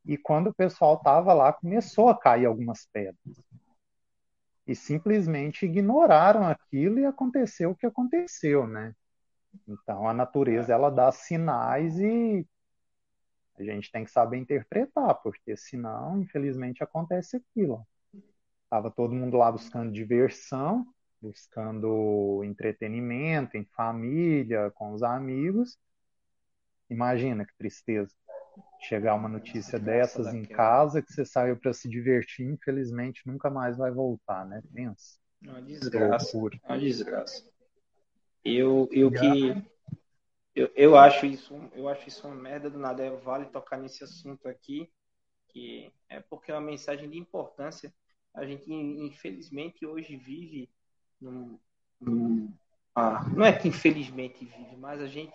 E 0.07 0.17
quando 0.17 0.47
o 0.47 0.55
pessoal 0.55 0.95
estava 0.95 1.35
lá, 1.35 1.53
começou 1.53 2.09
a 2.09 2.17
cair 2.17 2.47
algumas 2.47 2.87
pedras. 2.87 3.19
E 4.65 4.77
simplesmente 4.77 5.67
ignoraram 5.67 6.47
aquilo 6.47 7.01
e 7.01 7.05
aconteceu 7.05 7.73
o 7.73 7.77
que 7.77 7.85
aconteceu, 7.85 8.69
né? 8.69 8.95
Então 9.67 10.09
a 10.09 10.15
natureza 10.15 10.73
ela 10.73 10.89
dá 10.89 11.11
sinais 11.11 11.99
e 11.99 12.47
a 13.59 13.65
gente 13.65 13.91
tem 13.91 14.05
que 14.05 14.13
saber 14.13 14.37
interpretar, 14.37 15.17
porque 15.17 15.57
senão, 15.57 16.21
infelizmente, 16.21 16.81
acontece 16.81 17.39
aquilo. 17.39 17.85
Tava 18.75 18.91
todo 18.91 19.15
mundo 19.15 19.37
lá 19.37 19.53
buscando 19.53 19.93
diversão, 19.93 20.85
buscando 21.23 22.43
entretenimento 22.43 23.57
em 23.57 23.65
família, 23.67 24.69
com 24.73 24.93
os 24.93 25.01
amigos. 25.05 25.79
Imagina 26.91 27.47
que 27.47 27.57
tristeza. 27.57 28.13
Chegar 28.81 29.15
uma 29.15 29.29
notícia 29.29 29.79
dessas 29.79 30.35
em 30.35 30.43
casa 30.43 31.01
que 31.01 31.13
você 31.13 31.25
saiu 31.25 31.57
para 31.57 31.73
se 31.73 31.89
divertir, 31.89 32.49
infelizmente 32.49 33.23
nunca 33.25 33.49
mais 33.49 33.77
vai 33.77 33.93
voltar, 33.93 34.45
né? 34.45 34.61
Pensa. 34.75 35.21
Uma 35.41 35.63
desgraça. 35.63 36.37
Uma 36.37 36.77
desgraça. 36.77 37.49
Eu, 38.45 38.89
eu 38.91 39.09
que 39.13 39.55
eu, 40.53 40.69
eu 40.75 40.97
acho 40.97 41.27
isso, 41.27 41.55
eu 41.75 41.89
acho 41.89 42.09
isso 42.09 42.27
uma 42.27 42.35
merda 42.35 42.69
do 42.69 42.79
nada. 42.81 43.05
É, 43.05 43.11
vale 43.19 43.47
tocar 43.47 43.77
nesse 43.77 44.03
assunto 44.03 44.49
aqui, 44.49 44.91
que 45.51 45.93
é 46.09 46.19
porque 46.19 46.51
é 46.51 46.55
uma 46.57 46.61
mensagem 46.61 47.09
de 47.09 47.17
importância 47.17 47.95
a 48.35 48.45
gente 48.45 48.71
infelizmente 48.73 49.87
hoje 49.87 50.17
vive 50.17 50.69
num, 51.21 51.59
num 52.01 52.53
ah, 52.95 53.25
não 53.35 53.45
é 53.45 53.53
que 53.53 53.69
infelizmente 53.69 54.45
vive, 54.45 54.77
mas 54.77 55.01
a 55.01 55.07
gente 55.07 55.35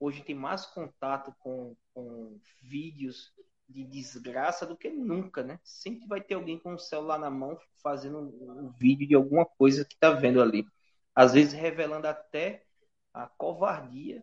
hoje 0.00 0.22
tem 0.22 0.34
mais 0.34 0.66
contato 0.66 1.34
com, 1.38 1.76
com 1.94 2.38
vídeos 2.62 3.32
de 3.68 3.84
desgraça 3.84 4.64
do 4.64 4.76
que 4.76 4.88
nunca, 4.88 5.42
né? 5.42 5.60
Sempre 5.62 6.06
vai 6.06 6.20
ter 6.20 6.34
alguém 6.34 6.58
com 6.58 6.74
o 6.74 6.78
celular 6.78 7.18
na 7.18 7.30
mão 7.30 7.58
fazendo 7.82 8.18
um, 8.18 8.66
um 8.66 8.70
vídeo 8.70 9.06
de 9.06 9.14
alguma 9.14 9.44
coisa 9.44 9.84
que 9.84 9.96
tá 9.98 10.10
vendo 10.10 10.40
ali. 10.40 10.66
Às 11.14 11.34
vezes 11.34 11.52
revelando 11.52 12.06
até 12.06 12.64
a 13.12 13.26
covardia 13.26 14.22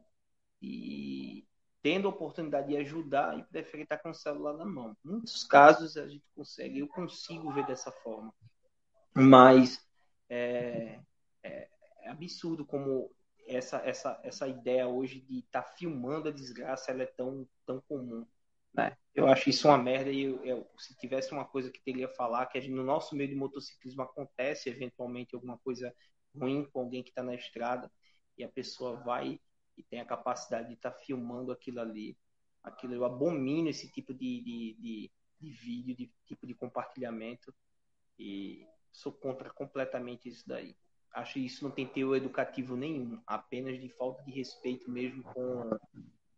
e 0.61 1.45
tendo 1.85 2.07
a 2.07 2.09
oportunidade 2.09 2.69
de 2.69 2.77
ajudar 2.77 3.37
e 3.37 3.43
prefere 3.43 3.83
estar 3.83 3.99
com 3.99 4.09
o 4.09 4.13
celular 4.15 4.53
na 4.53 4.65
mão. 4.65 4.97
Muitos 5.03 5.43
casos 5.43 5.95
a 5.97 6.07
gente 6.07 6.25
consegue, 6.33 6.79
eu 6.79 6.87
consigo 6.87 7.53
ver 7.53 7.63
dessa 7.67 7.91
forma. 7.91 8.33
Mas 9.13 9.79
é, 10.27 10.99
é, 11.43 11.69
é 12.01 12.09
absurdo 12.09 12.65
como 12.65 13.11
essa, 13.45 13.77
essa, 13.85 14.19
essa 14.23 14.47
ideia 14.47 14.87
hoje 14.87 15.21
de 15.21 15.41
estar 15.41 15.61
tá 15.61 15.73
filmando 15.73 16.27
a 16.27 16.31
desgraça 16.31 16.89
ela 16.89 17.03
é 17.03 17.05
tão, 17.05 17.47
tão 17.67 17.79
comum. 17.87 18.25
Né? 18.73 18.97
Eu 19.13 19.27
acho 19.27 19.51
isso 19.51 19.67
uma 19.67 19.77
merda 19.77 20.09
e 20.09 20.23
eu, 20.23 20.43
eu, 20.43 20.67
se 20.79 20.97
tivesse 20.97 21.33
uma 21.33 21.45
coisa 21.45 21.69
que 21.69 21.83
teria 21.83 22.07
a 22.07 22.15
falar, 22.15 22.47
que 22.47 22.59
gente, 22.59 22.73
no 22.73 22.83
nosso 22.83 23.15
meio 23.15 23.29
de 23.29 23.35
motociclismo 23.35 24.01
acontece 24.01 24.69
eventualmente 24.69 25.35
alguma 25.35 25.59
coisa 25.59 25.95
ruim 26.35 26.65
com 26.65 26.79
alguém 26.79 27.03
que 27.03 27.09
está 27.09 27.21
na 27.21 27.35
estrada 27.35 27.91
e 28.35 28.43
a 28.43 28.49
pessoa 28.49 28.95
vai 29.03 29.39
e 29.77 29.83
tem 29.83 29.99
a 29.99 30.05
capacidade 30.05 30.67
de 30.67 30.73
estar 30.73 30.91
tá 30.91 30.97
filmando 30.97 31.51
aquilo 31.51 31.79
ali. 31.79 32.17
Aquilo, 32.63 32.93
eu 32.93 33.05
abomino 33.05 33.69
esse 33.69 33.91
tipo 33.91 34.13
de, 34.13 34.41
de, 34.41 34.77
de, 34.79 35.11
de 35.39 35.51
vídeo, 35.51 35.95
de 35.95 36.11
tipo 36.25 36.47
de 36.47 36.53
compartilhamento 36.53 37.53
e 38.17 38.65
sou 38.91 39.11
contra 39.11 39.49
completamente 39.49 40.29
isso 40.29 40.47
daí. 40.47 40.75
Acho 41.13 41.33
que 41.33 41.45
isso 41.45 41.63
não 41.63 41.71
tem 41.71 41.87
teor 41.87 42.17
educativo 42.17 42.75
nenhum, 42.75 43.21
apenas 43.25 43.79
de 43.79 43.89
falta 43.89 44.23
de 44.23 44.31
respeito 44.31 44.89
mesmo 44.89 45.23
com, 45.23 45.77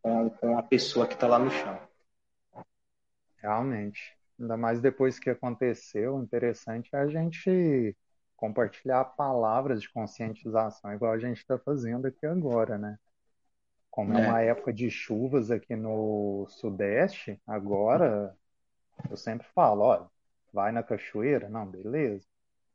com, 0.01 0.29
com 0.29 0.57
a 0.57 0.63
pessoa 0.63 1.07
que 1.07 1.13
está 1.13 1.27
lá 1.27 1.39
no 1.39 1.49
chão. 1.49 1.79
Realmente. 3.37 4.15
Ainda 4.39 4.55
mais 4.55 4.79
depois 4.79 5.17
que 5.17 5.29
aconteceu, 5.29 6.21
interessante 6.21 6.89
é 6.93 6.99
a 6.99 7.07
gente 7.07 7.95
compartilhar 8.35 9.03
palavras 9.03 9.81
de 9.81 9.89
conscientização, 9.89 10.93
igual 10.93 11.11
a 11.11 11.17
gente 11.17 11.37
está 11.37 11.57
fazendo 11.57 12.05
aqui 12.05 12.25
agora, 12.25 12.77
né? 12.77 12.99
Como 13.97 14.13
é. 14.13 14.25
é 14.25 14.27
uma 14.27 14.41
época 14.41 14.71
de 14.71 14.91
chuvas 14.91 15.49
aqui 15.49 15.75
no 15.75 16.45
Sudeste, 16.49 17.41
agora 17.47 18.31
eu 19.09 19.17
sempre 19.17 19.47
falo, 19.55 19.81
olha, 19.81 20.05
vai 20.53 20.71
na 20.71 20.83
cachoeira, 20.83 21.49
não, 21.49 21.65
beleza, 21.65 22.23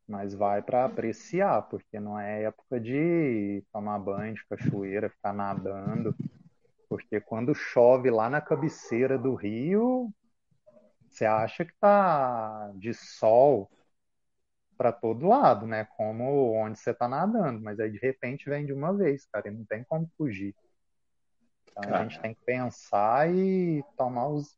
mas 0.08 0.34
vai 0.34 0.60
para 0.60 0.84
apreciar, 0.84 1.62
porque 1.68 2.00
não 2.00 2.18
é 2.18 2.42
época 2.42 2.80
de 2.80 3.62
tomar 3.72 4.00
banho 4.00 4.34
de 4.34 4.44
cachoeira, 4.46 5.10
ficar 5.10 5.32
nadando, 5.32 6.12
porque 6.88 7.20
quando 7.20 7.54
chove 7.54 8.10
lá 8.10 8.28
na 8.28 8.40
cabeceira 8.40 9.16
do 9.16 9.36
rio, 9.36 10.12
você 11.08 11.24
acha 11.24 11.64
que 11.64 11.72
tá 11.80 12.72
de 12.74 12.92
sol 12.92 13.70
para 14.76 14.90
todo 14.90 15.28
lado, 15.28 15.68
né? 15.68 15.84
Como 15.96 16.52
onde 16.52 16.80
você 16.80 16.92
tá 16.92 17.06
nadando, 17.08 17.62
mas 17.62 17.78
aí 17.78 17.92
de 17.92 17.98
repente 17.98 18.50
vem 18.50 18.66
de 18.66 18.72
uma 18.72 18.92
vez, 18.92 19.24
cara, 19.26 19.46
e 19.48 19.52
não 19.52 19.64
tem 19.64 19.84
como 19.84 20.10
fugir. 20.16 20.52
Então 21.78 21.94
a 21.94 22.02
gente 22.02 22.20
tem 22.20 22.34
que 22.34 22.44
pensar 22.44 23.32
e 23.34 23.82
tomar 23.96 24.28
os 24.28 24.56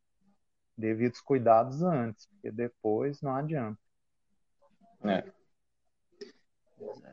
devidos 0.77 1.21
cuidados 1.21 1.83
antes, 1.83 2.27
porque 2.27 2.51
depois 2.51 3.23
não 3.23 3.35
adianta. 3.35 3.79
É. 5.05 5.25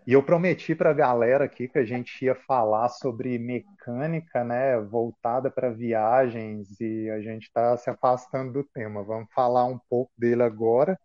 E 0.07 0.13
eu 0.13 0.23
prometi 0.23 0.73
para 0.73 0.89
a 0.89 0.93
galera 0.93 1.45
aqui 1.45 1.67
que 1.67 1.77
a 1.77 1.85
gente 1.85 2.25
ia 2.25 2.33
falar 2.33 2.89
sobre 2.89 3.37
mecânica, 3.37 4.43
né, 4.43 4.79
voltada 4.79 5.51
para 5.51 5.69
viagens, 5.69 6.81
e 6.81 7.09
a 7.11 7.21
gente 7.21 7.43
está 7.43 7.77
se 7.77 7.89
afastando 7.89 8.51
do 8.51 8.63
tema. 8.63 9.03
Vamos 9.03 9.31
falar 9.31 9.65
um 9.65 9.79
pouco 9.87 10.11
dele 10.17 10.41
agora, 10.41 10.99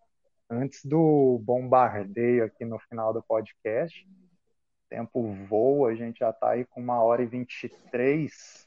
antes 0.49 0.85
do 0.85 1.39
bombardeio 1.45 2.45
aqui 2.45 2.65
no 2.65 2.79
final 2.79 3.13
do 3.13 3.23
podcast. 3.23 4.09
O 4.09 4.89
tempo 4.89 5.35
voa, 5.47 5.91
a 5.91 5.95
gente 5.95 6.21
já 6.21 6.31
está 6.31 6.51
aí 6.51 6.65
com 6.65 6.81
uma 6.81 7.03
hora 7.03 7.23
e 7.23 7.27
vinte 7.27 7.65
e 7.65 7.69
três. 7.91 8.65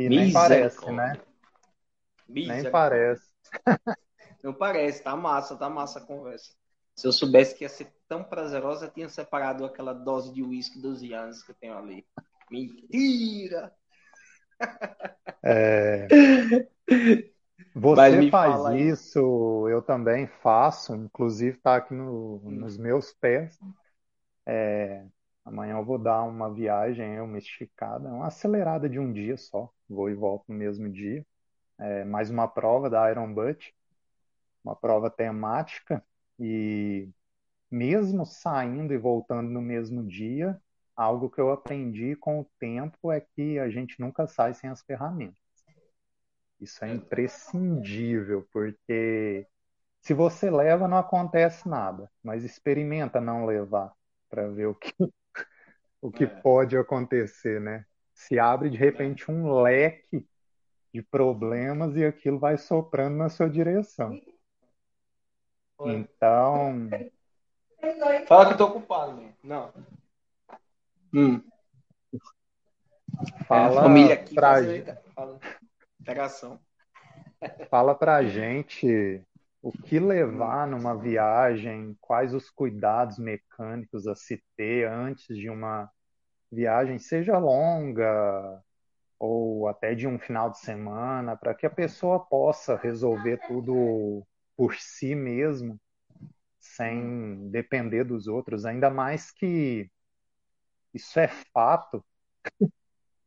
E 0.00 0.08
nem 0.08 0.32
parece, 0.32 0.90
né? 0.90 1.20
Nem 2.28 2.70
parece. 2.70 3.30
Não 4.42 4.54
parece, 4.54 5.02
tá 5.02 5.14
massa, 5.14 5.54
tá 5.54 5.68
massa 5.68 5.98
a 5.98 6.02
conversa. 6.02 6.54
Se 6.96 7.06
eu 7.06 7.12
soubesse 7.12 7.54
que 7.54 7.64
ia 7.64 7.68
ser 7.68 7.92
tão 8.08 8.24
prazerosa, 8.24 8.86
eu 8.86 8.90
tinha 8.90 9.08
separado 9.08 9.64
aquela 9.64 9.92
dose 9.92 10.32
de 10.32 10.42
uísque 10.42 10.80
dos 10.80 11.02
anos 11.12 11.42
que 11.42 11.50
eu 11.50 11.56
tenho 11.60 11.76
ali. 11.76 12.06
Mentira! 12.50 13.72
É... 15.42 16.08
Você 17.74 18.30
faz 18.30 18.80
isso, 18.80 19.68
eu 19.68 19.80
também 19.80 20.26
faço, 20.26 20.94
inclusive 20.94 21.56
está 21.56 21.76
aqui 21.76 21.94
no, 21.94 22.40
nos 22.50 22.76
meus 22.76 23.12
pés. 23.12 23.58
É, 24.44 25.06
Amanhã 25.50 25.78
eu 25.78 25.84
vou 25.84 25.98
dar 25.98 26.22
uma 26.22 26.48
viagem, 26.48 27.20
uma 27.20 27.36
esticada, 27.36 28.08
uma 28.08 28.28
acelerada 28.28 28.88
de 28.88 29.00
um 29.00 29.12
dia 29.12 29.36
só. 29.36 29.68
Vou 29.88 30.08
e 30.08 30.14
volto 30.14 30.44
no 30.46 30.54
mesmo 30.54 30.88
dia. 30.88 31.26
É, 31.76 32.04
mais 32.04 32.30
uma 32.30 32.46
prova 32.46 32.88
da 32.88 33.10
Iron 33.10 33.34
Butt, 33.34 33.74
uma 34.64 34.76
prova 34.76 35.10
temática. 35.10 36.04
E 36.38 37.08
mesmo 37.68 38.24
saindo 38.24 38.94
e 38.94 38.96
voltando 38.96 39.50
no 39.50 39.60
mesmo 39.60 40.06
dia, 40.06 40.56
algo 40.94 41.28
que 41.28 41.40
eu 41.40 41.50
aprendi 41.50 42.14
com 42.14 42.38
o 42.38 42.46
tempo 42.60 43.10
é 43.10 43.20
que 43.20 43.58
a 43.58 43.68
gente 43.68 44.00
nunca 44.00 44.28
sai 44.28 44.54
sem 44.54 44.70
as 44.70 44.82
ferramentas. 44.82 45.36
Isso 46.60 46.84
é 46.84 46.94
imprescindível, 46.94 48.46
porque 48.52 49.48
se 50.00 50.14
você 50.14 50.48
leva, 50.48 50.86
não 50.86 50.98
acontece 50.98 51.68
nada, 51.68 52.08
mas 52.22 52.44
experimenta 52.44 53.20
não 53.20 53.46
levar 53.46 53.92
para 54.28 54.46
ver 54.46 54.66
o 54.66 54.74
que, 54.76 54.94
o 56.00 56.10
que 56.10 56.24
é. 56.24 56.26
pode 56.26 56.76
acontecer, 56.76 57.60
né? 57.60 57.84
Se 58.14 58.38
abre 58.38 58.70
de 58.70 58.76
repente 58.76 59.30
um 59.30 59.60
leque 59.60 60.26
de 60.92 61.02
problemas 61.02 61.96
e 61.96 62.04
aquilo 62.04 62.38
vai 62.38 62.56
soprando 62.56 63.16
na 63.16 63.28
sua 63.28 63.48
direção. 63.48 64.20
Então. 65.80 66.88
Fala 68.26 68.46
que 68.46 68.52
eu 68.52 68.58
tô 68.58 68.66
ocupado, 68.66 69.20
né? 69.20 69.32
Não. 69.42 69.72
Hum. 71.14 71.42
Fala 73.46 73.80
é, 73.80 73.82
família 73.82 74.14
aqui 74.14 74.34
pra... 74.34 74.56
Fala. 75.14 75.40
Pegação. 76.04 76.60
Fala 77.70 77.94
pra 77.94 78.22
gente 78.22 79.24
o 79.62 79.72
que 79.72 79.98
levar 79.98 80.66
numa 80.66 80.96
viagem, 80.96 81.96
quais 82.00 82.32
os 82.34 82.48
cuidados 82.50 83.18
mecânicos 83.18 84.06
a 84.06 84.14
se 84.14 84.42
ter 84.56 84.88
antes 84.88 85.36
de 85.36 85.50
uma 85.50 85.90
viagem, 86.50 86.98
seja 86.98 87.38
longa 87.38 88.62
ou 89.18 89.68
até 89.68 89.94
de 89.94 90.06
um 90.06 90.18
final 90.18 90.50
de 90.50 90.58
semana, 90.58 91.36
para 91.36 91.54
que 91.54 91.66
a 91.66 91.70
pessoa 91.70 92.18
possa 92.18 92.76
resolver 92.76 93.38
tudo 93.46 94.26
por 94.56 94.74
si 94.76 95.14
mesmo, 95.14 95.78
sem 96.58 97.50
depender 97.50 98.04
dos 98.04 98.26
outros, 98.26 98.64
ainda 98.64 98.88
mais 98.88 99.30
que 99.30 99.90
isso 100.94 101.20
é 101.20 101.28
fato. 101.28 102.04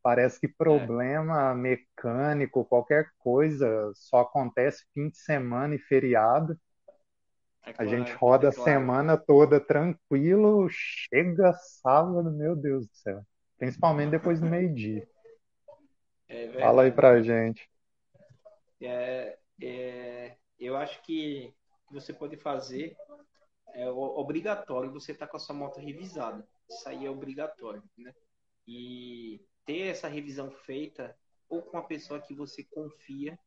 Parece 0.04 0.40
que 0.40 0.50
problema 0.50 1.52
é. 1.52 1.56
mecânico, 1.56 2.66
qualquer 2.66 3.10
coisa, 3.18 3.92
só 3.96 4.20
acontece 4.20 4.86
fim 4.94 5.10
de 5.10 5.18
semana 5.18 5.76
e 5.76 5.80
feriado. 5.80 6.60
É 7.66 7.72
claro, 7.72 7.90
a 7.90 7.96
gente 7.96 8.12
roda 8.14 8.50
é 8.50 8.52
claro. 8.52 8.70
a 8.70 8.74
semana 8.74 9.18
toda 9.18 9.62
tranquilo, 9.62 10.68
chega 10.70 11.54
sábado, 11.54 12.30
meu 12.30 12.54
Deus 12.54 12.86
do 12.86 12.94
céu. 12.94 13.26
Principalmente 13.58 14.12
depois 14.12 14.42
do 14.42 14.46
meio-dia. 14.46 15.08
É 16.28 16.50
Fala 16.60 16.84
aí 16.84 16.92
pra 16.92 17.22
gente. 17.22 17.70
É, 18.82 19.38
é, 19.62 20.36
eu 20.60 20.76
acho 20.76 21.02
que 21.04 21.54
você 21.90 22.12
pode 22.12 22.36
fazer 22.36 22.98
é 23.74 23.90
obrigatório 23.90 24.92
você 24.92 25.14
estar 25.14 25.26
tá 25.26 25.32
com 25.32 25.38
a 25.38 25.40
sua 25.40 25.56
moto 25.56 25.80
revisada. 25.80 26.46
Isso 26.70 26.88
aí 26.88 27.06
é 27.06 27.10
obrigatório, 27.10 27.84
né? 27.98 28.14
E 28.68 29.42
ter 29.66 29.88
essa 29.88 30.08
revisão 30.08 30.52
feita 30.52 31.18
ou 31.50 31.62
com 31.62 31.78
a 31.78 31.84
pessoa 31.84 32.22
que 32.22 32.34
você 32.34 32.64
confia 32.64 33.38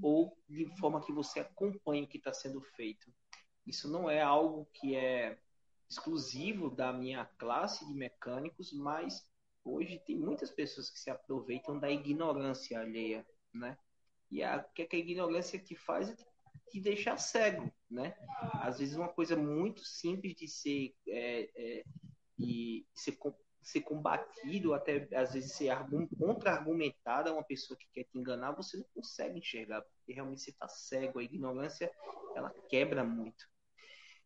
ou 0.00 0.36
de 0.48 0.66
forma 0.78 1.00
que 1.00 1.12
você 1.12 1.40
acompanha 1.40 2.04
o 2.04 2.08
que 2.08 2.18
está 2.18 2.32
sendo 2.32 2.60
feito. 2.60 3.12
Isso 3.66 3.88
não 3.88 4.10
é 4.10 4.20
algo 4.20 4.68
que 4.72 4.96
é 4.96 5.38
exclusivo 5.88 6.70
da 6.70 6.92
minha 6.92 7.24
classe 7.38 7.86
de 7.86 7.94
mecânicos, 7.94 8.72
mas 8.72 9.26
hoje 9.64 10.02
tem 10.04 10.16
muitas 10.16 10.50
pessoas 10.50 10.90
que 10.90 10.98
se 10.98 11.10
aproveitam 11.10 11.78
da 11.78 11.90
ignorância 11.90 12.80
alheia, 12.80 13.26
né? 13.52 13.76
E 14.30 14.42
a 14.42 14.58
que, 14.62 14.88
a 14.90 14.96
ignorância 14.96 15.58
que 15.58 15.76
faz 15.76 16.10
é 16.10 16.16
te 16.70 16.80
deixar 16.80 17.18
cego, 17.18 17.70
né? 17.90 18.16
Às 18.54 18.78
vezes 18.78 18.96
uma 18.96 19.12
coisa 19.12 19.36
muito 19.36 19.84
simples 19.84 20.34
de 20.34 20.48
ser 20.48 20.94
é, 21.06 21.50
é, 21.54 21.84
e 22.38 22.86
ser 22.94 23.12
ser 23.62 23.82
combatido, 23.82 24.74
até 24.74 25.08
às 25.14 25.32
vezes 25.32 25.52
ser 25.52 25.70
contra-argumentada 26.18 27.30
a 27.30 27.32
uma 27.32 27.44
pessoa 27.44 27.78
que 27.78 27.86
quer 27.92 28.04
te 28.04 28.18
enganar, 28.18 28.52
você 28.52 28.76
não 28.76 28.86
consegue 28.94 29.38
enxergar, 29.38 29.82
porque 29.82 30.12
realmente 30.12 30.42
você 30.42 30.50
está 30.50 30.68
cego. 30.68 31.18
A 31.18 31.22
ignorância, 31.22 31.90
ela 32.34 32.52
quebra 32.68 33.04
muito. 33.04 33.46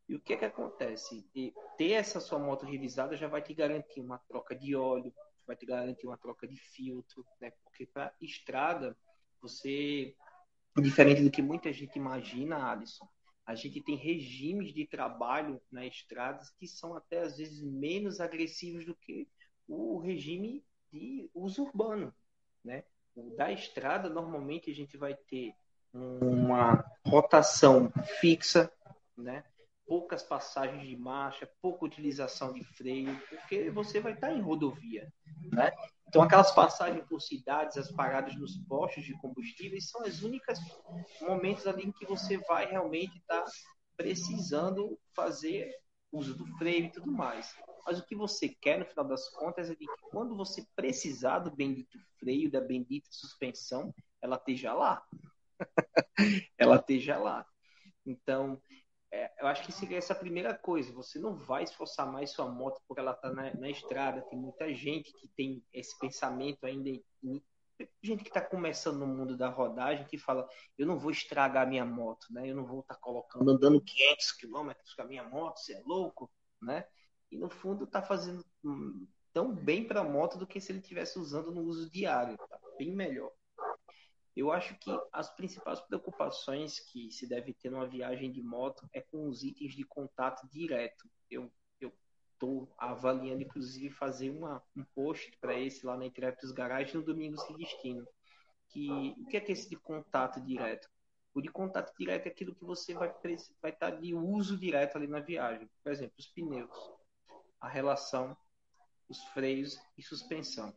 E 0.08 0.14
o 0.14 0.20
que 0.20 0.34
é 0.34 0.36
que 0.36 0.44
acontece? 0.44 1.28
E 1.34 1.52
ter 1.76 1.92
essa 1.92 2.20
sua 2.20 2.38
moto 2.38 2.64
revisada 2.64 3.16
já 3.16 3.28
vai 3.28 3.42
te 3.42 3.52
garantir 3.52 4.00
uma 4.00 4.18
troca 4.18 4.54
de 4.54 4.74
óleo, 4.74 5.12
vai 5.46 5.56
te 5.56 5.66
garantir 5.66 6.06
uma 6.06 6.16
troca 6.16 6.46
de 6.46 6.56
filtro, 6.56 7.26
né? 7.40 7.52
Porque 7.64 7.86
para 7.86 8.14
estrada, 8.20 8.96
você, 9.40 10.14
diferente 10.80 11.22
do 11.22 11.30
que 11.30 11.42
muita 11.42 11.72
gente 11.72 11.96
imagina, 11.96 12.70
Alisson, 12.70 13.08
a 13.46 13.54
gente 13.54 13.80
tem 13.80 13.94
regimes 13.96 14.74
de 14.74 14.84
trabalho 14.84 15.62
na 15.70 15.86
estradas 15.86 16.50
que 16.50 16.66
são 16.66 16.96
até 16.96 17.20
às 17.20 17.38
vezes 17.38 17.62
menos 17.62 18.20
agressivos 18.20 18.84
do 18.84 18.94
que 18.94 19.28
o 19.68 19.98
regime 19.98 20.64
de 20.92 21.30
uso 21.32 21.62
urbano, 21.62 22.12
né? 22.64 22.84
O 23.14 23.34
da 23.36 23.52
estrada 23.52 24.10
normalmente 24.10 24.70
a 24.70 24.74
gente 24.74 24.96
vai 24.96 25.14
ter 25.14 25.54
uma 25.94 26.84
rotação 27.06 27.90
fixa, 28.20 28.70
né? 29.16 29.44
Poucas 29.86 30.24
passagens 30.24 30.86
de 30.86 30.96
marcha, 30.96 31.48
pouca 31.62 31.84
utilização 31.84 32.52
de 32.52 32.64
freio, 32.64 33.16
porque 33.28 33.70
você 33.70 34.00
vai 34.00 34.12
estar 34.12 34.32
em 34.32 34.42
rodovia, 34.42 35.10
né? 35.52 35.72
Então, 36.08 36.22
aquelas 36.22 36.52
passagens 36.52 37.04
por 37.08 37.20
cidades, 37.20 37.76
as 37.76 37.90
paradas 37.90 38.36
nos 38.36 38.56
postos 38.68 39.04
de 39.04 39.12
combustíveis, 39.18 39.90
são 39.90 40.02
as 40.02 40.22
únicas 40.22 40.58
momentos 41.20 41.66
ali 41.66 41.84
em 41.84 41.92
que 41.92 42.06
você 42.06 42.38
vai 42.38 42.66
realmente 42.66 43.18
estar 43.18 43.42
tá 43.42 43.50
precisando 43.96 44.98
fazer 45.14 45.70
uso 46.12 46.34
do 46.36 46.46
freio 46.58 46.86
e 46.86 46.92
tudo 46.92 47.10
mais. 47.10 47.54
Mas 47.84 47.98
o 47.98 48.06
que 48.06 48.14
você 48.14 48.48
quer, 48.48 48.78
no 48.78 48.86
final 48.86 49.04
das 49.04 49.28
contas, 49.30 49.70
é 49.70 49.74
que 49.74 49.86
quando 50.10 50.36
você 50.36 50.64
precisar 50.74 51.40
do 51.40 51.54
bendito 51.54 51.98
freio, 52.18 52.50
da 52.50 52.60
bendita 52.60 53.08
suspensão, 53.10 53.94
ela 54.22 54.36
esteja 54.36 54.72
lá. 54.72 55.04
ela 56.58 56.76
esteja 56.76 57.18
lá. 57.18 57.46
Então, 58.04 58.60
é, 59.12 59.30
eu 59.40 59.46
acho 59.46 59.64
que 59.64 59.72
seria 59.72 59.98
essa 59.98 60.12
a 60.12 60.18
primeira 60.18 60.54
coisa. 60.54 60.92
Você 60.92 61.18
não 61.18 61.36
vai 61.36 61.62
esforçar 61.62 62.10
mais 62.10 62.30
sua 62.30 62.50
moto 62.50 62.80
porque 62.86 63.00
ela 63.00 63.12
está 63.12 63.32
na, 63.32 63.54
na, 63.54 63.70
estrada. 63.70 64.22
Tem 64.22 64.38
muita 64.38 64.72
gente 64.74 65.12
que 65.12 65.28
tem 65.28 65.64
esse 65.72 65.96
pensamento 65.98 66.64
ainda. 66.64 66.90
Gente 68.02 68.22
que 68.22 68.30
está 68.30 68.40
começando 68.40 68.98
no 68.98 69.06
mundo 69.06 69.36
da 69.36 69.48
rodagem 69.48 70.06
que 70.06 70.18
fala: 70.18 70.48
eu 70.76 70.86
não 70.86 70.98
vou 70.98 71.10
estragar 71.10 71.64
a 71.64 71.70
minha 71.70 71.84
moto, 71.84 72.26
né? 72.30 72.48
Eu 72.48 72.56
não 72.56 72.66
vou 72.66 72.80
estar 72.80 72.94
tá 72.94 73.00
colocando, 73.00 73.48
andando 73.50 73.80
500 73.80 74.32
quilômetros 74.32 74.94
com 74.94 75.02
a 75.02 75.06
minha 75.06 75.24
moto, 75.24 75.58
você 75.58 75.74
é 75.74 75.82
louco, 75.84 76.30
né? 76.60 76.84
E 77.30 77.36
no 77.36 77.48
fundo 77.48 77.84
está 77.84 78.02
fazendo 78.02 78.44
hum, 78.64 79.06
tão 79.32 79.54
bem 79.54 79.86
para 79.86 80.00
a 80.00 80.04
moto 80.04 80.38
do 80.38 80.46
que 80.46 80.60
se 80.60 80.72
ele 80.72 80.78
estivesse 80.78 81.18
usando 81.18 81.52
no 81.52 81.62
uso 81.62 81.90
diário. 81.90 82.36
Tá 82.36 82.58
bem 82.78 82.92
melhor. 82.92 83.30
Eu 84.36 84.52
acho 84.52 84.78
que 84.78 84.90
as 85.12 85.34
principais 85.34 85.80
preocupações 85.80 86.78
que 86.78 87.10
se 87.10 87.26
deve 87.26 87.54
ter 87.54 87.70
numa 87.70 87.88
viagem 87.88 88.30
de 88.30 88.42
moto 88.42 88.86
é 88.92 89.00
com 89.00 89.28
os 89.28 89.42
itens 89.42 89.74
de 89.74 89.82
contato 89.82 90.46
direto. 90.48 91.08
Eu 91.30 91.50
estou 92.36 92.70
avaliando, 92.76 93.42
inclusive, 93.42 93.88
fazer 93.90 94.30
uma, 94.30 94.62
um 94.76 94.84
post 94.94 95.34
para 95.40 95.58
esse 95.58 95.86
lá 95.86 95.96
na 95.96 96.04
Interactus 96.04 96.52
Garage 96.52 96.94
no 96.94 97.02
domingo 97.02 97.38
sem 97.38 97.56
destino. 97.56 98.06
Que, 98.68 99.14
o 99.18 99.26
que 99.26 99.38
é, 99.38 99.40
que 99.40 99.52
é 99.52 99.54
esse 99.54 99.70
de 99.70 99.76
contato 99.76 100.38
direto? 100.40 100.86
O 101.32 101.40
de 101.40 101.48
contato 101.48 101.94
direto 101.98 102.26
é 102.26 102.28
aquilo 102.28 102.54
que 102.54 102.64
você 102.64 102.92
vai, 102.92 103.14
vai 103.62 103.70
estar 103.70 103.90
de 103.90 104.14
uso 104.14 104.58
direto 104.58 104.96
ali 104.96 105.06
na 105.06 105.20
viagem. 105.20 105.68
Por 105.82 105.92
exemplo, 105.92 106.14
os 106.18 106.26
pneus, 106.26 106.92
a 107.60 107.68
relação, 107.68 108.36
os 109.08 109.22
freios 109.28 109.78
e 109.96 110.02
suspensão. 110.02 110.74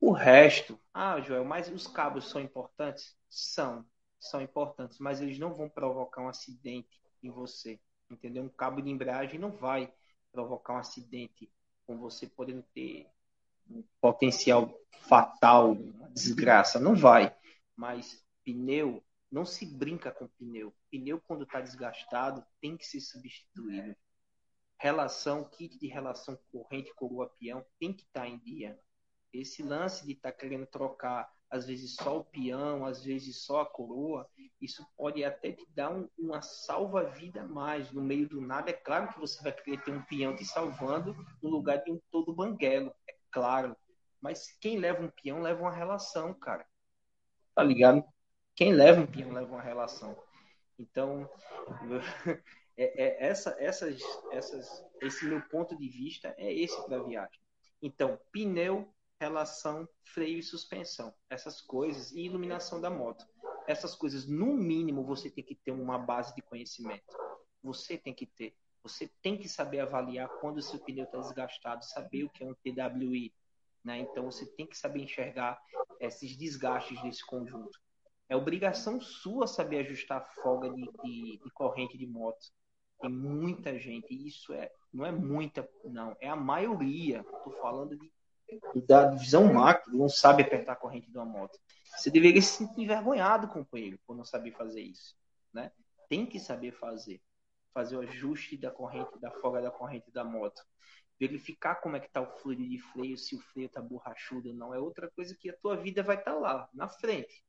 O 0.00 0.12
resto, 0.12 0.78
ah, 0.92 1.20
Joel, 1.20 1.44
mas 1.44 1.68
os 1.68 1.86
cabos 1.86 2.28
são 2.28 2.40
importantes? 2.40 3.16
São, 3.28 3.84
são 4.18 4.40
importantes, 4.42 4.98
mas 4.98 5.20
eles 5.20 5.38
não 5.38 5.54
vão 5.54 5.68
provocar 5.68 6.22
um 6.22 6.28
acidente 6.28 7.00
em 7.22 7.30
você, 7.30 7.80
entendeu? 8.10 8.42
Um 8.42 8.48
cabo 8.48 8.80
de 8.82 8.90
embreagem 8.90 9.38
não 9.38 9.50
vai 9.50 9.92
provocar 10.30 10.74
um 10.74 10.78
acidente 10.78 11.50
com 11.86 11.96
você 11.96 12.26
podendo 12.26 12.62
ter 12.74 13.08
um 13.70 13.82
potencial 14.00 14.78
fatal, 15.08 15.72
uma 15.72 16.08
desgraça, 16.10 16.78
não 16.78 16.94
vai. 16.94 17.34
Mas 17.74 18.24
pneu, 18.44 19.02
não 19.30 19.44
se 19.44 19.66
brinca 19.66 20.10
com 20.10 20.28
pneu. 20.28 20.74
Pneu 20.90 21.20
quando 21.20 21.44
está 21.44 21.60
desgastado 21.60 22.44
tem 22.60 22.76
que 22.76 22.86
ser 22.86 23.00
substituído. 23.00 23.96
Relação, 24.78 25.44
kit 25.44 25.78
de 25.78 25.86
relação 25.86 26.38
corrente 26.52 26.94
coroa 26.94 27.32
peão 27.38 27.64
tem 27.78 27.92
que 27.92 28.02
estar 28.02 28.20
tá 28.20 28.28
em 28.28 28.38
dia 28.38 28.78
esse 29.40 29.62
lance 29.62 30.04
de 30.06 30.12
estar 30.12 30.32
tá 30.32 30.38
querendo 30.38 30.66
trocar, 30.66 31.30
às 31.50 31.66
vezes 31.66 31.94
só 31.94 32.18
o 32.18 32.24
peão, 32.24 32.84
às 32.84 33.04
vezes 33.04 33.44
só 33.44 33.60
a 33.60 33.66
coroa, 33.66 34.28
isso 34.60 34.84
pode 34.96 35.24
até 35.24 35.52
te 35.52 35.66
dar 35.74 35.90
um, 35.90 36.08
uma 36.18 36.42
salva-vida 36.42 37.44
mais 37.44 37.90
no 37.92 38.02
meio 38.02 38.28
do 38.28 38.40
nada. 38.40 38.70
É 38.70 38.74
claro 38.74 39.12
que 39.12 39.20
você 39.20 39.42
vai 39.42 39.52
querer 39.52 39.82
ter 39.82 39.92
um 39.92 40.02
peão 40.02 40.34
te 40.34 40.44
salvando 40.44 41.14
no 41.42 41.50
lugar 41.50 41.82
de 41.84 41.92
um 41.92 42.00
todo 42.10 42.34
banguelo, 42.34 42.92
é 43.08 43.14
claro. 43.30 43.76
Mas 44.20 44.50
quem 44.60 44.78
leva 44.78 45.02
um 45.02 45.10
peão 45.10 45.40
leva 45.40 45.60
uma 45.60 45.72
relação, 45.72 46.34
cara. 46.34 46.66
Tá 47.54 47.62
ligado? 47.62 48.04
Quem 48.54 48.72
leva 48.72 49.00
um 49.00 49.06
peão 49.06 49.32
leva 49.32 49.52
uma 49.52 49.62
relação. 49.62 50.16
Então, 50.78 51.28
É, 52.76 53.04
é 53.04 53.26
essa, 53.28 53.56
essas, 53.58 54.00
essas, 54.30 54.84
esse 55.00 55.24
meu 55.24 55.40
ponto 55.48 55.76
de 55.76 55.88
vista 55.88 56.34
é 56.36 56.52
esse 56.52 56.80
para 56.84 56.98
a 56.98 57.02
viagem. 57.02 57.40
Então, 57.80 58.20
pneu, 58.30 58.92
relação, 59.20 59.88
freio 60.04 60.38
e 60.38 60.42
suspensão, 60.42 61.14
essas 61.30 61.60
coisas 61.60 62.12
e 62.12 62.20
iluminação 62.20 62.80
da 62.80 62.90
moto. 62.90 63.26
Essas 63.66 63.94
coisas, 63.94 64.26
no 64.26 64.54
mínimo, 64.54 65.04
você 65.04 65.30
tem 65.30 65.42
que 65.42 65.54
ter 65.54 65.72
uma 65.72 65.98
base 65.98 66.34
de 66.34 66.42
conhecimento. 66.42 67.16
Você 67.62 67.98
tem 67.98 68.14
que 68.14 68.26
ter. 68.26 68.54
Você 68.82 69.10
tem 69.20 69.36
que 69.36 69.48
saber 69.48 69.80
avaliar 69.80 70.28
quando 70.40 70.58
o 70.58 70.62
seu 70.62 70.78
pneu 70.78 71.04
está 71.04 71.18
desgastado, 71.18 71.84
saber 71.84 72.24
o 72.24 72.30
que 72.30 72.44
é 72.44 72.46
um 72.46 72.54
TWI. 72.54 73.34
Né? 73.82 73.98
Então, 73.98 74.30
você 74.30 74.46
tem 74.46 74.66
que 74.66 74.78
saber 74.78 75.02
enxergar 75.02 75.60
esses 75.98 76.36
desgastes 76.36 77.02
desse 77.02 77.26
conjunto. 77.26 77.80
É 78.28 78.36
obrigação 78.36 79.00
sua 79.00 79.46
saber 79.46 79.78
ajustar 79.78 80.18
a 80.18 80.42
folga 80.42 80.70
de, 80.70 80.88
de, 81.04 81.40
de 81.42 81.50
corrente 81.50 81.98
de 81.98 82.06
moto. 82.06 82.46
Tem 83.00 83.10
muita 83.10 83.78
gente, 83.78 84.12
e 84.12 84.28
isso 84.28 84.52
é, 84.52 84.70
não 84.92 85.04
é 85.04 85.12
muita, 85.12 85.68
não, 85.84 86.16
é 86.20 86.28
a 86.28 86.36
maioria. 86.36 87.20
Estou 87.20 87.52
falando 87.60 87.96
de, 87.96 88.10
da 88.86 89.06
divisão 89.06 89.52
macro, 89.52 89.96
não 89.96 90.08
sabe 90.08 90.42
apertar 90.42 90.72
a 90.72 90.76
corrente 90.76 91.10
de 91.10 91.16
uma 91.16 91.26
moto. 91.26 91.58
Você 91.96 92.10
deveria 92.10 92.42
se 92.42 92.58
sentir 92.58 92.82
envergonhado, 92.82 93.48
companheiro, 93.48 93.98
por 94.06 94.16
não 94.16 94.24
saber 94.24 94.52
fazer 94.52 94.82
isso. 94.82 95.16
Né? 95.52 95.72
Tem 96.08 96.26
que 96.26 96.38
saber 96.38 96.72
fazer 96.72 97.20
fazer 97.76 97.94
o 97.94 98.00
ajuste 98.00 98.56
da 98.56 98.70
corrente, 98.70 99.18
da 99.20 99.30
folga 99.30 99.60
da 99.60 99.70
corrente 99.70 100.10
da 100.10 100.24
moto. 100.24 100.62
Verificar 101.20 101.74
como 101.74 101.94
é 101.94 102.00
que 102.00 102.06
está 102.06 102.22
o 102.22 102.38
fluido 102.38 102.66
de 102.66 102.78
freio, 102.78 103.18
se 103.18 103.36
o 103.36 103.38
freio 103.38 103.66
está 103.66 103.82
borrachudo 103.82 104.48
ou 104.48 104.54
não. 104.54 104.72
É 104.72 104.78
outra 104.78 105.10
coisa 105.10 105.36
que 105.38 105.50
a 105.50 105.56
tua 105.58 105.76
vida 105.76 106.02
vai 106.02 106.16
estar 106.16 106.32
tá 106.32 106.38
lá, 106.38 106.70
na 106.72 106.88
frente. 106.88 107.44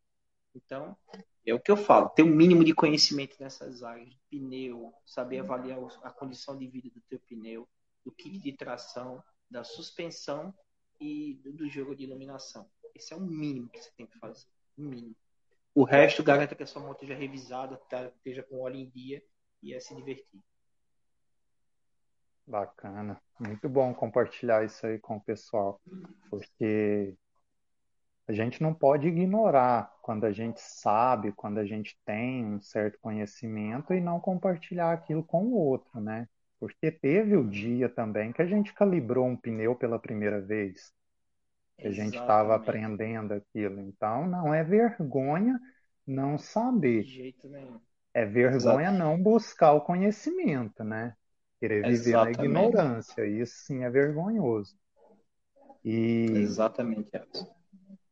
Então, 0.53 0.97
é 1.45 1.53
o 1.53 1.59
que 1.61 1.71
eu 1.71 1.77
falo. 1.77 2.09
Ter 2.09 2.23
o 2.23 2.25
um 2.25 2.35
mínimo 2.35 2.65
de 2.65 2.73
conhecimento 2.73 3.37
nessas 3.39 3.83
áreas. 3.83 4.09
De 4.09 4.19
pneu, 4.29 4.93
saber 5.05 5.39
avaliar 5.39 5.79
a 6.03 6.11
condição 6.11 6.57
de 6.57 6.67
vida 6.67 6.89
do 6.89 7.01
teu 7.07 7.19
pneu, 7.19 7.65
do 8.03 8.11
kit 8.11 8.37
de 8.37 8.51
tração, 8.51 9.23
da 9.49 9.63
suspensão 9.63 10.53
e 10.99 11.39
do 11.45 11.67
jogo 11.69 11.95
de 11.95 12.03
iluminação. 12.03 12.69
Esse 12.93 13.13
é 13.13 13.15
o 13.15 13.21
mínimo 13.21 13.69
que 13.69 13.79
você 13.79 13.91
tem 13.95 14.07
que 14.07 14.17
fazer. 14.17 14.45
O 14.77 14.81
mínimo. 14.81 15.15
O 15.73 15.83
resto 15.83 16.23
garanta 16.23 16.55
que 16.55 16.63
a 16.63 16.67
sua 16.67 16.81
moto 16.81 17.05
já 17.05 17.13
é 17.13 17.17
revisada, 17.17 17.77
tá, 17.89 18.07
esteja 18.07 18.41
com 18.41 18.61
óleo 18.61 18.77
em 18.77 18.89
dia 18.89 19.23
e 19.61 19.73
é 19.73 19.79
se 19.79 19.95
divertir. 19.95 20.41
Bacana. 22.47 23.21
Muito 23.39 23.67
bom 23.69 23.93
compartilhar 23.93 24.65
isso 24.65 24.87
aí 24.87 24.97
com 24.97 25.17
o 25.17 25.21
pessoal, 25.21 25.79
porque 26.29 27.15
a 28.27 28.33
gente 28.33 28.61
não 28.61 28.73
pode 28.73 29.07
ignorar 29.07 29.95
quando 30.01 30.25
a 30.25 30.31
gente 30.31 30.59
sabe, 30.59 31.31
quando 31.33 31.59
a 31.59 31.65
gente 31.65 31.99
tem 32.03 32.45
um 32.45 32.59
certo 32.59 32.97
conhecimento 32.99 33.93
e 33.93 34.01
não 34.01 34.19
compartilhar 34.19 34.91
aquilo 34.91 35.23
com 35.23 35.45
o 35.45 35.53
outro, 35.53 35.99
né? 35.99 36.27
Porque 36.59 36.91
teve 36.91 37.35
o 37.35 37.47
dia 37.47 37.87
também 37.87 38.31
que 38.31 38.41
a 38.41 38.45
gente 38.45 38.73
calibrou 38.73 39.25
um 39.27 39.37
pneu 39.37 39.75
pela 39.75 39.99
primeira 39.99 40.41
vez. 40.41 40.91
Que 41.77 41.87
a 41.87 41.91
gente 41.91 42.17
estava 42.17 42.55
aprendendo 42.55 43.33
aquilo. 43.33 43.79
Então, 43.81 44.25
não 44.27 44.51
é 44.53 44.63
vergonha 44.63 45.59
não 46.05 46.37
saber. 46.37 47.03
De 47.03 47.09
jeito 47.09 47.47
nenhum. 47.47 47.79
É 48.13 48.25
vergonha 48.25 48.87
Exato. 48.87 48.97
não 48.97 49.21
buscar 49.21 49.73
o 49.73 49.81
conhecimento, 49.81 50.83
né? 50.83 51.15
Querer 51.59 51.83
viver 51.83 52.09
Exatamente. 52.09 52.37
na 52.37 52.43
ignorância. 52.43 53.25
Isso 53.27 53.55
sim 53.65 53.83
é 53.83 53.89
vergonhoso. 53.89 54.75
E 55.85 56.25
Exatamente. 56.31 57.11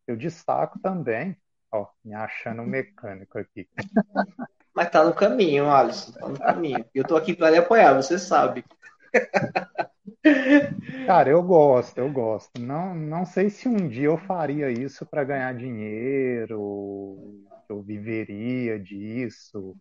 Eu 0.07 0.15
destaco 0.15 0.79
também, 0.79 1.35
ó, 1.71 1.87
me 2.03 2.13
achando 2.13 2.61
um 2.61 2.67
mecânico 2.67 3.39
aqui. 3.39 3.67
Mas 4.75 4.89
tá 4.89 5.03
no 5.05 5.13
caminho, 5.13 5.71
Alisson, 5.71 6.11
tá 6.11 6.27
no 6.27 6.37
caminho. 6.37 6.85
Eu 6.93 7.05
tô 7.05 7.15
aqui 7.15 7.33
para 7.33 7.49
lhe 7.49 7.57
apoiar, 7.57 7.93
você 7.93 8.19
sabe. 8.19 8.65
Cara, 11.05 11.29
eu 11.29 11.41
gosto, 11.41 11.97
eu 11.97 12.11
gosto. 12.11 12.59
Não, 12.59 12.93
não 12.93 13.25
sei 13.25 13.49
se 13.49 13.69
um 13.69 13.87
dia 13.87 14.07
eu 14.07 14.17
faria 14.17 14.69
isso 14.69 15.05
para 15.05 15.23
ganhar 15.23 15.55
dinheiro, 15.55 17.41
eu 17.69 17.81
viveria 17.81 18.77
disso, 18.77 19.75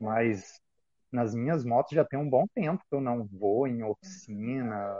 mas 0.00 0.60
nas 1.10 1.34
minhas 1.34 1.64
motos 1.64 1.92
já 1.92 2.04
tem 2.04 2.18
um 2.18 2.28
bom 2.28 2.46
tempo 2.54 2.84
que 2.88 2.94
eu 2.94 3.00
não 3.00 3.24
vou 3.24 3.66
em 3.66 3.82
oficina. 3.82 4.94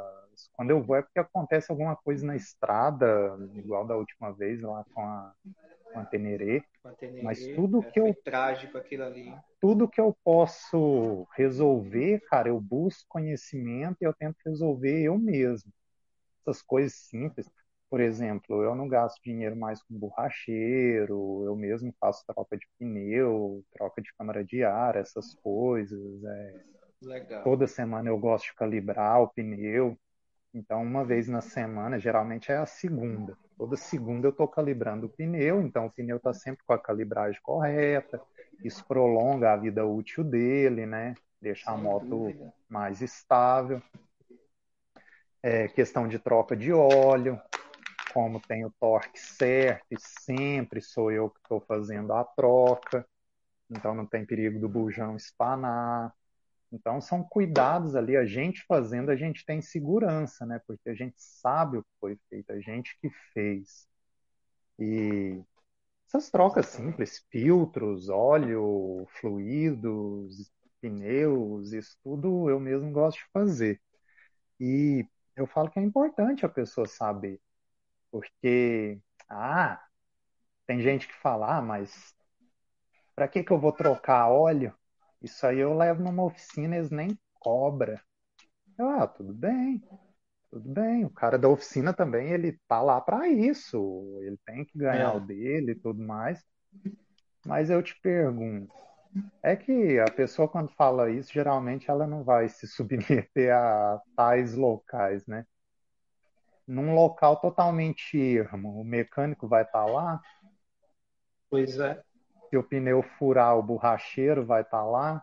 Quando 0.54 0.70
eu 0.70 0.82
vou 0.82 0.96
é 0.96 1.02
porque 1.02 1.20
acontece 1.20 1.70
alguma 1.70 1.94
coisa 1.94 2.26
na 2.26 2.34
estrada, 2.34 3.38
igual 3.54 3.86
da 3.86 3.96
última 3.96 4.32
vez 4.32 4.60
lá 4.60 4.84
com 4.92 5.02
a, 5.02 5.32
com 5.92 6.00
a 6.00 6.04
Tenerê. 6.04 6.64
Mas 7.22 7.46
tudo 7.54 7.80
é, 7.82 7.90
que 7.90 8.00
eu 8.00 8.14
trágico 8.24 8.78
aquilo 8.78 9.04
ali. 9.04 9.32
Tudo 9.60 9.88
que 9.88 10.00
eu 10.00 10.16
posso 10.22 11.26
resolver, 11.34 12.20
cara, 12.28 12.48
eu 12.48 12.60
busco 12.60 13.04
conhecimento 13.08 13.96
e 14.00 14.04
eu 14.04 14.14
tento 14.14 14.36
resolver 14.44 15.02
eu 15.02 15.18
mesmo. 15.18 15.72
Essas 16.42 16.62
coisas 16.62 16.94
simples. 16.94 17.48
Por 17.88 18.00
exemplo, 18.00 18.62
eu 18.62 18.74
não 18.74 18.88
gasto 18.88 19.20
dinheiro 19.22 19.56
mais 19.56 19.82
com 19.82 19.98
borracheiro, 19.98 21.44
eu 21.44 21.56
mesmo 21.56 21.94
faço 22.00 22.24
troca 22.26 22.56
de 22.56 22.66
pneu, 22.78 23.64
troca 23.72 24.02
de 24.02 24.12
câmara 24.18 24.44
de 24.44 24.64
ar, 24.64 24.96
essas 24.96 25.34
coisas. 25.34 26.24
É... 26.24 26.60
Legal. 27.00 27.44
Toda 27.44 27.66
semana 27.66 28.08
eu 28.08 28.18
gosto 28.18 28.46
de 28.46 28.54
calibrar 28.54 29.20
o 29.22 29.28
pneu. 29.28 29.96
Então, 30.56 30.82
uma 30.82 31.04
vez 31.04 31.28
na 31.28 31.42
semana, 31.42 31.98
geralmente 31.98 32.50
é 32.50 32.56
a 32.56 32.64
segunda. 32.64 33.36
Toda 33.58 33.76
segunda 33.76 34.26
eu 34.26 34.30
estou 34.30 34.48
calibrando 34.48 35.04
o 35.04 35.10
pneu, 35.10 35.60
então 35.60 35.84
o 35.84 35.90
pneu 35.90 36.16
está 36.16 36.32
sempre 36.32 36.64
com 36.64 36.72
a 36.72 36.78
calibragem 36.78 37.38
correta. 37.42 38.18
Isso 38.64 38.82
prolonga 38.86 39.52
a 39.52 39.56
vida 39.58 39.84
útil 39.84 40.24
dele, 40.24 40.86
né? 40.86 41.14
Deixa 41.42 41.70
a 41.70 41.76
moto 41.76 42.32
mais 42.70 43.02
estável. 43.02 43.82
É, 45.42 45.68
questão 45.68 46.08
de 46.08 46.18
troca 46.18 46.56
de 46.56 46.72
óleo 46.72 47.38
como 48.14 48.40
tem 48.40 48.64
o 48.64 48.72
torque 48.80 49.20
certo 49.20 49.94
sempre 49.98 50.80
sou 50.80 51.12
eu 51.12 51.28
que 51.28 51.38
estou 51.38 51.60
fazendo 51.60 52.14
a 52.14 52.24
troca, 52.24 53.06
então 53.68 53.94
não 53.94 54.06
tem 54.06 54.24
perigo 54.24 54.58
do 54.58 54.70
bujão 54.70 55.16
espanar. 55.16 56.14
Então 56.72 57.00
são 57.00 57.22
cuidados 57.22 57.94
ali, 57.96 58.16
a 58.16 58.26
gente 58.26 58.64
fazendo, 58.66 59.10
a 59.10 59.16
gente 59.16 59.44
tem 59.46 59.62
segurança, 59.62 60.44
né? 60.46 60.60
Porque 60.66 60.90
a 60.90 60.94
gente 60.94 61.14
sabe 61.18 61.78
o 61.78 61.82
que 61.82 61.90
foi 62.00 62.18
feito, 62.28 62.50
a 62.52 62.60
gente 62.60 62.96
que 63.00 63.10
fez. 63.32 63.86
E 64.78 65.42
essas 66.08 66.30
trocas 66.30 66.66
simples, 66.68 67.24
filtros, 67.30 68.08
óleo, 68.08 69.06
fluidos, 69.20 70.50
pneus, 70.80 71.72
isso 71.72 71.96
tudo 72.02 72.50
eu 72.50 72.60
mesmo 72.60 72.92
gosto 72.92 73.18
de 73.18 73.26
fazer. 73.32 73.80
E 74.60 75.06
eu 75.36 75.46
falo 75.46 75.70
que 75.70 75.78
é 75.78 75.82
importante 75.82 76.46
a 76.46 76.48
pessoa 76.48 76.86
saber. 76.86 77.40
Porque, 78.10 79.00
ah, 79.28 79.82
tem 80.66 80.80
gente 80.82 81.08
que 81.08 81.14
fala, 81.14 81.58
ah, 81.58 81.62
mas 81.62 82.14
para 83.14 83.26
que, 83.28 83.42
que 83.42 83.50
eu 83.52 83.58
vou 83.58 83.72
trocar 83.72 84.28
óleo? 84.28 84.72
Isso 85.22 85.46
aí 85.46 85.58
eu 85.58 85.76
levo 85.76 86.02
numa 86.02 86.24
oficina, 86.24 86.76
eles 86.76 86.90
nem 86.90 87.18
cobra. 87.34 88.00
Eu, 88.78 88.88
ah, 88.88 89.06
tudo 89.06 89.32
bem, 89.32 89.82
tudo 90.50 90.68
bem. 90.68 91.04
O 91.04 91.10
cara 91.10 91.38
da 91.38 91.48
oficina 91.48 91.92
também, 91.92 92.30
ele 92.30 92.58
tá 92.68 92.82
lá 92.82 93.00
para 93.00 93.28
isso. 93.28 94.18
Ele 94.22 94.38
tem 94.44 94.64
que 94.64 94.78
ganhar 94.78 95.14
é. 95.14 95.16
o 95.16 95.20
dele 95.20 95.72
e 95.72 95.80
tudo 95.80 96.02
mais. 96.02 96.44
Mas 97.44 97.70
eu 97.70 97.82
te 97.82 97.98
pergunto, 98.00 98.72
é 99.42 99.56
que 99.56 99.98
a 100.00 100.10
pessoa 100.10 100.48
quando 100.48 100.68
fala 100.74 101.10
isso, 101.10 101.32
geralmente 101.32 101.90
ela 101.90 102.06
não 102.06 102.24
vai 102.24 102.48
se 102.48 102.66
submeter 102.68 103.54
a 103.54 104.00
tais 104.16 104.54
locais, 104.54 105.26
né? 105.26 105.46
num 106.66 106.94
local 106.94 107.36
totalmente 107.36 108.18
ermo, 108.18 108.80
o 108.80 108.84
mecânico 108.84 109.46
vai 109.46 109.62
estar 109.62 109.84
tá 109.84 109.90
lá? 109.90 110.20
Pois 111.48 111.78
é. 111.78 112.02
Se 112.48 112.56
o 112.56 112.62
pneu 112.62 113.02
furar, 113.02 113.56
o 113.56 113.62
borracheiro 113.62 114.44
vai 114.44 114.62
estar 114.62 114.78
tá 114.78 114.84
lá? 114.84 115.22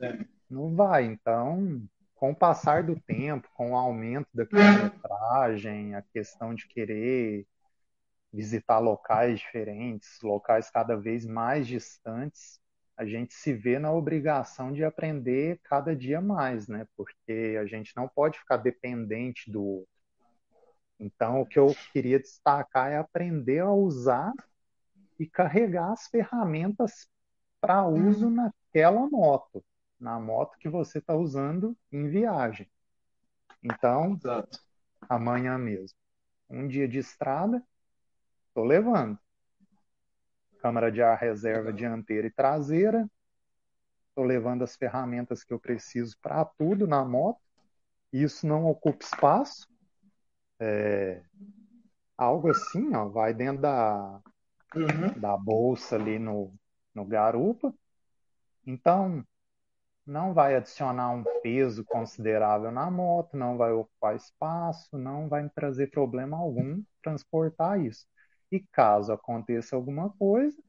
É. 0.00 0.24
Não 0.48 0.74
vai. 0.74 1.04
Então, 1.04 1.82
com 2.14 2.30
o 2.30 2.36
passar 2.36 2.82
do 2.82 2.98
tempo, 3.00 3.48
com 3.54 3.72
o 3.72 3.76
aumento 3.76 4.28
da 4.34 4.46
quilometragem, 4.46 5.94
a 5.94 6.02
questão 6.02 6.54
de 6.54 6.66
querer 6.68 7.46
visitar 8.32 8.78
locais 8.78 9.40
diferentes, 9.40 10.20
locais 10.22 10.70
cada 10.70 10.96
vez 10.96 11.26
mais 11.26 11.66
distantes, 11.66 12.60
a 12.96 13.04
gente 13.06 13.32
se 13.32 13.52
vê 13.52 13.78
na 13.78 13.92
obrigação 13.92 14.72
de 14.72 14.84
aprender 14.84 15.58
cada 15.64 15.96
dia 15.96 16.20
mais, 16.20 16.68
né? 16.68 16.86
Porque 16.96 17.56
a 17.58 17.64
gente 17.64 17.96
não 17.96 18.06
pode 18.06 18.38
ficar 18.38 18.58
dependente 18.58 19.50
do 19.50 19.64
outro. 19.64 19.88
Então, 20.98 21.40
o 21.40 21.46
que 21.46 21.58
eu 21.58 21.74
queria 21.92 22.18
destacar 22.20 22.92
é 22.92 22.98
aprender 22.98 23.60
a 23.60 23.70
usar 23.70 24.34
e 25.20 25.26
carregar 25.26 25.92
as 25.92 26.06
ferramentas 26.08 27.06
para 27.60 27.86
uso 27.86 28.30
naquela 28.30 29.06
moto, 29.06 29.62
na 30.00 30.18
moto 30.18 30.56
que 30.58 30.66
você 30.66 30.96
está 30.96 31.14
usando 31.14 31.76
em 31.92 32.08
viagem. 32.08 32.66
Então, 33.62 34.14
Exato. 34.14 34.58
amanhã 35.02 35.58
mesmo, 35.58 35.98
um 36.48 36.66
dia 36.66 36.88
de 36.88 36.98
estrada, 36.98 37.62
estou 38.48 38.64
levando. 38.64 39.18
Câmara 40.62 40.90
de 40.90 41.02
ar 41.02 41.18
reserva 41.18 41.70
dianteira 41.70 42.26
e 42.26 42.32
traseira, 42.32 43.06
estou 44.08 44.24
levando 44.24 44.64
as 44.64 44.74
ferramentas 44.74 45.44
que 45.44 45.52
eu 45.52 45.60
preciso 45.60 46.16
para 46.22 46.46
tudo 46.46 46.86
na 46.86 47.04
moto, 47.04 47.42
isso 48.10 48.46
não 48.46 48.64
ocupa 48.64 49.04
espaço. 49.04 49.68
É, 50.58 51.22
algo 52.16 52.50
assim, 52.50 52.94
ó, 52.94 53.06
vai 53.06 53.34
dentro 53.34 53.60
da, 53.62 54.22
uhum. 54.74 55.18
da 55.18 55.36
bolsa 55.36 55.96
ali 55.96 56.18
no, 56.18 56.52
no 56.94 57.04
garupa. 57.04 57.72
Então, 58.66 59.24
não 60.06 60.34
vai 60.34 60.56
adicionar 60.56 61.10
um 61.10 61.24
peso 61.42 61.84
considerável 61.84 62.70
na 62.70 62.90
moto, 62.90 63.36
não 63.36 63.56
vai 63.56 63.72
ocupar 63.72 64.16
espaço, 64.16 64.98
não 64.98 65.28
vai 65.28 65.42
me 65.42 65.50
trazer 65.50 65.90
problema 65.90 66.36
algum 66.36 66.82
transportar 67.02 67.80
isso. 67.80 68.06
E 68.50 68.60
caso 68.72 69.12
aconteça 69.12 69.76
alguma 69.76 70.10
coisa, 70.10 70.60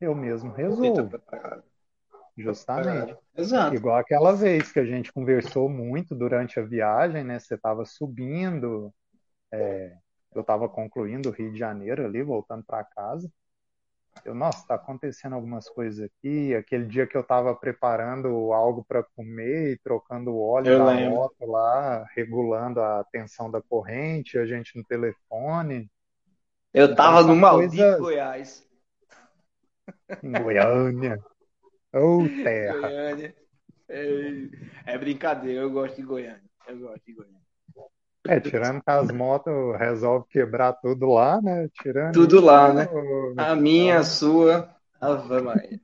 eu 0.00 0.14
mesmo 0.14 0.52
resolvo. 0.52 1.20
Justamente. 2.36 3.16
Exato. 3.36 3.74
Igual 3.74 3.96
aquela 3.96 4.32
vez 4.32 4.70
que 4.70 4.78
a 4.78 4.84
gente 4.84 5.12
conversou 5.12 5.68
muito 5.68 6.14
durante 6.14 6.60
a 6.60 6.62
viagem, 6.62 7.24
né? 7.24 7.40
Você 7.40 7.56
estava 7.56 7.84
subindo, 7.84 8.94
é, 9.52 9.96
eu 10.34 10.42
estava 10.42 10.68
concluindo 10.68 11.28
o 11.28 11.32
Rio 11.32 11.52
de 11.52 11.58
Janeiro 11.58 12.04
ali, 12.04 12.22
voltando 12.22 12.64
para 12.64 12.84
casa. 12.84 13.30
Eu, 14.24 14.34
nossa, 14.34 14.58
está 14.58 14.74
acontecendo 14.74 15.34
algumas 15.34 15.68
coisas 15.68 16.04
aqui. 16.04 16.54
Aquele 16.54 16.86
dia 16.86 17.06
que 17.06 17.16
eu 17.16 17.20
estava 17.20 17.54
preparando 17.54 18.52
algo 18.52 18.84
para 18.84 19.02
comer 19.02 19.72
e 19.72 19.78
trocando 19.78 20.32
o 20.32 20.40
óleo 20.40 20.72
eu 20.72 20.78
da 20.78 20.92
lembro. 20.92 21.16
moto 21.16 21.46
lá, 21.46 22.04
regulando 22.14 22.80
a 22.80 23.04
tensão 23.12 23.50
da 23.50 23.62
corrente, 23.62 24.38
a 24.38 24.46
gente 24.46 24.76
no 24.76 24.84
telefone. 24.84 25.90
Eu 26.74 26.90
estava 26.90 27.22
no 27.22 27.36
Maldito 27.36 27.76
coisas... 27.76 28.00
Goiás. 28.00 28.68
Em 30.22 30.32
Goiânia. 30.42 31.18
Ô, 31.94 32.18
oh, 32.18 32.28
terra. 32.42 32.80
Goiânia. 32.80 33.34
É, 33.88 34.48
é, 34.84 34.98
brincadeira, 34.98 35.62
eu 35.62 35.70
gosto 35.70 35.96
de 35.96 36.02
Goiânia. 36.02 36.42
Eu 36.66 36.78
gosto 36.78 37.04
de 37.06 37.14
Goiânia. 37.14 37.38
É, 38.28 38.38
tirando 38.40 38.82
que 38.82 38.90
as 38.90 39.10
motos 39.10 39.76
resolve 39.78 40.26
quebrar 40.28 40.74
tudo 40.74 41.06
lá, 41.06 41.40
né? 41.40 41.66
Tirando 41.72 42.12
tudo 42.12 42.40
lá, 42.40 42.74
né? 42.74 42.86
A 43.38 43.56
minha, 43.56 44.00
a 44.00 44.04
sua, 44.04 44.68
Ave 45.00 45.40
Maria. 45.40 45.80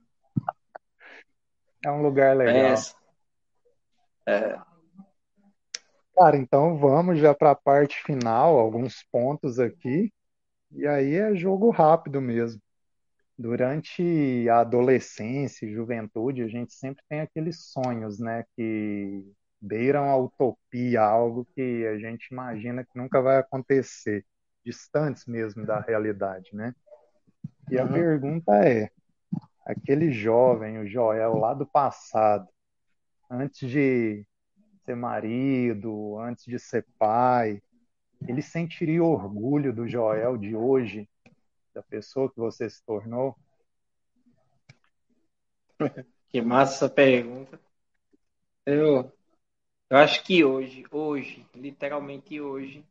É 1.83 1.91
um 1.91 2.03
lugar 2.03 2.37
legal. 2.37 2.75
É. 4.27 4.31
é. 4.31 4.59
Cara, 6.15 6.37
então 6.37 6.77
vamos 6.77 7.19
já 7.19 7.33
para 7.33 7.51
a 7.51 7.55
parte 7.55 8.01
final, 8.03 8.59
alguns 8.59 9.03
pontos 9.11 9.59
aqui. 9.59 10.13
E 10.71 10.85
aí 10.85 11.15
é 11.15 11.35
jogo 11.35 11.71
rápido 11.71 12.21
mesmo. 12.21 12.61
Durante 13.37 14.47
a 14.49 14.59
adolescência 14.59 15.65
e 15.65 15.73
juventude, 15.73 16.43
a 16.43 16.47
gente 16.47 16.73
sempre 16.73 17.03
tem 17.09 17.21
aqueles 17.21 17.65
sonhos, 17.65 18.19
né, 18.19 18.45
que 18.55 19.25
beiram 19.65 20.09
a 20.09 20.17
utopia, 20.17 21.01
algo 21.01 21.45
que 21.55 21.85
a 21.87 21.97
gente 21.97 22.27
imagina 22.31 22.83
que 22.83 22.97
nunca 22.97 23.21
vai 23.21 23.37
acontecer, 23.37 24.23
distantes 24.63 25.25
mesmo 25.25 25.65
da 25.65 25.79
realidade, 25.79 26.49
né? 26.53 26.73
E 27.69 27.79
a 27.79 27.83
uhum. 27.83 27.93
pergunta 27.93 28.53
é: 28.63 28.91
aquele 29.65 30.11
jovem, 30.11 30.77
o 30.77 30.87
Joel 30.87 31.35
lá 31.35 31.53
do 31.53 31.65
passado, 31.65 32.47
antes 33.29 33.69
de 33.69 34.25
ser 34.85 34.95
marido, 34.95 36.19
antes 36.19 36.45
de 36.45 36.59
ser 36.59 36.85
pai, 36.99 37.61
ele 38.27 38.41
sentiria 38.41 39.03
orgulho 39.03 39.73
do 39.73 39.87
Joel 39.87 40.37
de 40.37 40.55
hoje 40.55 41.09
da 41.73 41.81
pessoa 41.81 42.31
que 42.31 42.37
você 42.37 42.69
se 42.69 42.83
tornou? 42.85 43.35
Que 46.29 46.41
massa 46.41 46.85
essa 46.85 46.89
pergunta. 46.93 47.57
Eu, 48.65 49.09
eu 49.89 49.97
acho 49.97 50.23
que 50.23 50.43
hoje, 50.43 50.83
hoje, 50.91 51.45
literalmente 51.55 52.39
hoje, 52.39 52.85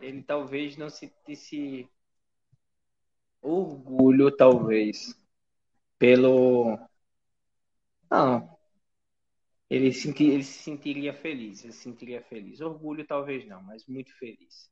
ele 0.00 0.22
talvez 0.22 0.76
não 0.76 0.88
sentisse 0.88 1.88
orgulho, 3.42 4.34
talvez, 4.34 5.14
pelo. 5.98 6.78
Não. 8.10 8.58
Ele, 9.68 9.92
senti, 9.92 10.24
ele 10.24 10.42
se 10.42 10.62
sentiria 10.64 11.14
feliz, 11.14 11.62
ele 11.62 11.72
se 11.72 11.80
sentiria 11.80 12.22
feliz. 12.22 12.60
Orgulho, 12.60 13.06
talvez 13.06 13.46
não, 13.46 13.62
mas 13.62 13.86
muito 13.86 14.12
feliz 14.18 14.70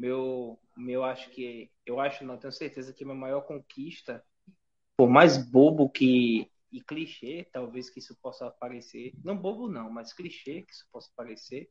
meu, 0.00 0.58
meu 0.74 1.04
acho 1.04 1.30
que 1.30 1.70
eu 1.84 2.00
acho, 2.00 2.24
não 2.24 2.38
tenho 2.38 2.52
certeza 2.52 2.92
que 2.92 3.04
minha 3.04 3.14
maior 3.14 3.42
conquista, 3.42 4.24
por 4.96 5.10
mais 5.10 5.36
bobo 5.36 5.90
que 5.90 6.49
e 6.72 6.80
clichê, 6.80 7.48
talvez 7.52 7.90
que 7.90 7.98
isso 7.98 8.16
possa 8.22 8.50
parecer, 8.50 9.12
não 9.24 9.36
bobo 9.36 9.68
não, 9.68 9.90
mas 9.90 10.12
clichê 10.12 10.62
que 10.62 10.72
isso 10.72 10.86
possa 10.92 11.10
parecer, 11.16 11.70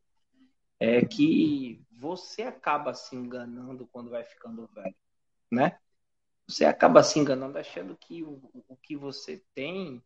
é 0.80 1.06
que 1.06 1.82
você 1.92 2.44
acaba 2.44 2.94
se 2.94 3.16
enganando 3.16 3.88
quando 3.88 4.10
vai 4.10 4.24
ficando 4.24 4.68
velho, 4.68 4.96
né? 5.52 5.78
Você 6.48 6.66
acaba 6.66 7.04
se 7.04 7.20
enganando 7.20 7.58
achando 7.58 7.96
que 7.98 8.24
o, 8.24 8.42
o 8.68 8.76
que 8.78 8.96
você 8.96 9.44
tem, 9.54 10.02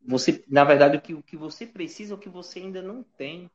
você, 0.00 0.44
na 0.48 0.64
verdade, 0.64 0.96
o 0.96 1.00
que, 1.00 1.14
o 1.14 1.22
que 1.22 1.36
você 1.36 1.66
precisa, 1.66 2.14
é 2.14 2.16
o 2.16 2.20
que 2.20 2.28
você 2.28 2.60
ainda 2.60 2.80
não 2.80 3.02
tem. 3.02 3.50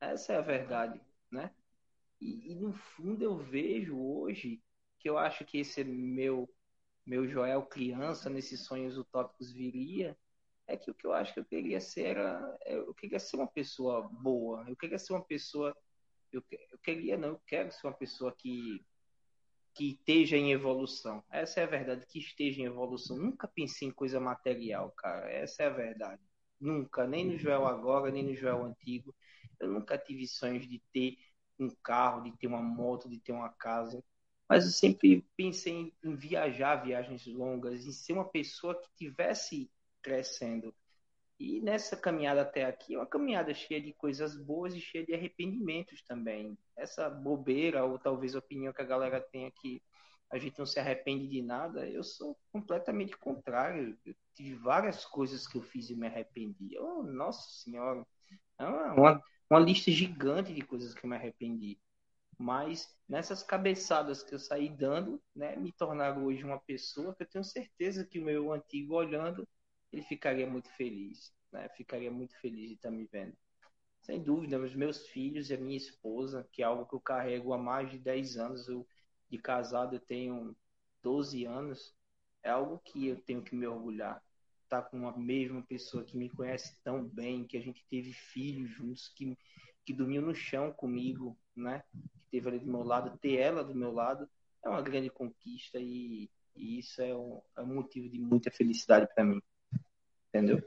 Essa 0.00 0.34
é 0.34 0.36
a 0.36 0.42
verdade, 0.42 1.00
né? 1.30 1.50
E, 2.20 2.52
e, 2.52 2.54
no 2.54 2.72
fundo 2.72 3.24
eu 3.24 3.36
vejo 3.36 3.98
hoje 3.98 4.62
que 4.98 5.08
eu 5.08 5.16
acho 5.16 5.44
que 5.44 5.58
esse 5.58 5.82
meu 5.82 6.48
meu 7.06 7.26
Joel 7.28 7.62
criança 7.66 8.30
nesses 8.30 8.64
sonhos 8.64 8.96
utópicos 8.96 9.50
viria 9.52 10.16
é 10.66 10.76
que 10.76 10.90
o 10.90 10.94
que 10.94 11.06
eu 11.06 11.12
acho 11.12 11.34
que 11.34 11.40
eu 11.40 11.44
queria 11.44 11.80
ser 11.80 12.02
era 12.06 12.58
é, 12.62 12.76
eu 12.76 12.94
queria 12.94 13.18
ser 13.18 13.36
uma 13.36 13.48
pessoa 13.48 14.02
boa 14.02 14.64
eu 14.68 14.76
queria 14.76 14.98
ser 14.98 15.12
uma 15.12 15.24
pessoa 15.24 15.76
eu, 16.32 16.42
eu 16.70 16.78
queria 16.78 17.16
não 17.16 17.30
eu 17.30 17.42
quero 17.46 17.72
ser 17.72 17.86
uma 17.86 17.96
pessoa 17.96 18.34
que 18.36 18.84
que 19.74 19.90
esteja 19.92 20.36
em 20.36 20.52
evolução. 20.52 21.22
Essa 21.30 21.60
é 21.60 21.62
a 21.62 21.66
verdade 21.66 22.04
que 22.06 22.18
esteja 22.18 22.60
em 22.60 22.64
evolução. 22.64 23.16
Nunca 23.16 23.46
pensei 23.46 23.88
em 23.88 23.92
coisa 23.92 24.20
material 24.20 24.90
cara 24.92 25.30
essa 25.30 25.62
é 25.62 25.66
a 25.66 25.70
verdade. 25.70 26.20
Nunca 26.60 27.06
nem 27.06 27.24
no 27.24 27.38
Joel 27.38 27.66
agora 27.66 28.10
nem 28.10 28.22
no 28.22 28.34
Joel 28.34 28.64
antigo. 28.64 29.14
Eu 29.58 29.68
nunca 29.68 29.96
tive 29.96 30.26
sonhos 30.26 30.68
de 30.68 30.82
ter 30.92 31.16
um 31.58 31.70
carro, 31.82 32.22
de 32.22 32.36
ter 32.36 32.46
uma 32.46 32.62
moto, 32.62 33.08
de 33.08 33.18
ter 33.20 33.32
uma 33.32 33.50
casa. 33.50 34.02
Mas 34.50 34.64
eu 34.64 34.72
sempre 34.72 35.24
pensei 35.36 35.94
em, 36.02 36.16
viajar 36.16 36.82
viagens 36.82 37.24
longas, 37.24 37.86
em 37.86 37.92
ser 37.92 38.14
uma 38.14 38.28
pessoa 38.28 38.74
que 38.74 38.88
tivesse 38.96 39.70
crescendo. 40.02 40.74
E 41.38 41.60
nessa 41.60 41.96
caminhada 41.96 42.42
até 42.42 42.64
aqui, 42.64 42.94
é 42.94 42.98
uma 42.98 43.06
caminhada 43.06 43.54
cheia 43.54 43.80
de 43.80 43.92
coisas 43.92 44.36
boas 44.36 44.74
e 44.74 44.80
cheia 44.80 45.06
de 45.06 45.14
arrependimentos 45.14 46.02
também. 46.02 46.58
Essa 46.76 47.08
bobeira, 47.08 47.84
ou 47.84 47.96
talvez 47.96 48.34
opinião 48.34 48.72
que 48.72 48.82
a 48.82 48.84
galera 48.84 49.20
tenha 49.20 49.52
que 49.52 49.80
a 50.32 50.36
gente 50.36 50.58
não 50.58 50.66
se 50.66 50.80
arrepende 50.80 51.28
de 51.28 51.42
nada, 51.42 51.88
eu 51.88 52.02
sou 52.02 52.36
completamente 52.52 53.16
contrário. 53.16 53.96
Eu 54.04 54.14
tive 54.34 54.56
várias 54.56 55.04
coisas 55.04 55.46
que 55.46 55.58
eu 55.58 55.62
fiz 55.62 55.90
e 55.90 55.94
me 55.94 56.08
arrependi. 56.08 56.76
Oh, 56.76 57.04
nossa 57.04 57.48
Senhora, 57.62 58.04
é 58.58 58.64
uma, 58.64 59.22
uma 59.48 59.60
lista 59.60 59.92
gigante 59.92 60.52
de 60.52 60.62
coisas 60.62 60.92
que 60.92 61.04
eu 61.04 61.10
me 61.10 61.16
arrependi. 61.16 61.78
Mas 62.40 62.88
nessas 63.06 63.42
cabeçadas 63.42 64.22
que 64.22 64.34
eu 64.34 64.38
saí 64.38 64.70
dando, 64.70 65.22
né, 65.36 65.56
me 65.56 65.70
tornaram 65.72 66.24
hoje 66.24 66.42
uma 66.42 66.58
pessoa 66.58 67.14
que 67.14 67.22
eu 67.22 67.26
tenho 67.26 67.44
certeza 67.44 68.06
que 68.06 68.18
o 68.18 68.24
meu 68.24 68.50
antigo 68.50 68.94
olhando, 68.94 69.46
ele 69.92 70.00
ficaria 70.00 70.46
muito 70.46 70.70
feliz, 70.70 71.34
né? 71.52 71.68
Ficaria 71.76 72.10
muito 72.10 72.34
feliz 72.40 72.68
de 72.68 72.74
estar 72.76 72.90
me 72.90 73.04
vendo. 73.04 73.36
Sem 74.00 74.22
dúvida, 74.22 74.58
os 74.58 74.74
meus 74.74 75.06
filhos 75.08 75.50
e 75.50 75.54
a 75.54 75.58
minha 75.58 75.76
esposa, 75.76 76.48
que 76.50 76.62
é 76.62 76.64
algo 76.64 76.86
que 76.86 76.94
eu 76.94 77.00
carrego 77.02 77.52
há 77.52 77.58
mais 77.58 77.90
de 77.90 77.98
10 77.98 78.38
anos, 78.38 78.66
eu 78.68 78.88
de 79.28 79.36
casado 79.36 79.96
eu 79.96 80.00
tenho 80.00 80.56
12 81.02 81.44
anos, 81.44 81.94
é 82.42 82.48
algo 82.48 82.78
que 82.78 83.06
eu 83.06 83.20
tenho 83.20 83.42
que 83.42 83.54
me 83.54 83.66
orgulhar 83.66 84.24
estar 84.64 84.80
tá 84.80 84.88
com 84.88 85.06
a 85.06 85.14
mesma 85.14 85.62
pessoa 85.62 86.04
que 86.04 86.16
me 86.16 86.30
conhece 86.30 86.80
tão 86.82 87.04
bem, 87.04 87.46
que 87.46 87.58
a 87.58 87.60
gente 87.60 87.84
teve 87.90 88.14
filhos 88.14 88.70
juntos, 88.70 89.08
que, 89.08 89.36
que 89.84 89.92
dormiu 89.92 90.22
no 90.22 90.34
chão 90.34 90.72
comigo, 90.72 91.36
né? 91.54 91.84
Teve 92.30 92.48
ali 92.48 92.58
do 92.58 92.70
meu 92.70 92.82
lado, 92.82 93.18
ter 93.18 93.36
ela 93.36 93.64
do 93.64 93.74
meu 93.74 93.92
lado 93.92 94.28
é 94.64 94.68
uma 94.68 94.82
grande 94.82 95.10
conquista 95.10 95.78
e, 95.78 96.30
e 96.54 96.78
isso 96.78 97.00
é 97.00 97.14
um, 97.16 97.40
é 97.56 97.62
um, 97.62 97.74
motivo 97.74 98.08
de 98.08 98.18
muita 98.18 98.50
felicidade 98.50 99.08
para 99.14 99.24
mim. 99.24 99.40
Entendeu? 100.28 100.62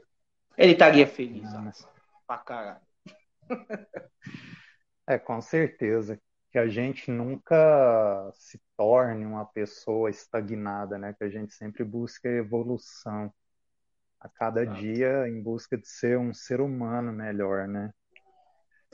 Ele 0.56 0.72
estaria 0.72 1.06
feliz, 1.06 1.48
ó, 1.54 1.88
pra 2.26 2.38
caralho. 2.38 2.80
É, 5.06 5.18
com 5.18 5.38
certeza. 5.38 6.18
Que 6.50 6.58
a 6.58 6.66
gente 6.66 7.10
nunca 7.10 8.30
se 8.32 8.58
torne 8.74 9.26
uma 9.26 9.44
pessoa 9.44 10.08
estagnada, 10.08 10.96
né? 10.96 11.12
Que 11.12 11.24
a 11.24 11.28
gente 11.28 11.52
sempre 11.52 11.84
busca 11.84 12.26
evolução 12.26 13.30
a 14.18 14.28
cada 14.30 14.62
Exato. 14.62 14.80
dia 14.80 15.28
em 15.28 15.42
busca 15.42 15.76
de 15.76 15.86
ser 15.86 16.18
um 16.18 16.32
ser 16.32 16.62
humano 16.62 17.12
melhor, 17.12 17.68
né? 17.68 17.92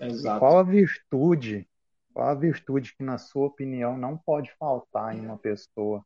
Exato. 0.01 0.37
E 0.37 0.41
qual 0.41 0.59
a 0.59 0.63
virtude, 0.65 1.70
qual 2.13 2.29
a 2.29 2.35
virtude 2.35 2.95
que 2.95 3.03
na 3.03 3.19
sua 3.19 3.47
opinião 3.47 3.97
não 3.97 4.17
pode 4.17 4.53
faltar 4.59 5.17
em 5.17 5.21
uma 5.21 5.39
pessoa? 5.39 6.05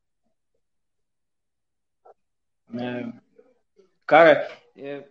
É, 2.72 3.24
Cara, 4.06 4.46
é, 4.76 5.08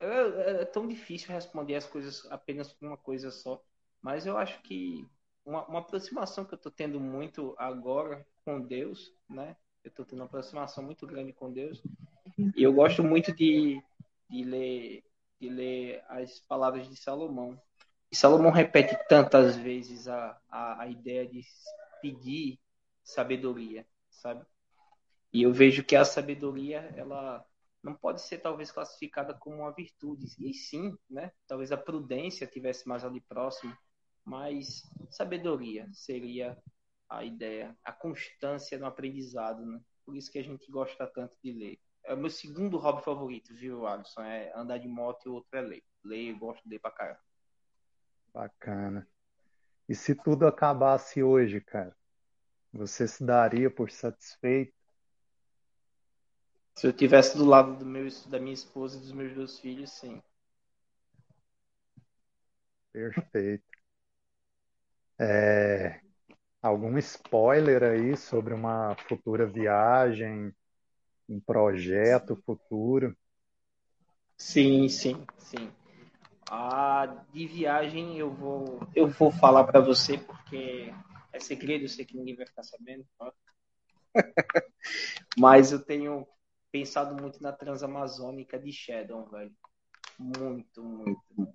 é, 0.00 0.60
é, 0.60 0.64
tão 0.64 0.88
difícil 0.88 1.32
responder 1.32 1.76
as 1.76 1.86
coisas 1.86 2.26
apenas 2.30 2.72
com 2.72 2.86
uma 2.86 2.96
coisa 2.96 3.30
só, 3.30 3.62
mas 4.02 4.26
eu 4.26 4.36
acho 4.36 4.60
que 4.62 5.06
uma, 5.44 5.64
uma 5.66 5.78
aproximação 5.78 6.44
que 6.44 6.54
eu 6.54 6.56
estou 6.56 6.72
tendo 6.72 6.98
muito 6.98 7.54
agora 7.58 8.26
com 8.44 8.60
Deus, 8.60 9.12
né? 9.28 9.56
Eu 9.84 9.88
estou 9.90 10.04
tendo 10.04 10.20
uma 10.20 10.26
aproximação 10.26 10.82
muito 10.82 11.06
grande 11.06 11.32
com 11.32 11.52
Deus 11.52 11.82
e 12.56 12.62
eu 12.62 12.72
gosto 12.72 13.04
muito 13.04 13.32
de, 13.32 13.80
de 14.28 14.44
ler 14.44 15.04
de 15.40 15.48
ler 15.48 16.02
as 16.08 16.40
palavras 16.40 16.88
de 16.88 16.96
Salomão. 16.96 17.60
E 18.14 18.16
Salomão 18.16 18.52
repete 18.52 18.96
tantas 19.08 19.56
vezes 19.56 20.06
a, 20.06 20.40
a, 20.48 20.82
a 20.82 20.86
ideia 20.86 21.26
de 21.26 21.40
pedir 22.00 22.60
sabedoria, 23.02 23.84
sabe? 24.08 24.46
E 25.32 25.42
eu 25.42 25.52
vejo 25.52 25.82
que 25.82 25.96
a 25.96 26.04
sabedoria, 26.04 26.78
ela 26.96 27.44
não 27.82 27.92
pode 27.92 28.22
ser 28.22 28.38
talvez 28.38 28.70
classificada 28.70 29.34
como 29.34 29.56
uma 29.56 29.72
virtude, 29.72 30.26
e 30.38 30.54
sim, 30.54 30.96
né? 31.10 31.32
Talvez 31.48 31.72
a 31.72 31.76
prudência 31.76 32.46
tivesse 32.46 32.86
mais 32.86 33.04
ali 33.04 33.20
próximo, 33.20 33.76
mas 34.24 34.88
sabedoria 35.10 35.88
seria 35.92 36.56
a 37.08 37.24
ideia, 37.24 37.76
a 37.82 37.90
constância 37.90 38.78
no 38.78 38.86
aprendizado, 38.86 39.66
né? 39.66 39.80
Por 40.06 40.16
isso 40.16 40.30
que 40.30 40.38
a 40.38 40.44
gente 40.44 40.70
gosta 40.70 41.04
tanto 41.04 41.34
de 41.42 41.52
ler. 41.52 41.80
É 42.04 42.14
o 42.14 42.16
meu 42.16 42.30
segundo 42.30 42.78
hobby 42.78 43.02
favorito, 43.02 43.52
viu, 43.52 43.88
Alisson? 43.88 44.22
É 44.22 44.52
andar 44.54 44.78
de 44.78 44.86
moto 44.86 45.26
e 45.26 45.28
o 45.30 45.34
outro 45.34 45.58
é 45.58 45.60
ler. 45.60 45.82
Ler, 46.04 46.30
eu 46.30 46.38
gosto 46.38 46.62
de 46.62 46.68
ler 46.68 46.78
pra 46.78 46.92
caramba. 46.92 47.23
Bacana. 48.34 49.08
E 49.88 49.94
se 49.94 50.14
tudo 50.14 50.46
acabasse 50.46 51.22
hoje, 51.22 51.60
cara? 51.60 51.94
Você 52.72 53.08
se 53.08 53.24
daria 53.24 53.70
por 53.70 53.90
satisfeito? 53.90 54.74
Se 56.76 56.86
eu 56.86 56.92
tivesse 56.92 57.36
do 57.36 57.44
lado 57.44 57.76
do 57.78 57.86
meu, 57.86 58.06
da 58.28 58.38
minha 58.38 58.54
esposa 58.54 58.96
e 58.96 59.00
dos 59.00 59.12
meus 59.12 59.34
dois 59.34 59.58
filhos, 59.58 59.90
sim. 59.90 60.22
Perfeito. 62.92 63.74
É, 65.18 66.00
algum 66.62 66.98
spoiler 66.98 67.82
aí 67.84 68.16
sobre 68.16 68.54
uma 68.54 68.96
futura 69.08 69.46
viagem, 69.46 70.54
um 71.28 71.40
projeto 71.40 72.36
futuro? 72.46 73.16
Sim, 74.38 74.88
sim, 74.88 75.26
sim. 75.38 75.72
A 76.48 77.06
de 77.32 77.46
viagem 77.46 78.18
eu 78.18 78.30
vou 78.30 78.80
eu 78.94 79.08
vou 79.08 79.30
falar 79.30 79.64
para 79.64 79.80
você 79.80 80.18
porque 80.18 80.92
é 81.32 81.40
segredo, 81.40 81.84
eu 81.84 81.88
sei 81.88 82.04
que 82.04 82.16
ninguém 82.16 82.36
vai 82.36 82.46
ficar 82.46 82.62
sabendo. 82.62 83.04
Tá? 83.18 83.32
Mas 85.38 85.72
eu 85.72 85.84
tenho 85.84 86.26
pensado 86.70 87.20
muito 87.20 87.42
na 87.42 87.52
Transamazônica 87.52 88.58
de 88.58 88.72
Shadow, 88.72 89.26
velho. 89.30 89.52
Muito, 90.18 90.82
muito, 90.82 91.22
muito. 91.36 91.54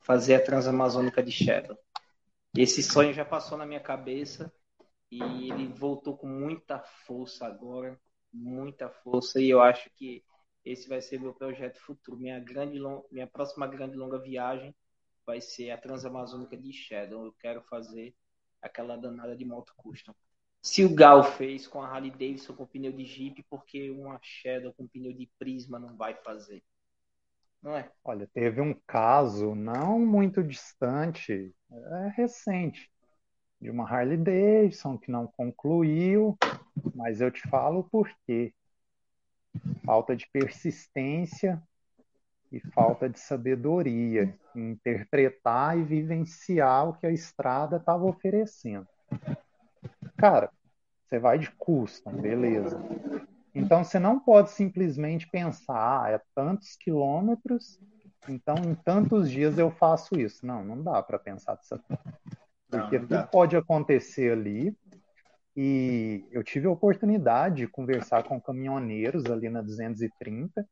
Fazer 0.00 0.34
a 0.34 0.44
Transamazônica 0.44 1.22
de 1.22 1.30
Shadow. 1.30 1.78
Esse 2.56 2.82
sonho 2.82 3.12
já 3.12 3.24
passou 3.24 3.56
na 3.56 3.64
minha 3.64 3.80
cabeça 3.80 4.52
e 5.10 5.22
ele 5.50 5.68
voltou 5.68 6.16
com 6.16 6.26
muita 6.26 6.80
força 7.06 7.46
agora, 7.46 7.98
muita 8.32 8.88
força 8.88 9.40
e 9.40 9.48
eu 9.48 9.60
acho 9.60 9.90
que 9.94 10.24
esse 10.64 10.88
vai 10.88 11.00
ser 11.00 11.20
meu 11.20 11.34
projeto 11.34 11.78
futuro. 11.80 12.18
Minha 12.18 12.38
grande 12.38 12.80
minha 13.10 13.26
próxima 13.26 13.66
grande 13.66 13.96
longa 13.96 14.18
viagem 14.18 14.74
vai 15.26 15.40
ser 15.40 15.70
a 15.70 15.78
Transamazônica 15.78 16.56
de 16.56 16.72
Shadow. 16.72 17.24
Eu 17.26 17.32
quero 17.32 17.62
fazer 17.62 18.14
aquela 18.60 18.96
danada 18.96 19.36
de 19.36 19.44
moto 19.44 19.72
custom. 19.76 20.14
Se 20.60 20.84
o 20.84 20.94
Gal 20.94 21.24
fez 21.24 21.66
com 21.66 21.82
a 21.82 21.88
Harley 21.88 22.12
Davidson 22.12 22.54
com 22.54 22.64
pneu 22.64 22.92
de 22.92 23.04
Jeep, 23.04 23.44
porque 23.50 23.90
uma 23.90 24.20
Shadow 24.22 24.72
com 24.72 24.86
pneu 24.86 25.12
de 25.12 25.28
Prisma 25.38 25.78
não 25.78 25.96
vai 25.96 26.14
fazer? 26.14 26.62
Não 27.60 27.76
é? 27.76 27.90
Olha, 28.04 28.28
teve 28.32 28.60
um 28.60 28.74
caso 28.86 29.54
não 29.54 29.98
muito 29.98 30.42
distante, 30.42 31.52
é 31.70 32.08
recente, 32.16 32.90
de 33.60 33.70
uma 33.70 33.88
Harley 33.88 34.16
Davidson 34.16 34.98
que 34.98 35.10
não 35.10 35.26
concluiu, 35.26 36.36
mas 36.94 37.20
eu 37.20 37.30
te 37.30 37.40
falo 37.48 37.84
por 37.84 38.08
quê. 38.26 38.54
Falta 39.84 40.16
de 40.16 40.28
persistência 40.32 41.62
e 42.50 42.60
falta 42.60 43.08
de 43.08 43.18
sabedoria 43.18 44.34
em 44.54 44.70
interpretar 44.70 45.78
e 45.78 45.82
vivenciar 45.82 46.88
o 46.88 46.92
que 46.94 47.06
a 47.06 47.10
estrada 47.10 47.76
estava 47.76 48.04
oferecendo. 48.04 48.86
Cara, 50.16 50.50
você 51.08 51.18
vai 51.18 51.38
de 51.38 51.50
custom, 51.52 52.12
beleza. 52.12 52.78
Então 53.54 53.82
você 53.82 53.98
não 53.98 54.20
pode 54.20 54.50
simplesmente 54.50 55.28
pensar, 55.28 56.04
ah, 56.04 56.10
é 56.10 56.20
tantos 56.34 56.76
quilômetros, 56.76 57.80
então 58.28 58.54
em 58.64 58.74
tantos 58.74 59.30
dias 59.30 59.58
eu 59.58 59.70
faço 59.70 60.18
isso. 60.18 60.46
Não, 60.46 60.64
não 60.64 60.82
dá 60.82 61.02
para 61.02 61.18
pensar 61.18 61.54
dessa 61.56 61.78
forma. 61.78 62.14
Porque 62.70 62.98
não, 62.98 63.06
não 63.08 63.18
tudo 63.18 63.30
pode 63.30 63.56
acontecer 63.56 64.32
ali. 64.32 64.76
E 65.54 66.26
eu 66.30 66.42
tive 66.42 66.66
a 66.66 66.70
oportunidade 66.70 67.56
de 67.56 67.68
conversar 67.68 68.24
com 68.24 68.40
caminhoneiros 68.40 69.26
ali 69.26 69.50
na 69.50 69.60
230 69.60 70.66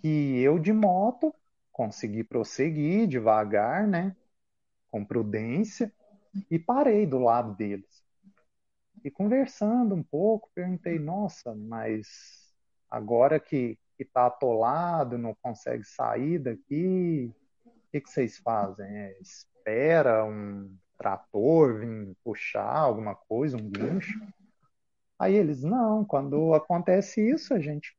que 0.00 0.38
eu 0.38 0.58
de 0.58 0.72
moto 0.72 1.34
consegui 1.72 2.22
prosseguir 2.22 3.06
devagar, 3.06 3.86
né, 3.86 4.14
com 4.90 5.04
prudência, 5.04 5.92
e 6.50 6.58
parei 6.58 7.06
do 7.06 7.18
lado 7.18 7.54
deles. 7.54 8.04
E 9.04 9.10
conversando 9.10 9.94
um 9.94 10.02
pouco, 10.02 10.50
perguntei: 10.54 10.98
nossa, 10.98 11.54
mas 11.54 12.54
agora 12.90 13.40
que 13.40 13.78
está 13.98 14.26
atolado, 14.26 15.18
não 15.18 15.34
consegue 15.34 15.84
sair 15.84 16.38
daqui, 16.38 17.32
o 17.64 17.72
que, 17.90 18.00
que 18.00 18.10
vocês 18.10 18.38
fazem? 18.38 18.86
É, 18.86 19.18
espera 19.20 20.24
um 20.24 20.76
trator 20.98 21.80
vir 21.80 22.16
puxar 22.24 22.76
alguma 22.76 23.14
coisa, 23.14 23.56
um 23.56 23.68
guincho? 23.68 24.20
Aí 25.18 25.34
eles: 25.34 25.62
não, 25.62 26.04
quando 26.04 26.54
acontece 26.54 27.20
isso, 27.20 27.54
a 27.54 27.60
gente 27.60 27.96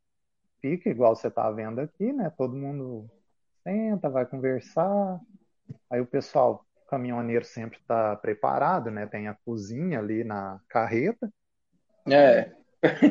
fica 0.61 0.89
igual 0.89 1.15
você 1.15 1.27
está 1.27 1.49
vendo 1.51 1.79
aqui, 1.79 2.11
né? 2.11 2.31
Todo 2.37 2.55
mundo 2.55 3.09
senta, 3.63 4.09
vai 4.09 4.25
conversar. 4.25 5.19
Aí 5.89 5.99
o 5.99 6.05
pessoal, 6.05 6.65
o 6.75 6.89
caminhoneiro 6.89 7.45
sempre 7.45 7.79
está 7.79 8.15
preparado, 8.15 8.91
né? 8.91 9.07
Tem 9.07 9.27
a 9.27 9.37
cozinha 9.45 9.99
ali 9.99 10.23
na 10.23 10.59
carreta. 10.67 11.31
É. 12.07 12.51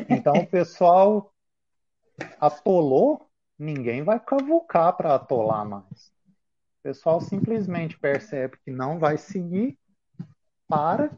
Então 0.09 0.33
o 0.33 0.47
pessoal 0.47 1.33
atolou, 2.39 3.29
ninguém 3.59 4.03
vai 4.03 4.19
cavucar 4.19 4.95
para 4.95 5.15
atolar 5.15 5.65
mais. 5.65 6.14
O 6.85 6.87
pessoal 6.87 7.19
simplesmente 7.19 7.97
percebe 7.97 8.59
que 8.63 8.69
não 8.69 8.99
vai 8.99 9.17
seguir, 9.17 9.75
para. 10.67 11.09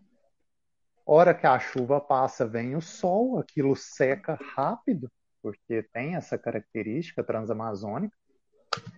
Hora 1.05 1.33
que 1.33 1.45
a 1.45 1.59
chuva 1.59 1.99
passa, 1.99 2.47
vem 2.47 2.73
o 2.73 2.81
sol, 2.81 3.37
aquilo 3.37 3.75
seca 3.75 4.39
rápido 4.55 5.11
porque 5.41 5.83
tem 5.91 6.15
essa 6.15 6.37
característica 6.37 7.21
transamazônica. 7.21 8.15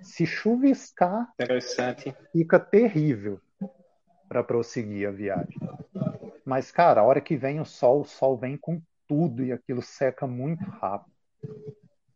Se 0.03 0.27
chuviscar, 0.27 1.33
fica 2.31 2.59
terrível 2.59 3.41
para 4.27 4.43
prosseguir 4.43 5.07
a 5.07 5.11
viagem. 5.11 5.57
Mas, 6.45 6.71
cara, 6.71 7.01
a 7.01 7.03
hora 7.03 7.19
que 7.19 7.35
vem 7.35 7.59
o 7.59 7.65
sol, 7.65 8.01
o 8.01 8.05
sol 8.05 8.37
vem 8.37 8.55
com 8.55 8.79
tudo 9.07 9.43
e 9.43 9.51
aquilo 9.51 9.81
seca 9.81 10.27
muito 10.27 10.63
rápido. 10.65 11.17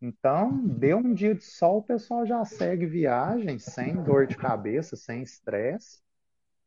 Então, 0.06 0.58
deu 0.68 0.98
um 0.98 1.14
dia 1.14 1.34
de 1.34 1.46
sol, 1.46 1.78
o 1.78 1.84
pessoal 1.84 2.26
já 2.26 2.44
segue 2.44 2.86
viagem 2.86 3.58
sem 3.58 3.96
dor 4.04 4.28
de 4.28 4.36
cabeça, 4.36 4.98
sem 4.98 5.24
estresse. 5.24 6.02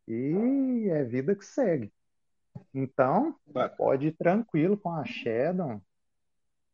E 0.09 0.89
é 0.91 1.05
vida 1.05 1.37
que 1.37 1.45
segue. 1.45 1.93
Então, 2.73 3.39
pode 3.77 4.07
ir 4.07 4.13
tranquilo 4.13 4.75
com 4.79 4.91
a 4.91 5.05
Shadow, 5.05 5.83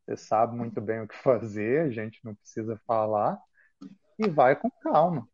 você 0.05 0.15
sabe 0.15 0.55
muito 0.55 0.79
bem 0.79 1.01
o 1.01 1.07
que 1.07 1.17
fazer, 1.17 1.81
a 1.81 1.89
gente 1.89 2.23
não 2.23 2.33
precisa 2.33 2.79
falar. 2.87 3.37
E 4.17 4.29
vai 4.29 4.55
com 4.55 4.69
calma. 4.69 5.27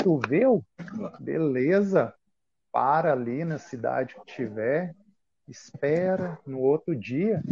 Choveu? 0.00 0.64
Beleza. 1.18 2.14
Para 2.70 3.12
ali 3.12 3.44
na 3.44 3.58
cidade 3.58 4.14
que 4.14 4.34
tiver, 4.34 4.94
espera, 5.48 6.38
no 6.46 6.60
outro 6.60 6.94
dia 6.94 7.42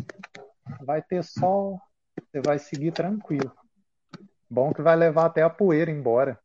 vai 0.82 1.02
ter 1.02 1.24
sol, 1.24 1.80
você 2.20 2.40
vai 2.40 2.58
seguir 2.58 2.92
tranquilo. 2.92 3.52
Bom 4.48 4.72
que 4.72 4.82
vai 4.82 4.96
levar 4.96 5.26
até 5.26 5.42
a 5.42 5.50
poeira 5.50 5.90
embora. 5.90 6.38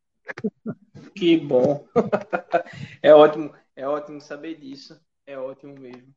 Que 1.16 1.38
bom. 1.38 1.88
É 3.02 3.14
ótimo, 3.14 3.54
é 3.76 3.88
ótimo 3.88 4.22
saber 4.22 4.60
disso. 4.60 5.00
É 5.26 5.38
ótimo 5.38 5.74
mesmo. 5.80 6.14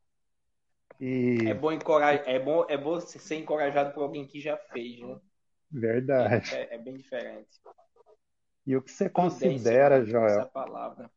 E... 1.01 1.49
É 1.49 1.55
bom 1.55 1.73
encorajar, 1.73 2.23
é 2.29 2.39
bom, 2.39 2.65
é 2.69 2.77
bom 2.77 3.01
ser 3.01 3.37
encorajado 3.37 3.93
por 3.93 4.03
alguém 4.03 4.27
que 4.27 4.41
já 4.41 4.57
fez, 4.57 5.01
né? 5.01 5.19
Verdade. 5.71 6.55
É, 6.55 6.75
é 6.75 6.79
bem 6.79 6.95
diferente. 6.95 7.61
E 8.67 8.77
o 8.77 8.83
que 8.83 8.91
você 8.91 9.09
considera, 9.09 10.01
né? 10.01 10.07
Joel? 10.07 10.27
Essa 10.27 10.47
palavra. 10.47 11.11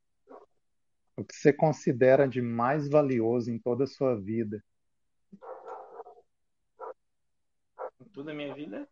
O 1.16 1.24
que 1.24 1.36
você 1.36 1.54
considera 1.54 2.28
de 2.28 2.42
mais 2.42 2.90
valioso 2.90 3.52
em 3.52 3.58
toda 3.58 3.86
a 3.86 3.88
sua 3.88 4.16
vida? 4.16 4.64
Em 8.00 8.06
toda 8.18 8.32
a 8.32 8.34
minha 8.34 8.52
vida? 8.52 8.90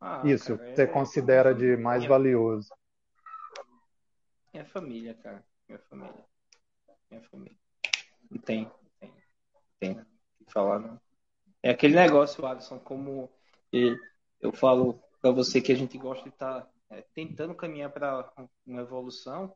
Ah, 0.00 0.20
Isso, 0.24 0.58
cara, 0.58 0.74
você 0.74 0.82
é... 0.82 0.86
considera 0.88 1.54
de 1.54 1.76
mais 1.76 2.00
minha... 2.00 2.08
valioso. 2.08 2.68
Minha 4.52 4.64
família, 4.64 5.14
cara. 5.14 5.44
Minha 5.68 5.78
família. 5.78 6.24
Minha 7.08 7.22
família. 7.22 7.56
Não 8.28 8.40
tem, 8.40 8.64
não 8.64 8.90
tem, 8.98 9.10
não 9.10 9.60
tem 9.78 9.92
o 9.92 10.44
que 10.44 10.52
falar, 10.52 10.80
não. 10.80 11.00
É 11.62 11.70
aquele 11.70 11.94
negócio, 11.94 12.44
Alisson, 12.44 12.80
como 12.80 13.30
eu 14.40 14.52
falo 14.52 15.00
para 15.20 15.30
você 15.30 15.60
que 15.60 15.70
a 15.70 15.76
gente 15.76 15.96
gosta 15.96 16.24
de 16.24 16.30
estar 16.30 16.62
tá, 16.62 16.70
é, 16.90 17.02
tentando 17.14 17.54
caminhar 17.54 17.92
para 17.92 18.32
uma 18.66 18.80
evolução, 18.80 19.54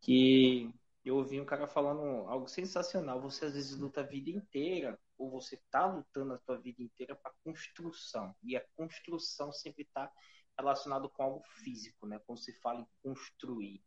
que 0.00 0.68
eu 1.04 1.16
ouvi 1.16 1.40
um 1.40 1.44
cara 1.44 1.66
falando 1.66 2.26
algo 2.28 2.48
sensacional. 2.48 3.20
Você 3.20 3.44
às 3.44 3.54
vezes 3.54 3.76
luta 3.76 4.00
a 4.00 4.04
vida 4.04 4.30
inteira, 4.30 4.98
ou 5.18 5.30
você 5.30 5.54
está 5.56 5.86
lutando 5.86 6.32
a 6.32 6.38
sua 6.38 6.58
vida 6.58 6.82
inteira 6.82 7.14
para 7.14 7.32
construção. 7.44 8.34
E 8.42 8.56
a 8.56 8.64
construção 8.74 9.52
sempre 9.52 9.82
está 9.82 10.10
relacionado 10.58 11.08
com 11.10 11.22
algo 11.22 11.42
físico, 11.62 12.06
né? 12.06 12.18
Quando 12.26 12.38
se 12.38 12.52
fala 12.60 12.80
em 12.80 12.86
construir, 13.02 13.82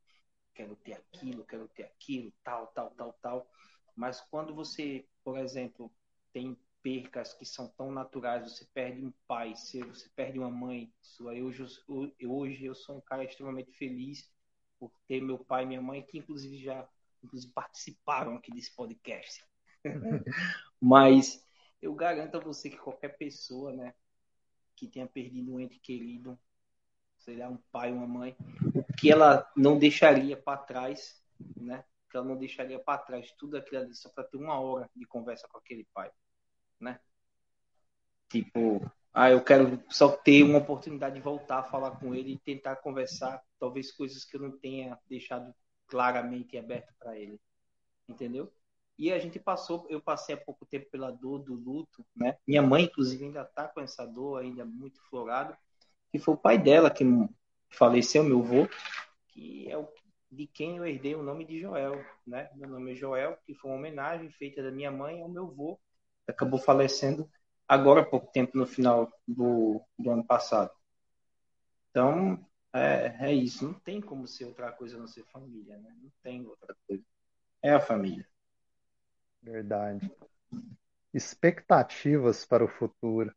quero 0.54 0.76
ter 0.76 0.94
aquilo, 0.94 1.46
quero 1.46 1.68
ter 1.70 1.84
aquilo, 1.84 2.32
tal, 2.44 2.68
tal, 2.68 2.92
tal, 2.92 3.14
tal. 3.22 3.50
Mas 3.96 4.22
quando 4.22 4.54
você, 4.54 5.08
por 5.24 5.40
exemplo, 5.40 5.92
tem 6.32 6.56
percas 6.84 7.34
que 7.34 7.46
são 7.46 7.68
tão 7.70 7.92
naturais, 7.92 8.44
você 8.44 8.66
perde 8.74 9.04
um 9.04 9.14
pai, 9.28 9.56
você 9.56 10.10
perde 10.16 10.38
uma 10.38 10.52
mãe, 10.52 10.94
sua. 11.02 11.36
Eu, 11.36 11.48
hoje 11.48 12.66
eu 12.66 12.76
sou 12.76 12.98
um 12.98 13.02
cara 13.02 13.24
extremamente 13.24 13.72
feliz 13.72 14.32
por 14.80 14.92
ter 15.08 15.20
meu 15.20 15.40
pai 15.40 15.64
e 15.64 15.66
minha 15.66 15.82
mãe, 15.82 16.04
que 16.04 16.20
inclusive 16.20 16.58
já 16.58 16.88
inclusive 17.24 17.52
participaram 17.54 18.36
aqui 18.36 18.52
desse 18.52 18.74
podcast. 18.76 19.46
Mas 20.82 21.46
eu 21.82 21.94
garanto 21.94 22.38
a 22.38 22.40
você 22.40 22.70
que 22.70 22.78
qualquer 22.78 23.18
pessoa, 23.18 23.72
né, 23.74 23.94
que 24.76 24.88
tenha 24.88 25.08
perdido 25.08 25.54
um 25.54 25.60
ente 25.60 25.80
querido, 25.80 26.40
sei 27.20 27.38
lá, 27.38 27.50
um 27.50 27.58
pai, 27.72 27.92
uma 27.92 28.08
mãe, 28.08 28.36
o 28.74 28.84
que 28.94 29.12
ela 29.12 29.50
não 29.56 29.78
deixaria 29.78 30.38
para 30.38 30.58
trás, 30.58 31.22
né? 31.56 31.84
Que 32.10 32.18
ela 32.18 32.26
não 32.26 32.38
deixaria 32.38 32.80
para 32.80 33.00
trás 33.00 33.32
tudo 33.38 33.58
aquilo 33.58 33.82
ali 33.82 33.96
só 33.96 34.10
para 34.10 34.24
ter 34.24 34.38
uma 34.38 34.60
hora 34.60 34.90
de 34.96 35.06
conversa 35.06 35.48
com 35.48 35.58
aquele 35.58 35.86
pai, 35.94 36.12
né? 36.80 37.00
Tipo, 38.30 38.82
ah, 39.14 39.32
eu 39.32 39.44
quero 39.44 39.84
só 39.90 40.10
ter 40.16 40.44
uma 40.44 40.60
oportunidade 40.60 41.16
de 41.16 41.22
voltar 41.22 41.60
a 41.60 41.64
falar 41.64 41.92
com 42.00 42.14
ele 42.14 42.34
e 42.34 42.40
tentar 42.40 42.78
conversar, 42.78 43.42
talvez 43.60 43.92
coisas 43.92 44.24
que 44.24 44.38
eu 44.38 44.42
não 44.42 44.58
tenha 44.58 44.98
deixado 45.08 45.54
claramente 45.88 46.58
aberto 46.58 46.94
para 47.00 47.18
ele, 47.18 47.40
entendeu? 48.08 48.52
E 48.98 49.12
a 49.12 49.20
gente 49.20 49.40
passou, 49.40 49.86
eu 49.90 50.02
passei 50.02 50.36
há 50.36 50.38
pouco 50.38 50.66
tempo 50.66 50.90
pela 50.92 51.12
dor 51.12 51.40
do 51.40 51.54
luto, 51.54 52.06
né? 52.16 52.38
Minha 52.48 52.62
mãe, 52.62 52.86
inclusive, 52.86 53.26
ainda 53.26 53.44
está 53.44 53.68
com 53.68 53.80
essa 53.80 54.06
dor, 54.06 54.42
ainda 54.42 54.66
muito 54.66 55.00
florada, 55.10 55.58
que 56.12 56.18
foi 56.18 56.34
o 56.34 56.38
pai 56.38 56.58
dela 56.58 56.90
que 56.90 57.06
faleceu, 57.70 58.24
meu 58.24 58.40
avô, 58.40 58.68
que 59.28 59.70
é 59.70 59.78
o 59.78 59.88
de 60.32 60.46
quem 60.46 60.78
eu 60.78 60.86
herdei 60.86 61.16
o 61.16 61.24
nome 61.24 61.46
de 61.46 61.60
Joel, 61.60 62.04
né? 62.26 62.50
Meu 62.56 62.70
nome 62.70 62.92
é 62.92 62.96
Joel, 62.96 63.38
que 63.46 63.54
foi 63.54 63.72
uma 63.72 63.78
homenagem 63.78 64.30
feita 64.30 64.62
da 64.62 64.72
minha 64.72 64.92
mãe 64.92 65.22
ao 65.22 65.30
meu 65.30 65.46
avô, 65.46 65.80
que 66.26 66.32
acabou 66.32 66.60
falecendo 66.60 67.30
agora 67.68 68.02
há 68.02 68.06
pouco 68.06 68.32
tempo, 68.32 68.58
no 68.58 68.68
final 68.68 69.12
do, 69.28 69.82
do 69.98 70.12
ano 70.12 70.26
passado. 70.26 70.72
Então, 71.90 72.46
é, 72.78 73.18
é 73.22 73.34
isso. 73.34 73.66
Não 73.66 73.74
tem 73.74 74.02
como 74.02 74.28
ser 74.28 74.46
outra 74.46 74.72
coisa 74.72 74.98
não 74.98 75.08
ser 75.08 75.24
família, 75.26 75.78
né? 75.78 75.96
Não 76.02 76.12
tem 76.22 76.46
outra 76.46 76.76
coisa. 76.88 77.04
É 77.62 77.72
a 77.72 77.80
família. 77.80 78.28
Verdade. 79.42 80.12
Expectativas 81.14 82.46
para 82.46 82.64
o 82.64 82.68
futuro. 82.68 83.34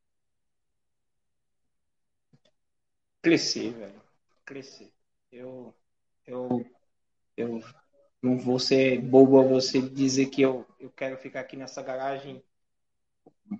Crescer, 3.23 3.73
velho. 3.73 4.03
Crescer. 4.45 4.93
Eu, 5.31 5.75
eu, 6.27 6.67
eu 7.37 7.61
não 8.23 8.39
vou 8.39 8.59
ser 8.59 9.01
bobo 9.01 9.39
a 9.39 9.43
você 9.43 9.81
dizer 9.81 10.27
que 10.27 10.43
eu, 10.43 10.67
eu 10.79 10.91
quero 10.91 11.17
ficar 11.17 11.41
aqui 11.41 11.57
nessa 11.57 11.83
garagem 11.83 12.43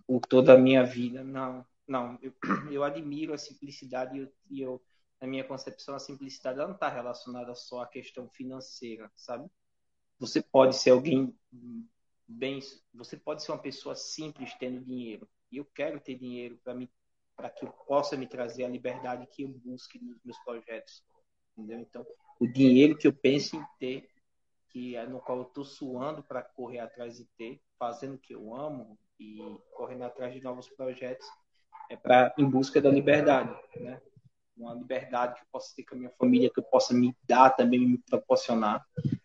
por 0.07 0.21
toda 0.21 0.55
a 0.55 0.59
minha 0.59 0.85
vida. 0.85 1.23
Não, 1.23 1.65
não. 1.87 2.19
Eu, 2.21 2.35
eu 2.71 2.85
admiro 2.85 3.33
a 3.33 3.39
simplicidade 3.39 4.17
e 4.17 4.21
eu, 4.21 4.33
e 4.51 4.61
eu 4.61 4.83
na 5.21 5.27
minha 5.27 5.45
concepção, 5.45 5.95
a 5.95 5.99
simplicidade 5.99 6.59
não 6.59 6.73
está 6.73 6.89
relacionada 6.89 7.55
só 7.55 7.83
à 7.83 7.87
questão 7.87 8.29
financeira, 8.31 9.11
sabe? 9.15 9.49
Você 10.19 10.43
pode 10.43 10.77
ser 10.77 10.91
alguém 10.91 11.35
bem, 12.27 12.61
você 12.95 13.17
pode 13.17 13.43
ser 13.43 13.53
uma 13.53 13.59
pessoa 13.59 13.95
simples 13.95 14.55
tendo 14.55 14.81
dinheiro. 14.85 15.29
E 15.51 15.59
eu 15.59 15.65
quero 15.65 16.01
ter 16.01 16.17
dinheiro 16.17 16.59
para 16.63 16.75
me 16.75 16.89
para 17.37 17.49
que 17.49 17.65
eu 17.65 17.73
possa 17.87 18.19
me 18.19 18.27
trazer 18.27 18.65
a 18.65 18.69
liberdade 18.69 19.27
que 19.27 19.45
eu 19.45 19.49
busque 19.49 19.99
nos 19.99 20.23
meus 20.23 20.39
projetos, 20.41 21.03
entendeu? 21.57 21.81
Então, 21.81 22.07
o 22.39 22.47
dinheiro 22.47 22.99
que 22.99 23.07
eu 23.07 23.15
penso 23.15 23.57
em 23.57 23.65
ter, 23.79 24.11
que 24.69 24.95
é 24.95 25.07
no 25.07 25.21
qual 25.21 25.39
eu 25.39 25.45
estou 25.45 25.65
suando 25.65 26.23
para 26.23 26.43
correr 26.43 26.81
atrás 26.81 27.17
de 27.17 27.25
ter, 27.39 27.59
fazendo 27.79 28.17
o 28.17 28.19
que 28.19 28.35
eu 28.35 28.55
amo 28.55 28.99
e 29.19 29.39
correndo 29.73 30.03
atrás 30.03 30.35
de 30.35 30.43
novos 30.43 30.69
projetos, 30.69 31.27
é 31.89 31.97
para 31.97 32.35
em 32.37 32.45
busca 32.45 32.79
da 32.79 32.91
liberdade, 32.91 33.59
né? 33.77 34.03
Uma 34.61 34.75
liberdade 34.75 35.35
que 35.35 35.41
eu 35.41 35.47
possa 35.51 35.75
ter 35.75 35.85
com 35.85 35.95
a 35.95 35.99
minha 35.99 36.11
família, 36.11 36.51
que 36.53 36.61
eu 36.61 36.65
possa 36.65 36.95
me 36.95 37.17
dar 37.25 37.51
também, 37.51 37.81
me 37.81 37.99
proporcionar. 37.99 38.85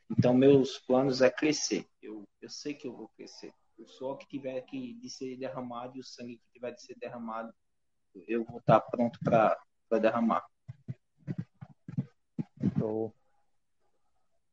Então, 0.10 0.34
meus 0.34 0.80
planos 0.80 1.22
é 1.22 1.30
crescer. 1.30 1.86
Eu, 2.02 2.28
eu 2.42 2.50
sei 2.50 2.74
que 2.74 2.88
eu 2.88 2.96
vou 2.96 3.10
crescer. 3.10 3.54
O 3.78 3.86
suor 3.86 4.18
que 4.18 4.28
tiver 4.28 4.62
que 4.62 4.94
de 4.94 5.10
ser 5.10 5.38
derramado 5.38 5.98
e 5.98 6.00
o 6.00 6.04
sangue 6.04 6.38
que 6.38 6.54
tiver 6.54 6.72
de 6.72 6.82
ser 6.82 6.96
derramado, 6.98 7.54
eu 8.28 8.46
vou 8.46 8.60
estar 8.60 8.80
pronto 8.80 9.20
para 9.24 9.58
derramar. 10.00 10.46
Show. 12.78 13.14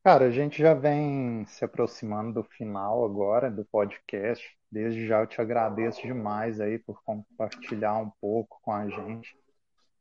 Cara, 0.03 0.27
a 0.27 0.31
gente 0.33 0.59
já 0.59 0.75
vem 0.75 1.45
se 1.47 1.65
aproximando 1.65 2.43
do 2.43 2.43
final 2.43 3.05
agora 3.05 3.49
do 3.49 3.65
podcast. 3.65 4.45
Desde 4.69 5.07
já 5.07 5.21
eu 5.21 5.29
te 5.29 5.41
agradeço 5.41 6.03
demais 6.03 6.61
aí 6.61 6.77
por 6.77 7.01
compartilhar 7.05 7.99
um 7.99 8.11
pouco 8.21 8.59
com 8.63 8.73
a 8.73 8.89
gente. 8.89 9.37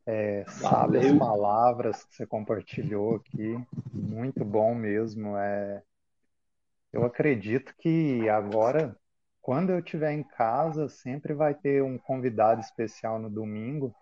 É, 0.05 0.43
sabe 0.47 0.97
as 0.97 1.17
palavras 1.17 2.03
que 2.05 2.15
você 2.15 2.25
compartilhou 2.25 3.15
aqui, 3.15 3.55
muito 3.93 4.43
bom 4.43 4.73
mesmo. 4.73 5.37
É, 5.37 5.83
eu 6.91 7.05
acredito 7.05 7.73
que 7.79 8.27
agora, 8.29 8.95
quando 9.41 9.69
eu 9.69 9.79
estiver 9.79 10.11
em 10.11 10.23
casa, 10.23 10.89
sempre 10.89 11.33
vai 11.33 11.53
ter 11.53 11.83
um 11.83 11.97
convidado 11.97 12.61
especial 12.61 13.19
no 13.19 13.29
domingo. 13.29 13.93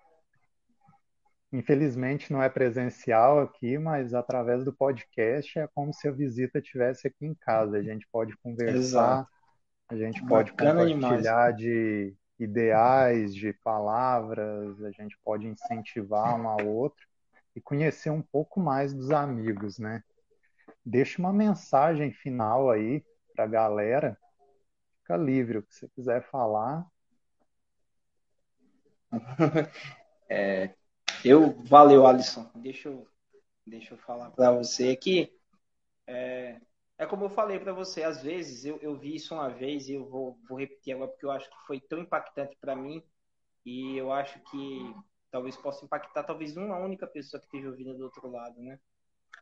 Infelizmente 1.51 2.31
não 2.31 2.41
é 2.41 2.49
presencial 2.49 3.39
aqui, 3.39 3.77
mas 3.77 4.13
através 4.13 4.63
do 4.63 4.71
podcast 4.73 5.57
é 5.59 5.67
como 5.73 5.93
se 5.93 6.07
a 6.07 6.11
visita 6.11 6.61
tivesse 6.61 7.07
aqui 7.07 7.25
em 7.25 7.35
casa. 7.35 7.77
A 7.77 7.83
gente 7.83 8.07
pode 8.11 8.37
conversar, 8.37 8.75
Exato. 8.75 9.29
a 9.89 9.95
gente 9.95 10.25
pode 10.27 10.51
Bacana 10.51 10.85
compartilhar 10.85 11.51
demais. 11.51 11.55
de 11.57 12.15
ideais, 12.39 13.35
de 13.35 13.53
palavras, 13.53 14.81
a 14.83 14.91
gente 14.91 15.17
pode 15.23 15.47
incentivar 15.47 16.39
um 16.39 16.47
ao 16.47 16.65
outro 16.65 17.05
e 17.55 17.61
conhecer 17.61 18.09
um 18.09 18.21
pouco 18.21 18.59
mais 18.59 18.93
dos 18.93 19.11
amigos, 19.11 19.77
né? 19.77 20.03
Deixa 20.85 21.19
uma 21.19 21.33
mensagem 21.33 22.11
final 22.11 22.71
aí 22.71 23.03
para 23.35 23.43
a 23.43 23.47
galera. 23.47 24.17
Fica 25.01 25.17
livre, 25.17 25.57
o 25.57 25.63
que 25.63 25.75
você 25.75 25.87
quiser 25.89 26.23
falar. 26.29 26.85
É, 30.31 30.75
eu, 31.25 31.59
valeu, 31.63 32.05
Alisson. 32.05 32.47
Deixa 32.53 32.87
eu, 32.87 33.07
deixa 33.65 33.95
eu 33.95 33.97
falar 33.97 34.29
para 34.29 34.51
você 34.51 34.95
que 34.95 35.35
é, 36.05 36.61
é 36.99 37.05
como 37.05 37.23
eu 37.23 37.29
falei 37.29 37.57
para 37.57 37.71
você, 37.71 38.03
às 38.03 38.21
vezes 38.21 38.65
eu, 38.65 38.77
eu 38.81 38.93
vi 38.93 39.15
isso 39.15 39.33
uma 39.33 39.47
vez 39.47 39.87
e 39.87 39.93
eu 39.93 40.05
vou, 40.05 40.37
vou 40.49 40.59
repetir 40.59 40.93
agora 40.93 41.09
porque 41.09 41.25
eu 41.25 41.31
acho 41.31 41.49
que 41.49 41.65
foi 41.65 41.79
tão 41.79 41.99
impactante 41.99 42.57
para 42.59 42.75
mim 42.75 43.01
e 43.65 43.95
eu 43.95 44.11
acho 44.11 44.37
que 44.51 44.93
talvez 45.31 45.55
possa 45.55 45.85
impactar 45.85 46.23
talvez 46.23 46.57
uma 46.57 46.77
única 46.77 47.07
pessoa 47.07 47.39
que 47.39 47.45
esteja 47.45 47.69
ouvindo 47.69 47.97
do 47.97 48.03
outro 48.03 48.29
lado, 48.29 48.61
né? 48.61 48.77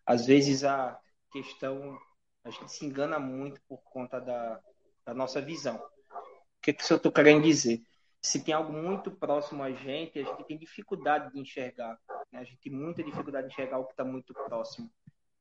Às 0.05 0.27
vezes 0.27 0.63
a 0.63 0.99
questão 1.31 1.99
a 2.43 2.51
gente 2.51 2.71
se 2.71 2.85
engana 2.85 3.17
muito 3.17 3.59
por 3.67 3.81
conta 3.85 4.19
da, 4.19 4.61
da 5.03 5.13
nossa 5.15 5.41
visão. 5.41 5.77
O 5.77 6.61
que, 6.61 6.73
que 6.73 6.93
eu 6.93 6.97
estou 6.97 7.11
querendo 7.11 7.41
dizer? 7.41 7.81
Se 8.21 8.43
tem 8.43 8.53
algo 8.53 8.71
muito 8.71 9.09
próximo 9.09 9.63
a 9.63 9.71
gente, 9.71 10.19
a 10.19 10.23
gente 10.23 10.43
tem 10.43 10.59
dificuldade 10.59 11.33
de 11.33 11.39
enxergar. 11.39 11.97
Né? 12.31 12.39
A 12.39 12.43
gente 12.43 12.59
tem 12.59 12.71
muita 12.71 13.03
dificuldade 13.03 13.47
de 13.47 13.53
enxergar 13.53 13.79
o 13.79 13.85
que 13.85 13.93
está 13.93 14.03
muito 14.03 14.31
próximo. 14.33 14.91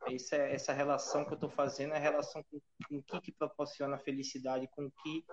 Essa, 0.08 0.36
essa 0.36 0.72
relação 0.72 1.24
que 1.24 1.32
eu 1.32 1.36
estou 1.36 1.50
fazendo 1.50 1.94
é 1.94 1.96
a 1.96 2.00
relação 2.00 2.42
com, 2.44 2.60
com 2.88 2.96
o 2.98 3.02
que, 3.02 3.20
que 3.20 3.32
proporciona 3.32 3.98
felicidade, 3.98 4.68
com 4.68 4.86
o 4.86 4.90
que, 5.02 5.24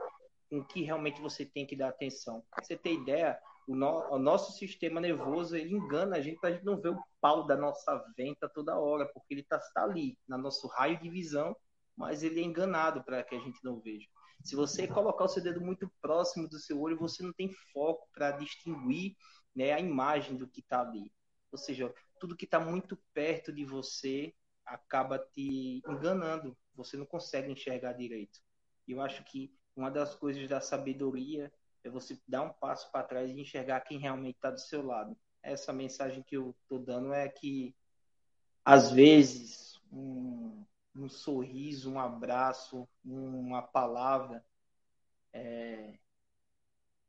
com 0.50 0.60
o 0.60 0.66
que 0.66 0.84
realmente 0.84 1.22
você 1.22 1.46
tem 1.46 1.66
que 1.66 1.76
dar 1.76 1.90
atenção. 1.90 2.44
Pra 2.50 2.64
você 2.64 2.76
ter 2.76 2.94
ideia, 2.94 3.40
o, 3.68 3.76
no, 3.76 4.14
o 4.14 4.18
nosso 4.18 4.52
sistema 4.54 5.00
nervoso 5.00 5.56
ele 5.56 5.74
engana 5.74 6.18
a 6.18 6.22
gente 6.22 6.40
para 6.40 6.50
a 6.50 6.54
gente 6.54 6.66
não 6.66 6.80
ver 6.80 6.90
o 6.90 7.04
pau 7.22 7.46
da 7.46 7.56
nossa 7.56 8.04
venta 8.18 8.50
toda 8.50 8.80
hora, 8.80 9.06
porque 9.14 9.34
ele 9.34 9.42
está 9.42 9.60
tá 9.74 9.84
ali, 9.84 10.18
no 10.28 10.38
nosso 10.38 10.68
raio 10.68 11.00
de 11.00 11.10
visão, 11.10 11.56
mas 11.96 12.24
ele 12.24 12.40
é 12.40 12.44
enganado 12.44 13.04
para 13.04 13.24
que 13.24 13.36
a 13.36 13.40
gente 13.40 13.64
não 13.64 13.80
veja. 13.80 14.08
Se 14.44 14.56
você 14.56 14.88
colocar 14.88 15.24
o 15.24 15.28
seu 15.30 15.42
dedo 15.42 15.62
muito 15.62 15.90
próximo 16.02 16.50
do 16.50 16.60
seu 16.60 16.82
olho, 16.82 16.98
você 16.98 17.24
não 17.24 17.32
tem 17.32 17.50
foco 17.72 18.08
para 18.14 18.32
distinguir 18.32 19.16
né, 19.56 19.72
a 19.72 19.80
imagem 19.80 20.36
do 20.36 20.48
que 20.48 20.60
está 20.60 20.82
ali. 20.82 21.12
Ou 21.52 21.58
seja, 21.58 21.94
tudo 22.20 22.36
que 22.36 22.46
está 22.46 22.60
muito 22.60 22.98
perto 23.14 23.54
de 23.54 23.64
você 23.64 24.34
acaba 24.66 25.20
te 25.20 25.82
enganando. 25.88 26.58
Você 26.76 26.98
não 26.98 27.06
consegue 27.06 27.52
enxergar 27.52 27.94
direito. 27.94 28.40
E 28.88 28.92
eu 28.92 29.02
acho 29.02 29.24
que 29.24 29.54
uma 29.76 29.90
das 29.90 30.16
coisas 30.16 30.48
da 30.48 30.62
sabedoria 30.62 31.52
é 31.84 31.90
você 31.90 32.20
dar 32.28 32.44
um 32.44 32.54
passo 32.54 32.92
para 32.92 33.06
trás 33.06 33.30
e 33.30 33.40
enxergar 33.40 33.82
quem 33.82 33.98
realmente 33.98 34.36
está 34.36 34.52
do 34.52 34.60
seu 34.60 34.86
lado. 34.86 35.18
Essa 35.42 35.74
mensagem 35.74 36.24
que 36.24 36.38
eu 36.38 36.56
estou 36.62 36.80
dando 36.80 37.14
é 37.14 37.28
que, 37.28 37.76
às 38.64 38.92
vezes, 38.92 39.82
um, 39.92 40.66
um 40.96 41.10
sorriso, 41.10 41.92
um 41.92 42.00
abraço, 42.00 42.88
uma 43.04 43.62
palavra, 43.62 44.46
é, 45.34 46.00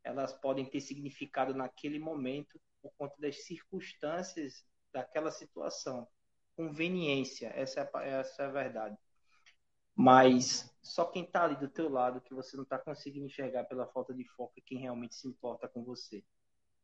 elas 0.03 0.33
podem 0.33 0.67
ter 0.67 0.81
significado 0.81 1.55
naquele 1.55 1.99
momento 1.99 2.61
por 2.83 2.93
conta 2.99 3.15
das 3.19 3.45
circunstâncias 3.45 4.67
daquela 4.93 5.31
situação. 5.31 6.07
Conveniência, 6.57 7.49
essa 7.55 7.81
é 7.81 8.09
essa 8.09 8.43
é 8.43 8.47
a 8.47 8.51
verdade. 8.51 8.97
Mas 9.95 10.71
só 10.83 11.05
quem 11.05 11.25
está 11.25 11.45
ali 11.45 11.57
do 11.57 11.69
teu 11.69 11.89
lado 11.89 12.21
que 12.21 12.35
você 12.35 12.57
não 12.57 12.65
está 12.65 12.79
conseguindo 12.79 13.27
enxergar 13.27 13.65
pela 13.65 13.87
falta 13.87 14.13
de 14.13 14.25
foco 14.25 14.55
é 14.57 14.61
quem 14.61 14.79
realmente 14.79 15.15
se 15.15 15.29
importa 15.29 15.69
com 15.69 15.85
você. 15.85 16.25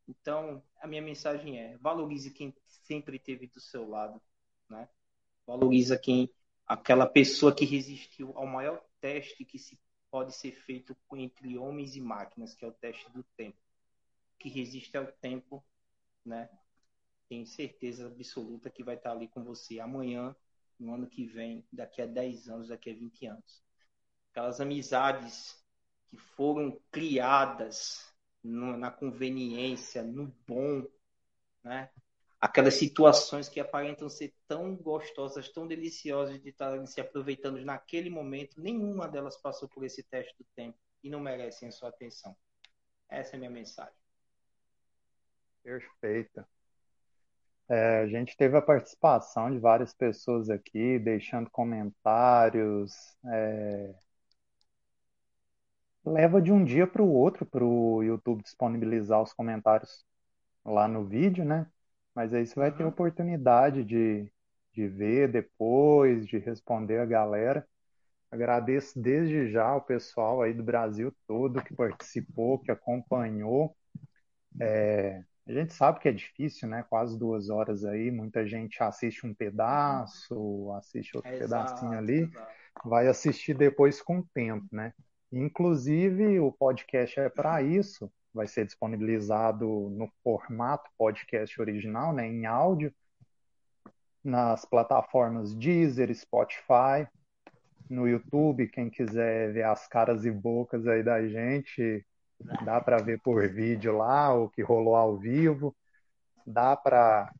Então, 0.08 0.62
a 0.80 0.86
minha 0.86 1.02
mensagem 1.02 1.58
é: 1.58 1.76
valorize 1.78 2.30
quem 2.30 2.54
sempre 2.66 3.16
esteve 3.16 3.46
do 3.46 3.60
seu 3.60 3.88
lado, 3.88 4.20
né? 4.68 4.88
Valoriza 5.46 5.98
quem 5.98 6.30
aquela 6.66 7.06
pessoa 7.06 7.54
que 7.54 7.64
resistiu 7.64 8.32
ao 8.36 8.46
maior 8.46 8.80
teste 9.00 9.44
que 9.44 9.58
se 9.58 9.78
pode 10.10 10.34
ser 10.34 10.52
feito 10.52 10.96
entre 11.14 11.58
homens 11.58 11.96
e 11.96 12.00
máquinas, 12.00 12.54
que 12.54 12.64
é 12.64 12.68
o 12.68 12.72
teste 12.72 13.10
do 13.12 13.22
tempo. 13.36 13.58
Que 14.38 14.48
resiste 14.48 14.96
ao 14.96 15.06
tempo, 15.06 15.64
né? 16.24 16.48
Tenho 17.30 17.46
certeza 17.46 18.08
absoluta 18.08 18.68
que 18.68 18.82
vai 18.82 18.96
estar 18.96 19.12
ali 19.12 19.28
com 19.28 19.44
você 19.44 19.78
amanhã, 19.78 20.34
no 20.76 20.92
ano 20.92 21.08
que 21.08 21.24
vem, 21.24 21.64
daqui 21.72 22.02
a 22.02 22.06
10 22.06 22.48
anos, 22.48 22.66
daqui 22.66 22.90
a 22.90 22.92
20 22.92 23.24
anos. 23.24 23.62
Aquelas 24.32 24.60
amizades 24.60 25.56
que 26.08 26.16
foram 26.16 26.76
criadas 26.90 28.12
no, 28.42 28.76
na 28.76 28.90
conveniência, 28.90 30.02
no 30.02 30.26
bom, 30.44 30.84
né? 31.62 31.88
Aquelas 32.40 32.74
situações 32.74 33.48
que 33.48 33.60
aparentam 33.60 34.08
ser 34.08 34.34
tão 34.48 34.74
gostosas, 34.74 35.48
tão 35.52 35.68
deliciosas 35.68 36.42
de 36.42 36.48
estar 36.48 36.84
se 36.84 37.00
aproveitando 37.00 37.64
naquele 37.64 38.10
momento, 38.10 38.60
nenhuma 38.60 39.06
delas 39.06 39.36
passou 39.36 39.68
por 39.68 39.84
esse 39.84 40.02
teste 40.02 40.34
do 40.36 40.44
tempo 40.56 40.76
e 41.00 41.08
não 41.08 41.20
merecem 41.20 41.68
a 41.68 41.72
sua 41.72 41.90
atenção. 41.90 42.36
Essa 43.08 43.34
é 43.34 43.36
a 43.36 43.38
minha 43.38 43.50
mensagem. 43.52 43.94
Perfeito. 45.62 46.44
É, 47.70 48.00
a 48.00 48.06
gente 48.08 48.36
teve 48.36 48.56
a 48.56 48.62
participação 48.62 49.48
de 49.50 49.58
várias 49.60 49.94
pessoas 49.94 50.50
aqui, 50.50 50.98
deixando 50.98 51.48
comentários. 51.50 53.16
É... 53.26 53.94
Leva 56.04 56.40
de 56.42 56.50
um 56.52 56.64
dia 56.64 56.86
para 56.86 57.02
o 57.02 57.12
outro 57.12 57.46
para 57.46 57.64
o 57.64 58.02
YouTube 58.02 58.42
disponibilizar 58.42 59.22
os 59.22 59.32
comentários 59.32 60.04
lá 60.64 60.88
no 60.88 61.06
vídeo, 61.06 61.44
né? 61.44 61.66
Mas 62.14 62.34
aí 62.34 62.46
você 62.46 62.54
vai 62.56 62.72
ter 62.72 62.82
uhum. 62.84 62.90
oportunidade 62.90 63.84
de, 63.84 64.32
de 64.72 64.88
ver 64.88 65.30
depois, 65.30 66.26
de 66.26 66.38
responder 66.38 66.98
a 67.00 67.06
galera. 67.06 67.66
Agradeço 68.30 69.00
desde 69.00 69.50
já 69.50 69.74
o 69.76 69.82
pessoal 69.82 70.42
aí 70.42 70.54
do 70.54 70.62
Brasil 70.64 71.14
todo 71.26 71.62
que 71.62 71.74
participou, 71.74 72.58
que 72.58 72.70
acompanhou. 72.72 73.76
É, 74.60 75.24
a 75.46 75.52
gente 75.52 75.72
sabe 75.72 75.98
que 76.00 76.08
é 76.08 76.12
difícil, 76.12 76.68
né? 76.68 76.84
Quase 76.88 77.18
duas 77.18 77.50
horas 77.50 77.84
aí, 77.84 78.10
muita 78.10 78.46
gente 78.46 78.82
assiste 78.82 79.26
um 79.26 79.34
pedaço, 79.34 80.72
assiste 80.72 81.16
outro 81.16 81.32
exato, 81.32 81.74
pedacinho 81.74 81.98
ali, 81.98 82.22
exato. 82.22 82.52
vai 82.84 83.08
assistir 83.08 83.54
depois 83.54 84.00
com 84.00 84.18
o 84.18 84.26
tempo, 84.34 84.66
né? 84.70 84.92
Inclusive, 85.32 86.40
o 86.40 86.52
podcast 86.52 87.18
é 87.20 87.28
para 87.28 87.62
isso, 87.62 88.10
vai 88.32 88.46
ser 88.46 88.64
disponibilizado 88.64 89.66
no 89.90 90.08
formato 90.22 90.90
podcast 90.96 91.60
original, 91.60 92.12
né? 92.12 92.26
Em 92.26 92.46
áudio, 92.46 92.92
nas 94.22 94.64
plataformas 94.64 95.54
Deezer, 95.54 96.14
Spotify, 96.14 97.08
no 97.88 98.06
YouTube, 98.06 98.68
quem 98.68 98.88
quiser 98.88 99.52
ver 99.52 99.64
as 99.64 99.88
caras 99.88 100.24
e 100.24 100.30
bocas 100.30 100.86
aí 100.86 101.02
da 101.02 101.26
gente, 101.26 102.06
Dá 102.64 102.80
para 102.80 102.98
ver 102.98 103.20
por 103.20 103.46
vídeo 103.48 103.96
lá 103.96 104.34
o 104.34 104.48
que 104.48 104.62
rolou 104.62 104.96
ao 104.96 105.16
vivo. 105.16 105.76
Dá 106.46 106.76
para 106.76 107.32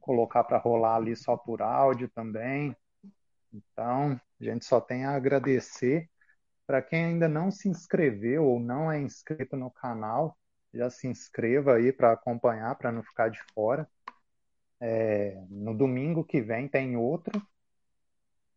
colocar 0.00 0.44
para 0.44 0.58
rolar 0.58 0.96
ali 0.96 1.16
só 1.16 1.36
por 1.36 1.62
áudio 1.62 2.08
também. 2.08 2.76
Então, 3.52 4.20
a 4.40 4.44
gente 4.44 4.64
só 4.64 4.80
tem 4.80 5.04
a 5.04 5.14
agradecer. 5.14 6.08
Para 6.66 6.82
quem 6.82 7.06
ainda 7.06 7.28
não 7.28 7.50
se 7.50 7.68
inscreveu 7.68 8.44
ou 8.44 8.60
não 8.60 8.92
é 8.92 9.00
inscrito 9.00 9.56
no 9.56 9.70
canal, 9.70 10.36
já 10.72 10.90
se 10.90 11.06
inscreva 11.08 11.74
aí 11.74 11.92
para 11.92 12.12
acompanhar, 12.12 12.74
para 12.76 12.92
não 12.92 13.02
ficar 13.02 13.30
de 13.30 13.40
fora. 13.54 13.88
É, 14.80 15.42
no 15.48 15.74
domingo 15.74 16.24
que 16.24 16.40
vem 16.40 16.68
tem 16.68 16.96
outro. 16.96 17.40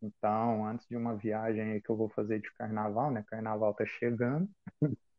Então, 0.02 0.66
antes 0.66 0.88
de 0.88 0.96
uma 0.96 1.16
viagem 1.16 1.80
que 1.80 1.90
eu 1.90 1.96
vou 1.96 2.10
fazer 2.10 2.42
de 2.42 2.52
carnaval, 2.54 3.12
né? 3.12 3.24
Carnaval 3.28 3.74
tá 3.74 3.86
chegando. 3.86 4.50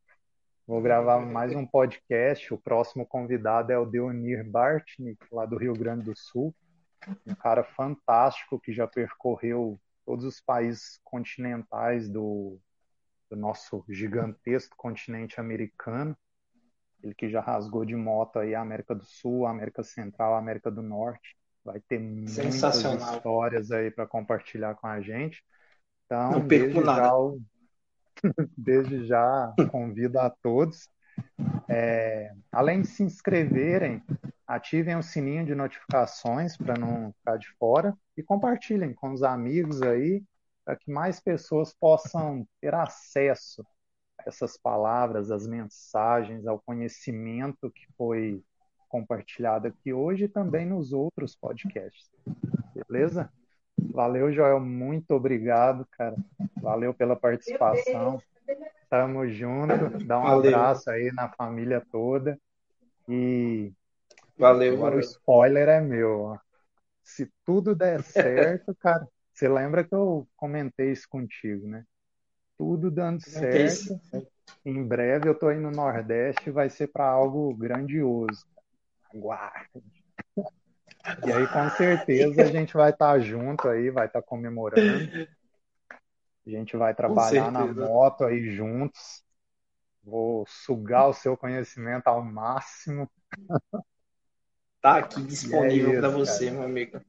Vou 0.64 0.80
gravar 0.80 1.18
mais 1.18 1.54
um 1.56 1.66
podcast. 1.66 2.54
O 2.54 2.58
próximo 2.58 3.04
convidado 3.04 3.72
é 3.72 3.78
o 3.78 3.84
Deonir 3.84 4.48
Bartnik, 4.48 5.18
lá 5.32 5.44
do 5.44 5.56
Rio 5.56 5.72
Grande 5.72 6.04
do 6.04 6.16
Sul. 6.16 6.54
Um 7.26 7.34
cara 7.34 7.64
fantástico 7.64 8.60
que 8.60 8.72
já 8.72 8.86
percorreu 8.86 9.80
todos 10.06 10.24
os 10.24 10.40
países 10.40 11.00
continentais 11.02 12.08
do, 12.08 12.60
do 13.28 13.36
nosso 13.36 13.84
gigantesco 13.88 14.76
continente 14.76 15.40
americano. 15.40 16.16
Ele 17.02 17.14
que 17.14 17.28
já 17.28 17.40
rasgou 17.40 17.84
de 17.84 17.96
moto 17.96 18.38
aí 18.38 18.54
a 18.54 18.60
América 18.60 18.94
do 18.94 19.04
Sul, 19.04 19.46
a 19.46 19.50
América 19.50 19.82
Central, 19.82 20.34
a 20.34 20.38
América 20.38 20.70
do 20.70 20.80
Norte. 20.80 21.36
Vai 21.64 21.80
ter 21.80 21.98
muitas 21.98 22.84
histórias 22.84 23.72
aí 23.72 23.90
para 23.90 24.06
compartilhar 24.06 24.76
com 24.76 24.86
a 24.86 25.00
gente. 25.00 25.44
Então, 26.06 26.30
Não 26.30 26.46
perco 26.46 26.80
nada. 26.80 27.16
O, 27.16 27.40
Desde 28.56 29.06
já 29.06 29.52
convido 29.70 30.18
a 30.18 30.30
todos. 30.30 30.88
É, 31.68 32.32
além 32.50 32.82
de 32.82 32.88
se 32.88 33.02
inscreverem, 33.02 34.02
ativem 34.46 34.96
o 34.96 35.02
sininho 35.02 35.44
de 35.44 35.54
notificações 35.54 36.56
para 36.56 36.78
não 36.78 37.12
ficar 37.12 37.36
de 37.36 37.48
fora 37.58 37.96
e 38.16 38.22
compartilhem 38.22 38.94
com 38.94 39.12
os 39.12 39.22
amigos 39.22 39.82
aí 39.82 40.22
para 40.64 40.76
que 40.76 40.90
mais 40.90 41.20
pessoas 41.20 41.74
possam 41.74 42.46
ter 42.60 42.74
acesso 42.74 43.62
a 44.18 44.28
essas 44.28 44.56
palavras, 44.56 45.30
às 45.30 45.46
mensagens, 45.46 46.46
ao 46.46 46.60
conhecimento 46.60 47.70
que 47.70 47.86
foi 47.96 48.42
compartilhado 48.88 49.66
aqui 49.68 49.92
hoje 49.92 50.24
e 50.24 50.28
também 50.28 50.66
nos 50.66 50.92
outros 50.92 51.34
podcasts. 51.34 52.10
Beleza? 52.74 53.30
Valeu, 53.90 54.32
Joel. 54.32 54.60
Muito 54.60 55.12
obrigado, 55.12 55.86
cara. 55.92 56.16
Valeu 56.60 56.94
pela 56.94 57.16
participação. 57.16 58.22
Tamo 58.88 59.26
junto. 59.28 60.04
Dá 60.06 60.18
um 60.18 60.22
Valeu. 60.22 60.54
abraço 60.54 60.90
aí 60.90 61.10
na 61.12 61.28
família 61.28 61.82
toda. 61.90 62.38
E 63.08 63.72
Valeu. 64.36 64.74
Agora 64.74 64.96
o 64.96 65.00
spoiler 65.00 65.68
é 65.68 65.80
meu. 65.80 66.38
Se 67.02 67.30
tudo 67.44 67.74
der 67.74 68.02
certo, 68.02 68.74
cara, 68.74 69.06
você 69.32 69.48
lembra 69.48 69.84
que 69.84 69.94
eu 69.94 70.26
comentei 70.36 70.90
isso 70.90 71.06
contigo, 71.08 71.66
né? 71.68 71.84
Tudo 72.58 72.90
dando 72.90 73.20
certo. 73.20 74.00
Em 74.64 74.84
breve 74.84 75.28
eu 75.28 75.38
tô 75.38 75.50
indo 75.50 75.62
no 75.62 75.70
Nordeste 75.70 76.48
e 76.48 76.52
vai 76.52 76.68
ser 76.68 76.88
para 76.88 77.06
algo 77.06 77.54
grandioso. 77.54 78.46
Aguarde. 79.14 80.01
E 81.26 81.32
aí, 81.32 81.46
com 81.48 81.70
certeza, 81.70 82.42
a 82.42 82.46
gente 82.46 82.74
vai 82.74 82.90
estar 82.90 83.12
tá 83.12 83.18
junto 83.18 83.68
aí, 83.68 83.90
vai 83.90 84.06
estar 84.06 84.22
tá 84.22 84.26
comemorando. 84.26 85.28
A 86.46 86.50
gente 86.50 86.76
vai 86.76 86.94
trabalhar 86.94 87.50
na 87.50 87.66
moto 87.66 88.24
aí 88.24 88.54
juntos. 88.54 89.22
Vou 90.02 90.44
sugar 90.46 91.08
o 91.08 91.12
seu 91.12 91.36
conhecimento 91.36 92.08
ao 92.08 92.22
máximo. 92.22 93.08
Tá 94.80 94.98
aqui 94.98 95.22
disponível 95.22 95.92
é 95.92 96.00
para 96.00 96.08
você, 96.08 96.46
cara. 96.46 96.56
meu 96.56 96.64
amigo. 96.64 97.00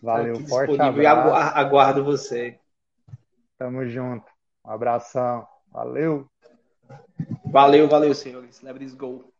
Valeu, 0.00 0.40
tá 0.40 0.48
forte 0.48 0.80
abraço. 0.80 1.00
E 1.00 1.58
aguardo 1.58 2.04
você. 2.04 2.60
Tamo 3.58 3.84
junto. 3.86 4.30
Um 4.64 4.70
abração. 4.70 5.46
Valeu. 5.72 6.30
Valeu, 7.44 7.88
valeu, 7.88 8.14
senhores. 8.14 8.60
Let's 8.62 8.94
go. 8.94 9.32